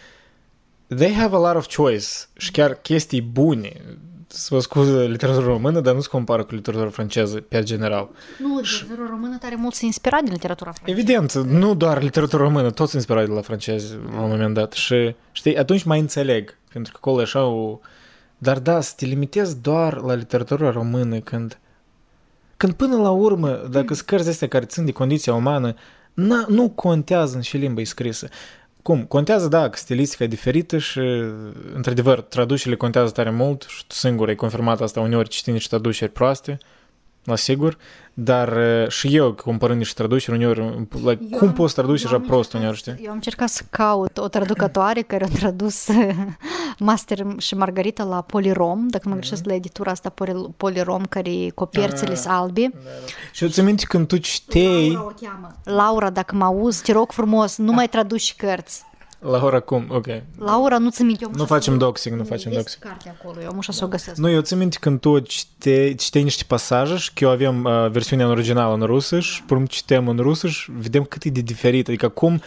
they 0.87 1.13
have 1.13 1.37
a 1.37 1.39
lot 1.39 1.57
of 1.57 1.75
choice 1.75 2.07
și 2.37 2.51
chiar 2.51 2.75
chestii 2.75 3.23
bune 3.23 3.73
să 4.31 4.49
vă 4.51 4.61
scuză 4.61 5.05
literatura 5.05 5.47
română, 5.47 5.81
dar 5.81 5.95
nu 5.95 6.01
se 6.01 6.09
compară 6.09 6.45
cu 6.45 6.55
literatura 6.55 6.91
franceză, 6.91 7.41
pe 7.41 7.63
general. 7.63 8.09
Nu, 8.39 8.61
literatura 8.61 9.09
română 9.11 9.37
tare 9.39 9.55
mult 9.55 9.75
se 9.75 9.85
inspira 9.85 10.21
din 10.21 10.33
literatura 10.33 10.73
franceză. 10.73 11.01
Evident, 11.01 11.33
nu 11.33 11.75
doar 11.75 12.03
literatura 12.03 12.43
română, 12.43 12.71
toți 12.71 12.91
se 12.91 12.97
inspirau 12.97 13.25
de 13.25 13.33
la 13.33 13.41
francezi 13.41 13.95
la 14.15 14.21
un 14.21 14.29
moment 14.29 14.55
dat. 14.55 14.73
Și, 14.73 15.15
știi, 15.33 15.57
atunci 15.57 15.83
mai 15.83 16.01
înțeleg, 16.01 16.57
pentru 16.73 16.93
că 16.93 16.99
acolo 17.01 17.21
așa 17.21 17.45
o... 17.45 17.79
Dar 18.39 18.59
da, 18.59 18.81
să 18.81 18.93
te 18.97 19.05
limitezi 19.05 19.61
doar 19.61 19.95
la 19.95 20.15
literatura 20.15 20.71
română 20.71 21.19
când... 21.19 21.59
Când 22.57 22.73
până 22.73 22.97
la 22.97 23.11
urmă, 23.11 23.69
dacă 23.71 23.95
sunt 23.95 24.07
cărți 24.07 24.29
astea 24.29 24.49
care 24.49 24.65
țin 24.65 24.85
de 24.85 24.93
condiția 24.93 25.35
umană, 25.35 25.75
nu 26.49 26.69
contează 26.75 27.37
în 27.37 27.43
ce 27.43 27.57
limbă 27.57 27.81
e 27.81 27.85
scrisă. 27.85 28.29
Cum? 28.89 29.05
Contează, 29.05 29.49
da, 29.49 29.69
că 29.69 29.77
stilistica 29.77 30.25
e 30.25 30.27
diferită 30.27 30.79
și, 30.79 30.99
într-adevăr, 31.75 32.21
traducerile 32.21 32.77
contează 32.77 33.11
tare 33.11 33.31
mult 33.31 33.63
și 33.69 33.87
tu 33.87 33.95
singur 33.95 34.29
ai 34.29 34.35
confirmat 34.35 34.81
asta 34.81 35.01
uneori 35.01 35.29
citind 35.29 35.57
niște 35.57 35.69
traduceri 35.69 36.13
proaste, 36.13 36.59
la 37.25 37.37
sigur, 37.37 37.77
dar 38.15 38.59
și 38.89 39.17
eu, 39.17 39.33
cumpărând 39.33 39.79
niște 39.79 39.95
traduceri, 39.95 40.37
uneori, 40.37 40.87
like, 40.93 41.27
eu 41.31 41.39
cum 41.39 41.53
poți 41.53 41.75
traduce 41.75 42.07
așa 42.07 42.21
prost 42.21 42.53
uneori, 42.53 42.77
știi? 42.77 42.95
Eu 43.03 43.09
am 43.09 43.15
încercat 43.15 43.49
să 43.49 43.63
caut 43.71 44.19
o 44.19 44.29
traducătoare 44.29 45.03
care 45.03 45.25
a 45.25 45.29
tradus 45.29 45.89
Master 46.79 47.27
și 47.39 47.55
Margarita 47.55 48.05
la 48.05 48.21
Polirom, 48.21 48.89
dacă 48.89 49.03
nu 49.05 49.11
mă 49.11 49.19
greșesc, 49.21 49.45
la 49.45 49.55
editura 49.55 49.91
asta 49.91 50.13
Polirom, 50.57 51.05
care 51.05 51.49
copierțele 51.55 52.15
sunt 52.15 52.33
albi. 52.33 52.63
Da, 52.63 52.79
da. 52.83 52.89
Și 53.33 53.43
eu 53.43 53.49
ți 53.49 53.61
minte 53.61 53.85
când 53.89 54.07
tu 54.07 54.17
citei... 54.17 54.91
Laura 54.91 55.05
o 55.05 55.27
cheamă. 55.27 55.57
Laura, 55.65 56.11
dacă 56.11 56.35
mă 56.35 56.45
auzi, 56.45 56.83
te 56.83 56.93
rog 56.93 57.13
frumos, 57.13 57.57
nu 57.57 57.73
mai 57.73 57.89
traduci 57.89 58.35
cărți. 58.37 58.87
Laura 59.19 59.61
cum? 59.61 59.87
Ok. 59.91 60.07
Laura, 60.39 60.79
nu 60.79 60.91
ți 60.91 61.03
minte. 61.03 61.27
Nu 61.35 61.45
facem 61.45 61.79
doxing, 61.79 62.17
nu 62.17 62.25
facem 62.25 62.53
doxing. 62.53 62.83
cartea 62.83 63.17
acolo, 63.21 63.43
eu 63.43 63.51
mușa 63.55 63.73
să 63.73 63.85
o 63.85 63.89
găsesc. 63.89 64.17
Nu, 64.17 64.31
eu 64.31 64.41
ți 64.41 64.55
minte 64.55 64.77
când 64.81 65.01
tu 65.01 65.19
citei, 65.19 65.95
citei 65.95 66.23
niște 66.23 66.45
pasaje 66.47 66.97
și 66.97 67.13
că 67.13 67.25
eu 67.25 67.31
aveam 67.31 67.65
uh, 67.65 67.91
versiunea 67.91 68.25
în 68.25 68.31
originală 68.31 68.75
în 68.75 68.83
rusă 68.83 69.21
și 69.21 69.43
pur 69.43 69.67
citem 69.67 70.09
în 70.09 70.17
rusă 70.17 70.47
și 70.47 70.71
vedem 70.71 71.05
cât 71.05 71.25
e 71.25 71.31
de 71.31 71.41
diferit. 71.41 71.89
Adică 71.89 72.09
cum 72.09 72.41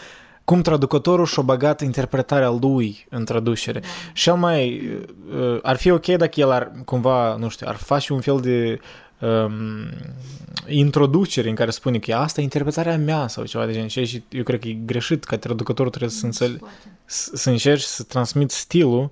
cum 0.44 0.62
traducătorul 0.62 1.26
și-a 1.26 1.42
băgat 1.42 1.80
interpretarea 1.80 2.58
lui 2.60 3.06
în 3.10 3.24
traducere. 3.24 3.80
Da. 3.80 3.86
Și 4.12 4.30
mai, 4.30 4.90
uh, 5.36 5.58
ar 5.62 5.76
fi 5.76 5.90
ok 5.90 6.06
dacă 6.06 6.40
el 6.40 6.50
ar, 6.50 6.72
cumva, 6.84 7.36
nu 7.36 7.48
știu, 7.48 7.66
ar 7.68 7.76
face 7.76 8.12
un 8.12 8.20
fel 8.20 8.40
de 8.40 8.80
um, 9.22 9.88
introducere 10.66 11.48
în 11.48 11.54
care 11.54 11.70
spune 11.70 11.98
că 11.98 12.14
asta 12.14 12.40
e 12.40 12.42
interpretarea 12.42 12.98
mea 12.98 13.26
sau 13.26 13.44
ceva 13.44 13.66
de 13.66 13.72
genul. 13.72 13.88
Și 13.88 14.22
eu 14.28 14.42
cred 14.42 14.60
că 14.60 14.68
e 14.68 14.72
greșit 14.72 15.24
ca 15.24 15.36
traducătorul 15.38 15.90
trebuie 15.90 16.10
să, 16.12 16.24
înțele- 16.24 16.60
să, 17.04 17.30
să 17.34 17.50
încerci 17.50 17.82
să 17.82 18.02
transmit 18.02 18.50
stilul 18.50 19.10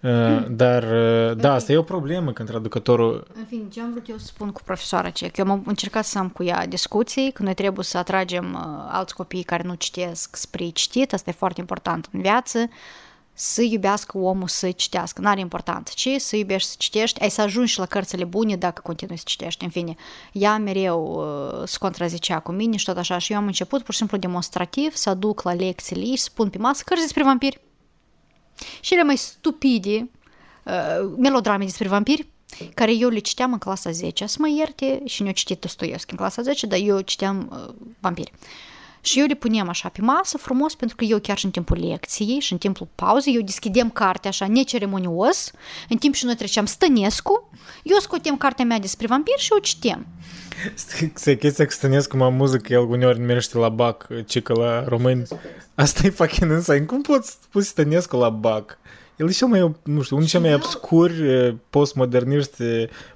Uh, 0.00 0.46
dar, 0.50 0.82
uh, 0.82 1.36
da, 1.36 1.52
asta 1.52 1.72
e 1.72 1.76
o 1.76 1.82
problemă 1.82 2.32
când 2.32 2.48
traducătorul... 2.48 3.26
În 3.34 3.44
fine, 3.44 3.68
ce 3.70 3.80
am 3.80 3.90
vrut 3.90 4.08
eu 4.08 4.16
să 4.16 4.26
spun 4.26 4.50
cu 4.50 4.60
profesoara 4.64 5.10
ce? 5.10 5.28
Că 5.28 5.40
eu 5.40 5.50
am 5.50 5.62
încercat 5.66 6.04
să 6.04 6.18
am 6.18 6.28
cu 6.28 6.42
ea 6.42 6.66
discuții, 6.66 7.32
că 7.32 7.42
noi 7.42 7.54
trebuie 7.54 7.84
să 7.84 7.98
atragem 7.98 8.54
uh, 8.54 8.88
alți 8.88 9.14
copii 9.14 9.42
care 9.42 9.62
nu 9.62 9.74
citesc 9.74 10.36
spre 10.36 10.68
citit, 10.68 11.12
asta 11.12 11.30
e 11.30 11.32
foarte 11.32 11.60
important 11.60 12.08
în 12.12 12.20
viață, 12.20 12.68
să 13.40 13.62
iubească 13.62 14.18
omul 14.18 14.48
să 14.48 14.70
citească, 14.70 15.20
n-are 15.20 15.40
important, 15.40 15.88
ci 15.88 16.08
să 16.16 16.36
iubești 16.36 16.68
să 16.68 16.74
citești, 16.78 17.20
ai 17.22 17.30
să 17.30 17.40
ajungi 17.40 17.72
și 17.72 17.78
la 17.78 17.86
cărțile 17.86 18.24
bune 18.24 18.56
dacă 18.56 18.80
continui 18.84 19.16
să 19.16 19.22
citești, 19.26 19.64
în 19.64 19.70
fine. 19.70 19.94
Ea 20.32 20.58
mereu 20.58 21.24
uh, 21.60 21.62
se 21.68 21.76
contrazicea 21.78 22.38
cu 22.38 22.52
mine 22.52 22.76
și 22.76 22.84
tot 22.84 22.96
așa. 22.96 23.18
Și 23.18 23.32
eu 23.32 23.38
am 23.38 23.46
început 23.46 23.82
pur 23.82 23.92
și 23.92 23.98
simplu 23.98 24.16
demonstrativ 24.16 24.94
să 24.94 25.10
aduc 25.10 25.42
la 25.42 25.52
lecțiile 25.52 26.04
ei 26.04 26.16
și 26.16 26.22
să 26.22 26.30
pun 26.34 26.50
pe 26.50 26.58
masă 26.58 26.82
cărți 26.84 27.02
despre 27.02 27.22
vampiri. 27.22 27.60
Și 28.56 28.80
cele 28.80 29.02
mai 29.02 29.16
stupide 29.16 30.10
uh, 30.64 31.12
melodrame 31.16 31.64
despre 31.64 31.88
vampiri 31.88 32.28
care 32.74 32.94
eu 32.94 33.08
le 33.08 33.18
citeam 33.18 33.52
în 33.52 33.58
clasa 33.58 33.90
10, 33.90 34.26
să 34.26 34.36
mă 34.40 34.48
ierte 34.48 35.02
și 35.04 35.22
ne-o 35.22 35.32
citit 35.32 35.60
Dostoevski 35.60 36.10
în 36.10 36.16
clasa 36.16 36.42
10, 36.42 36.66
dar 36.66 36.78
eu 36.82 37.00
citeam 37.00 37.50
uh, 37.52 37.74
vampiri. 38.00 38.32
Și 39.08 39.18
eu 39.18 39.26
le 39.26 39.34
puneam 39.34 39.68
așa 39.68 39.88
pe 39.88 40.00
masă 40.00 40.38
frumos, 40.38 40.74
pentru 40.74 40.96
că 40.96 41.04
eu 41.04 41.18
chiar 41.18 41.38
și 41.38 41.44
în 41.44 41.50
timpul 41.50 41.78
lecției 41.88 42.40
și 42.40 42.52
în 42.52 42.58
timpul 42.58 42.88
pauzei, 42.94 43.34
eu 43.34 43.40
deschidem 43.40 43.90
cartea 43.90 44.30
așa 44.30 44.46
neceremonios, 44.46 45.50
în 45.88 45.96
timp 45.96 46.14
și 46.14 46.24
noi 46.24 46.36
treceam 46.36 46.66
Stănescu, 46.66 47.50
eu 47.82 47.98
scotem 47.98 48.36
cartea 48.36 48.64
mea 48.64 48.78
despre 48.78 49.06
vampiri 49.06 49.40
și 49.40 49.52
o 49.56 49.58
citem. 49.58 50.06
Se 51.14 51.36
chestia 51.36 51.64
cu 51.64 51.70
Stănescu 51.70 52.16
mă 52.16 52.24
amuză 52.24 52.56
că 52.56 52.72
el 52.72 52.80
uneori 52.80 53.18
numește 53.18 53.58
la 53.58 53.68
bac, 53.68 54.06
cică 54.26 54.52
la 54.52 54.84
români. 54.84 55.22
Asta 55.74 56.06
e 56.06 56.10
fucking 56.10 56.50
insane. 56.50 56.80
Cum 56.80 57.00
poți 57.00 57.36
pus 57.50 57.66
Stănescu 57.66 58.16
la 58.16 58.28
bac? 58.28 58.78
El 59.16 59.28
e 59.28 59.32
cel 59.32 59.48
mai, 59.48 59.74
nu 59.82 60.02
știu, 60.02 60.16
unul 60.16 60.28
cel 60.28 60.40
mai 60.40 60.54
obscuri 60.54 61.54
postmoderniști 61.70 62.64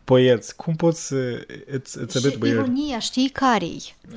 poeți. 0.04 0.56
Cum 0.56 0.74
poți 0.74 1.06
să 1.06 1.46
îți, 1.66 1.98
îți 1.98 2.20
Și 2.20 2.38
ironia, 2.42 2.98
știi 2.98 3.28
care-i? 3.28 3.94
Da. 4.08 4.16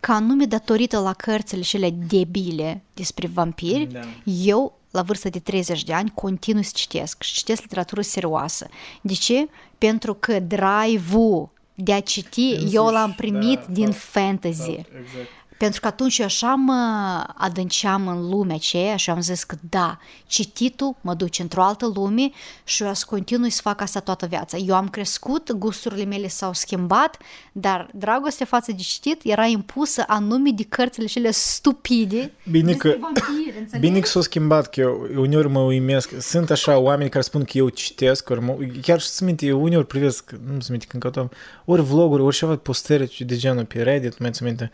Ca 0.00 0.12
anume 0.12 0.44
datorită 0.44 0.98
la 0.98 1.12
cărțile 1.12 1.62
cele 1.62 1.90
debile 1.90 2.82
despre 2.94 3.26
vampiri, 3.26 3.86
da. 3.86 4.00
eu 4.24 4.78
la 4.90 5.02
vârsta 5.02 5.28
de 5.28 5.38
30 5.38 5.84
de 5.84 5.92
ani 5.92 6.12
continui 6.14 6.62
să 6.62 6.72
citesc 6.74 7.22
și 7.22 7.34
citesc 7.34 7.62
literatură 7.62 8.00
serioasă. 8.00 8.68
De 9.02 9.12
ce? 9.12 9.48
Pentru 9.78 10.14
că 10.14 10.40
drive-ul 10.40 11.50
de 11.74 11.92
a 11.92 12.00
citi, 12.00 12.50
Însuși, 12.52 12.74
eu 12.74 12.86
l-am 12.86 13.12
primit 13.12 13.58
da, 13.58 13.72
din 13.72 13.86
da, 13.86 13.92
fantasy. 13.92 14.74
Da, 14.74 14.98
exact. 15.00 15.28
Pentru 15.58 15.80
că 15.80 15.86
atunci 15.86 16.18
eu 16.18 16.24
așa 16.24 16.54
mă 16.54 17.22
adânceam 17.34 18.08
în 18.08 18.28
lumea 18.28 18.56
aceea 18.56 18.96
și 18.96 19.10
am 19.10 19.20
zis 19.20 19.44
că 19.44 19.56
da, 19.68 19.98
cititul 20.26 20.96
mă 21.00 21.14
duce 21.14 21.42
într-o 21.42 21.62
altă 21.62 21.90
lume 21.94 22.30
și 22.64 22.82
eu 22.82 22.94
să 22.94 23.04
continui 23.08 23.50
să 23.50 23.60
fac 23.62 23.80
asta 23.80 24.00
toată 24.00 24.26
viața. 24.26 24.56
Eu 24.56 24.74
am 24.74 24.88
crescut, 24.88 25.52
gusturile 25.52 26.04
mele 26.04 26.28
s-au 26.28 26.52
schimbat, 26.52 27.16
dar 27.52 27.90
dragostea 27.94 28.46
față 28.46 28.72
de 28.72 28.82
citit 28.82 29.20
era 29.24 29.44
impusă 29.44 30.04
anume 30.06 30.50
de 30.50 30.64
cărțile 30.68 31.06
cele 31.06 31.30
stupide 31.30 32.32
bine 32.50 32.72
că, 32.74 32.96
vampiri, 33.00 33.80
Bine 33.80 34.00
că 34.00 34.06
s-au 34.06 34.22
schimbat, 34.22 34.70
că 34.70 34.80
eu 34.80 35.08
uneori 35.16 35.48
mă 35.48 35.60
uimesc. 35.60 36.20
Sunt 36.20 36.50
așa 36.50 36.78
oameni 36.78 37.10
care 37.10 37.24
spun 37.24 37.44
că 37.44 37.58
eu 37.58 37.68
citesc, 37.68 38.30
ori 38.30 38.40
mă, 38.40 38.56
chiar 38.82 39.00
și 39.00 39.24
minte, 39.24 39.46
eu 39.46 39.62
uneori 39.62 39.86
privesc, 39.86 40.30
nu 40.30 40.60
se 40.60 40.70
minte 40.70 40.86
când 40.88 41.30
ori 41.64 41.82
vloguri, 41.82 42.22
ori 42.22 42.36
ceva 42.36 42.56
postere 42.56 43.08
de 43.18 43.36
genul 43.36 43.64
pe 43.64 43.82
Reddit, 43.82 44.18
mai 44.18 44.30
minte, 44.40 44.70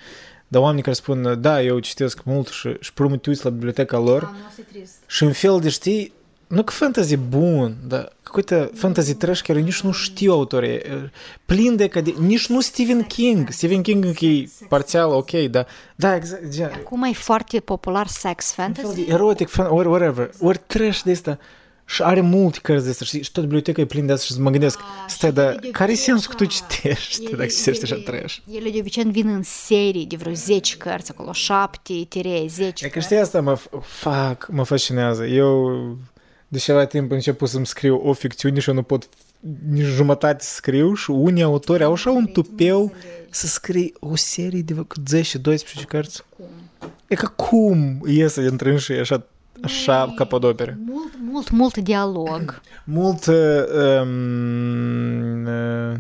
dar 0.48 0.62
oamenii 0.62 0.84
care 0.84 0.96
spun, 0.96 1.42
da, 1.42 1.62
eu 1.62 1.80
citesc 1.80 2.24
mult 2.24 2.48
și, 2.48 2.70
și 2.80 2.94
promit 2.94 3.44
la 3.44 3.50
biblioteca 3.50 3.98
lor 3.98 4.24
A, 4.24 4.36
și 5.06 5.24
în 5.24 5.32
fel 5.32 5.60
de 5.60 5.70
știi, 5.70 6.14
nu 6.48 6.64
că 6.64 6.72
fantasy 6.72 7.18
bun, 7.18 7.76
dar 7.88 8.12
какой-то 8.24 8.70
fantasy 8.74 9.14
trash 9.14 9.42
care 9.42 9.60
nici 9.60 9.82
nu 9.82 9.92
știu 9.92 10.32
autorii, 10.32 10.82
plin 11.46 11.76
de, 11.76 11.88
de 11.88 12.14
nici 12.20 12.48
nu 12.48 12.62
Stephen 12.62 13.04
King. 13.04 13.50
Stephen 13.50 13.82
King 13.82 14.06
e 14.20 14.44
parțial 14.68 15.10
ok, 15.12 15.32
da, 15.32 15.66
da, 15.96 16.16
exact. 16.16 16.74
Acum 16.74 17.04
e 17.04 17.12
foarte 17.14 17.60
popular 17.60 18.08
sex 18.08 18.52
fantasy. 18.52 19.06
Erotic, 19.08 19.50
ori 19.70 19.88
whatever, 19.88 20.30
ori 20.40 20.62
trash 20.68 21.02
de 21.02 21.12
asta. 21.12 21.40
Și 21.87 22.03
are 22.03 22.21
multe 22.21 22.59
cărți 22.63 22.85
de 22.85 22.91
astea, 22.91 23.07
știi? 23.07 23.23
Și 23.23 23.33
tot 23.33 23.43
biblioteca 23.43 23.81
e 23.81 23.85
plină 23.85 24.07
de 24.07 24.13
asta 24.13 24.35
și 24.35 24.41
mă 24.41 24.51
gândesc, 24.51 24.79
A, 24.79 25.09
stai, 25.09 25.33
dar 25.33 25.55
care 25.73 25.93
e 25.93 25.95
sensul 25.95 26.31
că 26.31 26.37
tu 26.37 26.45
citești 26.45 27.25
ele, 27.25 27.37
dacă 27.37 27.49
citești 27.49 27.83
așa 27.83 28.03
trash? 28.05 28.37
Ele 28.53 28.71
de 28.71 28.79
obicei 28.79 29.05
vin 29.05 29.29
în 29.29 29.43
serii 29.43 30.07
de 30.07 30.17
vreo 30.17 30.33
10 30.33 30.77
cărți 30.77 31.11
acolo, 31.11 31.33
7, 31.33 31.93
10 32.47 32.87
E 32.87 32.89
că 32.89 32.99
știi 32.99 33.17
asta 33.17 33.41
mă, 33.41 33.59
fac, 33.81 34.49
mă 34.51 34.63
fascinează. 34.63 35.25
Eu 35.25 35.71
de 36.49 36.59
ceva 36.59 36.85
timp 36.85 37.11
început 37.11 37.49
să-mi 37.49 37.67
scriu 37.67 38.01
o 38.05 38.13
ficțiune 38.13 38.61
și 38.61 38.69
eu 38.69 38.75
nu 38.75 38.83
pot 38.83 39.09
nici 39.69 39.85
jumătate 39.85 40.45
să 40.45 40.55
scriu 40.55 40.95
și 40.95 41.11
unii 41.11 41.43
autori 41.43 41.83
au 41.83 41.93
așa 41.93 42.11
un 42.11 42.27
tupeu 42.27 42.93
să 43.31 43.47
scrii 43.47 43.95
o 44.01 44.17
serie 44.17 44.63
de 44.63 44.75
10-12 44.75 45.85
cărți. 45.89 46.23
E 47.07 47.15
ca 47.15 47.27
cum 47.27 48.05
iese 48.07 48.41
între 48.41 48.77
și 48.77 48.93
așa 48.93 49.27
așa 49.65 50.13
capodopere. 50.17 50.79
Mult, 50.87 51.13
mult, 51.21 51.51
mult 51.51 51.77
dialog. 51.77 52.61
mult 52.85 53.27
um, 53.27 53.35
uh, 55.47 55.95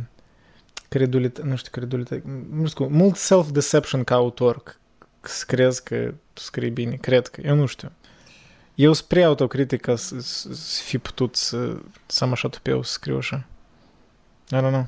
credulitate, 0.88 1.48
nu 1.48 1.56
știu, 1.56 1.70
credulitate, 1.70 2.22
nu 2.52 2.66
știu, 2.66 2.86
mult 2.86 3.16
self-deception 3.16 4.04
ca 4.04 4.14
autor, 4.14 4.76
să 5.20 5.44
crezi 5.46 5.82
că 5.82 6.14
tu 6.32 6.42
scrii 6.42 6.70
bine, 6.70 6.94
cred 6.94 7.26
că, 7.26 7.40
eu 7.44 7.54
nu 7.54 7.66
știu. 7.66 7.92
Eu 8.74 8.92
spre 8.92 9.22
autocritică 9.22 9.94
să, 9.94 10.20
să 10.20 10.82
fi 10.82 10.98
putut 10.98 11.36
să, 11.36 11.76
să 12.06 12.24
am 12.24 12.30
așa 12.30 12.48
tupeu 12.48 12.82
să 12.82 12.92
scriu 12.92 13.16
așa. 13.16 13.46
I 14.50 14.56
don't 14.56 14.70
know. 14.70 14.86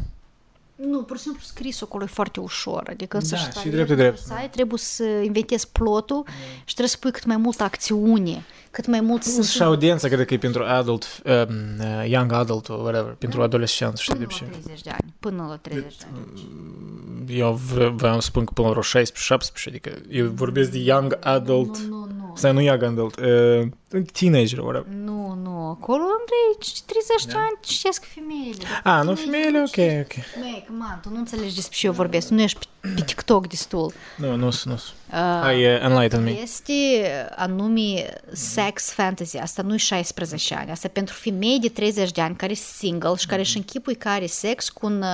Nu, 0.77 1.03
pur 1.03 1.16
și 1.16 1.23
simplu 1.23 1.40
scrisul 1.44 1.86
acolo 1.86 2.05
e 2.05 2.07
foarte 2.07 2.40
ușor. 2.40 2.82
Adică 2.90 3.19
da, 3.19 3.24
să 3.24 3.61
și 3.61 3.69
drept, 3.69 3.90
drept. 3.90 4.19
Site, 4.19 4.48
trebuie 4.51 4.78
să 4.78 5.05
inventezi 5.05 5.69
plotul 5.69 6.16
mm. 6.16 6.24
și 6.65 6.74
trebuie 6.74 6.89
să 6.89 6.97
pui 7.01 7.11
cât 7.11 7.24
mai 7.24 7.36
multă 7.36 7.62
acțiune, 7.62 8.44
cât 8.70 8.86
mai 8.86 9.01
mult... 9.01 9.23
Plus 9.23 9.51
și 9.51 9.62
audiența, 9.62 10.09
cred 10.09 10.27
că 10.27 10.35
e 10.35 10.39
pentru 10.39 10.62
adult, 10.62 11.23
um, 11.24 11.32
uh, 11.78 12.09
young 12.09 12.32
adult, 12.32 12.69
or 12.69 12.78
whatever, 12.78 13.12
pentru 13.19 13.39
da. 13.39 13.44
adolescenți, 13.44 14.03
știi 14.03 14.19
de 14.19 14.24
ce. 14.24 14.44
Până 14.44 14.57
la 14.57 14.66
30 14.66 14.82
de 14.82 14.90
ani, 14.90 15.15
până 15.20 15.47
la 15.48 15.57
30 15.57 15.97
de 15.97 16.05
ani. 16.15 17.39
Eu 17.39 17.61
vreau 17.94 18.20
să 18.20 18.27
spun 18.27 18.44
că 18.44 18.53
până 18.55 18.69
la 18.69 19.01
16-17, 19.01 19.66
adică 19.66 19.90
eu 20.09 20.27
vorbesc 20.27 20.70
de 20.70 20.78
young 20.78 21.19
adult, 21.20 21.78
nu, 21.78 21.97
nu, 21.97 22.07
nu. 22.19 22.32
sau 22.36 22.53
nu 22.53 22.61
young 22.61 22.82
adult, 22.82 23.16
uh, 23.20 23.66
teenager, 24.13 24.59
whatever. 24.61 24.87
Nu, 24.89 25.35
nu, 25.43 25.69
acolo, 25.69 26.03
Andrei, 26.03 26.83
30 26.87 27.25
de 27.25 27.33
da. 27.33 27.39
ani 27.39 27.59
citesc 27.61 28.05
femeile. 28.05 28.65
A, 28.83 29.03
nu 29.03 29.15
femeile, 29.15 29.59
ok, 29.59 29.77
ok. 30.01 30.15
Măi, 30.41 30.67
man, 30.79 31.01
tu 31.03 31.09
nu 31.09 31.17
înțelegi 31.19 31.55
despre 31.55 31.77
ce 31.77 31.87
eu 31.87 31.93
vorbesc, 31.93 32.29
nu 32.29 32.41
ești 32.41 32.69
pe 32.81 33.03
TikTok 33.05 33.47
destul. 33.49 33.93
Nu, 34.17 34.37
nu, 34.37 34.51
nu. 34.65 34.79
Hai, 35.11 35.65
uh, 35.65 35.83
enlighten 35.83 36.23
me. 36.23 36.31
Este 36.31 36.73
anume 37.37 38.07
sex 38.33 38.93
fantasy, 38.93 39.39
asta 39.39 39.62
nu 39.62 39.74
e 39.74 39.77
16 39.77 40.55
ani, 40.55 40.70
asta 40.70 40.89
pentru 40.93 41.15
femei 41.15 41.59
de 41.61 41.69
30 41.69 42.11
de 42.11 42.20
ani 42.20 42.37
care 42.37 42.55
sunt 42.55 42.66
single 42.66 43.15
și 43.16 43.27
care 43.27 43.41
își 43.41 43.57
închipui 43.57 43.95
care 43.95 44.16
are 44.16 44.27
sex 44.27 44.69
cu 44.69 44.87
un 44.87 45.05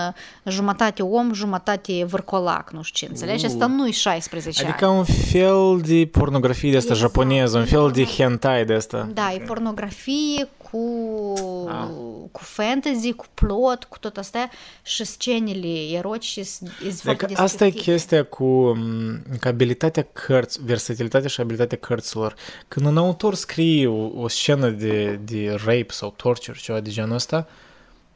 jumătate 0.44 1.02
om, 1.02 1.32
jumătate 1.32 2.04
vârcolac, 2.04 2.70
nu 2.72 2.82
știu 2.82 3.06
ce, 3.06 3.12
înțelegi? 3.12 3.46
Asta 3.46 3.66
nu 3.66 3.86
e 3.86 3.90
16 3.90 4.62
adică 4.62 4.84
ani. 4.84 4.94
Adică 4.94 5.12
un 5.12 5.30
fel 5.30 5.80
de 5.96 6.08
pornografie 6.12 6.70
de 6.70 6.76
asta 6.76 6.92
exact. 6.92 7.10
japoneză, 7.10 7.58
un 7.58 7.64
fel 7.64 7.90
de 7.90 8.04
hentai 8.04 8.64
de 8.64 8.74
asta. 8.74 9.08
Da, 9.14 9.22
okay. 9.22 9.34
e 9.36 9.44
pornografie 9.46 10.48
cu, 10.72 11.34
ah. 11.68 11.88
cu 12.32 12.40
fantasy, 12.42 13.12
cu 13.12 13.24
plot, 13.34 13.84
cu 13.84 13.98
tot 13.98 14.16
astea 14.16 14.50
și 14.82 15.04
scenele 15.04 15.96
erotice 15.96 16.42
sunt 16.42 16.70
foarte 16.94 17.26
deci, 17.26 17.38
Asta 17.38 17.66
e 17.66 17.70
chestia 17.70 18.24
cu 18.24 18.44
um, 18.44 19.22
abilitatea 19.42 20.06
cărți, 20.12 20.64
versatilitatea 20.64 21.28
și 21.28 21.40
abilitatea 21.40 21.78
cărților. 21.78 22.34
Când 22.68 22.86
un 22.86 22.96
autor 22.96 23.34
scrie 23.34 23.86
o, 23.86 24.22
o 24.22 24.28
scenă 24.28 24.68
de, 24.68 25.20
de 25.24 25.60
rape 25.64 25.86
sau 25.88 26.14
torture, 26.16 26.58
ceva 26.60 26.80
de 26.80 26.90
genul 26.90 27.14
ăsta, 27.14 27.48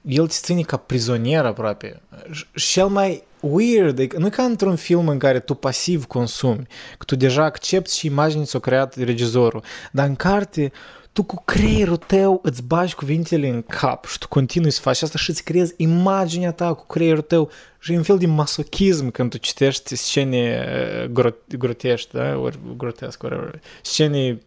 el 0.03 0.27
te 0.27 0.35
ține 0.35 0.62
ca 0.62 0.77
prizonier 0.77 1.45
aproape. 1.45 2.03
Și 2.33 2.73
cel 2.73 2.87
mai 2.87 3.23
weird, 3.41 4.12
nu 4.12 4.28
ca 4.28 4.43
într-un 4.43 4.77
film 4.77 5.09
în 5.09 5.19
care 5.19 5.41
tu 5.41 5.55
pasiv 5.55 6.05
consumi, 6.05 6.66
că 6.99 7.05
tu 7.05 7.16
deja 7.16 7.45
accepti 7.45 7.99
și 7.99 8.07
imaginea 8.07 8.45
ți-o 8.45 8.61
creat 8.61 8.95
regizorul, 8.95 9.62
dar 9.93 10.07
în 10.07 10.16
carte 10.16 10.73
tu 11.16 11.22
cu 11.22 11.43
creierul 11.44 11.97
tău 11.97 12.40
îți 12.43 12.62
bagi 12.62 12.94
cuvintele 12.94 13.48
în 13.48 13.62
cap 13.62 14.05
și 14.05 14.18
tu 14.18 14.28
continui 14.28 14.70
să 14.70 14.80
faci 14.80 15.02
asta 15.02 15.18
și 15.18 15.30
îți 15.30 15.44
creezi 15.44 15.74
imaginea 15.76 16.52
ta 16.52 16.74
cu 16.74 16.86
creierul 16.86 17.22
tău 17.22 17.51
și 17.78 17.93
e 17.93 17.97
un 17.97 18.02
fel 18.02 18.18
de 18.18 18.26
masochism 18.26 19.10
când 19.10 19.30
tu 19.30 19.38
citești 19.38 19.97
scene 19.97 20.66
grot- 21.12 21.56
grotești, 21.59 22.12
da? 22.12 22.38
Ori 22.38 22.59
grotesc, 22.76 23.22
whatever. 23.22 23.60
Scene 23.82 24.38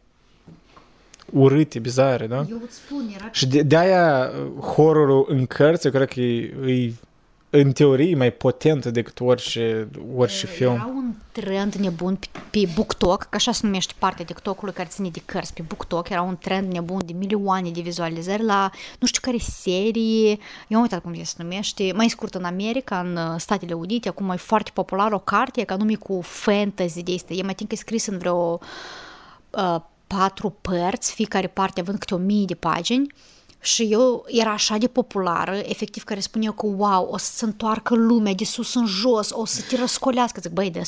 urâte, 1.31 1.79
bizare, 1.79 2.27
da? 2.27 2.45
Eu 2.49 2.61
îți 2.63 2.75
spun, 2.75 3.11
era... 3.15 3.29
Și 3.31 3.47
de, 3.47 3.61
de 3.61 3.77
aia 3.77 4.31
horrorul 4.73 5.25
în 5.29 5.45
cărți, 5.45 5.85
eu 5.85 5.91
cred 5.91 6.07
că 6.07 6.21
e, 6.21 6.53
e 6.65 6.93
în 7.49 7.71
teorie, 7.71 8.15
mai 8.15 8.31
potentă 8.31 8.91
decât 8.91 9.19
orice, 9.19 9.87
orice 10.15 10.45
film. 10.45 10.71
Era 10.71 10.91
un 10.95 11.13
trend 11.31 11.73
nebun 11.73 12.15
pe, 12.15 12.27
pe 12.49 12.71
BookTok, 12.75 13.21
că 13.21 13.35
așa 13.35 13.51
se 13.51 13.59
numește 13.63 13.93
partea 13.99 14.25
TikTok-ului 14.25 14.73
care 14.73 14.87
ține 14.91 15.09
de 15.09 15.21
cărți. 15.25 15.53
Pe 15.53 15.61
BookTok 15.67 16.09
era 16.09 16.21
un 16.21 16.37
trend 16.37 16.71
nebun 16.71 17.01
de 17.05 17.13
milioane 17.13 17.69
de 17.69 17.81
vizualizări 17.81 18.43
la 18.43 18.69
nu 18.99 19.07
știu 19.07 19.21
care 19.23 19.37
serie, 19.37 20.37
eu 20.67 20.77
am 20.77 20.81
uitat 20.81 21.01
cum 21.01 21.23
se 21.23 21.33
numește, 21.37 21.91
mai 21.95 22.09
scurt 22.09 22.33
în 22.35 22.43
America, 22.43 22.99
în 22.99 23.15
uh, 23.15 23.35
Statele 23.37 23.73
Unite, 23.73 24.09
acum 24.09 24.29
e 24.29 24.35
foarte 24.35 24.71
popular 24.73 25.11
o 25.11 25.19
carte, 25.19 25.63
ca 25.63 25.75
nume 25.75 25.95
cu 25.95 26.19
fantasy 26.21 27.03
de 27.03 27.11
este. 27.11 27.33
E 27.33 27.43
mai 27.43 27.55
timp 27.55 27.69
că 27.69 27.75
e 27.75 27.81
scris 27.81 28.05
în 28.05 28.17
vreo 28.17 28.59
uh, 29.49 29.75
patru 30.07 30.55
părți, 30.61 31.13
fiecare 31.13 31.47
parte 31.47 31.79
având 31.79 31.99
câte 31.99 32.13
o 32.13 32.17
mie 32.17 32.45
de 32.45 32.55
pagini 32.55 33.07
și 33.61 33.87
eu 33.91 34.25
era 34.27 34.51
așa 34.51 34.77
de 34.77 34.87
populară, 34.87 35.55
efectiv, 35.55 36.03
care 36.03 36.19
spunea 36.19 36.51
că, 36.51 36.65
wow, 36.65 37.07
o 37.11 37.17
să 37.17 37.31
se 37.31 37.45
întoarcă 37.45 37.95
lumea 37.95 38.33
de 38.33 38.43
sus 38.43 38.73
în 38.73 38.85
jos, 38.85 39.29
o 39.31 39.45
să 39.45 39.61
te 39.69 39.75
răscolească. 39.75 40.39
Zic, 40.41 40.51
băi, 40.51 40.69
dar 40.69 40.83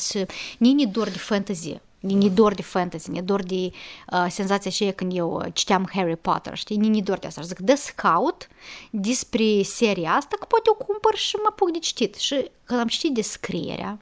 ni 0.58 0.86
dor 0.86 1.08
de 1.08 1.18
fantasy, 1.18 1.80
ni 2.00 2.30
dor 2.30 2.54
de 2.54 2.62
fantasy, 2.62 3.10
ne 3.10 3.20
dor 3.20 3.42
de 3.42 3.70
uh, 4.12 4.26
senzația 4.30 4.70
aceea 4.70 4.92
când 4.92 5.16
eu 5.16 5.34
uh, 5.34 5.46
citeam 5.52 5.88
Harry 5.92 6.16
Potter, 6.16 6.56
știi? 6.56 6.76
Ni 6.76 7.02
dor 7.02 7.18
de 7.18 7.26
asta. 7.26 7.42
Zic, 7.42 7.58
dă 7.58 7.74
scout 7.74 8.48
despre 8.90 9.62
seria 9.62 10.10
asta, 10.10 10.36
că 10.38 10.44
poate 10.48 10.70
o 10.70 10.84
cumpăr 10.84 11.14
și 11.14 11.36
mă 11.36 11.48
apuc 11.48 11.70
de 11.72 11.78
citit. 11.78 12.14
Și 12.14 12.50
când 12.64 12.80
am 12.80 12.86
citit 12.86 13.14
descrierea, 13.14 13.98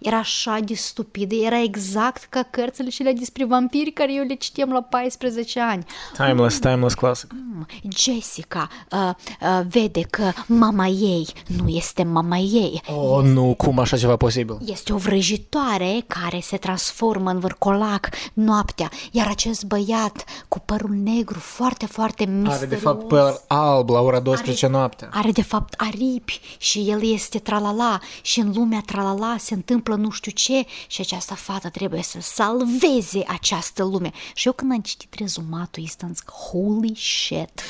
era 0.00 0.16
așa 0.16 0.58
de 0.64 0.74
stupidă, 0.74 1.34
era 1.34 1.62
exact 1.62 2.24
ca 2.24 2.42
cărțile 2.50 2.90
și 2.90 3.02
despre 3.02 3.44
vampiri 3.44 3.90
care 3.90 4.14
eu 4.14 4.24
le 4.24 4.34
citeam 4.34 4.70
la 4.70 4.82
14 4.82 5.60
ani. 5.60 5.84
Timeless, 6.16 6.58
timeless 6.58 6.94
classic. 6.94 7.32
Mm, 7.32 7.66
Jessica 7.96 8.68
uh, 8.90 9.10
uh, 9.40 9.60
vede 9.68 10.00
că 10.00 10.32
mama 10.46 10.86
ei 10.86 11.26
nu 11.46 11.68
este 11.68 12.02
mama 12.02 12.36
ei. 12.36 12.82
Oh, 12.86 13.24
nu, 13.24 13.54
cum 13.56 13.78
așa 13.78 13.96
ceva 13.96 14.16
posibil? 14.16 14.58
Este 14.64 14.92
o 14.92 14.96
vrăjitoare 14.96 16.04
care 16.06 16.40
se 16.42 16.56
transformă 16.56 17.30
în 17.30 17.38
vârcolac 17.38 18.08
noaptea, 18.32 18.90
iar 19.10 19.26
acest 19.28 19.64
băiat 19.64 20.24
cu 20.48 20.58
părul 20.58 20.94
negru 21.04 21.38
foarte, 21.38 21.86
foarte 21.86 22.24
misterios... 22.24 22.56
Are 22.56 22.66
de 22.66 22.76
fapt 22.76 23.08
păr 23.08 23.40
alb 23.46 23.88
la 23.88 24.00
ora 24.00 24.20
12 24.20 24.64
are, 24.64 24.74
noaptea. 24.74 25.08
Are 25.12 25.30
de 25.30 25.42
fapt 25.42 25.74
aripi 25.76 26.40
și 26.58 26.78
el 26.78 27.12
este 27.12 27.38
tralala 27.38 27.98
și 28.22 28.40
în 28.40 28.52
lumea 28.54 28.82
tralala 28.86 29.36
se 29.38 29.54
întâmplă 29.54 29.85
întâmplă 29.86 30.04
nu 30.04 30.10
știu 30.10 30.32
ce 30.32 30.64
și 30.86 31.00
această 31.00 31.34
fată 31.34 31.68
trebuie 31.68 32.02
să 32.02 32.18
salveze 32.20 33.24
această 33.26 33.84
lume. 33.84 34.10
Și 34.34 34.46
eu 34.46 34.52
când 34.52 34.72
am 34.72 34.80
citit 34.80 35.14
rezumatul 35.18 35.82
ăsta, 35.84 36.06
am 36.06 36.12
zis, 36.12 36.24
holy 36.24 36.94
shit! 36.96 37.60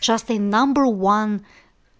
Și 0.00 0.10
asta 0.10 0.32
e 0.32 0.38
number 0.38 0.82
one 1.00 1.40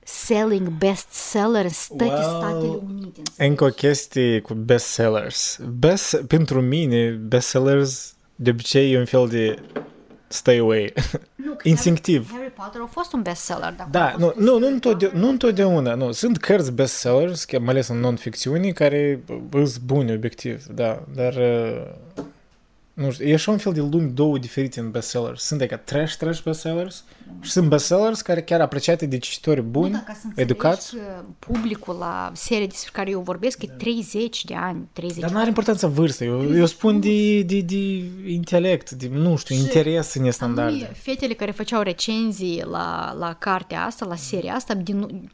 selling 0.05 0.69
bestseller 0.69 1.65
în 1.65 1.97
toate 1.97 2.13
well, 2.13 2.23
Statele 2.23 2.81
Unite. 2.89 3.23
Încă 3.37 3.65
o 3.65 3.69
chestie 3.69 4.41
cu 4.41 4.55
bestsellers. 4.55 5.59
Best, 5.79 6.17
pentru 6.27 6.61
mine, 6.61 7.09
bestsellers 7.09 8.15
de 8.35 8.51
obicei 8.51 8.93
e 8.93 8.99
un 8.99 9.05
fel 9.05 9.29
de 9.29 9.63
stay 10.29 10.59
away. 10.59 10.93
Nu, 11.35 11.57
Instinctiv. 11.63 12.29
Harry, 12.31 12.41
Harry 12.41 12.53
Potter 12.53 12.81
a 12.81 12.89
fost 12.91 13.13
un 13.13 13.23
bestseller. 13.23 13.75
Da, 13.91 14.15
nu, 14.19 14.33
nu, 14.37 14.59
nu, 14.59 14.67
întotdeauna, 14.67 15.19
nu 15.19 15.29
întotdeauna. 15.29 15.95
Nu. 15.95 16.13
Sunt 16.13 16.37
cărți 16.37 16.73
bestsellers, 16.73 17.45
mai 17.59 17.69
ales 17.69 17.89
în 17.89 17.99
non-ficțiune, 17.99 18.71
care 18.71 19.23
sunt 19.53 19.81
bune, 19.81 20.13
obiectiv, 20.13 20.65
da, 20.65 21.03
dar 21.15 21.35
uh, 21.35 22.25
nu 22.99 23.11
știu, 23.11 23.27
e 23.27 23.35
așa 23.35 23.51
un 23.51 23.59
fel 23.59 23.73
de 23.73 23.81
lumi 23.81 24.11
două 24.11 24.39
diferite 24.39 24.81
în 24.81 24.91
bestsellers. 24.91 25.43
Sunt 25.43 25.63
ca 25.63 25.77
trash, 25.77 26.15
trash 26.15 26.43
bestsellers 26.43 27.05
și 27.41 27.51
sunt 27.51 27.69
bestsellers 27.69 28.21
care 28.21 28.43
chiar 28.43 28.61
apreciate 28.61 29.07
de 29.07 29.19
cititori 29.19 29.63
buni, 29.63 29.91
nu, 29.91 30.03
educați. 30.35 30.97
publicul 31.39 31.97
la 31.99 32.33
seria 32.35 32.67
despre 32.67 32.91
care 32.93 33.11
eu 33.11 33.21
vorbesc 33.21 33.63
e 33.63 33.67
30 33.67 34.45
de 34.45 34.55
ani, 34.55 34.89
30 34.93 35.19
Dar 35.19 35.31
nu 35.31 35.39
are 35.39 35.49
importanță 35.49 35.87
vârstă, 35.87 36.25
eu, 36.25 36.55
eu 36.55 36.67
spun 36.67 37.01
de, 37.01 37.43
de, 37.43 37.61
de 37.61 38.03
intelect, 38.27 38.91
de, 38.91 39.09
nu 39.13 39.37
știu, 39.37 39.55
și 39.55 39.61
interes 39.61 40.15
nestandarde. 40.15 40.91
Fetele 40.95 41.35
care 41.35 41.51
făceau 41.51 41.83
recenzii 41.83 42.63
la, 42.71 43.17
la 43.19 43.35
cartea 43.35 43.85
asta, 43.85 44.07
la 44.07 44.17
seria 44.17 44.55
asta, 44.55 44.75
din, 44.75 45.31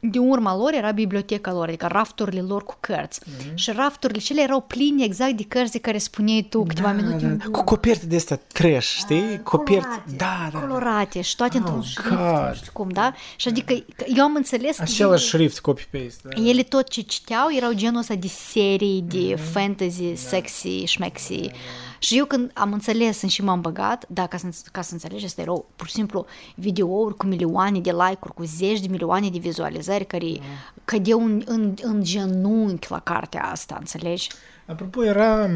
de 0.00 0.18
urma 0.18 0.56
lor 0.56 0.72
era 0.72 0.90
biblioteca 0.90 1.52
lor, 1.52 1.68
adică 1.68 1.86
rafturile 1.86 2.40
lor 2.40 2.64
cu 2.64 2.76
cărți. 2.80 3.20
Mm-hmm. 3.20 3.54
Și 3.54 3.70
rafturile 3.70 4.18
cele 4.18 4.42
erau 4.42 4.60
pline 4.60 5.04
exact 5.04 5.32
de 5.32 5.44
cărți 5.44 5.72
de 5.72 5.78
care 5.78 5.98
spuneai 5.98 6.46
tu 6.50 6.64
câteva 6.64 6.88
da, 6.88 6.94
minute. 6.94 7.26
Da, 7.26 7.44
cu 7.50 7.64
coperte 7.64 8.06
de 8.06 8.16
astea 8.16 8.40
trash, 8.52 8.86
știi? 8.96 9.40
Coperte, 9.42 9.86
colorate, 9.86 10.16
da, 10.16 10.48
da, 10.52 10.58
colorate 10.58 11.20
și 11.20 11.36
toate 11.36 11.56
oh, 11.56 11.62
într-un 11.64 11.82
șrift, 11.82 12.10
nu 12.10 12.54
știu 12.54 12.72
cum, 12.72 12.88
da? 12.88 13.12
Și 13.36 13.48
adică 13.48 13.84
eu 14.14 14.24
am 14.24 14.34
înțeles 14.34 14.78
Același 14.78 15.28
șrift, 15.28 15.60
copy-paste. 15.60 16.20
Da. 16.22 16.42
Ele 16.42 16.62
tot 16.62 16.88
ce 16.88 17.00
citeau 17.00 17.48
erau 17.56 17.72
genul 17.72 17.98
ăsta 17.98 18.14
de 18.14 18.28
serii 18.28 19.02
de 19.02 19.34
mm-hmm. 19.34 19.52
fantasy, 19.52 20.14
sexy, 20.14 20.84
schmexy. 20.86 21.40
Da, 21.40 21.48
da 21.48 21.96
și 21.98 22.18
eu 22.18 22.24
când 22.24 22.50
am 22.54 22.72
înțeles 22.72 23.22
și 23.22 23.42
m-am 23.42 23.60
băgat, 23.60 24.04
da, 24.08 24.26
ca 24.26 24.36
să, 24.36 24.46
ca 24.72 24.82
să 24.82 24.92
înțelegi, 24.92 25.24
asta 25.24 25.40
erau 25.40 25.68
pur 25.76 25.86
și 25.86 25.92
simplu 25.92 26.26
videouri 26.54 27.16
cu 27.16 27.26
milioane 27.26 27.80
de 27.80 27.90
like-uri, 27.90 28.34
cu 28.34 28.42
zeci 28.42 28.80
de 28.80 28.86
milioane 28.90 29.28
de 29.28 29.38
vizualizări 29.38 30.06
care 30.06 30.26
mm. 30.26 30.40
cădeau 30.84 31.24
în, 31.24 31.42
în, 31.46 31.74
în 31.82 32.02
genunchi 32.02 32.90
la 32.90 33.00
cartea 33.00 33.42
asta, 33.44 33.76
înțelegi? 33.78 34.28
Apropo, 34.66 35.04
era, 35.04 35.48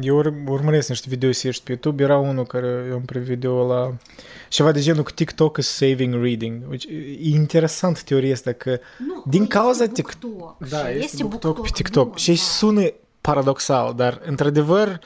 eu 0.00 0.16
urmăresc 0.46 0.88
niște 0.88 1.08
videouri 1.08 1.60
pe 1.64 1.70
YouTube, 1.70 2.02
era 2.02 2.18
unul 2.18 2.44
care 2.44 2.86
eu 2.88 3.02
îmi 3.08 3.24
video 3.24 3.66
la 3.66 3.94
ceva 4.48 4.72
de 4.72 4.80
genul 4.80 5.02
că 5.02 5.10
TikTok 5.14 5.56
is 5.56 5.68
saving 5.68 6.22
reading. 6.22 6.62
E 7.20 7.28
interesant 7.28 8.02
teoria 8.02 8.32
asta 8.32 8.52
că 8.52 8.78
nu, 8.98 9.22
din 9.26 9.46
cauza 9.46 9.86
TikTok. 9.86 10.56
Da, 10.68 10.90
este, 10.90 11.04
este 11.04 11.22
BookTok 11.22 11.62
pe 11.62 11.68
TikTok. 11.72 12.16
Și 12.16 12.36
sună 12.36 12.92
paradoxal, 13.20 13.94
dar 13.94 14.20
într-adevăr 14.24 15.00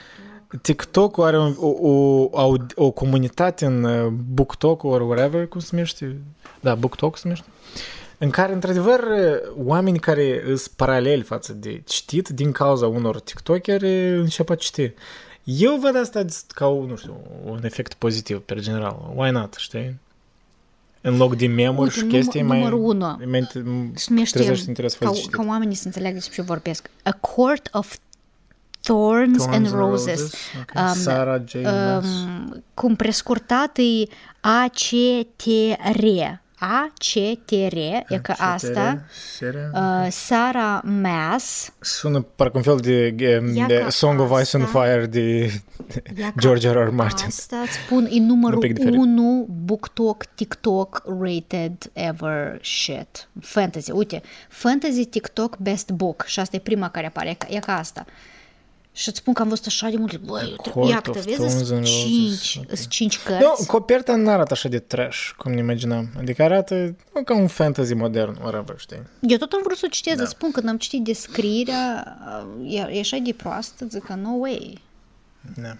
TikTok 0.63 1.19
are 1.19 1.39
o, 1.39 1.69
o, 1.69 1.89
o, 2.31 2.55
o 2.75 2.91
comunitate 2.91 3.67
în 3.67 3.85
uh, 3.85 4.07
BookTok 4.07 4.85
or 4.85 5.01
whatever, 5.01 5.47
cum 5.47 5.61
se 5.61 5.69
numește? 5.73 6.17
Da, 6.61 6.75
BookTok 6.75 7.17
se 7.17 7.23
numește. 7.25 7.47
În 8.19 8.31
care, 8.31 8.53
într-adevăr, 8.53 9.01
oameni 9.57 9.99
care 9.99 10.43
sunt 10.45 10.73
paraleli 10.77 11.23
față 11.23 11.53
de 11.53 11.83
citit, 11.87 12.29
din 12.29 12.53
cauza 12.53 12.87
unor 12.87 13.21
TikTokeri, 13.21 14.19
încep 14.19 14.51
a 14.51 14.55
citi. 14.55 14.93
Eu 15.45 15.77
văd 15.77 15.97
asta 15.97 16.25
ca, 16.49 16.67
nu 16.67 16.97
știu, 16.97 17.17
un 17.45 17.65
efect 17.65 17.95
pozitiv, 17.95 18.39
pe 18.39 18.55
general. 18.55 19.13
Why 19.15 19.31
not, 19.31 19.55
știi? 19.55 19.99
În 21.01 21.17
loc 21.17 21.37
de 21.37 21.47
memuri 21.47 21.91
și 21.91 22.03
chestii 22.03 22.43
mai... 22.43 22.59
Numărul 22.59 22.83
unu. 22.83 23.19
Mai 23.27 23.49
trezește 24.31 24.69
interes 24.69 24.95
ca, 24.95 25.11
ca 25.31 25.45
oamenii 25.49 25.75
să 25.75 25.87
înțeleagă 25.87 26.15
despre 26.15 26.35
ce 26.35 26.43
vorbesc. 26.43 26.91
A 27.03 27.13
court 27.13 27.69
of 27.73 27.97
Thorns, 28.83 29.45
Thorns 29.45 29.57
and 29.57 29.81
Roses. 29.81 30.21
Roses. 30.21 30.35
Okay. 30.61 30.83
Um, 30.83 30.95
Sarah 30.95 31.43
J. 31.47 31.59
Um, 31.59 32.63
cum 32.75 32.97
prescurtat 32.97 33.79
e 33.79 34.09
ACTR. 34.41 36.05
ACTR, 36.61 37.77
e 38.09 38.19
ca 38.23 38.33
asta. 38.33 39.05
Uh, 39.73 40.07
Sara 40.11 40.83
Mass. 40.85 41.73
Sună 41.81 42.21
parcă 42.21 42.57
un 42.57 42.63
fel 42.63 42.77
de, 42.77 43.11
de 43.67 43.87
Song 43.89 44.21
of 44.21 44.41
Ice 44.41 44.57
and 44.57 44.69
Fire 44.69 45.07
de 45.07 45.51
George 46.39 46.71
R. 46.71 46.77
R. 46.77 46.89
Martin. 46.89 47.27
Asta 47.27 47.57
îți 47.57 47.73
spun, 47.73 48.09
e 48.11 48.21
numărul 48.21 48.73
1 48.91 49.47
BookTok, 49.65 50.25
TikTok 50.25 51.03
rated 51.23 51.91
ever 51.93 52.59
shit. 52.63 53.29
Fantasy, 53.41 53.91
uite, 53.91 54.23
Fantasy 54.49 55.05
TikTok 55.05 55.57
Best 55.59 55.91
Book 55.91 56.25
și 56.27 56.41
asta 56.41 56.57
e 56.57 56.59
prima 56.59 56.89
care 56.89 57.07
apare, 57.07 57.37
e 57.49 57.59
ca 57.59 57.77
asta. 57.77 58.05
Și 59.01 59.09
îți 59.09 59.19
spun 59.19 59.33
că 59.33 59.43
am 59.43 59.49
văzut 59.49 59.67
așa 59.67 59.89
de 59.89 59.97
multe, 59.97 60.17
băi, 60.17 60.57
ia 60.89 61.01
că 61.01 61.11
vezi, 61.11 61.65
sunt 61.65 61.85
cinci, 61.85 62.61
okay. 62.63 62.85
cinci 62.89 63.19
cărți. 63.19 63.43
Nu, 63.43 63.67
coperta 63.67 64.17
nu 64.17 64.31
arată 64.31 64.53
așa 64.53 64.69
de 64.69 64.79
trash, 64.79 65.31
cum 65.37 65.53
ne 65.53 65.59
imaginam. 65.59 66.09
Adică 66.19 66.43
arată 66.43 66.97
ca 67.25 67.35
un 67.35 67.47
fantasy 67.47 67.95
modern, 67.95 68.37
whatever, 68.41 68.79
știi? 68.79 69.03
Eu 69.21 69.37
tot 69.37 69.53
am 69.53 69.61
vrut 69.65 69.77
să 69.77 69.85
o 69.87 69.89
citesc, 69.89 70.17
da. 70.17 70.25
spun, 70.25 70.51
când 70.51 70.69
am 70.69 70.77
citit 70.77 71.05
descrierea, 71.05 72.19
e, 72.65 72.77
e 72.77 72.99
așa 72.99 73.17
de 73.17 73.33
proastă, 73.33 73.87
zic 73.89 74.05
că 74.05 74.15
no 74.15 74.31
way. 74.39 74.83
Da. 75.57 75.77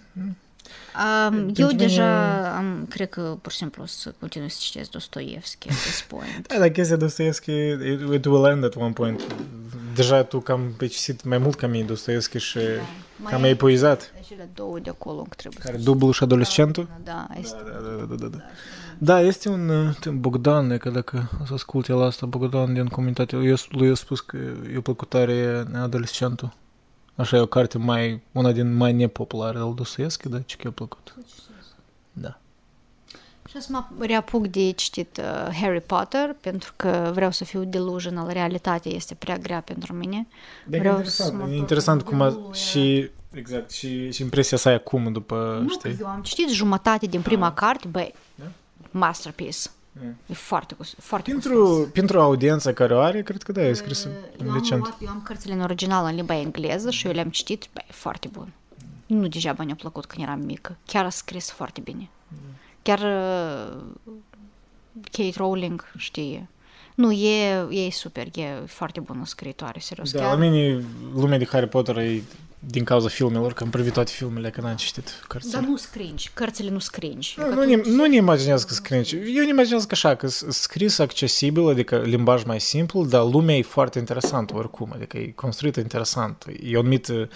Um, 1.29 1.51
eu 1.55 1.71
deja 1.71 2.39
am, 2.55 2.85
cred 2.89 3.09
că 3.09 3.37
pur 3.41 3.51
și 3.51 3.57
simplu 3.57 3.85
să 3.85 4.13
continui 4.19 4.49
să 4.49 4.57
citesc 4.61 4.89
Dostoevski 4.89 5.69
at 5.69 5.75
this 5.75 6.05
point. 6.07 6.47
Da, 6.53 6.57
dar 6.57 6.69
chestia 6.69 6.95
Dostoevski, 6.95 7.51
it, 7.51 8.13
it 8.13 8.25
will 8.25 8.45
end 8.45 8.63
at 8.63 8.75
one 8.75 8.91
point. 8.91 9.21
Deja 9.95 10.23
tu 10.23 10.39
cam 10.39 10.73
pe 10.77 10.87
citit 10.87 11.23
mai 11.23 11.37
mult 11.37 11.55
ca 11.55 11.67
mine 11.67 11.85
Dostoevski 11.85 12.37
și 12.37 12.59
da. 13.23 13.29
cam 13.29 13.41
ai 13.41 13.49
epuizat. 13.49 14.13
Cele 14.27 14.49
două 14.53 14.79
de 14.79 14.89
acolo 14.89 15.27
trebuie 15.35 15.61
Care 15.63 15.77
dublu 15.77 16.11
și 16.11 16.23
adolescentul? 16.23 16.87
Da, 17.03 17.11
da, 17.11 17.39
este. 17.39 17.57
Da, 17.65 17.71
da, 17.71 18.05
da, 18.05 18.15
da, 18.15 18.27
da. 18.27 18.37
Da, 18.97 19.21
este 19.21 19.49
un 19.49 19.69
uh, 19.69 20.07
Bogdan, 20.13 20.77
că 20.77 20.89
dacă 20.89 21.29
o 21.41 21.45
să 21.45 21.53
ascult 21.53 21.87
el 21.87 22.01
asta, 22.01 22.25
Bogdan 22.25 22.73
din 22.73 22.85
comunitate, 22.85 23.35
eu, 23.35 23.55
lui 23.69 23.89
a 23.89 23.93
spus 23.93 24.19
că 24.19 24.37
e 24.75 24.79
plăcut 24.79 25.09
tare 25.09 25.65
adolescentul. 25.75 26.53
Așa 27.15 27.37
e 27.37 27.39
o 27.39 27.45
carte 27.45 27.77
mai, 27.77 28.21
una 28.31 28.51
din 28.51 28.73
mai 28.73 28.93
nepopulare 28.93 29.57
al 29.57 29.73
Dostoevski, 29.73 30.29
dar 30.29 30.43
ce 30.45 30.55
că 30.55 30.67
a 30.67 30.71
plăcut. 30.71 31.13
Da. 31.15 31.23
Și 33.51 33.61
să 33.61 33.67
mă 33.71 33.85
reapuc 33.99 34.47
de 34.47 34.71
citit 34.71 35.17
uh, 35.17 35.55
Harry 35.61 35.81
Potter, 35.81 36.35
pentru 36.41 36.73
că 36.75 37.11
vreau 37.13 37.31
să 37.31 37.43
fiu 37.43 37.63
delusional. 37.63 38.27
Realitatea 38.27 38.91
este 38.91 39.15
prea 39.15 39.37
grea 39.37 39.61
pentru 39.61 39.93
mine. 39.93 40.27
Da, 40.65 40.77
Vreau 40.77 40.93
interesant, 40.95 41.29
să 41.29 41.35
mă 41.35 41.39
e 41.41 41.43
întorc 41.43 41.59
interesant 41.59 42.01
în 42.01 42.07
cum 42.07 42.21
a, 42.21 42.29
Deluia. 42.29 42.51
și 42.53 43.09
exact, 43.33 43.71
și, 43.71 44.11
și 44.11 44.21
impresia 44.21 44.57
să 44.57 44.67
ai 44.69 44.73
acum 44.75 45.11
după, 45.11 45.57
Nu, 45.61 45.67
că 45.67 45.87
știi? 45.89 45.97
eu 46.01 46.07
am 46.07 46.21
citit 46.21 46.49
jumătate 46.49 47.05
din 47.05 47.21
prima 47.21 47.53
carte, 47.53 47.87
băi, 47.87 48.13
Da? 48.35 48.45
masterpiece. 48.91 49.57
Mm. 50.03 50.15
E 50.25 50.33
foarte, 50.33 50.75
gust- 50.77 50.95
foarte 50.99 51.31
Pentru, 51.31 51.89
pentru 51.93 52.19
audiența 52.19 52.73
care 52.73 52.95
o 52.95 52.99
are, 52.99 53.21
cred 53.21 53.41
că 53.43 53.51
da, 53.51 53.61
e 53.61 53.73
scris 53.73 54.03
Eu 54.03 54.11
am, 54.49 54.53
decent. 54.57 54.81
luat, 54.81 54.97
eu 55.01 55.09
am 55.09 55.21
cărțile 55.23 55.53
în 55.53 55.61
original 55.61 56.05
în 56.05 56.15
limba 56.15 56.35
engleză 56.39 56.89
și 56.89 57.07
eu 57.07 57.13
le-am 57.13 57.29
citit, 57.29 57.67
băi, 57.73 57.85
foarte 57.89 58.27
bun. 58.31 58.51
Nu 59.05 59.27
degeaba 59.27 59.63
ne-a 59.63 59.75
plăcut 59.75 60.05
când 60.05 60.23
eram 60.27 60.39
mică. 60.39 60.77
Chiar 60.85 61.05
a 61.05 61.09
scris 61.09 61.49
foarte 61.51 61.81
bine. 61.81 62.09
Chiar 62.81 62.99
uh, 62.99 63.77
Kate 65.11 65.33
Rowling 65.37 65.91
știe. 65.97 66.49
Nu, 66.95 67.11
e, 67.11 67.67
e 67.69 67.91
super, 67.91 68.27
e 68.35 68.43
foarte 68.65 68.99
bună 68.99 69.21
scriitoare, 69.25 69.79
serios. 69.79 70.11
Da, 70.11 70.19
chiar, 70.19 70.29
la 70.29 70.35
mine 70.45 70.83
lumea 71.15 71.37
de 71.37 71.47
Harry 71.51 71.67
Potter 71.67 71.97
e 71.97 72.21
din 72.59 72.83
cauza 72.83 73.07
filmelor, 73.07 73.53
că 73.53 73.63
am 73.63 73.69
privit 73.69 73.93
toate 73.93 74.11
filmele, 74.11 74.49
că 74.49 74.61
n-am 74.61 74.75
citit 74.75 75.23
cărțile. 75.27 75.53
Dar 75.59 75.63
nu 75.69 75.75
scringi, 75.77 76.31
cărțile 76.33 76.69
nu 76.69 76.79
scringi. 76.79 77.35
Nu, 77.37 77.53
nu, 77.53 77.63
ne, 77.65 77.75
nu 77.85 78.05
ne 78.05 78.15
imaginează 78.15 78.65
că 78.67 78.73
scris. 78.73 79.11
Eu 79.11 79.43
ne 79.43 79.49
imaginez 79.49 79.81
că 79.83 79.89
așa, 79.91 80.15
că 80.15 80.27
s- 80.27 80.45
scris 80.49 80.99
accesibil, 80.99 81.69
adică 81.69 81.97
limbaj 81.97 82.43
mai 82.43 82.59
simplu, 82.59 83.05
dar 83.05 83.23
lumea 83.23 83.57
e 83.57 83.61
foarte 83.61 83.99
interesantă 83.99 84.55
oricum, 84.55 84.91
adică 84.95 85.17
e 85.17 85.31
construită 85.35 85.79
interesant. 85.79 86.45
E 86.63 86.75
o 86.75 86.79
anumită, 86.79 87.13
m, 87.13 87.27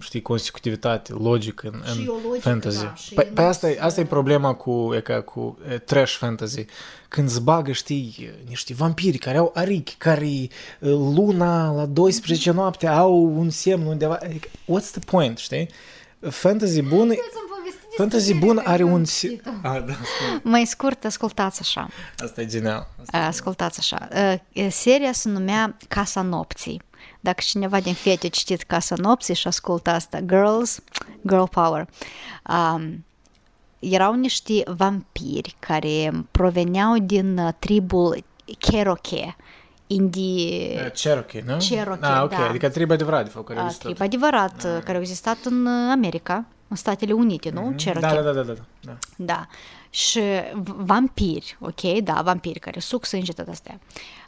știi, 0.00 0.22
consecutivitate, 0.22 1.12
logică 1.12 1.70
în, 1.72 1.82
Și 1.92 2.00
în 2.00 2.06
o 2.08 2.12
logică, 2.28 2.48
fantasy. 2.48 2.82
da, 2.84 2.94
și 2.94 3.14
păi, 3.14 3.26
nu 3.28 3.34
păi 3.34 3.44
asta, 3.44 3.70
e, 3.70 3.74
să- 3.74 3.82
asta 3.82 4.00
e 4.00 4.04
problema 4.04 4.54
cu, 4.54 4.92
e 4.96 5.00
ca 5.00 5.20
cu 5.22 5.58
e, 5.70 5.78
trash 5.78 6.16
fantasy. 6.16 6.64
Când 7.08 7.28
îți 7.28 7.42
bagă, 7.42 7.72
știi, 7.72 8.30
niște 8.48 8.74
vampiri 8.74 9.18
care 9.18 9.38
au 9.38 9.50
arichi, 9.54 9.94
care 9.98 10.26
e, 10.30 10.48
luna 10.88 11.72
la 11.72 11.86
12 11.86 12.50
noapte 12.50 12.86
au 12.86 13.38
un 13.38 13.50
semn 13.50 13.86
undeva. 13.86 14.18
Adică, 14.22 14.48
what's 14.48 14.90
the 14.90 15.00
point, 15.06 15.38
știi? 15.38 15.68
Fantasy 16.30 16.82
bun, 16.82 17.14
fantasy 17.96 18.34
bun 18.34 18.62
are 18.64 18.82
un... 18.82 19.04
se- 19.04 19.40
Ah, 19.62 19.84
da, 19.86 19.94
Mai 20.42 20.64
scurt, 20.64 21.04
ascultați 21.04 21.60
așa. 21.60 21.88
Asta 22.18 22.40
e 22.40 22.46
genial. 22.46 22.88
Asta 23.00 23.16
e 23.16 23.20
Ascultați 23.20 23.78
așa. 23.78 24.08
Uh, 24.54 24.70
Seria 24.70 25.12
se 25.12 25.28
numea 25.28 25.76
Casa 25.88 26.22
Nopții. 26.22 26.82
Dacă 27.20 27.40
cineva 27.44 27.80
din 27.80 27.94
fete 27.94 28.26
a 28.26 28.30
citit 28.30 28.62
Casa 28.62 28.94
Nopții 28.98 29.34
și 29.34 29.46
ascultă 29.46 29.90
asta, 29.90 30.20
Girls, 30.20 30.80
Girl 31.28 31.42
Power, 31.42 31.88
um, 32.48 33.04
erau 33.78 34.14
niște 34.14 34.62
vampiri 34.66 35.56
care 35.58 36.12
proveneau 36.30 36.98
din 36.98 37.38
uh, 37.38 37.52
tribul 37.58 38.24
Cherokee, 38.58 39.36
indie, 39.86 40.82
Uh, 40.84 40.92
Cherokee, 40.92 41.42
nu? 41.46 41.56
Cherokee, 41.56 42.08
ah, 42.08 42.22
ok, 42.22 42.30
da. 42.30 42.48
adică 42.48 42.68
tribe 42.68 42.92
adevărat, 42.94 43.24
de 43.24 43.30
fapt, 43.30 43.46
care 43.46 43.58
uh, 43.58 43.64
există. 43.64 43.88
trib 43.88 44.00
adevărat, 44.00 44.54
uh, 44.64 44.82
care 44.84 44.94
au 44.94 45.00
existat 45.00 45.38
în 45.44 45.66
uh, 45.66 45.90
America, 45.92 46.44
în 46.68 46.76
Statele 46.76 47.12
Unite, 47.12 47.50
nu? 47.50 47.72
Cherokee. 47.76 48.08
Da, 48.08 48.22
da, 48.22 48.32
da, 48.32 48.42
da, 48.42 48.52
da, 48.80 48.96
da. 49.16 49.46
Da. 49.90 49.96
Și 49.96 50.20
v- 50.52 50.74
vampiri, 50.76 51.56
ok? 51.60 51.80
Da, 52.02 52.20
vampiri 52.24 52.58
care 52.58 52.80
suc 52.80 53.04
sânge 53.04 53.32
tot 53.32 53.48
astea. 53.48 53.78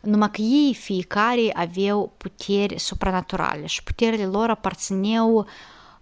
Numai 0.00 0.30
că 0.30 0.40
ei 0.40 0.74
fiecare 0.74 1.50
aveau 1.54 2.12
puteri 2.16 2.78
supranaturale 2.78 3.66
și 3.66 3.82
puterile 3.82 4.24
lor 4.26 4.50
aparțineau 4.50 5.36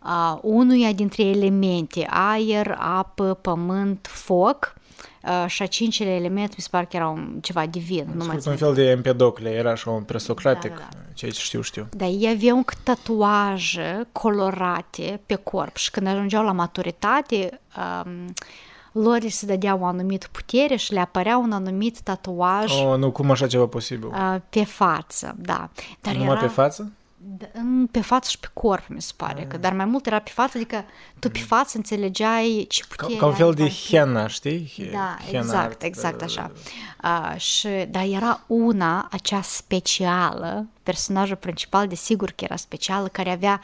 uh, 0.05 0.39
unuia 0.43 0.93
dintre 0.93 1.23
elemente, 1.23 2.07
aer, 2.11 2.77
apă, 2.79 3.35
pământ, 3.35 4.09
foc 4.11 4.75
uh, 5.23 5.45
și 5.47 5.63
a 5.63 5.67
cincilea 5.67 6.15
element 6.15 6.57
mi 6.57 6.63
se 6.63 6.69
pare 6.71 6.87
că 6.91 6.97
era 6.97 7.09
un, 7.09 7.39
ceva 7.43 7.67
divin. 7.67 8.05
Nu 8.07 8.17
mai 8.17 8.27
Scurt, 8.27 8.41
țin 8.41 8.51
un 8.51 8.57
fel 8.57 8.75
de 8.75 8.91
Empedocle, 8.91 9.51
era 9.51 9.71
așa 9.71 9.91
un 9.91 10.03
presocratic, 10.03 10.71
Da, 10.71 10.89
da, 10.91 10.99
ceea 11.15 11.31
ce 11.31 11.41
știu, 11.41 11.61
știu. 11.61 11.89
Dar 11.91 12.09
ei 12.09 12.29
aveau 12.37 12.65
tatuaje 12.85 14.09
colorate 14.13 15.21
pe 15.27 15.35
corp 15.35 15.77
și 15.77 15.91
când 15.91 16.07
ajungeau 16.07 16.45
la 16.45 16.53
maturitate, 16.53 17.61
um, 18.05 18.35
lor 18.93 19.19
li 19.21 19.29
se 19.29 19.47
dădea 19.47 19.75
o 19.81 19.85
anumită 19.85 20.27
putere 20.31 20.77
și 20.77 20.93
le 20.93 21.01
apărea 21.01 21.37
un 21.37 21.53
anumit 21.53 22.01
tatuaj 22.01 22.73
Oh, 22.83 22.97
nu, 22.99 23.11
cum 23.11 23.31
așa 23.31 23.47
ceva 23.47 23.67
posibil? 23.67 24.07
uh, 24.09 24.37
pe 24.51 24.65
față, 24.65 25.35
da. 25.39 25.71
Dar 26.01 26.15
Numai 26.15 26.31
era 26.31 26.41
pe 26.41 26.47
față? 26.47 26.93
d- 27.39 27.51
în- 27.53 27.87
pe 27.91 28.01
față 28.01 28.29
și 28.31 28.39
pe 28.39 28.49
corp, 28.53 28.89
mi 28.89 29.03
se 29.03 29.13
pare, 29.17 29.45
că, 29.49 29.57
dar 29.57 29.73
mai 29.73 29.85
mult 29.85 30.07
era 30.07 30.19
pe 30.19 30.31
față, 30.35 30.57
adică 30.59 30.85
tu 31.19 31.31
pe 31.31 31.39
față 31.39 31.77
înțelegeai 31.77 32.67
ce 32.69 32.81
Ca, 32.83 32.87
putere 32.97 33.19
ca 33.19 33.27
un 33.27 33.33
fel 33.35 33.47
ai 33.49 33.55
de 33.55 33.63
vampir. 33.63 33.79
henna, 33.99 34.27
știi? 34.27 34.73
He- 34.79 34.91
Da, 34.93 35.17
henna 35.27 35.39
exact, 35.41 35.65
art, 35.67 35.83
exact 35.83 36.19
da, 36.19 36.25
așa. 36.25 36.51
da, 37.03 37.09
da. 37.09 37.31
Uh, 37.35 37.41
și, 37.41 37.69
dar 37.91 38.05
era 38.05 38.41
una, 38.47 39.09
acea 39.13 39.43
specială, 39.43 40.67
personajul 40.83 41.37
principal, 41.37 41.89
desigur 41.89 42.31
că 42.31 42.45
era 42.45 42.57
specială, 42.57 43.09
care 43.09 43.31
avea 43.31 43.61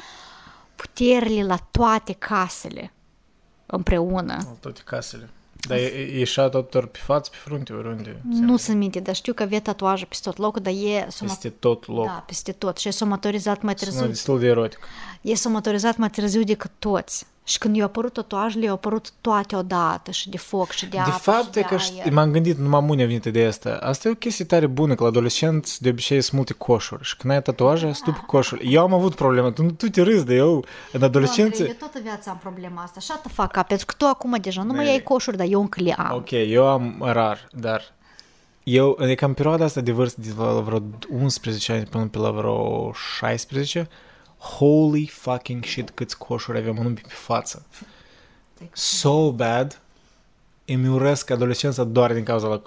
puterile 0.76 1.44
la 1.44 1.56
toate 1.70 2.12
casele 2.12 2.92
împreună. 3.66 4.32
La 4.36 4.56
Toate 4.60 4.80
casele. 4.84 5.28
Dar 5.68 5.76
e- 5.78 5.80
e- 5.80 6.18
ieșea 6.18 6.48
tot 6.48 6.70
doar 6.70 6.84
pe 6.86 6.98
față, 7.02 7.30
pe 7.30 7.36
frunte, 7.44 7.72
oriunde. 7.72 8.20
Nu 8.30 8.56
sunt 8.56 8.76
minte, 8.76 9.00
dar 9.00 9.14
știu 9.14 9.32
că 9.32 9.42
avea 9.42 9.60
tatuaje 9.60 10.04
peste 10.04 10.28
tot 10.28 10.38
locul, 10.38 10.62
dar 10.62 10.72
e 10.72 11.06
somat... 11.10 11.32
Peste 11.34 11.48
tot 11.48 11.86
loc. 11.86 12.06
Da, 12.06 12.24
peste 12.26 12.52
tot. 12.52 12.76
Și 12.76 12.88
e 12.88 12.90
somatorizat 12.90 13.62
mai 13.62 13.74
Sună 13.76 13.90
târziu. 13.90 14.08
destul 14.08 14.38
de 14.38 14.46
erotic. 14.46 14.78
E 15.20 15.34
somatorizat 15.34 15.96
mai 15.96 16.10
târziu 16.10 16.42
decât 16.42 16.70
toți. 16.78 17.26
Și 17.48 17.58
când 17.58 17.76
i-au 17.76 17.86
apărut 17.86 18.12
tatuajele, 18.12 18.64
i-au 18.64 18.74
apărut 18.74 19.10
toate 19.20 19.56
odată, 19.56 20.10
și 20.10 20.28
de 20.30 20.36
foc, 20.36 20.70
și 20.70 20.86
de 20.86 20.96
De 20.96 20.98
apă, 20.98 21.10
fapt, 21.10 21.42
și 21.42 21.48
e 21.48 21.50
de 21.52 21.60
că 21.60 21.68
aer. 21.70 21.80
știi, 21.80 22.10
m-am 22.10 22.30
gândit, 22.30 22.58
numai 22.58 22.80
mune 22.80 23.02
a 23.02 23.06
venit 23.06 23.24
ideea 23.24 23.48
asta. 23.48 23.78
Asta 23.82 24.08
e 24.08 24.10
o 24.10 24.14
chestie 24.14 24.44
tare 24.44 24.66
bună, 24.66 24.94
că 24.94 25.02
la 25.02 25.08
adolescenți 25.08 25.82
de 25.82 25.88
obicei 25.88 26.20
sunt 26.20 26.32
multe 26.34 26.52
coșuri 26.52 27.04
și 27.04 27.16
când 27.16 27.32
ai 27.32 27.42
tatuaje, 27.42 27.92
stai 27.92 28.12
pe 28.12 28.20
coșuri. 28.26 28.72
Eu 28.72 28.82
am 28.82 28.94
avut 28.94 29.14
problema, 29.14 29.50
tu, 29.50 29.62
tu 29.62 29.88
te 29.88 30.02
râzi 30.02 30.24
de 30.24 30.34
eu 30.34 30.54
în 30.54 30.62
Andrei, 30.92 31.08
adolescență. 31.08 31.62
eu 31.62 31.72
toată 31.78 31.98
viața 32.02 32.30
am 32.30 32.38
problema 32.42 32.82
asta. 32.82 33.00
Shut 33.00 33.20
the 33.20 33.30
fuck 33.32 33.56
up, 33.58 33.66
pentru 33.66 33.86
că 33.86 33.94
tu 33.96 34.06
acum 34.06 34.36
deja 34.40 34.60
nu 34.62 34.68
mai 34.72 34.76
Mary. 34.84 34.90
ai 34.90 35.02
coșuri, 35.02 35.36
dar 35.36 35.46
eu 35.50 35.60
încă 35.60 35.82
le 35.82 35.92
am. 35.92 36.16
Ok, 36.16 36.30
eu 36.30 36.66
am 36.66 36.96
rar, 37.04 37.48
dar 37.52 37.94
eu, 38.62 38.98
adică 39.02 39.24
în 39.24 39.32
perioada 39.32 39.64
asta 39.64 39.80
de 39.80 39.92
vârstă, 39.92 40.20
de 40.20 40.32
la 40.36 40.60
vreo 40.60 40.78
11 41.10 41.72
ani 41.72 41.84
până 41.84 42.06
pe 42.06 42.18
la 42.18 42.30
vreo 42.30 42.90
16, 43.18 43.88
holy 44.38 45.06
fucking 45.06 45.64
shit 45.64 45.90
câți 45.90 46.18
coșuri 46.18 46.58
aveam 46.58 46.78
în 46.78 46.94
pe 46.94 47.00
față. 47.08 47.66
So 48.72 49.32
bad, 49.32 49.80
îmi 50.64 50.88
urăsc 50.88 51.30
adolescența 51.30 51.84
doar 51.84 52.12
din 52.12 52.24
cauza 52.24 52.46
la... 52.46 52.62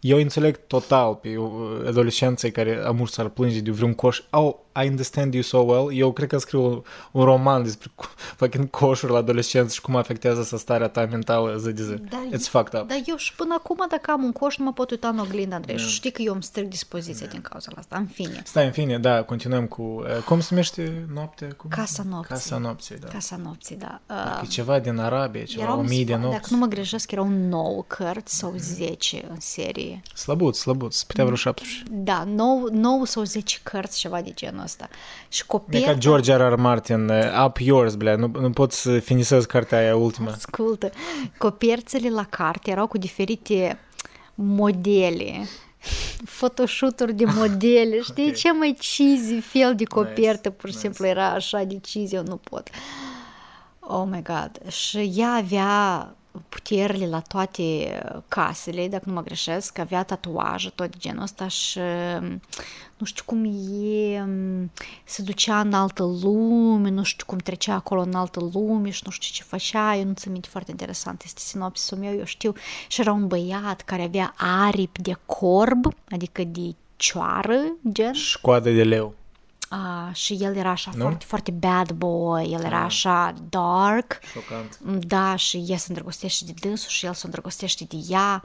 Eu 0.00 0.18
înțeleg 0.18 0.66
total 0.66 1.14
pe 1.14 1.36
uh, 1.36 1.82
adolescenței 1.86 2.50
care 2.50 2.82
amur 2.84 3.08
să 3.08 3.20
ar 3.20 3.28
plânge 3.28 3.60
de 3.60 3.70
vreun 3.70 3.94
coș. 3.94 4.22
Oh, 4.30 4.54
I 4.82 4.88
understand 4.88 5.34
you 5.34 5.42
so 5.42 5.58
well. 5.58 5.90
Eu 5.98 6.12
cred 6.12 6.28
că 6.28 6.38
scriu 6.38 6.64
un, 6.64 6.82
un 7.10 7.24
roman 7.24 7.62
despre 7.62 7.88
co- 8.02 8.14
fucking 8.36 8.70
coșuri 8.70 9.12
la 9.12 9.18
adolescență 9.18 9.72
și 9.74 9.80
cum 9.80 9.96
afectează 9.96 10.40
asta 10.40 10.56
starea 10.56 10.88
ta 10.88 11.06
mentală 11.10 11.56
zi 11.56 11.72
de 11.72 11.82
zi. 11.82 11.94
Dar- 11.94 12.26
It's 12.32 12.48
fucked 12.48 12.80
up. 12.80 12.88
Dar 12.88 12.98
eu 13.06 13.16
și 13.16 13.34
până 13.34 13.54
acum, 13.58 13.84
dacă 13.90 14.10
am 14.10 14.22
un 14.22 14.32
coș, 14.32 14.56
nu 14.56 14.64
mă 14.64 14.72
pot 14.72 14.90
uita 14.90 15.08
în 15.08 15.18
oglindă, 15.18 15.54
Andrei. 15.54 15.78
Și 15.78 15.88
știi 15.88 16.10
că 16.10 16.22
eu 16.22 16.32
îmi 16.32 16.42
stric 16.42 16.68
dispoziția 16.68 17.26
din 17.26 17.40
cauza 17.40 17.70
asta. 17.76 17.96
În 17.96 18.06
fine. 18.06 18.42
Stai, 18.44 18.64
în 18.66 18.72
fine, 18.72 18.98
da, 18.98 19.22
continuăm 19.22 19.66
cu... 19.66 19.82
uh, 19.82 20.22
Cum 20.24 20.40
se 20.40 20.46
numește 20.50 21.06
noaptea? 21.14 21.48
Cum? 21.56 21.70
Casa 21.70 22.02
nopții. 22.08 22.34
Casa 22.34 22.56
nopții, 22.58 22.96
da. 22.96 23.06
Casa 23.08 23.36
nopții, 23.42 23.76
da. 23.76 24.00
Dacă 24.06 24.30
Uh, 24.42 24.42
e 24.42 24.46
ceva 24.46 24.78
din 24.78 24.98
Arabia, 24.98 25.44
ceva, 25.44 25.62
erau, 25.62 25.78
o 25.78 25.82
mie 25.82 26.04
de 26.04 26.12
dacă 26.12 26.24
nopți. 26.26 26.52
nu 26.52 26.58
mă 26.58 26.66
greșesc, 26.66 27.10
erau 27.10 27.28
9 27.28 27.84
cărți 27.86 28.36
sau 28.36 28.54
10 28.56 29.24
în 29.30 29.40
serie. 29.40 30.02
Slăbuț, 30.14 30.56
slăbuț, 30.58 31.02
putea 31.02 31.24
vreo 31.24 31.36
17. 31.36 31.82
Da, 31.90 32.24
9, 32.26 32.68
9 32.70 33.06
sau 33.06 33.22
10 33.22 33.58
cărți, 33.62 33.98
ceva 33.98 34.20
de 34.20 34.30
genul 34.34 34.65
ăsta. 34.66 34.88
Și 35.28 35.40
E 35.42 35.46
coperta... 35.46 35.86
ca 35.86 35.94
George 35.94 36.34
R. 36.34 36.40
R. 36.52 36.54
Martin, 36.56 37.08
uh, 37.08 37.44
Up 37.46 37.56
Yours, 37.58 37.94
blea, 37.94 38.16
nu, 38.16 38.30
nu 38.40 38.50
pot 38.50 38.72
să 38.72 38.98
finisez 38.98 39.44
cartea 39.44 39.78
aia 39.78 39.96
ultima. 39.96 40.30
Ascultă, 40.30 40.90
coperțele 41.38 42.08
la 42.10 42.24
carte 42.24 42.70
erau 42.70 42.86
cu 42.86 42.98
diferite 42.98 43.78
modele, 44.34 45.46
photoshoot-uri 46.38 47.12
de 47.14 47.24
modele, 47.24 48.00
știi, 48.10 48.28
Ok. 48.28 48.34
ce 48.34 48.52
mai 48.52 48.76
cheesy 48.78 49.40
fel 49.40 49.74
de 49.74 49.84
copertă, 49.84 50.50
pur 50.50 50.68
și 50.68 50.74
nice. 50.74 50.86
simplu 50.86 51.06
era 51.06 51.28
așa 51.30 51.62
de 51.64 51.78
cheesy, 51.82 52.14
eu 52.14 52.22
nu 52.22 52.36
pot. 52.36 52.68
Oh 53.80 54.04
my 54.10 54.22
god. 54.22 54.70
Și 54.70 55.12
ea 55.16 55.32
avea 55.32 56.15
puterile 56.48 57.06
la 57.06 57.20
toate 57.20 57.98
casele, 58.28 58.88
dacă 58.88 59.04
nu 59.06 59.12
mă 59.12 59.22
greșesc, 59.22 59.78
avea 59.78 60.02
tatuaje, 60.02 60.70
tot 60.74 60.90
de 60.90 60.96
genul 60.98 61.22
ăsta 61.22 61.48
și 61.48 61.78
nu 62.96 63.06
știu 63.06 63.22
cum 63.26 63.44
e, 63.44 64.28
se 65.04 65.22
ducea 65.22 65.60
în 65.60 65.72
altă 65.72 66.02
lume, 66.22 66.90
nu 66.90 67.02
știu 67.02 67.26
cum 67.26 67.38
trecea 67.38 67.74
acolo 67.74 68.00
în 68.00 68.14
altă 68.14 68.40
lume 68.52 68.90
și 68.90 69.02
nu 69.04 69.10
știu 69.10 69.34
ce 69.34 69.42
făcea, 69.42 69.96
eu 69.96 70.04
nu 70.04 70.12
țin 70.12 70.32
minte 70.32 70.48
foarte 70.50 70.70
interesant, 70.70 71.22
este 71.24 71.40
sinopsisul 71.40 71.98
meu, 71.98 72.14
eu 72.14 72.24
știu, 72.24 72.54
și 72.88 73.00
era 73.00 73.12
un 73.12 73.26
băiat 73.26 73.80
care 73.80 74.02
avea 74.02 74.34
aripi 74.36 75.02
de 75.02 75.16
corb, 75.26 75.94
adică 76.10 76.44
de 76.44 76.74
cioară, 76.96 77.58
gen, 77.92 78.12
Și 78.12 78.30
școadă 78.30 78.70
de 78.70 78.82
leu. 78.82 79.14
Uh, 79.70 80.14
și 80.14 80.36
el 80.40 80.56
era 80.56 80.70
așa 80.70 80.90
Nu? 80.94 81.02
foarte, 81.02 81.24
foarte 81.28 81.50
bad 81.50 81.90
boy, 81.90 82.48
el 82.52 82.64
era 82.64 82.82
așa 82.84 83.34
dark, 83.48 84.18
Șocant. 84.32 84.78
da, 85.06 85.36
și 85.36 85.64
ea 85.68 85.76
se 85.76 85.84
îndrăgostește 85.88 86.44
de 86.46 86.52
dânsul 86.60 86.88
și 86.88 87.06
el 87.06 87.12
se 87.14 87.22
îndrăgostește 87.24 87.84
de 87.88 87.96
ea 88.08 88.44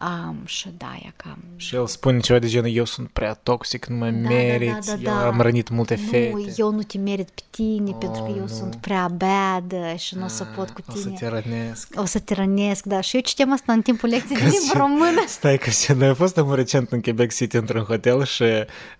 um, 0.00 0.36
și 0.44 0.68
da, 0.76 0.96
e 1.02 1.12
cam... 1.16 1.38
Și 1.56 1.74
el 1.74 1.86
spune 1.86 2.18
ceva 2.20 2.38
de 2.38 2.46
genul, 2.48 2.70
eu 2.70 2.84
sunt 2.84 3.08
prea 3.08 3.34
toxic, 3.34 3.86
nu 3.86 3.96
mă 3.96 4.10
meriți, 4.10 4.90
eu 5.02 5.12
am 5.12 5.40
rănit 5.40 5.68
multe 5.68 5.94
fete. 5.94 6.30
Nu, 6.34 6.52
eu 6.56 6.70
nu 6.70 6.82
te 6.82 6.98
merit 6.98 7.30
pe 7.30 7.42
tine 7.50 7.90
pentru 7.98 8.22
că 8.22 8.28
Oh, 8.30 8.34
eu 8.36 8.42
nu. 8.42 8.46
sunt 8.46 8.74
prea 8.76 9.08
bad 9.08 9.74
și 9.96 10.14
nu 10.16 10.24
o 10.24 10.28
să 10.28 10.44
pot 10.56 10.70
cu 10.70 10.80
O 10.88 10.94
să 10.94 11.02
tine. 11.02 11.16
te 11.18 11.28
rănesc. 11.28 11.88
O 11.96 12.04
să 12.04 12.18
te 12.18 12.34
rănesc, 12.34 12.84
da. 12.84 13.00
Și 13.00 13.14
eu 13.16 13.22
citeam 13.22 13.52
asta 13.52 13.72
în 13.72 13.82
timpul 13.82 14.08
lecției 14.08 14.38
de 14.38 14.44
Că 14.44 14.48
limba 14.50 14.72
ce- 14.72 14.78
română. 14.78 15.24
Stai 15.26 15.58
că 15.58 15.70
și 15.70 15.92
noi 15.92 16.08
am 16.08 16.14
fost 16.14 16.36
acum 16.38 16.54
recent 16.54 16.90
în 16.92 17.00
Quebec 17.02 17.32
City 17.34 17.56
într-un 17.56 17.82
hotel 17.82 18.24
și 18.24 18.44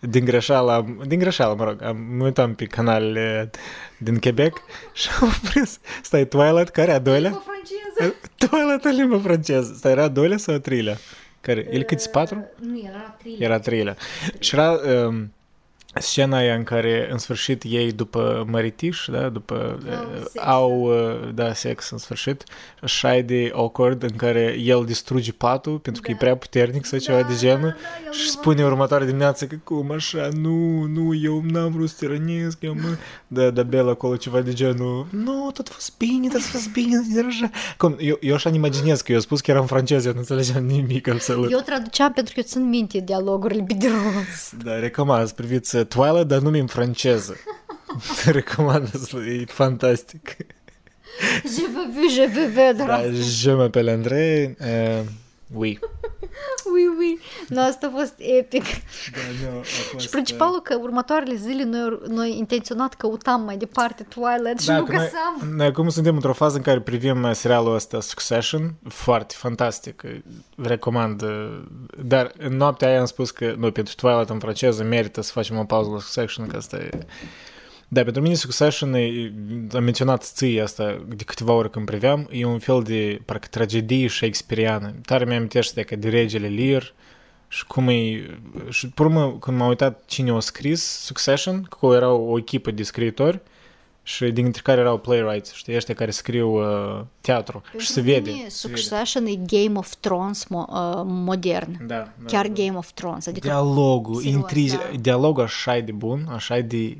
din 0.00 0.24
greșeală, 0.24 0.72
am- 0.72 1.02
din 1.06 1.18
greșeală, 1.18 1.54
mă 1.58 1.64
rog, 1.64 1.82
am 1.82 1.96
mă 1.96 2.24
uitam 2.24 2.54
pe 2.54 2.64
canalele 2.64 3.50
din 3.96 4.18
Quebec 4.18 4.62
și 4.92 5.08
am 5.20 5.32
prins, 5.50 5.78
stai, 6.02 6.26
Twilight, 6.26 6.68
care 6.68 6.92
a 6.92 6.98
doilea? 6.98 7.30
franceză. 7.30 8.14
Twilight 8.48 8.84
în 8.84 8.94
limba 8.94 9.18
franceză. 9.18 9.74
Stai, 9.76 9.90
era 9.90 10.02
a 10.02 10.08
doilea 10.08 10.36
sau 10.36 10.54
a 10.54 10.58
treilea? 10.58 10.96
Care? 11.40 11.68
El 11.70 11.82
câți 11.82 12.10
patru? 12.10 12.44
Nu, 12.60 12.82
era 12.86 13.16
thriller. 13.18 13.42
Era 13.42 13.54
a 13.54 13.58
treilea. 13.58 13.96
Și 14.38 14.54
era 14.54 14.70
um, 14.70 15.32
scena 16.00 16.36
aia 16.36 16.54
în 16.54 16.62
care, 16.62 17.08
în 17.10 17.18
sfârșit, 17.18 17.62
ei 17.66 17.92
după 17.92 18.46
măritiș, 18.50 19.04
da, 19.10 19.28
după, 19.28 19.78
uh, 19.86 20.22
sex. 20.22 20.44
au, 20.44 20.80
uh, 20.80 21.34
da, 21.34 21.52
sex 21.52 21.90
în 21.90 21.98
sfârșit, 21.98 22.44
așa 22.82 23.16
e 23.16 23.22
de 23.22 23.50
awkward 23.54 24.02
în 24.02 24.16
care 24.16 24.56
el 24.60 24.84
distruge 24.84 25.32
patul 25.32 25.78
pentru 25.78 26.02
că 26.02 26.10
e 26.10 26.14
prea 26.14 26.36
puternic 26.36 26.84
sau 26.84 26.98
ceva 26.98 27.22
de 27.22 27.34
genul 27.38 27.76
el 28.06 28.12
și 28.12 28.20
nu 28.24 28.30
spune 28.30 28.64
următoarea 28.64 29.06
dimineață 29.06 29.46
că 29.46 29.56
cum 29.64 29.90
așa, 29.90 30.28
nu, 30.40 30.82
nu, 30.82 31.14
eu 31.14 31.42
n-am 31.50 31.72
vrut 31.72 31.88
să 31.88 31.94
te 31.98 32.06
rănesc, 32.06 32.62
eu 32.62 32.74
mă... 32.74 32.96
Da, 33.26 33.50
da, 33.50 33.62
Bela 33.62 33.90
acolo 33.90 34.16
ceva 34.16 34.40
de 34.40 34.52
genul, 34.52 35.06
nu, 35.10 35.50
tot 35.54 35.68
a 35.68 35.70
fost 35.72 35.92
bine, 35.98 36.28
tot 36.28 36.40
a 36.40 36.48
fost 36.50 36.72
bine, 36.72 36.96
nu 37.08 37.26
așa. 37.26 37.50
Cum, 37.76 37.96
eu, 38.00 38.18
eu 38.20 38.34
așa 38.34 38.50
imaginez 38.50 39.00
că 39.00 39.12
eu 39.12 39.20
spus 39.20 39.40
că 39.40 39.50
era 39.50 39.60
în 39.60 39.66
franceză, 39.66 40.06
eu 40.06 40.12
nu 40.12 40.18
înțelegeam 40.18 40.64
nimic 40.64 41.08
absolut. 41.08 41.52
Eu 41.52 41.60
traduceam 41.60 42.12
pentru 42.12 42.34
că 42.34 42.40
eu 42.40 42.46
țin 42.48 42.68
minte 42.68 43.00
dialogurile 43.00 43.64
pe 43.66 43.74
de 43.74 43.88
rost. 43.88 44.52
Da, 44.62 44.78
recomand 44.78 45.26
să 45.26 45.34
priviți 45.34 45.76
uh, 45.76 45.86
Twilight, 45.88 46.26
dar 46.26 46.40
numim 46.40 46.66
franceză. 46.66 47.36
recomand, 48.32 48.90
e 49.14 49.44
fantastic. 49.46 50.36
Je 51.44 51.66
veux 51.74 51.88
vu, 51.94 52.08
je 52.10 52.26
veux 52.26 52.52
vedre. 52.52 52.86
Da, 52.86 53.10
je 53.10 53.50
m'appelle 53.50 53.90
Andrei. 53.90 54.56
Uh, 54.60 55.04
oui. 55.54 55.78
Ui, 56.72 56.86
ui. 56.98 57.18
No, 57.48 57.60
asta 57.60 57.86
a 57.86 57.96
fost 57.98 58.14
epic. 58.18 58.62
Da, 58.62 59.18
nu, 59.50 59.58
a 59.58 59.62
fost, 59.62 60.02
Și 60.04 60.08
principalul 60.08 60.60
că 60.60 60.78
următoarele 60.80 61.34
zile 61.34 61.64
noi, 61.64 61.98
noi 62.08 62.36
intenționat 62.38 62.94
căutam 62.94 63.40
mai 63.42 63.56
departe 63.56 64.02
Twilight 64.02 64.60
și 64.60 64.66
Da, 64.66 64.76
nu 64.78 64.84
că 64.84 64.92
noi, 64.92 65.00
găseam. 65.00 65.54
noi 65.56 65.66
acum 65.66 65.88
suntem 65.88 66.14
într-o 66.14 66.32
fază 66.32 66.56
în 66.56 66.62
care 66.62 66.80
privim 66.80 67.22
uh, 67.22 67.30
serialul 67.32 67.74
ăsta 67.74 68.00
Succession, 68.00 68.74
foarte 68.88 69.34
fantastic, 69.36 70.02
uh, 70.04 70.18
recomand. 70.56 71.22
uh, 71.22 71.60
Dar 72.04 72.32
în 72.38 72.56
noaptea 72.56 72.88
aia 72.88 72.98
am 73.00 73.06
spus 73.06 73.30
că, 73.30 73.54
nu, 73.58 73.70
pentru 73.72 73.94
Twilight 73.94 74.30
în 74.30 74.38
franceză 74.38 74.82
merită 74.82 75.20
să 75.20 75.32
facem 75.32 75.58
o 75.58 75.64
pauză 75.64 75.90
la 75.90 75.98
Succession, 75.98 76.46
că 76.46 76.56
asta 76.56 76.76
e... 76.76 76.88
Da, 77.88 78.02
pentru 78.02 78.22
mine 78.22 78.34
Succession, 78.34 78.94
e, 78.94 79.32
am 79.72 79.84
menționat 79.84 80.22
ție 80.22 80.62
asta 80.62 81.04
de 81.08 81.24
câteva 81.24 81.52
ori 81.52 81.70
când 81.70 81.86
priveam, 81.86 82.28
e 82.32 82.44
un 82.44 82.58
fel 82.58 82.82
de, 82.82 83.20
parcă, 83.24 83.46
tragedie 83.50 84.08
shakespeariană. 84.08 84.94
Tare 85.04 85.24
mi-amintește 85.24 85.82
că 85.82 85.96
de 85.96 86.08
regele 86.08 86.48
Lear 86.48 86.94
și 87.48 87.66
cum 87.66 87.88
e... 87.88 88.26
Și, 88.68 88.88
pe 88.88 89.02
urmă, 89.02 89.36
când 89.40 89.56
m-am 89.58 89.68
uitat 89.68 90.02
cine 90.06 90.30
a 90.30 90.40
scris 90.40 90.82
Succession, 90.82 91.62
că 91.62 91.68
acolo 91.70 91.94
era 91.94 92.12
o 92.12 92.38
echipă 92.38 92.70
de 92.70 92.82
scriitori, 92.82 93.40
și 94.02 94.24
dintre 94.24 94.60
care 94.64 94.80
erau 94.80 94.98
playwrights, 94.98 95.52
știi, 95.52 95.76
ăștia 95.76 95.94
care 95.94 96.10
scriu 96.10 96.50
uh, 96.50 97.04
teatru 97.20 97.62
și 97.78 97.86
se 97.86 98.00
vede. 98.00 98.30
Mine, 98.30 98.48
se 98.48 98.68
vede. 98.68 98.80
Succession 98.80 99.26
e 99.26 99.34
Game 99.34 99.78
of 99.78 99.94
Thrones 100.00 100.44
mo- 100.44 100.68
uh, 100.68 101.02
modern. 101.04 101.86
Da, 101.86 101.94
da, 101.94 102.10
Chiar 102.26 102.46
da. 102.46 102.52
Game 102.62 102.76
of 102.76 102.90
Thrones. 102.92 103.26
Adică 103.26 103.46
Dialogul, 103.46 104.14
Serios, 104.14 104.34
intrigi, 104.34 104.76
da. 104.76 104.90
dialogul 105.00 105.42
așa 105.42 105.76
e 105.76 105.80
de 105.80 105.92
bun, 105.92 106.28
așa 106.30 106.56
e 106.56 106.62
de 106.62 106.76
de 106.76 106.96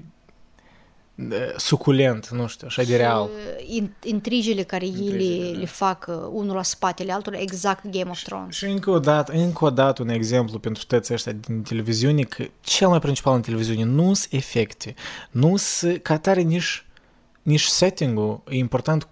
suculent, 1.57 2.28
nu 2.28 2.47
știu, 2.47 2.66
așa 2.66 2.82
e 2.82 2.85
de 2.85 2.97
real. 2.97 3.23
uh, 3.23 3.69
in, 3.69 3.90
intrijele 4.03 4.62
care 4.62 4.85
ei 4.85 4.90
Intrijele, 4.90 5.45
le, 5.45 5.53
da. 5.53 5.59
le 5.59 5.66
fac 5.66 6.07
uh, 6.09 6.15
unul 6.31 6.55
la 6.55 6.62
spatele 6.62 7.12
altul, 7.12 7.35
exact 7.35 7.86
Game 7.90 8.11
of 8.11 8.23
Thrones. 8.23 8.55
Și 8.55 8.65
încă 8.65 8.90
o 8.90 8.99
dată, 8.99 9.32
încă 9.32 9.65
o 9.65 9.70
dată 9.70 10.03
un 10.03 10.09
exemplu 10.09 10.59
pentru 10.59 10.85
toți 10.86 11.12
ăștia 11.12 11.32
din 11.32 11.62
televiziune, 11.62 12.23
că 12.23 12.45
cel 12.61 12.89
mai 12.89 12.99
principal 12.99 13.35
în 13.35 13.43
televiziune 13.43 13.85
nu 13.85 14.15
sunt 14.15 14.32
efecte, 14.32 14.95
nu 15.31 15.57
sunt 15.57 16.03
ca 16.03 16.19
tare 16.19 16.40
nici, 16.40 16.86
nici 17.43 17.65
setting-ul, 17.65 18.40
e 18.49 18.57
important 18.57 19.09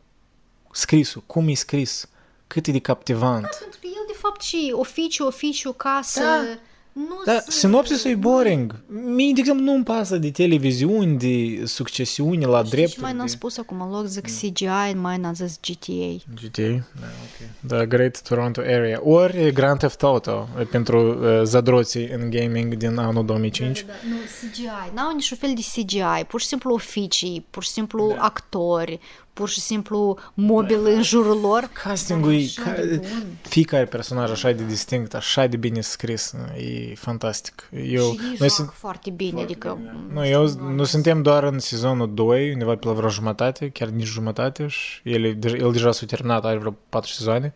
scrisul, 0.73 1.23
cum 1.27 1.49
e 1.49 1.55
scris, 1.55 2.09
cât 2.47 2.67
e 2.67 2.73
de 2.73 2.79
captivant. 2.79 3.49
Pentru 3.61 3.79
că 3.81 3.87
el, 3.87 4.05
de 4.07 4.19
fapt, 4.19 4.41
și 4.41 4.73
oficiu, 4.77 5.27
oficiu, 5.27 5.73
casă, 5.73 6.21
Da. 6.21 6.59
Nu 6.99 7.21
Da, 7.25 7.33
sunt- 7.33 7.53
sinopsisul 7.53 8.11
e 8.11 8.15
boring. 8.15 8.75
Mie, 8.89 9.33
de 9.33 9.41
exemplu, 9.41 9.65
nu-mi 9.65 9.85
pasă 9.85 10.17
de 10.17 10.31
televiziuni, 10.31 11.19
de 11.19 11.67
succesiune 11.67 12.47
la 12.47 12.59
Știi 12.65 12.71
drept. 12.71 12.93
ce 12.93 13.01
mai 13.01 13.13
n-am 13.13 13.27
spus 13.27 13.59
acum 13.59 13.81
în 13.81 13.91
loc, 13.91 14.05
zic 14.07 14.25
CGI, 14.25 14.95
mai 14.95 15.17
n-am 15.19 15.35
zis 15.35 15.59
GTA. 15.61 16.23
GTA? 16.43 16.63
Da, 17.01 17.07
ok. 17.07 17.49
Da, 17.61 17.85
Great 17.87 18.23
Toronto 18.23 18.61
Area. 18.61 19.01
Ori 19.03 19.53
Grand 19.53 19.79
Theft 19.79 20.03
Auto 20.03 20.49
e 20.61 20.63
pentru 20.63 21.19
uh, 21.19 21.41
zadroții 21.45 22.09
în 22.09 22.31
gaming 22.31 22.75
din 22.75 22.99
anul 22.99 23.25
2005. 23.25 23.85
Da, 23.85 23.93
nu, 24.09 24.17
CGI. 24.51 24.95
N-au 24.95 25.15
niciun 25.15 25.37
fel 25.37 25.53
de 25.55 25.63
CGI. 25.75 26.25
Pur 26.27 26.41
și 26.41 26.47
simplu 26.47 26.73
oficii, 26.73 27.47
pur 27.51 27.63
și 27.63 27.71
simplu 27.71 28.13
Da. 28.17 28.23
actori, 28.23 29.01
pur 29.37 29.49
și 29.49 29.61
simplu 29.61 30.19
mobile 30.35 30.95
în 30.95 31.03
jurul 31.03 31.41
lor. 31.41 31.71
Castingul 31.83 32.33
e... 32.33 32.37
Așa 32.37 32.63
Ca, 32.63 32.81
de 32.81 32.97
bun. 32.97 33.27
fiecare 33.43 33.85
personaj 33.85 34.31
așa 34.31 34.51
de 34.53 34.65
distinct, 34.65 35.15
așa 35.15 35.47
de 35.47 35.57
bine 35.57 35.81
scris. 35.81 36.35
E 36.57 36.95
fantastic. 36.95 37.69
Eu, 37.71 37.81
și 37.83 38.09
ei 38.11 38.17
noi 38.21 38.37
joacă 38.37 38.53
sunt, 38.53 38.71
foarte 38.73 39.11
bine, 39.11 39.41
adică... 39.43 39.79
nu, 40.13 40.27
eu, 40.27 40.49
nu 40.75 40.85
suntem 40.85 41.23
doar 41.23 41.43
în 41.43 41.59
sezonul 41.59 42.15
2, 42.15 42.53
undeva 42.53 42.77
pe 42.77 42.87
la 42.87 42.93
vreo 42.93 43.09
jumătate, 43.09 43.69
chiar 43.69 43.89
nici 43.89 44.07
jumătate 44.07 44.67
și 44.67 45.01
el, 45.03 45.25
e 45.25 45.33
deja- 45.33 45.57
el 45.57 45.73
deja 45.73 45.93
s-a 45.93 46.07
terminat, 46.07 46.45
are 46.45 46.59
vreo 46.59 46.77
4 46.89 47.11
sezoane. 47.11 47.53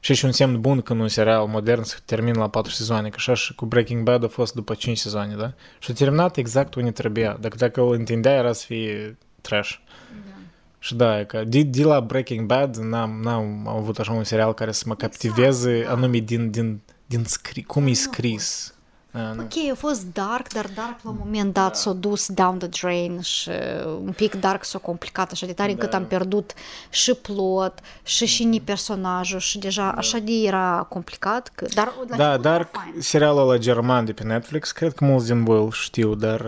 Și 0.00 0.12
e 0.12 0.14
și 0.14 0.24
un 0.24 0.32
semn 0.32 0.60
bun 0.60 0.80
când 0.80 1.00
un 1.00 1.08
serial 1.08 1.46
modern 1.46 1.82
se 1.82 1.96
termină 2.04 2.38
la 2.38 2.48
4 2.48 2.72
sezoane, 2.72 3.08
că 3.08 3.14
așa 3.18 3.34
și 3.34 3.54
cu 3.54 3.66
Breaking 3.66 4.02
Bad 4.02 4.24
a 4.24 4.28
fost 4.28 4.54
după 4.54 4.74
5 4.74 4.98
sezoane, 4.98 5.34
da? 5.34 5.52
Și 5.78 5.90
a 5.90 5.94
terminat 5.94 6.36
exact 6.36 6.74
unde 6.74 6.90
trebuia. 6.90 7.36
Dacă, 7.40 7.56
dacă 7.58 7.80
îl 7.80 7.92
întindea, 7.92 8.32
era 8.32 8.52
să 8.52 8.64
fie 8.66 9.18
trash. 9.40 9.74
Și 10.86 10.94
da, 10.94 11.20
e 11.20 11.24
că 11.24 11.44
de, 11.44 11.62
de 11.62 11.82
la 11.82 12.00
Breaking 12.00 12.46
Bad 12.46 12.76
n-am, 12.76 13.20
n-am 13.22 13.68
avut 13.68 13.98
așa 13.98 14.12
un 14.12 14.24
serial 14.24 14.54
care 14.54 14.72
să 14.72 14.84
mă 14.86 14.94
captiveze 14.94 15.82
da. 15.82 15.90
anume 15.90 16.18
din, 16.18 16.50
din, 16.50 16.80
din 17.06 17.24
scri, 17.24 17.62
cum 17.62 17.86
e 17.86 17.92
scris. 17.92 18.74
A, 19.16 19.32
nu. 19.32 19.42
Ok, 19.42 19.70
a 19.72 19.74
fost 19.74 20.04
dark, 20.12 20.52
dar 20.52 20.66
dark 20.74 20.98
la 21.02 21.10
un 21.10 21.16
moment 21.18 21.52
dat 21.52 21.76
s-a 21.76 21.92
dus 21.92 22.26
down 22.28 22.58
the 22.58 22.68
drain 22.68 23.20
și 23.20 23.50
un 24.04 24.12
pic 24.16 24.34
dark 24.34 24.64
s-a 24.64 24.78
complicat 24.78 25.30
așa 25.30 25.46
de 25.46 25.52
tare 25.52 25.70
încât 25.70 25.94
am 25.94 26.04
pierdut 26.06 26.52
și 26.90 27.14
plot 27.14 27.78
și 28.02 28.26
și 28.26 28.44
ni 28.44 28.60
personajul 28.60 29.38
și 29.38 29.58
deja 29.58 29.90
așa 29.90 30.18
de 30.18 30.32
era 30.32 30.86
complicat. 30.88 31.50
Că, 31.54 31.66
dar 31.74 31.92
la 32.08 32.16
Da, 32.16 32.24
început 32.24 32.42
dar 32.42 32.54
era 32.54 32.68
fain. 32.72 32.94
serialul 32.98 33.40
ăla 33.48 33.56
german 33.58 34.04
de 34.04 34.12
pe 34.12 34.22
Netflix, 34.24 34.70
cred 34.72 34.92
că 34.92 35.04
mulți 35.04 35.26
din 35.26 35.44
voi 35.44 35.58
îl 35.58 35.70
știu, 35.70 36.14
dar 36.14 36.40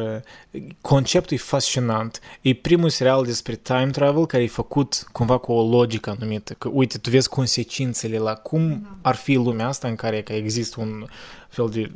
uh, 0.53 0.63
conceptul 0.81 1.37
e 1.37 1.41
fascinant. 1.41 2.21
E 2.41 2.55
primul 2.55 2.89
serial 2.89 3.25
despre 3.25 3.55
time 3.55 3.91
travel 3.93 4.27
care 4.27 4.43
e 4.43 4.47
făcut 4.49 5.07
cumva 5.13 5.39
cu 5.39 5.53
o 5.53 5.69
logică 5.69 6.17
anumită. 6.19 6.53
Că, 6.59 6.69
uite, 6.73 6.99
tu 6.99 7.11
vezi 7.11 7.29
consecințele 7.29 8.19
la 8.19 8.35
cum 8.35 8.87
ar 9.03 9.15
fi 9.15 9.35
lumea 9.35 9.67
asta 9.69 9.89
în 9.89 9.95
care 9.97 10.23
că 10.23 10.33
există 10.33 10.81
un 10.81 11.07
fel 11.49 11.69
de 11.69 11.91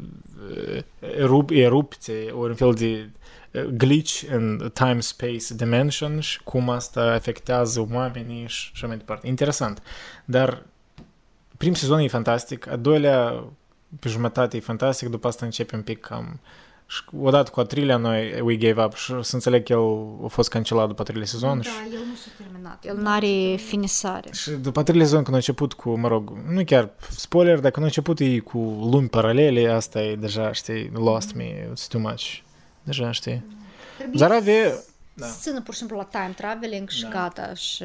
uh, 0.50 0.82
erup, 1.16 1.50
erupție, 1.50 2.30
ori 2.30 2.50
un 2.50 2.56
fel 2.56 2.74
de 2.74 3.10
uh, 3.52 3.64
glitch 3.64 4.22
în 4.30 4.70
time-space 4.74 5.54
dimension 5.56 6.20
și 6.20 6.42
cum 6.42 6.70
asta 6.70 7.00
afectează 7.00 7.88
oamenii 7.92 8.46
și 8.48 8.70
așa 8.72 8.86
mai 8.86 8.96
departe. 8.96 9.26
Interesant. 9.26 9.82
Dar 10.24 10.66
primul 11.56 11.76
sezon 11.76 11.98
e 11.98 12.08
fantastic, 12.08 12.68
a 12.68 12.76
doilea 12.76 13.44
pe 14.00 14.08
jumătate 14.08 14.56
e 14.56 14.60
fantastic, 14.60 15.08
după 15.08 15.28
asta 15.28 15.44
începe 15.44 15.76
un 15.76 15.82
pic 15.82 16.00
cam... 16.00 16.40
Și 16.86 17.02
odată 17.20 17.50
cu 17.50 17.60
a 17.60 17.64
treilea 17.64 17.96
noi 17.96 18.40
we 18.40 18.56
gave 18.56 18.82
up 18.82 18.94
și 18.94 19.14
să 19.20 19.34
înțeleg 19.34 19.64
că 19.64 19.72
el 19.72 20.06
a 20.24 20.26
fost 20.26 20.48
cancelat 20.48 20.86
după 20.86 21.00
a 21.00 21.04
treilea 21.04 21.26
sezon. 21.26 21.56
Da, 21.56 21.62
Și, 21.62 21.70
el 21.92 21.98
nu 22.08 22.14
s-a 22.14 22.30
terminat. 22.42 22.84
El 22.84 22.96
n-are 22.96 23.56
finisare. 23.56 24.28
și 24.32 24.50
după 24.50 24.78
a 24.78 24.82
treilea 24.82 25.06
sezon 25.06 25.22
când 25.22 25.34
a 25.34 25.38
început 25.38 25.72
cu, 25.72 25.98
mă 25.98 26.08
rog, 26.08 26.32
nu 26.48 26.64
chiar 26.64 26.90
spoiler, 27.10 27.60
dar 27.60 27.70
când 27.70 27.84
a 27.84 27.88
început 27.88 28.18
e 28.20 28.38
cu 28.38 28.58
lumi 28.92 29.08
paralele, 29.08 29.68
asta 29.68 30.02
e 30.02 30.16
deja, 30.16 30.52
știi, 30.52 30.90
lost 30.94 31.34
me, 31.34 31.68
it's 31.72 31.86
too 31.88 32.00
much. 32.00 32.38
Deja, 32.82 33.10
știi. 33.10 33.44
Trebuie 33.96 34.18
Dar 34.26 34.30
avea, 34.30 34.72
Da. 35.14 35.26
Să 35.26 35.38
țină 35.40 35.60
pur 35.60 35.72
și 35.72 35.78
simplu 35.78 35.96
la 35.96 36.04
time 36.04 36.32
traveling 36.36 36.88
și 36.88 37.02
da. 37.02 37.08
gata 37.08 37.54
și... 37.54 37.84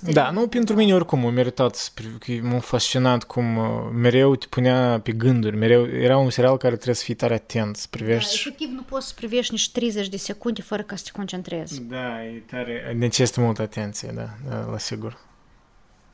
Da, 0.00 0.30
nu, 0.30 0.48
pentru 0.48 0.74
mine 0.74 0.94
oricum 0.94 1.26
a 1.26 1.30
meritat, 1.30 1.92
că 2.18 2.32
m-a 2.42 2.58
fascinat 2.58 3.24
cum 3.24 3.56
uh, 3.56 3.90
mereu 3.92 4.36
te 4.36 4.46
punea 4.46 5.00
pe 5.00 5.12
gânduri, 5.12 5.56
mereu 5.56 5.86
era 5.86 6.18
un 6.18 6.30
serial 6.30 6.56
care 6.56 6.74
trebuie 6.74 6.94
să 6.94 7.04
fii 7.04 7.14
tare 7.14 7.34
atent, 7.34 7.76
să 7.76 7.86
privești. 7.90 8.34
Da, 8.34 8.40
efectiv 8.40 8.68
nu 8.68 8.82
poți 8.82 9.06
să 9.06 9.12
privești 9.16 9.52
nici 9.52 9.70
30 9.70 10.08
de 10.08 10.16
secunde 10.16 10.62
fără 10.62 10.82
ca 10.82 10.96
să 10.96 11.02
te 11.04 11.10
concentrezi. 11.10 11.82
Da, 11.82 12.24
e 12.24 12.42
tare, 12.46 12.94
necesită 12.96 13.40
multă 13.40 13.62
atenție, 13.62 14.12
da, 14.14 14.28
da, 14.48 14.64
la 14.70 14.78
sigur. 14.78 15.18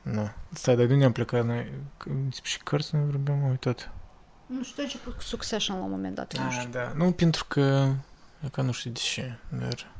Da. 0.01 0.33
Stai, 0.53 0.75
dar 0.75 0.85
de 0.85 0.93
unde 0.93 1.05
am 1.05 1.11
plecat 1.11 1.45
noi? 1.45 1.71
Și 2.41 2.57
cărți 2.57 2.95
noi 2.95 3.03
vorbim, 3.05 3.33
am 3.33 3.49
uitat. 3.49 3.91
Nu 4.45 4.63
știu, 4.63 4.85
ce 4.85 4.97
cu 4.97 5.15
Succession 5.19 5.77
la 5.77 5.83
un 5.83 5.89
moment 5.89 6.15
dat. 6.15 6.33
Ah, 6.33 6.43
nu 6.43 6.51
știu. 6.51 6.69
da, 6.71 6.93
nu, 6.95 7.11
pentru 7.11 7.45
că, 7.47 7.87
e 8.45 8.47
ca 8.51 8.61
nu 8.61 8.71
știu 8.71 8.91
de 8.91 8.99
ce, 8.99 9.37
dar... 9.59 9.95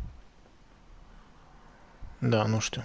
Da, 2.20 2.44
nu 2.44 2.60
știu. 2.60 2.84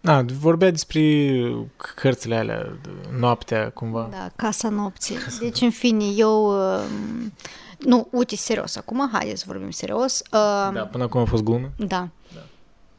Da, 0.00 0.24
vorbea 0.38 0.70
despre 0.70 1.30
cărțile 1.76 2.36
alea, 2.36 2.76
noaptea, 3.18 3.70
cumva. 3.70 4.08
Da, 4.10 4.30
Casa 4.36 4.68
Nopții. 4.68 5.14
Casa 5.14 5.38
deci, 5.40 5.60
în 5.60 5.70
fine, 5.70 6.04
eu... 6.04 6.46
Um, 6.46 7.32
nu, 7.78 8.08
uite, 8.10 8.36
serios, 8.36 8.76
acum, 8.76 9.08
haideți 9.12 9.40
să 9.40 9.44
vorbim 9.48 9.70
serios. 9.70 10.22
Um, 10.32 10.74
da, 10.74 10.88
până 10.90 11.04
acum 11.04 11.20
a 11.20 11.24
fost 11.24 11.42
glumă. 11.42 11.70
Da. 11.76 12.08
da. 12.34 12.40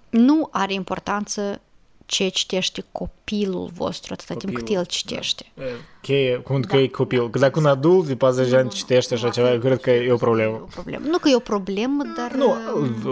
Nu 0.09 0.47
are 0.51 0.73
importanță 0.73 1.61
ce 2.05 2.27
citește 2.27 2.83
copilul 2.91 3.69
vostru 3.73 4.13
atâta 4.13 4.33
copilul, 4.33 4.55
timp 4.55 4.67
cât 4.67 4.77
el 4.77 4.85
citește. 4.85 5.51
Da. 5.53 5.63
Cheie, 6.01 6.35
cum 6.35 6.61
da, 6.61 6.67
că 6.67 6.77
e 6.77 6.87
copil. 6.87 7.29
Că 7.29 7.39
dacă 7.39 7.59
un 7.59 7.65
adult 7.65 8.07
de 8.07 8.15
40 8.15 8.49
de 8.49 8.57
ani 8.57 8.69
citește 8.69 9.13
așa 9.13 9.29
ceva, 9.29 9.57
cred 9.57 9.79
că 9.79 9.89
e 9.89 10.11
o 10.11 10.17
problemă. 10.17 10.55
E 10.55 10.61
o 10.61 10.67
problemă. 10.73 11.05
Nu 11.07 11.17
că 11.17 11.29
e 11.29 11.35
o 11.35 11.39
problemă, 11.39 12.03
dar... 12.17 12.31
Nu, 12.31 12.55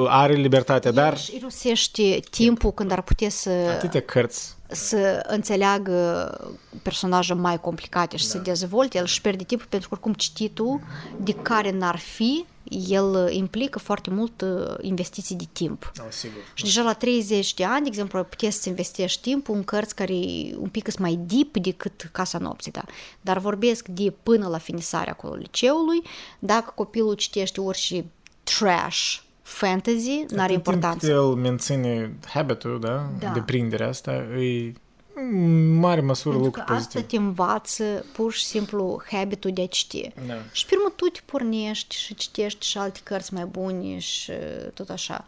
are 0.07 0.33
libertatea, 0.33 0.91
dar... 0.91 1.17
Irosește 1.35 2.19
timpul 2.29 2.71
când 2.71 2.91
ar 2.91 3.01
putea 3.01 3.29
să... 3.29 3.49
Atâtea 3.49 4.01
cărți 4.01 4.55
să 4.73 5.23
înțeleagă 5.27 6.37
personaje 6.81 7.33
mai 7.33 7.59
complicate 7.59 8.17
și 8.17 8.23
da. 8.23 8.29
să 8.29 8.37
dezvolte, 8.37 8.97
el 8.97 9.03
își 9.03 9.21
pierde 9.21 9.43
timpul 9.43 9.67
pentru 9.69 9.89
că 9.89 9.95
oricum 9.95 10.13
cititul 10.13 10.81
de 11.17 11.33
care 11.33 11.71
n-ar 11.71 11.97
fi 11.97 12.45
el 12.87 13.29
implică 13.31 13.79
foarte 13.79 14.09
mult 14.09 14.41
uh, 14.41 14.75
investiții 14.81 15.35
de 15.35 15.47
timp. 15.51 15.91
Oh, 15.99 16.05
sigur. 16.09 16.41
Și 16.53 16.63
deja 16.63 16.81
la 16.81 16.93
30 16.93 17.53
de 17.53 17.63
ani, 17.63 17.81
de 17.81 17.87
exemplu, 17.87 18.23
puteți 18.23 18.61
să 18.61 18.69
investești 18.69 19.21
timpul 19.21 19.55
în 19.55 19.63
cărți 19.63 19.95
care 19.95 20.13
un 20.57 20.69
pic 20.71 20.97
mai 20.97 21.19
deep 21.25 21.57
decât 21.57 22.09
Casa 22.11 22.37
Nopții, 22.37 22.71
da? 22.71 22.83
Dar 23.21 23.37
vorbesc 23.37 23.87
de 23.87 24.13
până 24.23 24.47
la 24.47 24.57
finisarea 24.57 25.13
acolo 25.13 25.35
liceului, 25.35 26.01
dacă 26.39 26.71
copilul 26.75 27.13
citește 27.13 27.61
orice 27.61 28.05
trash, 28.43 29.17
fantasy, 29.43 30.25
n-are 30.29 30.53
importanță. 30.53 31.11
el 31.11 31.21
menține 31.23 32.15
habitul, 32.25 32.79
da? 32.79 33.09
da. 33.19 33.29
Deprinderea 33.29 33.87
asta, 33.87 34.11
e 34.11 34.73
în 35.15 35.75
mare 35.75 36.01
măsură 36.01 36.35
Pentru 36.35 36.45
lucru 36.45 36.63
că 36.63 36.73
pozitiv. 36.73 36.95
asta 36.95 37.07
te 37.09 37.17
învață 37.17 38.05
pur 38.13 38.33
și 38.33 38.45
simplu 38.45 39.01
habitul 39.11 39.51
de 39.53 39.61
a 39.61 39.65
citi. 39.65 40.11
Da. 40.27 40.33
Și 40.51 40.65
pe 40.65 40.75
urmă 40.75 40.93
tu 40.95 41.05
te 41.05 41.19
pornești 41.25 41.95
și 41.95 42.15
citești 42.15 42.65
și 42.67 42.77
alte 42.77 42.99
cărți 43.03 43.33
mai 43.33 43.45
bune 43.45 43.97
și 43.97 44.31
tot 44.73 44.89
așa. 44.89 45.25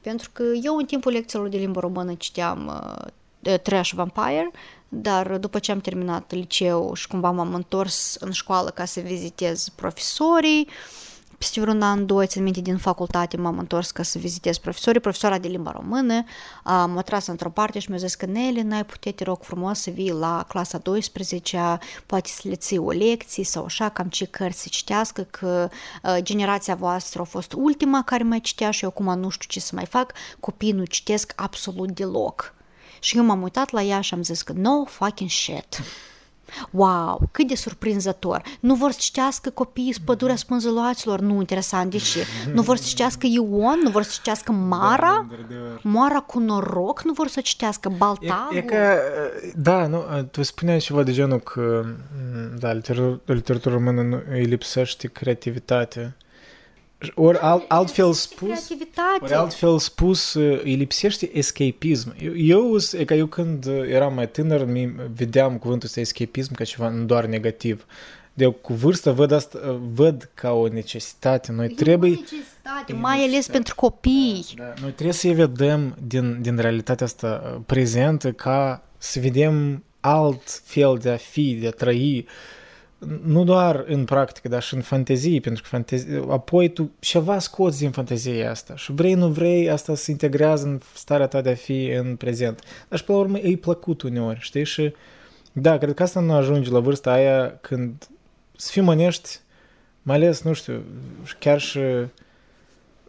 Pentru 0.00 0.30
că 0.32 0.42
eu 0.62 0.76
în 0.76 0.84
timpul 0.84 1.12
lecțiilor 1.12 1.48
de 1.48 1.56
limbă 1.56 1.80
română 1.80 2.14
citeam 2.14 2.82
uh, 3.42 3.58
Trash 3.62 3.90
Vampire, 3.90 4.50
dar 4.88 5.38
după 5.38 5.58
ce 5.58 5.72
am 5.72 5.80
terminat 5.80 6.32
liceu 6.32 6.94
și 6.94 7.06
cumva 7.06 7.30
m-am 7.30 7.54
întors 7.54 8.16
în 8.20 8.30
școală 8.30 8.70
ca 8.70 8.84
să 8.84 9.00
vizitez 9.00 9.68
profesorii, 9.68 10.68
uh, 10.68 11.05
peste 11.38 11.60
vreun 11.60 11.82
an, 11.82 12.06
doi, 12.06 12.26
țin 12.26 12.42
minte, 12.42 12.60
din 12.60 12.76
facultate 12.76 13.36
m-am 13.36 13.58
întors 13.58 13.90
ca 13.90 14.02
să 14.02 14.18
vizitez 14.18 14.58
profesorii, 14.58 15.00
profesora 15.00 15.38
de 15.38 15.48
limba 15.48 15.70
română, 15.70 16.24
m-a 16.64 17.02
tras 17.04 17.26
într-o 17.26 17.50
parte 17.50 17.78
și 17.78 17.90
mi-a 17.90 17.98
zis 17.98 18.14
că 18.14 18.26
Nelly, 18.26 18.62
n-ai 18.62 18.84
putea, 18.84 19.12
te 19.12 19.24
rog 19.24 19.42
frumos 19.42 19.80
să 19.80 19.90
vii 19.90 20.10
la 20.10 20.44
clasa 20.48 20.78
12 20.78 21.78
poate 22.06 22.28
să 22.28 22.40
le 22.48 22.54
ții 22.54 22.78
o 22.78 22.90
lecție 22.90 23.44
sau 23.44 23.64
așa, 23.64 23.88
cam 23.88 24.08
ce 24.08 24.24
cărți 24.24 24.62
să 24.62 24.68
citească, 24.70 25.22
că 25.22 25.68
uh, 26.02 26.16
generația 26.22 26.74
voastră 26.74 27.20
a 27.20 27.24
fost 27.24 27.52
ultima 27.52 28.02
care 28.02 28.22
mai 28.22 28.40
citea 28.40 28.70
și 28.70 28.84
eu 28.84 28.88
acum 28.88 29.18
nu 29.18 29.28
știu 29.28 29.46
ce 29.48 29.60
să 29.60 29.74
mai 29.74 29.86
fac, 29.86 30.12
copiii 30.40 30.72
nu 30.72 30.84
citesc 30.84 31.32
absolut 31.36 31.90
deloc. 31.90 32.54
Și 33.00 33.16
eu 33.16 33.24
m-am 33.24 33.42
uitat 33.42 33.70
la 33.70 33.82
ea 33.82 34.00
și 34.00 34.14
am 34.14 34.22
zis 34.22 34.42
că 34.42 34.52
no 34.52 34.84
fucking 34.84 35.30
shit. 35.30 35.82
Wow, 36.70 37.28
cât 37.30 37.48
de 37.48 37.54
surprinzător! 37.54 38.42
Nu 38.60 38.74
vor 38.74 38.90
să 38.90 38.98
citească 39.00 39.50
copiii 39.50 39.94
Pădurea 40.04 40.36
Spânzăloaților? 40.36 41.20
Nu, 41.20 41.34
interesant, 41.34 41.90
de 41.90 41.98
ce? 41.98 42.24
Nu 42.52 42.62
vor 42.62 42.76
să 42.76 42.84
citească 42.86 43.26
Ion? 43.26 43.80
Nu 43.82 43.90
vor 43.90 44.02
să 44.02 44.10
citească 44.12 44.52
Mara? 44.52 45.26
Mara 45.82 46.20
cu 46.20 46.38
noroc? 46.38 47.02
Nu 47.04 47.12
vor 47.12 47.28
să 47.28 47.40
citească 47.40 47.88
Baltagul? 47.96 48.56
E, 48.56 48.58
e 48.58 48.62
că, 48.62 48.98
da, 49.56 49.86
nu, 49.86 50.04
tu 50.30 50.42
spuneai 50.42 50.78
ceva 50.78 51.02
de 51.02 51.12
genul 51.12 51.40
că, 51.40 51.84
da, 52.58 52.72
literatura 53.24 53.74
română 53.74 54.22
îi 54.30 54.44
lipsește 54.44 55.08
creativitatea. 55.08 56.16
Ori 57.14 57.38
alt, 57.38 57.64
altfel 57.68 58.12
spus, 58.12 58.70
ori 59.20 59.32
altfel 59.32 59.78
spus, 59.78 60.34
îi 60.34 60.74
lipsește 60.74 61.30
escapism. 61.32 62.14
Eu, 62.20 62.36
eu, 62.36 62.76
e 62.92 63.04
ca 63.04 63.14
eu 63.14 63.26
când 63.26 63.66
eram 63.66 64.14
mai 64.14 64.28
tânăr, 64.28 64.64
mi 64.64 64.94
vedeam 65.16 65.58
cuvântul 65.58 65.86
ăsta 65.86 66.00
escapism 66.00 66.54
ca 66.54 66.64
ceva 66.64 66.88
nu 66.88 67.04
doar 67.04 67.26
negativ. 67.26 67.86
De 68.34 68.46
cu 68.46 68.72
vârstă 68.72 69.12
văd 69.12 69.30
asta, 69.30 69.80
văd 69.92 70.30
ca 70.34 70.52
o 70.52 70.68
necesitate. 70.68 71.52
Noi 71.52 71.66
e 71.66 71.74
trebuie... 71.74 72.10
O 72.10 72.14
necesitate, 72.20 72.92
mai 72.92 73.24
ales 73.24 73.46
pentru 73.46 73.74
copii. 73.74 74.46
Da, 74.56 74.64
da. 74.64 74.72
Noi 74.80 74.90
trebuie 74.90 75.12
să 75.12 75.28
vedem 75.28 75.96
din, 76.06 76.42
din 76.42 76.56
realitatea 76.56 77.06
asta 77.06 77.62
prezentă 77.66 78.32
ca 78.32 78.82
să 78.98 79.20
vedem 79.20 79.84
alt 80.00 80.48
fel 80.64 80.98
de 81.02 81.10
a 81.10 81.16
fi, 81.16 81.54
de 81.54 81.66
a 81.66 81.70
trăi. 81.70 82.26
Uh, 82.26 82.55
nu 83.24 83.44
doar 83.44 83.84
în 83.86 84.04
practică, 84.04 84.48
dar 84.48 84.62
și 84.62 84.74
în 84.74 84.80
fantezie, 84.80 85.40
pentru 85.40 85.62
că 85.62 85.68
fantezie, 85.68 86.24
apoi 86.28 86.68
tu 86.68 86.90
ceva 86.98 87.38
scoți 87.38 87.78
din 87.78 87.90
fantezia 87.90 88.50
asta 88.50 88.76
și 88.76 88.92
vrei, 88.92 89.14
nu 89.14 89.28
vrei, 89.28 89.70
asta 89.70 89.94
se 89.94 90.10
integrează 90.10 90.66
în 90.66 90.80
starea 90.94 91.26
ta 91.26 91.40
de 91.40 91.50
a 91.50 91.54
fi 91.54 91.86
în 91.86 92.16
prezent. 92.16 92.60
Dar 92.88 92.98
și 92.98 93.04
pe 93.04 93.12
la 93.12 93.18
urmă 93.18 93.38
e 93.38 93.56
plăcut 93.56 94.02
uneori, 94.02 94.38
știi? 94.40 94.64
Și 94.64 94.94
da, 95.52 95.78
cred 95.78 95.94
că 95.94 96.02
asta 96.02 96.20
nu 96.20 96.32
ajunge 96.32 96.70
la 96.70 96.80
vârsta 96.80 97.12
aia 97.12 97.58
când 97.60 98.08
să 98.56 98.70
fii 98.70 98.82
mănești, 98.82 99.38
mai 100.02 100.16
ales, 100.16 100.42
nu 100.42 100.52
știu, 100.52 100.84
chiar 101.38 101.60
și 101.60 101.80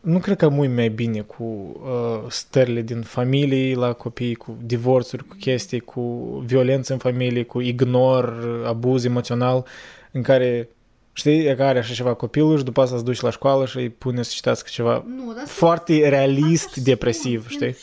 nu 0.08 0.20
cred 0.20 0.38
că 0.38 0.50
mult 0.50 0.70
mai 0.74 0.90
bine 0.90 1.22
cu 1.22 1.44
uh, 1.44 2.30
stările 2.30 2.82
din 2.82 3.02
familie 3.02 3.76
la 3.76 3.94
copii, 3.94 4.36
cu 4.36 4.58
divorțuri, 4.62 5.26
cu 5.26 5.36
chestii, 5.40 5.80
cu 5.80 6.02
violență 6.46 6.94
în 6.94 7.00
familie, 7.00 7.44
cu 7.44 7.60
ignor, 7.62 8.34
abuz 8.66 9.04
emoțional, 9.04 9.66
în 10.12 10.22
care 10.22 10.70
Știi, 11.18 11.46
e 11.46 11.56
care 11.56 11.80
așa 11.80 11.94
ceva 11.94 12.14
copilul 12.14 12.58
și 12.58 12.64
după 12.64 12.82
asta 12.82 12.96
îți 12.96 13.04
duci 13.04 13.22
la 13.22 13.30
școală 13.30 13.66
și 13.66 13.78
îi 13.78 13.90
pune 13.90 14.24
să 14.24 14.32
citească 14.34 14.68
ceva 14.72 15.04
nu, 15.08 15.36
foarte 15.46 16.10
realist, 16.10 16.76
depresiv, 16.76 17.48
știi? 17.50 17.76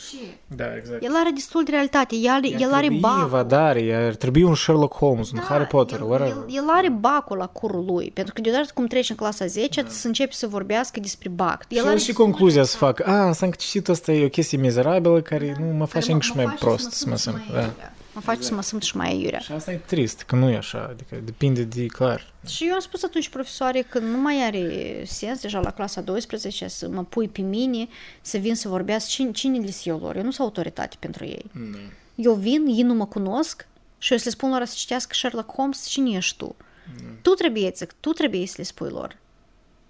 Da, 0.47 0.75
exact. 0.77 1.03
El 1.03 1.11
are 1.15 1.29
destul 1.33 1.63
de 1.63 1.71
realitate, 1.71 2.15
el, 2.15 2.61
el 2.61 2.73
are 2.73 2.87
bacul. 2.99 3.45
Dar 3.47 3.77
ar 3.93 4.15
trebui 4.15 4.43
un 4.43 4.55
Sherlock 4.55 4.95
Holmes, 4.95 5.31
da, 5.31 5.39
un 5.39 5.45
Harry 5.47 5.67
Potter, 5.67 5.99
el, 5.99 6.11
el, 6.11 6.45
el 6.47 6.63
are 6.67 6.89
bacul 6.89 7.37
la 7.37 7.47
curul 7.47 7.85
lui, 7.85 8.11
pentru 8.13 8.33
că 8.33 8.41
deodată 8.41 8.67
cum 8.73 8.85
treci 8.85 9.09
în 9.09 9.15
clasa 9.15 9.45
10, 9.45 9.81
da. 9.81 9.87
să 9.89 10.07
începi 10.07 10.35
să 10.35 10.47
vorbească 10.47 10.99
despre 10.99 11.29
bac. 11.29 11.65
El 11.69 11.81
și 11.81 11.87
are 11.87 11.97
și 11.97 12.13
concluzia 12.13 12.63
să 12.63 12.77
facă, 12.77 13.03
a, 13.03 13.31
s-a 13.31 13.49
citit 13.49 13.89
asta 13.89 14.11
e 14.11 14.25
o 14.25 14.29
chestie 14.29 14.57
mizerabilă 14.57 15.21
care 15.21 15.55
da, 15.59 15.65
nu 15.65 15.73
mă 15.73 15.85
face 15.85 16.11
încă 16.11 16.23
și 16.23 16.31
mai 16.35 16.55
prost 16.59 16.91
să 16.91 17.05
mă 17.09 17.15
simt. 17.15 17.41
Da 17.53 17.73
mă 18.15 18.21
face 18.21 18.37
exact. 18.37 18.43
să 18.43 18.53
mă 18.53 18.61
simt 18.61 18.81
și 18.81 18.97
mai 18.97 19.09
aiurea. 19.09 19.39
Și 19.39 19.51
asta 19.51 19.71
e 19.71 19.75
trist, 19.75 20.21
că 20.21 20.35
nu 20.35 20.49
e 20.49 20.57
așa, 20.57 20.87
adică 20.89 21.15
depinde 21.23 21.63
de 21.63 21.85
clar. 21.85 22.33
Și 22.47 22.65
eu 22.67 22.73
am 22.73 22.79
spus 22.79 23.03
atunci 23.03 23.29
profesoare 23.29 23.81
că 23.81 23.99
nu 23.99 24.17
mai 24.17 24.45
are 24.45 25.03
sens 25.05 25.41
deja 25.41 25.59
la 25.59 25.71
clasa 25.71 26.01
12 26.01 26.67
să 26.67 26.89
mă 26.89 27.03
pui 27.03 27.27
pe 27.27 27.41
mine, 27.41 27.87
să 28.21 28.37
vin 28.37 28.55
să 28.55 28.67
vorbească 28.67 29.09
cine, 29.09 29.31
cine 29.31 29.59
le 29.59 29.71
eu 29.83 29.97
lor. 29.97 30.15
Eu 30.15 30.23
nu 30.23 30.31
sunt 30.31 30.47
autoritate 30.47 30.95
pentru 30.99 31.25
ei. 31.25 31.45
Mm. 31.51 31.75
Eu 32.15 32.33
vin, 32.33 32.65
ei 32.67 32.81
nu 32.81 32.93
mă 32.93 33.05
cunosc 33.05 33.67
și 33.97 34.11
eu 34.11 34.17
să 34.17 34.23
le 34.25 34.31
spun 34.31 34.49
lor 34.49 34.65
să 34.65 34.75
citească 34.77 35.13
Sherlock 35.13 35.55
Holmes, 35.55 35.85
cine 35.85 36.09
ești 36.09 36.37
tu? 36.37 36.55
Mm. 37.01 37.17
Tu 37.21 37.29
trebuie, 37.29 37.71
tu 37.99 38.11
trebuie 38.11 38.47
să 38.47 38.53
le 38.57 38.63
spui 38.63 38.89
lor 38.89 39.17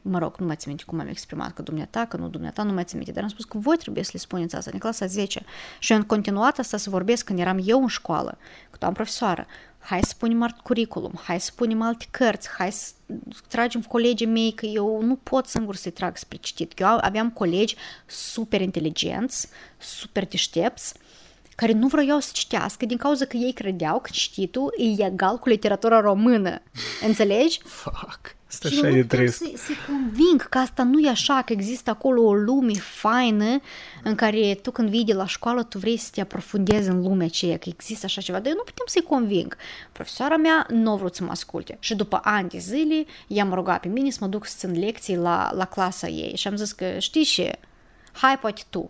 mă 0.09 0.19
rog, 0.19 0.35
nu 0.37 0.45
mai 0.45 0.55
țin 0.55 0.67
minte 0.67 0.83
cum 0.83 0.99
am 0.99 1.07
exprimat, 1.07 1.53
că 1.53 1.61
dumneata, 1.61 2.05
că 2.05 2.17
nu 2.17 2.27
dumneata, 2.27 2.63
nu 2.63 2.73
mai 2.73 2.83
țin 2.83 2.97
minte, 2.97 3.13
dar 3.13 3.23
am 3.23 3.29
spus 3.29 3.45
că 3.45 3.57
voi 3.57 3.77
trebuie 3.77 4.03
să 4.03 4.09
le 4.13 4.19
spuneți 4.19 4.55
asta, 4.55 4.69
în 4.73 4.79
clasa 4.79 5.05
10. 5.05 5.45
Și 5.79 5.91
eu 5.91 5.97
am 5.97 6.03
continuat 6.03 6.59
asta 6.59 6.77
să 6.77 6.89
vorbesc 6.89 7.25
când 7.25 7.39
eram 7.39 7.59
eu 7.65 7.81
în 7.81 7.87
școală, 7.87 8.37
cu 8.69 8.85
am 8.85 8.93
profesoară. 8.93 9.45
Hai 9.79 9.99
să 10.01 10.09
spunem 10.09 10.41
alt 10.41 10.59
curriculum, 10.59 11.11
hai 11.23 11.39
să 11.39 11.45
spunem 11.45 11.81
alte 11.81 12.05
cărți, 12.11 12.49
hai 12.49 12.71
să 12.71 12.91
tragem 13.47 13.81
colegii 13.81 14.27
mei, 14.27 14.51
că 14.51 14.65
eu 14.65 15.01
nu 15.01 15.15
pot 15.15 15.47
singur 15.47 15.75
să-i 15.75 15.91
trag 15.91 16.17
spre 16.17 16.37
citit. 16.37 16.79
Eu 16.79 16.97
aveam 17.01 17.29
colegi 17.29 17.75
super 18.05 18.61
inteligenți, 18.61 19.47
super 19.77 20.27
deștepți, 20.27 20.93
care 21.55 21.71
nu 21.71 21.87
vroiau 21.87 22.19
să 22.19 22.29
citească 22.33 22.85
din 22.85 22.97
cauza 22.97 23.25
că 23.25 23.37
ei 23.37 23.53
credeau 23.53 23.99
că 23.99 24.09
cititul 24.11 24.73
e 24.77 25.05
egal 25.05 25.37
cu 25.37 25.49
literatura 25.49 25.99
română. 25.99 26.61
Înțelegi? 27.07 27.59
Fuck. 27.63 28.34
Asta 28.47 28.69
Și 28.69 28.75
așa 28.75 28.87
eu 28.87 28.93
e 28.93 28.97
nu 28.97 29.01
puteam 29.01 29.21
trist. 29.25 29.37
să, 29.37 29.51
să 29.55 29.71
conving 29.87 30.41
că 30.49 30.57
asta 30.57 30.83
nu 30.83 30.99
e 30.99 31.09
așa, 31.09 31.41
că 31.45 31.53
există 31.53 31.89
acolo 31.89 32.21
o 32.23 32.33
lume 32.33 32.73
faină 32.73 33.59
în 34.03 34.15
care 34.15 34.53
tu 34.61 34.71
când 34.71 34.89
vii 34.89 35.03
de 35.03 35.13
la 35.13 35.25
școală, 35.25 35.63
tu 35.63 35.77
vrei 35.77 35.97
să 35.97 36.09
te 36.13 36.21
aprofundezi 36.21 36.89
în 36.89 37.01
lumea 37.01 37.25
aceea, 37.25 37.57
că 37.57 37.69
există 37.69 38.05
așa 38.05 38.21
ceva, 38.21 38.37
dar 38.39 38.47
eu 38.47 38.53
nu 38.57 38.63
putem 38.63 38.85
să-i 38.87 39.01
conving. 39.01 39.55
Profesoara 39.91 40.37
mea 40.37 40.65
nu 40.69 40.91
a 40.91 40.95
vrut 40.95 41.15
să 41.15 41.23
mă 41.23 41.31
asculte. 41.31 41.77
Și 41.79 41.95
după 41.95 42.19
ani 42.23 42.49
de 42.49 42.57
zile 42.57 43.05
i-am 43.27 43.53
rugat 43.53 43.79
pe 43.81 43.87
mine 43.87 44.09
să 44.09 44.17
mă 44.21 44.27
duc 44.27 44.45
să 44.45 44.55
țin 44.57 44.79
lecții 44.79 45.15
la, 45.17 45.51
la 45.53 45.65
clasa 45.65 46.07
ei. 46.07 46.35
Și 46.35 46.47
am 46.47 46.55
zis 46.55 46.71
că 46.71 46.99
știi 46.99 47.23
ce, 47.23 47.59
hai 48.11 48.39
poate 48.39 48.61
tu, 48.69 48.89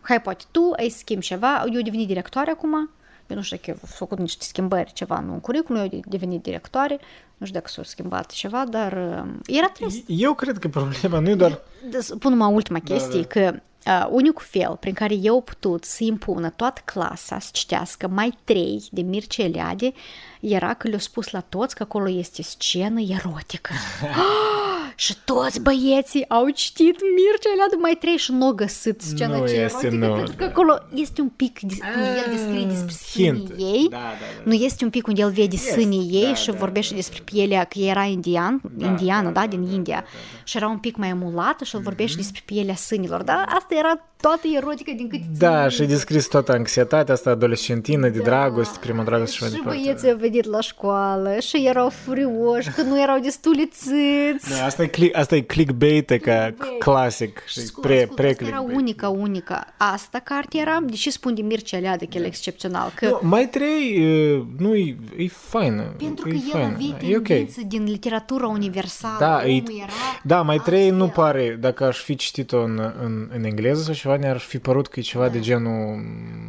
hai 0.00 0.22
poate 0.22 0.44
tu, 0.50 0.72
ai 0.76 0.88
schimbi 0.88 1.24
ceva, 1.24 1.64
eu 1.72 1.80
devenit 1.82 2.06
directoare 2.06 2.50
acum, 2.50 2.90
eu 3.26 3.36
nu 3.36 3.42
știu 3.42 3.56
dacă 3.56 3.78
au 3.82 3.88
făcut 3.94 4.18
niște 4.18 4.44
schimbări 4.44 4.92
ceva 4.92 5.18
în 5.18 5.40
curriculum, 5.40 5.80
eu 5.80 5.86
de- 5.88 6.00
devenit 6.04 6.42
directoare, 6.42 6.98
nu 7.40 7.46
știu 7.46 7.58
dacă 7.60 7.72
s-a 7.72 7.82
schimbat 7.82 8.30
ceva, 8.30 8.64
dar 8.64 8.92
uh, 8.92 9.32
era 9.46 9.68
trist. 9.68 10.02
Eu 10.06 10.34
cred 10.34 10.58
că 10.58 10.68
problema 10.68 11.18
nu 11.18 11.28
e 11.28 11.34
doar... 11.34 11.60
Da, 11.90 12.00
să 12.00 12.16
Pun 12.16 12.30
numai 12.30 12.52
ultima 12.52 12.78
chestie, 12.78 13.24
că 13.24 13.54
uh, 13.86 14.06
unicul 14.10 14.44
fel 14.48 14.76
prin 14.80 14.94
care 14.94 15.14
eu 15.14 15.34
au 15.34 15.40
putut 15.40 15.84
să 15.84 16.04
impună 16.04 16.50
toată 16.50 16.80
clasa 16.84 17.38
să 17.38 17.48
citească 17.52 18.08
mai 18.08 18.38
trei 18.44 18.82
de 18.90 19.00
Mircea 19.00 19.42
Eliade 19.42 19.92
era 20.40 20.74
că 20.74 20.86
le-au 20.88 21.00
spus 21.00 21.30
la 21.30 21.40
toți 21.40 21.74
că 21.74 21.82
acolo 21.82 22.08
este 22.08 22.42
scenă 22.42 23.00
erotică. 23.00 23.72
și 25.00 25.14
toți 25.24 25.60
băieții 25.60 26.24
au 26.28 26.48
citit 26.48 26.96
Mircea 27.16 27.50
Eliade 27.52 27.76
mai 27.80 27.96
trei 28.00 28.16
și 28.16 28.32
nu 28.32 28.44
au 28.46 28.52
găsit 28.52 29.00
scena 29.00 29.36
Nu 29.36 29.42
aceea 29.42 29.64
este, 29.64 29.86
erotică, 29.86 30.06
nu. 30.06 30.14
pentru 30.14 30.34
că 30.36 30.44
acolo 30.44 30.78
este 30.94 31.20
un 31.20 31.28
pic 31.28 31.60
dis- 31.60 31.78
când 31.94 32.04
el 32.04 32.32
descrie 32.36 32.64
despre 32.64 32.94
hint. 33.12 33.46
sânii 33.46 33.64
ei, 33.74 33.86
Da, 33.90 33.96
da, 33.96 34.02
da. 34.02 34.42
nu 34.44 34.52
este 34.52 34.84
un 34.84 34.90
pic 34.90 35.06
unde 35.06 35.20
el 35.20 35.30
vede 35.30 35.54
Este, 35.54 35.70
sânii 35.80 36.08
ei 36.12 36.24
da, 36.26 36.34
și 36.34 36.50
da, 36.50 36.56
vorbește 36.58 36.90
da, 36.92 36.96
despre 37.00 37.20
pielea 37.24 37.64
că 37.64 37.78
era 37.78 38.02
indian, 38.04 38.60
Da, 38.76 38.86
indiană, 38.86 39.22
da, 39.30 39.30
da, 39.30 39.40
da, 39.40 39.46
din 39.46 39.64
da, 39.66 39.72
India. 39.72 39.94
da, 39.96 40.00
da, 40.02 40.06
da. 40.34 40.40
Și 40.44 40.56
era 40.56 40.68
un 40.68 40.78
pic 40.78 40.96
mai 40.96 41.08
emulată 41.08 41.64
și 41.64 41.76
el 41.76 41.82
vorbește 41.82 42.16
despre 42.16 42.42
pielea 42.44 42.74
sânilor. 42.74 43.22
Da, 43.22 43.44
asta 43.48 43.74
era 43.78 44.04
toată 44.20 44.46
erotică 44.56 44.92
din 44.96 45.08
câte 45.08 45.22
țin 45.22 45.38
Da, 45.38 45.58
minte. 45.58 45.74
și 45.74 45.82
descris 45.84 46.26
toată 46.28 46.52
anxietatea 46.52 47.14
asta 47.14 47.30
adolescentină, 47.30 48.08
de 48.08 48.18
dragoste, 48.18 48.78
prima 48.80 49.02
dragoste 49.02 49.34
și 49.34 49.40
mai 49.42 49.50
Și 49.50 49.56
departe. 49.56 49.80
băieții 49.82 50.10
au 50.10 50.16
venit 50.16 50.44
la 50.44 50.60
școală 50.60 51.36
și 51.40 51.66
erau 51.66 51.88
furioși 51.88 52.70
că 52.70 52.82
nu 52.82 53.00
erau 53.02 53.18
destule 53.18 53.64
țiți. 53.66 54.50
Da, 54.58 54.64
asta 54.64 54.82
e, 54.82 54.86
click, 54.90 55.16
asta 55.16 55.36
e 55.36 55.40
clickbait 55.40 56.08
ca 56.08 56.16
Clickbait. 56.16 56.78
clasic 56.78 57.42
și 57.46 57.58
Ascult, 57.58 57.86
pre, 57.86 57.96
ascult, 57.98 58.14
pre 58.16 58.30
asta 58.30 58.44
era 58.44 58.60
unica, 58.60 59.08
unica. 59.08 59.74
Asta 59.76 60.18
carte 60.18 60.58
era, 60.58 60.78
deși 60.86 61.10
spun 61.10 61.34
de 61.34 61.42
Mircea 61.42 61.78
Leadă 61.78 62.04
că 62.04 62.16
el 62.16 62.22
e 62.22 62.26
excepțional, 62.26 62.92
că 62.94 63.06
Nu, 63.06 63.18
mai 63.22 63.48
trei, 63.48 63.98
uh, 64.36 64.42
nu 64.58 64.74
e, 64.74 64.96
e 65.16 65.28
faină. 65.28 65.82
pentru 65.82 66.28
e 66.28 66.30
că 66.30 66.36
el 66.36 66.50
faină. 66.50 66.66
avea 66.74 67.08
E 67.08 67.16
ok. 67.16 67.26
tendință 67.26 67.60
din 67.66 67.84
literatura 67.84 68.46
universală. 68.46 69.16
Da, 69.18 69.46
e, 69.46 69.58
omul 69.58 69.80
era 69.82 69.92
da, 70.22 70.42
mai 70.42 70.58
trei 70.58 70.90
nu 70.90 71.02
altfel. 71.02 71.24
pare, 71.24 71.56
dacă 71.60 71.84
aș 71.84 71.98
fi 71.98 72.14
citit-o 72.14 72.62
în, 72.62 72.92
în, 73.02 73.28
în 73.34 73.44
engleză 73.44 73.82
sau 73.82 73.94
ceva, 73.94 74.16
ne-ar 74.16 74.38
fi 74.38 74.58
părut 74.58 74.86
că 74.88 75.00
e 75.00 75.02
ceva 75.02 75.28
de 75.28 75.40
genul, 75.40 76.00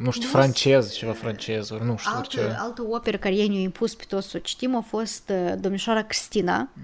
nu 0.04 0.12
știu, 0.12 0.24
Nu 0.26 0.30
francez, 0.40 0.94
ceva 0.94 1.12
francez, 1.12 1.70
ori 1.72 1.86
nu 1.86 1.96
știu 1.98 2.12
Altă, 2.16 2.28
ce. 2.30 2.42
altă 2.58 2.84
operă 2.90 3.18
care 3.18 3.36
ei 3.36 3.48
ne-au 3.48 3.62
impus 3.62 3.96
pe 3.96 4.04
toți 4.08 4.30
să 4.30 4.38
o 4.38 4.40
citim 4.40 4.76
a 4.76 4.86
fost 4.88 5.32
uh, 5.34 5.54
Domnișoara 5.60 6.02
Cristina 6.04 6.70
de 6.76 6.82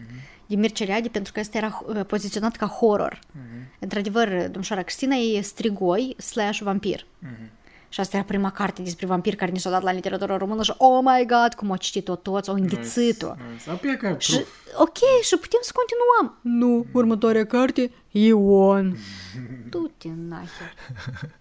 Mircea 0.55 0.83
Eliade, 0.83 1.07
pentru 1.07 1.33
că 1.33 1.39
asta 1.39 1.57
era 1.57 1.83
uh, 1.85 2.05
poziționat 2.05 2.55
ca 2.55 2.65
horror. 2.65 3.19
Într-adevăr, 3.79 4.27
Domnișoara 4.27 4.81
Cristina 4.81 5.15
e 5.15 5.41
strigoi 5.41 6.15
slash 6.19 6.59
vampir. 6.59 7.05
Și 7.89 7.99
asta 7.99 8.17
era 8.17 8.25
prima 8.25 8.51
carte 8.51 8.81
despre 8.81 9.05
vampir 9.05 9.35
care 9.35 9.51
ni 9.51 9.59
s-a 9.59 9.69
dat 9.69 9.81
la 9.81 9.91
literatura 9.91 10.37
română 10.37 10.63
și 10.63 10.73
oh 10.77 10.99
my 11.03 11.25
god, 11.25 11.53
cum 11.55 11.71
au 11.71 11.77
citit-o 11.77 12.15
toți, 12.15 12.49
au 12.49 12.55
înghițit-o. 12.55 13.33
Apia 13.67 13.97
ca 13.97 14.15
Și, 14.17 14.43
ok, 14.75 14.97
și 15.21 15.37
putem 15.37 15.59
să 15.61 15.71
continuăm. 15.73 16.39
Nu, 16.41 16.85
următoarea 16.93 17.45
carte, 17.45 17.91
Ion. 18.11 18.97
Du-te 19.69 20.09
naher. 20.27 20.73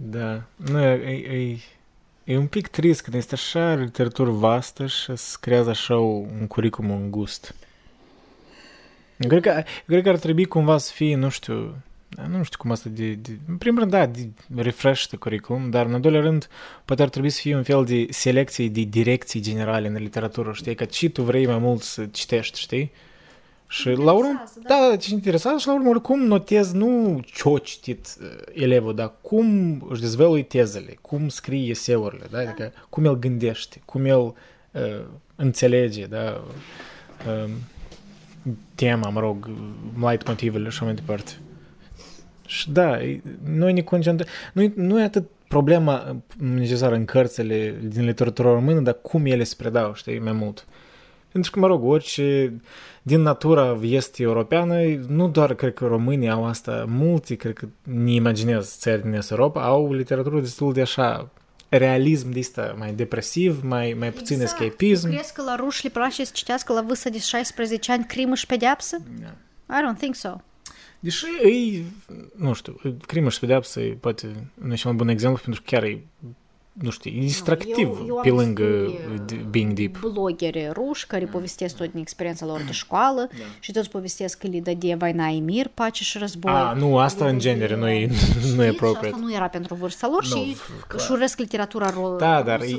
Da, 0.00 0.42
nu, 0.56 0.82
e, 0.82 0.92
e, 0.92 1.58
e 2.24 2.38
un 2.38 2.46
pic 2.46 2.66
trist 2.66 3.02
când 3.02 3.16
este 3.16 3.34
așa 3.34 3.74
literatură 3.74 4.30
vastă 4.30 4.86
și 4.86 5.16
se 5.16 5.36
creează 5.40 5.70
așa 5.70 5.96
un 5.96 6.46
curriculum 6.46 6.90
îngust. 6.90 7.54
Eu 9.18 9.28
cred, 9.28 9.42
că, 9.42 9.48
eu 9.48 9.64
cred 9.86 10.02
că 10.02 10.08
ar 10.08 10.18
trebui 10.18 10.44
cumva 10.44 10.78
să 10.78 10.92
fie, 10.92 11.16
nu 11.16 11.28
știu, 11.28 11.76
nu 12.28 12.42
știu 12.42 12.58
cum 12.58 12.70
asta 12.70 12.88
de, 12.92 13.12
de 13.12 13.30
în 13.48 13.56
primul 13.56 13.78
rând, 13.78 13.90
da, 13.90 14.06
de 14.06 14.28
refresh 14.54 15.06
de 15.06 15.16
curriculum, 15.16 15.70
dar 15.70 15.86
în 15.86 15.94
al 15.94 16.00
doilea 16.00 16.20
rând, 16.20 16.48
poate 16.84 17.02
ar 17.02 17.08
trebui 17.08 17.30
să 17.30 17.40
fie 17.40 17.56
un 17.56 17.62
fel 17.62 17.84
de 17.84 18.06
selecție 18.10 18.68
de 18.68 18.82
direcții 18.82 19.40
generale 19.40 19.88
în 19.88 19.94
literatură, 19.94 20.52
știi, 20.52 20.74
că 20.74 20.86
și 20.90 21.08
tu 21.08 21.22
vrei 21.22 21.46
mai 21.46 21.58
mult 21.58 21.82
să 21.82 22.06
citești, 22.06 22.60
știi? 22.60 22.92
Și 23.70 23.88
la 23.88 24.12
urmă, 24.12 24.28
interesează, 24.28 24.60
da, 24.68 24.88
da, 24.90 24.96
ce 24.96 25.12
interesează 25.12 25.58
și 25.58 25.66
la 25.66 25.74
urmă 25.74 25.88
oricum 25.88 26.20
notezi 26.20 26.76
nu 26.76 27.20
ce-o 27.24 27.58
citit 27.58 28.16
uh, 28.20 28.26
elevul, 28.52 28.94
dar 28.94 29.12
cum 29.20 29.46
își 29.88 30.00
dezvălui 30.00 30.42
tezele, 30.42 30.96
cum 31.00 31.28
scrie 31.28 31.70
eseurile, 31.70 32.26
da? 32.30 32.38
Adică 32.38 32.72
cum 32.88 33.04
el 33.04 33.18
gândește, 33.18 33.80
cum 33.84 34.04
el 34.04 34.18
uh, 34.18 35.04
înțelege, 35.36 36.06
da? 36.06 36.44
Uh, 37.26 37.50
tema, 38.74 39.08
mă 39.08 39.20
rog, 39.20 39.48
light 40.00 40.26
motivele 40.26 40.62
și 40.62 40.68
așa 40.68 40.84
mai 40.84 40.94
departe. 40.94 41.32
Și 42.46 42.70
da, 42.70 43.02
e- 43.02 43.22
noi 43.44 43.72
ne 43.72 43.80
concentrăm, 43.80 44.28
nu, 44.52 44.72
nu 44.74 45.00
e 45.00 45.04
atât 45.04 45.24
problema 45.48 46.16
necesară 46.36 46.94
în 46.94 47.04
cărțile 47.04 47.80
din 47.82 48.04
literatura 48.04 48.50
română, 48.50 48.80
dar 48.80 48.98
cum 49.02 49.26
ele 49.26 49.44
se 49.44 49.54
predau, 49.58 49.94
știi, 49.94 50.18
mai 50.18 50.32
mult. 50.32 50.66
Pentru 51.32 51.50
că, 51.50 51.58
mă 51.58 51.66
rog, 51.66 51.84
orice 51.84 52.52
din 53.02 53.20
natura 53.20 53.78
este 53.82 54.22
europeană, 54.22 54.74
nu 55.08 55.28
doar 55.28 55.54
cred 55.54 55.74
că 55.74 55.86
românii 55.86 56.30
au 56.30 56.44
asta, 56.44 56.84
mulți, 56.88 57.34
cred 57.34 57.52
că 57.52 57.66
ne 57.82 58.12
imaginez 58.12 58.76
țări 58.78 59.02
din 59.02 59.12
Est 59.12 59.30
Europa, 59.30 59.62
au 59.62 59.92
literatură 59.92 60.40
destul 60.40 60.72
de 60.72 60.80
așa, 60.80 61.30
realism 61.68 62.30
de 62.30 62.38
asta 62.38 62.74
mai 62.78 62.92
depresiv, 62.92 63.62
mai, 63.62 63.94
mai 63.98 64.12
puțin 64.12 64.40
Exact. 64.40 64.60
escapism. 64.60 65.08
Crezi 65.08 65.32
că 65.32 65.42
la 65.42 65.54
ruși 65.54 65.84
le 65.84 65.90
place 65.90 66.24
să 66.24 66.30
citească 66.34 66.72
la 66.72 66.82
vârstă 66.82 67.10
de 67.10 67.18
16 67.18 67.92
ani 67.92 68.04
crimă 68.06 68.34
și 68.34 68.46
pedeapsă? 68.46 68.96
Da. 69.20 69.34
I 69.78 69.80
don't 69.82 69.98
think 69.98 70.14
so. 70.14 70.36
Deși 71.00 71.24
e, 71.42 71.82
nu 72.36 72.52
știu, 72.52 72.80
crimă 73.06 73.28
și 73.28 73.38
pedeapsă 73.38 73.80
e 73.80 73.92
poate 73.92 74.50
nu 74.54 74.72
e 74.72 74.76
cel 74.76 74.90
mai 74.90 74.98
bun 74.98 75.08
exemplu 75.08 75.40
pentru 75.44 75.62
că 75.62 75.68
chiar 75.70 75.82
e, 75.82 76.04
nu 76.80 76.90
știu, 76.90 77.10
distractiv 77.10 77.76
eu, 77.76 78.04
eu 78.06 78.20
pe 78.22 78.30
lângă 78.30 78.92
Being 79.50 79.72
Deep. 79.72 79.98
blogere 79.98 80.70
ruși 80.74 81.06
care 81.06 81.24
mm. 81.24 81.30
povestesc 81.30 81.76
tot 81.76 81.90
din 81.90 82.00
experiența 82.00 82.46
lor 82.46 82.62
de 82.62 82.72
școală 82.72 83.28
da. 83.30 83.44
și 83.60 83.72
toți 83.72 83.90
povestesc 83.90 84.38
că 84.38 84.46
li 84.46 84.60
dădea 84.60 84.96
vaina 84.96 85.28
e 85.28 85.38
mir, 85.38 85.70
pace 85.74 86.04
și 86.04 86.18
război. 86.18 86.52
A, 86.52 86.72
nu, 86.72 86.98
asta 86.98 87.26
în 87.26 87.38
genere 87.38 87.76
nu 87.76 87.88
e, 87.88 88.10
nu 88.56 88.64
e 88.64 88.68
apropiat 88.68 89.04
Asta 89.04 89.16
nu 89.20 89.34
era 89.34 89.48
pentru 89.48 89.74
vârsta 89.74 90.08
lor 90.10 90.26
no, 90.28 90.36
și 90.36 90.56
își 90.88 91.12
urăsc 91.12 91.38
literatura 91.38 91.90
rolă. 91.90 92.18
Da, 92.18 92.42
dar 92.42 92.60
e, 92.60 92.78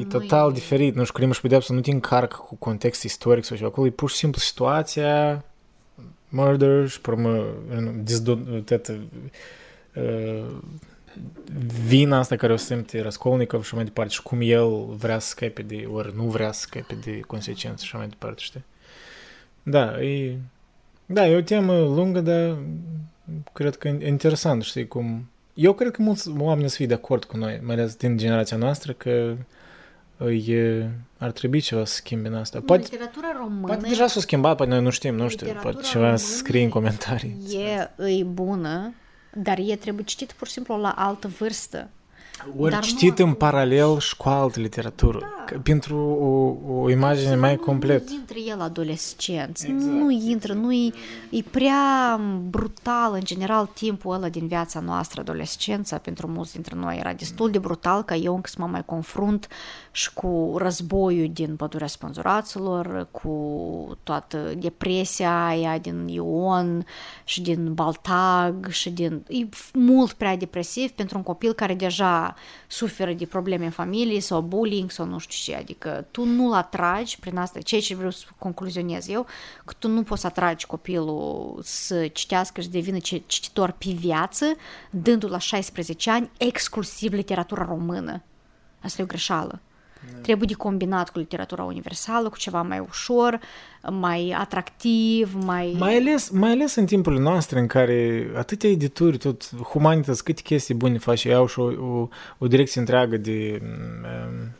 e 0.00 0.04
total 0.04 0.50
e... 0.50 0.52
diferit. 0.52 0.94
Nu 0.94 1.02
știu, 1.02 1.14
crimă 1.14 1.32
și 1.32 1.40
pedeapsă 1.40 1.72
nu 1.72 1.80
te 1.80 1.90
încarcă 1.90 2.36
cu 2.36 2.54
context 2.54 3.02
istoric 3.02 3.44
sau 3.44 3.56
ceva. 3.56 3.68
Acolo 3.68 3.86
e 3.86 3.90
pur 3.90 4.10
și 4.10 4.16
simplu 4.16 4.40
situația 4.40 5.44
murder 6.28 6.88
și, 6.88 7.00
pur 7.00 7.14
mă, 7.14 7.44
dizdon, 8.02 8.64
vina 11.86 12.18
asta 12.18 12.36
care 12.36 12.52
o 12.52 12.56
simte 12.56 13.02
Raskolnikov 13.02 13.64
și 13.64 13.74
mai 13.74 13.84
departe 13.84 14.12
și 14.12 14.22
cum 14.22 14.38
el 14.42 14.84
vrea 14.84 15.18
să 15.18 15.28
scape 15.28 15.62
de, 15.62 15.88
ori 15.92 16.16
nu 16.16 16.22
vrea 16.22 16.52
să 16.52 16.60
scape 16.60 16.98
de 17.04 17.20
consecințe 17.20 17.84
și 17.84 17.96
mai 17.96 18.08
departe, 18.08 18.40
știi? 18.42 18.64
Da, 19.62 20.02
e, 20.02 20.36
da, 21.06 21.28
e 21.28 21.36
o 21.36 21.40
temă 21.40 21.78
lungă, 21.78 22.20
dar 22.20 22.56
cred 23.52 23.76
că 23.76 23.88
e 23.88 24.08
interesant, 24.08 24.62
știi, 24.62 24.88
cum... 24.88 25.28
Eu 25.54 25.72
cred 25.72 25.90
că 25.90 26.02
mulți 26.02 26.30
oameni 26.38 26.68
să 26.70 26.76
fie 26.76 26.86
de 26.86 26.94
acord 26.94 27.24
cu 27.24 27.36
noi, 27.36 27.60
mai 27.62 27.74
ales 27.74 27.94
din 27.94 28.16
generația 28.16 28.56
noastră, 28.56 28.92
că 28.92 29.36
e, 30.28 30.88
ar 31.18 31.30
trebui 31.30 31.60
ceva 31.60 31.84
să 31.84 31.94
schimbe 31.94 32.28
în 32.28 32.34
asta. 32.34 32.58
Nu, 32.58 32.64
Poate, 32.64 32.82
literatura 32.82 33.36
română 33.38 33.66
poate 33.66 33.88
deja 33.88 34.06
s-a 34.06 34.20
schimbat, 34.20 34.56
poate 34.56 34.72
noi 34.72 34.82
nu 34.82 34.90
știm, 34.90 35.14
nu 35.14 35.28
știu, 35.28 35.46
Literatura 35.46 35.72
poate 35.72 35.88
ceva 35.88 36.16
să 36.16 36.24
română 36.24 36.38
scrie 36.38 36.62
în 36.62 36.68
comentarii. 36.68 37.36
e, 37.98 38.04
e 38.18 38.24
bună, 38.24 38.94
dar 39.34 39.58
e 39.58 39.76
trebuie 39.76 40.04
citit 40.04 40.32
pur 40.32 40.46
și 40.46 40.52
simplu 40.52 40.76
la 40.80 40.90
altă 40.90 41.28
vârstă. 41.38 41.88
Ori 42.58 42.70
Dar 42.70 42.80
nu 42.80 42.86
citit 42.86 43.18
în 43.18 43.24
acum. 43.24 43.36
paralel 43.36 43.98
și 43.98 44.16
cu 44.16 44.28
altă 44.28 44.60
literatură, 44.60 45.18
Da, 45.18 45.39
pentru 45.62 45.96
o, 45.96 46.56
o 46.80 46.90
imagine 46.90 47.34
mai 47.34 47.56
complet. 47.56 48.10
Nu 48.10 48.14
intră 48.14 48.38
el 48.38 48.60
adolescent, 48.60 49.58
exact. 49.62 49.82
nu 49.82 50.10
intră, 50.10 50.52
nu 50.52 50.72
e, 50.72 50.92
e 51.30 51.42
prea 51.50 52.20
brutal 52.48 53.14
în 53.14 53.24
general 53.24 53.70
timpul 53.74 54.14
ăla 54.14 54.28
din 54.28 54.46
viața 54.46 54.80
noastră, 54.80 55.20
adolescența, 55.20 55.98
pentru 55.98 56.26
mulți 56.26 56.52
dintre 56.52 56.74
noi 56.76 56.96
era 56.98 57.12
destul 57.12 57.50
de 57.50 57.58
brutal 57.58 58.02
ca 58.02 58.14
eu 58.14 58.34
încă 58.34 58.48
să 58.48 58.56
mă 58.58 58.66
mai 58.66 58.84
confrunt 58.84 59.48
și 59.92 60.12
cu 60.12 60.54
războiul 60.58 61.30
din 61.32 61.56
pădurea 61.56 61.86
spânzuraților, 61.86 63.08
cu 63.10 63.98
toată 64.02 64.52
depresia 64.58 65.46
aia 65.46 65.78
din 65.78 66.06
Ion 66.08 66.84
și 67.24 67.42
din 67.42 67.74
Baltag 67.74 68.68
și 68.68 68.90
din... 68.90 69.22
E 69.28 69.48
mult 69.72 70.12
prea 70.12 70.36
depresiv 70.36 70.90
pentru 70.90 71.16
un 71.16 71.22
copil 71.22 71.52
care 71.52 71.74
deja 71.74 72.34
suferă 72.66 73.12
de 73.12 73.26
probleme 73.26 73.64
în 73.64 73.70
familie 73.70 74.20
sau 74.20 74.40
bullying 74.40 74.90
sau 74.90 75.06
nu 75.06 75.18
știu 75.18 75.36
ce, 75.42 75.54
adică 75.54 76.06
tu 76.10 76.24
nu-l 76.24 76.52
atragi 76.52 77.18
prin 77.18 77.36
asta, 77.36 77.60
ceea 77.60 77.80
ce 77.80 77.94
vreau 77.94 78.10
să 78.10 78.24
concluzionez 78.38 79.08
eu, 79.08 79.26
că 79.64 79.74
tu 79.78 79.88
nu 79.88 80.02
poți 80.02 80.26
atragi 80.26 80.66
copilul 80.66 81.58
să 81.62 82.06
citească 82.06 82.60
și 82.60 82.66
să 82.66 82.72
devină 82.72 82.98
cititor 83.26 83.70
pe 83.70 83.90
viață, 83.90 84.44
dându-l 84.90 85.30
la 85.30 85.38
16 85.38 86.10
ani 86.10 86.30
exclusiv 86.36 87.12
literatura 87.12 87.64
română. 87.64 88.22
Asta 88.82 89.00
e 89.00 89.04
o 89.04 89.08
greșeală. 89.08 89.60
Da. 90.12 90.18
Trebuie 90.20 90.46
de 90.48 90.54
combinat 90.54 91.10
cu 91.10 91.18
literatura 91.18 91.62
universală, 91.62 92.28
cu 92.28 92.36
ceva 92.36 92.62
mai 92.62 92.78
ușor, 92.78 93.40
mai 93.90 94.34
atractiv, 94.38 95.34
mai... 95.44 95.74
Mai 95.78 95.96
ales, 95.96 96.28
mai 96.28 96.50
ales 96.50 96.74
în 96.74 96.86
timpurile 96.86 97.20
noastre 97.20 97.58
în 97.58 97.66
care 97.66 98.30
atâtea 98.36 98.70
edituri, 98.70 99.18
tot 99.18 99.50
Humanitas, 99.62 100.20
câte 100.20 100.42
chestii 100.42 100.74
bune 100.74 100.98
faci, 100.98 101.24
ei 101.24 101.34
au 101.34 101.46
și 101.46 101.58
o, 101.58 101.64
o, 101.64 102.08
o 102.38 102.46
direcție 102.46 102.80
întreagă 102.80 103.16
de, 103.16 103.60
um, 103.62 104.52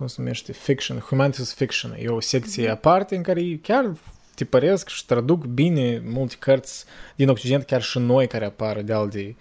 cum 0.00 0.08
se 0.08 0.20
numește, 0.20 0.52
fiction, 0.52 0.98
Humanitas 0.98 1.54
Fiction. 1.54 1.96
E 1.98 2.08
o 2.08 2.20
secție 2.20 2.66
mm-hmm. 2.66 2.70
aparte 2.70 3.16
în 3.16 3.22
care 3.22 3.58
chiar 3.62 3.92
tipăresc 4.34 4.88
și 4.88 5.06
traduc 5.06 5.44
bine 5.44 6.02
multe 6.04 6.36
cărți 6.38 6.84
din 7.16 7.28
Occident, 7.28 7.64
chiar 7.64 7.82
și 7.82 7.98
noi 7.98 8.26
care 8.26 8.44
apar 8.44 8.82
de 8.82 8.92
alte 8.92 9.36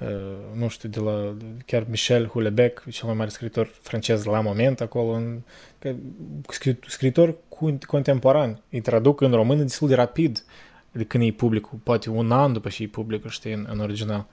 Uh, 0.00 0.08
nu 0.54 0.68
știu, 0.68 0.88
de 0.88 1.00
la 1.00 1.36
chiar 1.66 1.86
Michel 1.88 2.26
Houellebecq, 2.26 2.82
cel 2.90 3.06
mai 3.06 3.14
mare 3.14 3.30
scriitor 3.30 3.70
francez 3.82 4.24
la 4.24 4.40
moment 4.40 4.80
acolo, 4.80 5.10
în, 5.10 5.40
că, 5.78 5.94
scriitor 6.86 7.36
contemporan, 7.86 8.62
îi 8.70 8.80
traduc 8.80 9.20
în 9.20 9.32
română 9.32 9.62
destul 9.62 9.88
de 9.88 9.94
rapid 9.94 10.44
de 10.92 11.04
când 11.04 11.24
e 11.24 11.30
publicul, 11.30 11.78
poate 11.82 12.10
un 12.10 12.30
an 12.30 12.52
după 12.52 12.68
ce 12.68 12.82
e 12.82 12.86
publicul, 12.86 13.30
știi, 13.30 13.52
în, 13.52 13.66
în 13.70 13.78
original. 13.80 14.26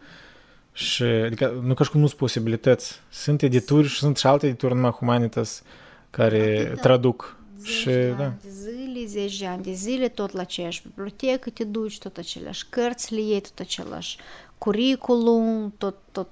Și, 0.77 1.03
adică, 1.03 1.61
nu 1.63 1.73
ca 1.73 1.83
și 1.83 1.89
cum 1.89 1.99
nu 1.99 2.07
sunt 2.07 2.19
posibilități. 2.19 2.99
Sunt 3.09 3.41
edituri 3.41 3.87
și 3.87 3.97
sunt 3.97 4.17
și 4.17 4.27
alte 4.27 4.47
edituri 4.47 4.73
numai 4.73 4.91
Humanitas 4.91 5.63
care 6.09 6.59
Atâta. 6.59 6.81
traduc. 6.81 7.37
și, 7.63 7.89
da. 8.17 8.33
de 8.43 8.49
zile, 8.49 9.05
zeci 9.05 9.39
de 9.39 9.45
ani 9.45 9.63
de 9.63 9.71
zile, 9.71 10.07
tot 10.07 10.31
la 10.31 10.41
aceeași 10.41 10.81
bibliotecă 10.87 11.49
te 11.49 11.63
duci, 11.63 11.97
tot 11.97 12.17
aceleași 12.17 12.65
cărți 12.69 13.13
le 13.13 13.21
iei, 13.21 13.41
tot 13.41 13.59
același 13.59 14.17
curriculum, 14.57 15.73
tot, 15.77 15.97
tot, 16.11 16.27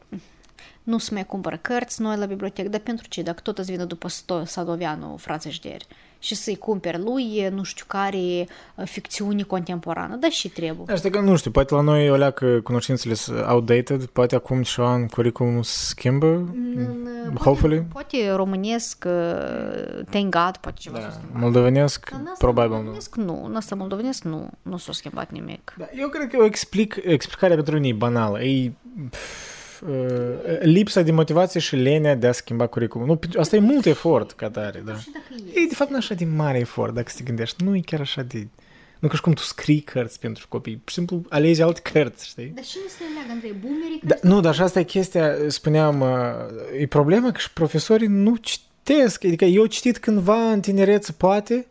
nu 0.83 0.97
se 0.97 1.13
mai 1.13 1.25
cumpără 1.25 1.57
cărți 1.57 2.01
noi 2.01 2.17
la 2.17 2.25
bibliotecă, 2.25 2.69
dar 2.69 2.79
pentru 2.79 3.07
ce? 3.07 3.21
Dacă 3.21 3.41
tot 3.41 3.57
îți 3.57 3.71
vină 3.71 3.85
după 3.85 4.07
Sadoveanu, 4.45 5.17
frață 5.17 5.49
Jderi, 5.49 5.87
și 6.25 6.35
să-i 6.35 6.55
cumperi 6.55 7.01
lui, 7.01 7.47
nu 7.53 7.63
știu 7.63 7.85
care, 7.87 8.47
ficțiune 8.83 9.41
contemporană, 9.41 10.15
dar 10.15 10.31
și 10.31 10.49
trebuie. 10.49 10.95
Asta 10.95 11.09
că 11.09 11.19
nu 11.19 11.35
știu, 11.35 11.51
poate 11.51 11.73
la 11.73 11.81
noi 11.81 12.09
o 12.09 12.15
leacă 12.15 12.59
cunoștințele 12.63 13.13
sunt 13.13 13.45
outdated, 13.47 14.05
poate 14.05 14.35
acum 14.35 14.61
și 14.61 14.79
în 14.79 15.07
curriculum 15.07 15.61
schimbă, 15.61 16.27
mm, 16.27 17.35
hopefully. 17.39 17.85
Poate 17.91 18.31
românesc, 18.35 19.05
thank 20.09 20.29
God, 20.29 20.57
poate 20.61 20.77
ceva 20.79 20.97
da. 20.99 21.39
Moldovenesc, 21.39 22.09
probabil 22.37 22.71
moldovenesc, 22.71 23.15
nu. 23.15 23.45
În 23.45 23.55
asta 23.55 23.75
moldovenesc 23.75 24.23
nu, 24.23 24.49
nu 24.61 24.77
s-a 24.77 24.91
schimbat 24.91 25.31
nimic. 25.31 25.73
Da, 25.77 25.85
eu 25.97 26.07
cred 26.07 26.29
că 26.29 26.37
o 26.39 26.45
explic, 26.45 26.99
explicarea 27.03 27.55
pentru 27.55 27.75
unii 27.75 27.93
banală. 27.93 28.41
E, 28.41 28.71
pf, 29.09 29.17
uh, 29.17 29.54
lipsa 30.61 31.01
de 31.01 31.11
motivație 31.11 31.59
și 31.59 31.75
lenea 31.75 32.15
de 32.15 32.27
a 32.27 32.31
schimba 32.31 32.67
curriculum. 32.67 33.07
Nu, 33.07 33.19
asta 33.39 33.55
e 33.55 33.59
mult 33.59 33.85
efort 33.85 34.31
ca 34.31 34.49
tare, 34.49 34.81
da. 34.85 34.93
E, 35.53 35.65
de 35.69 35.75
fapt, 35.75 35.89
nu 35.89 35.97
așa 35.97 36.13
de 36.13 36.25
mare 36.25 36.57
efort, 36.57 36.93
dacă 36.93 37.11
te 37.15 37.23
gândești. 37.23 37.63
Nu 37.63 37.75
e 37.75 37.79
chiar 37.85 37.99
așa 37.99 38.21
de... 38.21 38.47
Nu 38.99 39.07
ca 39.07 39.15
și 39.15 39.21
cum 39.21 39.33
tu 39.33 39.41
scrii 39.41 39.79
cărți 39.79 40.19
pentru 40.19 40.45
copii. 40.49 40.75
Pur 40.75 40.89
și 40.89 40.95
simplu 40.95 41.21
alegi 41.29 41.61
alte 41.61 41.81
cărți, 41.91 42.27
știi? 42.27 42.51
Dar 42.55 42.63
și 42.63 42.77
nu 42.83 42.89
se 42.89 43.03
leagă 43.13 43.31
între 43.33 43.55
boomerii 43.61 43.99
da, 44.03 44.15
Nu, 44.21 44.39
dar 44.39 44.59
asta 44.59 44.79
e 44.79 44.83
chestia, 44.83 45.35
spuneam, 45.47 46.01
uh, 46.01 46.79
e 46.79 46.87
problema 46.87 47.31
că 47.31 47.39
și 47.39 47.53
profesorii 47.53 48.07
nu 48.07 48.35
citesc. 48.35 49.23
Adică 49.23 49.45
eu 49.45 49.65
citit 49.65 49.97
cândva 49.97 50.51
în 50.51 50.59
tinerețe, 50.59 51.11
poate, 51.11 51.67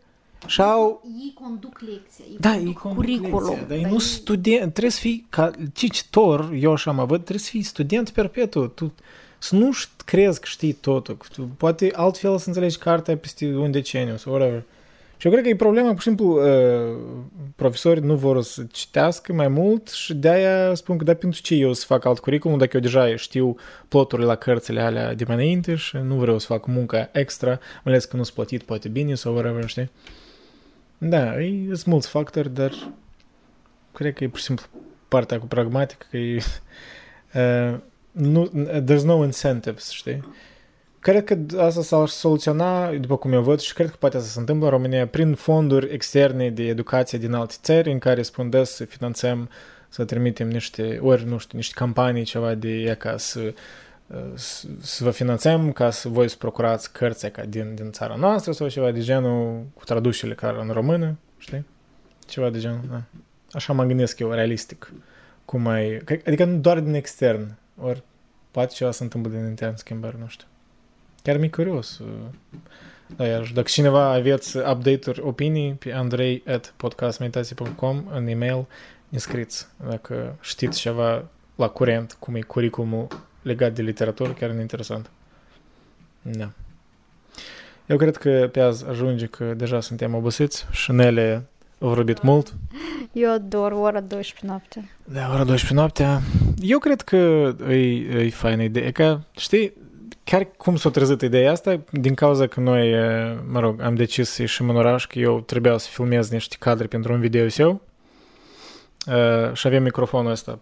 și 0.47 0.61
au... 0.61 1.03
Ei 1.05 1.33
conduc 1.41 1.79
lecția, 1.79 2.25
ei 2.29 2.37
da, 2.39 2.49
conduc 2.49 2.67
ei 2.67 2.73
conduc 2.73 2.97
curriculum. 2.97 3.49
Lecția, 3.49 3.65
dar 3.67 3.77
ei 3.77 3.91
nu 3.91 3.99
student, 3.99 4.71
trebuie 4.71 4.91
să 4.91 4.99
fii, 4.99 5.25
ca 5.29 5.51
cititor, 5.73 6.51
eu 6.59 6.71
așa 6.71 6.91
mă 6.91 7.05
văd, 7.05 7.19
trebuie 7.19 7.39
să 7.39 7.49
fii 7.49 7.61
student 7.61 8.09
perpetu. 8.09 8.67
Tu, 8.67 8.93
să 9.37 9.55
nu 9.55 9.69
crezi 10.05 10.39
că 10.39 10.45
știi 10.49 10.73
totul. 10.73 11.17
Tu, 11.33 11.49
poate 11.57 11.91
altfel 11.93 12.37
să 12.37 12.47
înțelegi 12.47 12.77
cartea 12.77 13.17
peste 13.17 13.45
un 13.55 13.71
deceniu 13.71 14.17
sau 14.17 14.33
whatever. 14.33 14.63
Și 15.17 15.27
eu 15.27 15.31
cred 15.31 15.43
că 15.43 15.49
e 15.49 15.55
problema, 15.55 15.89
pur 15.89 15.97
și 15.97 16.07
simplu, 16.07 16.25
uh, 16.25 16.97
profesorii 17.55 18.03
nu 18.03 18.15
vor 18.15 18.41
să 18.41 18.65
citească 18.71 19.33
mai 19.33 19.47
mult 19.47 19.89
și 19.89 20.13
de-aia 20.13 20.73
spun 20.73 20.97
că 20.97 21.03
da, 21.03 21.13
pentru 21.13 21.41
ce 21.41 21.55
eu 21.55 21.73
să 21.73 21.85
fac 21.85 22.05
alt 22.05 22.19
curriculum 22.19 22.57
dacă 22.57 22.71
eu 22.73 22.81
deja 22.81 23.15
știu 23.15 23.55
ploturile 23.87 24.27
la 24.27 24.35
cărțile 24.35 24.81
alea 24.81 25.13
de 25.13 25.23
mai 25.27 25.35
înainte 25.35 25.75
și 25.75 25.97
nu 25.97 26.15
vreau 26.15 26.37
să 26.37 26.45
fac 26.45 26.67
munca 26.67 27.09
extra, 27.13 27.49
mai 27.49 27.59
ales 27.83 28.05
că 28.05 28.17
nu 28.17 28.23
sunt 28.23 28.35
plătit 28.35 28.63
poate 28.63 28.87
bine 28.87 29.15
sau 29.15 29.33
whatever, 29.33 29.67
știi? 29.67 29.89
Da, 30.97 31.41
e, 31.41 31.65
sunt 31.65 31.85
mulți 31.85 32.07
factori, 32.07 32.53
dar 32.53 32.91
cred 33.93 34.13
că 34.13 34.23
e 34.23 34.29
pur 34.29 34.37
și 34.37 34.43
simplu 34.43 34.65
partea 35.07 35.39
cu 35.39 35.45
pragmatică, 35.45 36.05
că 36.09 36.17
e... 36.17 36.41
Uh, 37.35 37.79
nu, 38.11 38.51
there's 38.83 39.03
no 39.03 39.23
incentives, 39.23 39.89
știi? 39.89 40.23
Cred 40.99 41.23
că 41.23 41.37
asta 41.57 41.81
s-ar 41.81 42.07
soluționa, 42.07 42.91
după 42.91 43.17
cum 43.17 43.33
eu 43.33 43.41
văd, 43.41 43.59
și 43.59 43.73
cred 43.73 43.89
că 43.89 43.95
poate 43.99 44.19
să 44.19 44.27
se 44.27 44.39
întâmplă 44.39 44.65
în 44.65 44.71
România, 44.71 45.07
prin 45.07 45.33
fonduri 45.33 45.93
externe 45.93 46.49
de 46.49 46.63
educație 46.63 47.17
din 47.17 47.33
alte 47.33 47.55
țări, 47.61 47.91
în 47.91 47.99
care 47.99 48.21
spun 48.21 48.49
des 48.49 48.69
să 48.69 48.85
finanțăm, 48.85 49.49
să 49.89 50.05
trimitem 50.05 50.47
niște, 50.47 50.99
ori, 51.01 51.25
nu 51.25 51.37
știu, 51.37 51.57
niște 51.57 51.73
campanii, 51.75 52.23
ceva 52.23 52.53
de 52.53 52.69
ea 52.69 52.95
ca 52.95 53.17
să 53.17 53.53
să 54.79 55.03
vă 55.03 55.11
finanțăm 55.11 55.71
ca 55.71 55.89
să 55.89 56.09
voi 56.09 56.29
să 56.29 56.35
procurați 56.37 56.91
cărți 56.91 57.29
ca 57.29 57.45
din, 57.45 57.75
din 57.75 57.91
țara 57.91 58.15
noastră 58.15 58.51
sau 58.51 58.67
ceva 58.67 58.91
de 58.91 58.99
genul 58.99 59.65
cu 59.73 59.83
traducerile 59.83 60.35
care 60.35 60.61
în 60.61 60.69
română, 60.69 61.17
știi? 61.37 61.65
Ceva 62.27 62.49
de 62.49 62.59
genul, 62.59 62.81
da. 62.89 63.01
Așa 63.51 63.73
mă 63.73 63.83
gândesc 63.83 64.19
eu, 64.19 64.31
realistic. 64.31 64.91
Cum 65.45 65.61
mai... 65.61 66.01
Adică 66.25 66.45
nu 66.45 66.57
doar 66.57 66.79
din 66.79 66.93
extern, 66.93 67.53
ori 67.81 68.03
poate 68.51 68.73
ceva 68.73 68.91
să 68.91 69.03
întâmplă 69.03 69.31
din 69.31 69.45
intern 69.45 69.75
schimbări, 69.75 70.19
nu 70.19 70.27
știu. 70.27 70.47
Chiar 71.21 71.37
mi 71.37 71.49
curios. 71.49 72.01
Da, 73.15 73.25
iar 73.25 73.51
dacă 73.53 73.67
cineva 73.67 74.11
aveți 74.11 74.57
update-uri, 74.57 75.21
opinii, 75.21 75.73
pe 75.73 75.93
andrei 75.93 76.43
at 76.47 76.73
podcastmeditație.com 76.77 78.03
în 78.11 78.27
e-mail 78.27 78.65
ne 79.09 79.17
scriți 79.17 79.67
dacă 79.87 80.35
știți 80.41 80.79
ceva 80.79 81.25
la 81.55 81.67
curent, 81.67 82.15
cum 82.19 82.35
e 82.35 82.41
curriculumul 82.41 83.07
legat 83.45 83.73
de 83.73 83.81
literatură, 83.81 84.29
chiar 84.29 84.49
e 84.49 84.61
interesant. 84.61 85.09
Da. 86.21 86.49
Eu 87.85 87.97
cred 87.97 88.17
că 88.17 88.49
pe 88.51 88.59
azi 88.59 88.85
ajunge 88.87 89.25
că 89.25 89.53
deja 89.53 89.81
suntem 89.81 90.13
obosiți 90.13 90.65
și 90.71 90.81
Șnele 90.81 91.45
au 91.79 91.87
vorbit 91.87 92.21
mult. 92.21 92.53
Eu 93.11 93.31
ador 93.31 93.71
ora 93.71 93.99
12 93.99 94.45
noapte. 94.45 94.89
Da, 95.03 95.29
ora 95.33 95.43
12 95.43 95.73
noaptea. 95.73 96.21
Eu 96.61 96.79
cred 96.79 97.01
că 97.01 97.15
e, 97.69 97.75
e 97.75 98.29
faină 98.29 98.63
idee. 98.63 98.91
Că, 98.91 99.19
știi, 99.37 99.73
chiar 100.23 100.47
cum 100.57 100.75
s-a 100.75 100.89
trezit 100.89 101.21
ideea 101.21 101.51
asta, 101.51 101.81
din 101.91 102.13
cauza 102.13 102.47
că 102.47 102.59
noi, 102.59 102.93
mă 103.51 103.59
rog, 103.59 103.81
am 103.81 103.95
decis 103.95 104.29
să 104.29 104.41
ieșim 104.41 104.69
în 104.69 104.75
oraș, 104.75 105.05
că 105.05 105.19
eu 105.19 105.41
trebuia 105.41 105.77
să 105.77 105.87
filmez 105.91 106.29
niște 106.29 106.55
cadre 106.59 106.87
pentru 106.87 107.13
un 107.13 107.19
video 107.19 107.49
său 107.49 107.81
uh, 109.07 109.53
și 109.53 109.67
avem 109.67 109.83
microfonul 109.83 110.31
ăsta 110.31 110.59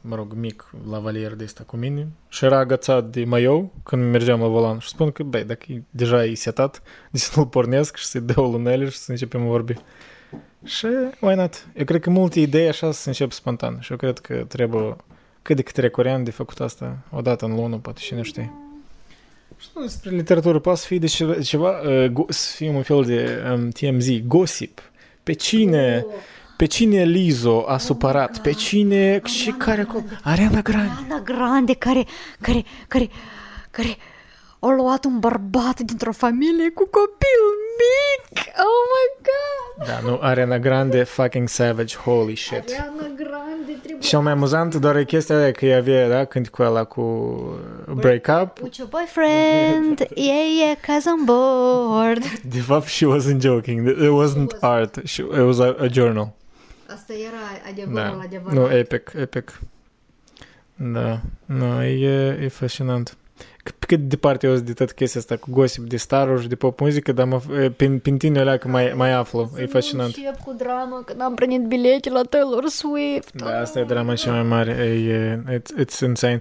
mă 0.00 0.14
rog, 0.14 0.32
mic 0.32 0.74
la 0.90 0.98
valier 0.98 1.34
de 1.34 1.44
asta 1.44 1.62
cu 1.66 1.76
mine 1.76 2.08
și 2.28 2.44
era 2.44 2.58
agățat 2.58 3.10
de 3.10 3.24
maiou 3.24 3.72
când 3.82 4.10
mergeam 4.10 4.40
la 4.40 4.46
volan 4.46 4.78
și 4.78 4.88
spun 4.88 5.10
că, 5.10 5.22
băi, 5.22 5.44
dacă 5.44 5.72
e, 5.72 5.82
deja 5.90 6.24
e 6.24 6.34
setat, 6.34 6.82
de 7.10 7.18
să 7.18 7.32
nu-l 7.36 7.46
pornesc 7.46 7.96
și 7.96 8.06
să-i 8.06 8.20
dau 8.20 8.50
lunele 8.50 8.88
și 8.88 8.96
să 8.96 9.10
începem 9.10 9.46
vorbi. 9.46 9.74
Și, 10.64 10.86
why 11.20 11.34
not? 11.34 11.66
Eu 11.74 11.84
cred 11.84 12.00
că 12.00 12.10
multe 12.10 12.40
idei 12.40 12.68
așa 12.68 12.92
să 12.92 13.08
încep 13.08 13.32
spontan 13.32 13.78
și 13.80 13.90
eu 13.90 13.96
cred 13.96 14.18
că 14.18 14.44
trebuie 14.48 14.96
cât 15.42 15.56
de 15.56 15.62
cât 15.62 15.76
recurent 15.76 16.24
de 16.24 16.30
făcut 16.30 16.60
asta 16.60 16.98
o 17.10 17.20
dată 17.20 17.44
în 17.44 17.54
lună, 17.54 17.76
poate 17.76 18.00
și 18.00 18.14
nu 18.14 18.22
știe. 18.22 18.52
Și 19.58 19.68
nu 19.74 19.82
despre 19.82 20.10
literatură, 20.10 20.58
poate 20.58 20.78
să 20.78 20.86
fie 20.86 20.98
de 20.98 21.06
ceva, 21.06 21.40
ceva 21.40 21.80
uh, 21.80 22.24
să 22.28 22.56
fie 22.56 22.70
un 22.70 22.82
fel 22.82 23.04
de 23.04 23.42
um, 23.52 23.68
TMZ, 23.68 24.08
gossip. 24.26 24.80
Pe 25.22 25.32
cine... 25.32 26.04
Oh 26.06 26.12
pe 26.62 26.68
cine 26.68 27.02
Lizo 27.04 27.64
a 27.68 27.78
supărat? 27.78 28.38
Pe 28.38 28.52
cine... 28.52 29.20
și 29.24 29.50
care... 29.50 29.86
Ariana 30.22 30.60
Grande. 30.60 30.90
Ariana 30.98 31.22
Grande, 31.24 31.74
care... 31.74 32.04
care... 32.40 32.64
care... 32.88 33.08
care 33.70 33.96
au 34.58 34.70
luat 34.70 35.04
un 35.04 35.18
bărbat 35.18 35.80
dintr-o 35.80 36.12
familie 36.12 36.68
cu 36.68 36.84
copil 36.84 37.42
mic. 37.78 38.38
Oh 38.46 38.82
my 38.92 39.28
god! 39.28 39.86
Da, 39.86 40.10
nu, 40.10 40.18
Ariana 40.20 40.58
Grande, 40.58 41.02
fucking 41.02 41.48
savage, 41.48 41.96
holy 41.96 42.36
shit. 42.36 42.54
Ariana 42.54 43.14
Grande 43.16 43.72
trebuie... 43.82 44.08
Cel 44.08 44.20
mai 44.20 44.32
amuzant 44.32 44.74
doar 44.74 44.96
e 44.96 45.04
chestia 45.04 45.36
aia 45.36 45.52
că 45.52 45.66
ea 45.66 45.78
avea, 45.78 46.08
da, 46.08 46.24
când 46.24 46.48
cu 46.48 46.62
ăla 46.62 46.84
cu 46.84 47.02
break 47.94 48.42
up. 48.42 48.62
With 48.62 48.76
your 48.76 48.90
boyfriend, 48.90 49.98
yeah, 50.14 50.46
yeah, 50.58 50.76
cause 50.86 51.08
I'm 51.08 51.24
bored. 51.24 52.40
De 52.42 52.60
fapt, 52.60 52.86
she 52.86 53.06
wasn't 53.06 53.40
joking. 53.40 53.88
It 53.88 54.10
wasn't 54.22 54.56
art. 54.60 55.00
She, 55.04 55.22
it 55.22 55.44
was 55.46 55.58
a, 55.58 55.76
a 55.80 55.86
journal. 55.86 56.40
Asta 56.94 57.12
era 57.12 57.70
adevărul 57.70 57.94
Da. 58.18 58.20
adevărat. 58.24 58.54
Nu, 58.70 58.76
epic, 58.76 59.12
epic. 59.16 59.60
Da, 60.76 61.20
nu, 61.44 61.82
e, 61.82 62.38
e 62.42 62.48
fascinant. 62.48 63.16
C- 63.70 63.78
Cât 63.86 63.98
de 64.00 64.06
departe 64.06 64.46
eu 64.46 64.54
sunt 64.54 64.66
de 64.66 64.72
tot 64.72 64.92
chestia 64.92 65.20
asta 65.20 65.36
cu 65.36 65.50
gossip 65.50 65.84
de 65.88 65.96
staruri 65.96 66.42
și 66.42 66.48
de 66.48 66.54
pop 66.54 66.80
muzică, 66.80 67.12
dar 67.12 67.26
mă, 67.26 67.40
e, 67.62 67.70
prin, 67.70 67.98
prin 67.98 68.18
tine 68.18 68.40
alea 68.40 68.56
că 68.56 68.68
mai, 68.68 68.92
mai 68.96 69.12
aflu. 69.12 69.50
Să 69.54 69.60
E 69.60 69.64
nu 69.64 69.68
fascinant. 69.70 70.16
încep 70.16 70.36
cu 70.40 70.52
drama 70.52 71.02
că 71.06 71.12
n-am 71.16 71.34
primit 71.34 71.60
bilete 71.66 72.10
la 72.10 72.22
Taylor 72.22 72.66
Swift. 72.68 73.32
Da, 73.32 73.60
asta 73.60 73.78
e 73.78 73.84
drama 73.84 74.14
cea 74.14 74.32
mai 74.32 74.42
mare. 74.42 74.70
E, 74.70 75.12
e, 75.12 75.58
it's, 75.58 75.84
it's 75.84 75.98
insane. 76.06 76.40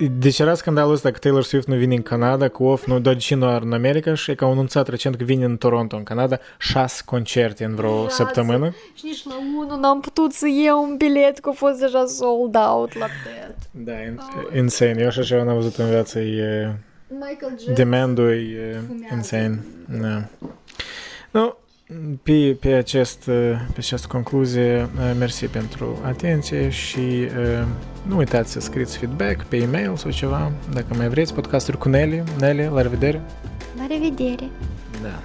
E, 0.00 0.04
e, 0.04 0.08
Deci 0.08 0.38
era 0.38 0.54
scandalul 0.54 0.92
ăsta 0.92 1.10
că 1.10 1.18
Taylor 1.18 1.42
Swift 1.42 1.66
nu 1.66 1.74
vine 1.74 1.94
în 1.94 2.02
Canada, 2.02 2.48
că 2.48 2.62
off 2.62 2.86
nu, 2.86 2.98
dar 3.00 3.12
de 3.12 3.18
ce 3.18 3.34
nu 3.34 3.46
are 3.46 3.64
în 3.64 3.72
America 3.72 4.14
și 4.14 4.30
e 4.30 4.34
că 4.34 4.44
au 4.44 4.50
anunțat 4.50 4.88
recent 4.88 5.16
că 5.16 5.24
vine 5.24 5.44
în 5.44 5.56
Toronto, 5.56 5.96
în 5.96 6.02
Canada, 6.02 6.38
șase 6.58 7.02
concerte 7.04 7.64
în 7.64 7.74
vreo 7.74 8.02
Șase. 8.02 8.14
săptămână. 8.14 8.74
Și 8.94 9.04
nici 9.04 9.24
la 9.24 9.34
unul 9.56 9.78
n-am 9.80 10.00
putut 10.00 10.32
să 10.32 10.46
iau 10.64 10.82
un 10.82 10.96
bilet, 10.96 11.38
că 11.38 11.48
a 11.48 11.52
fost 11.52 11.80
deja 11.80 12.06
sold 12.06 12.56
out 12.56 12.98
la 12.98 13.06
TED. 13.24 13.54
Da, 13.70 13.92
in, 13.92 14.20
insane. 14.62 15.00
Eu 15.00 15.06
așa 15.06 15.22
ceva 15.22 15.42
n-am 15.42 15.54
văzut 15.54 15.74
în 15.76 15.88
viață. 15.88 16.18
E, 16.18 16.74
Michael 17.08 17.50
Jackson. 17.50 17.74
demandul 17.74 18.30
e 18.30 18.80
fumează. 18.86 19.14
insane. 19.14 19.64
Da. 20.00 20.24
Nu, 21.30 21.56
pe, 22.22 22.56
pe, 22.60 22.68
acest, 22.68 23.24
pe 23.24 23.76
această 23.76 24.06
concluzie, 24.10 24.88
mersi 25.18 25.46
pentru 25.46 25.98
atenție 26.04 26.68
și 26.68 27.28
nu 28.02 28.16
uitați 28.16 28.52
să 28.52 28.60
scrieți 28.60 28.98
feedback 28.98 29.44
pe 29.44 29.56
e-mail 29.56 29.96
sau 29.96 30.10
ceva, 30.10 30.52
dacă 30.72 30.94
mai 30.96 31.08
vreți, 31.08 31.34
podcasturi 31.34 31.78
cu 31.78 31.88
Nelly. 31.88 32.22
Nelly, 32.38 32.70
la 32.72 32.82
revedere! 32.82 33.20
La 33.76 33.86
revedere! 33.86 34.48
Da. 35.02 35.22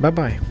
Bye-bye! 0.00 0.49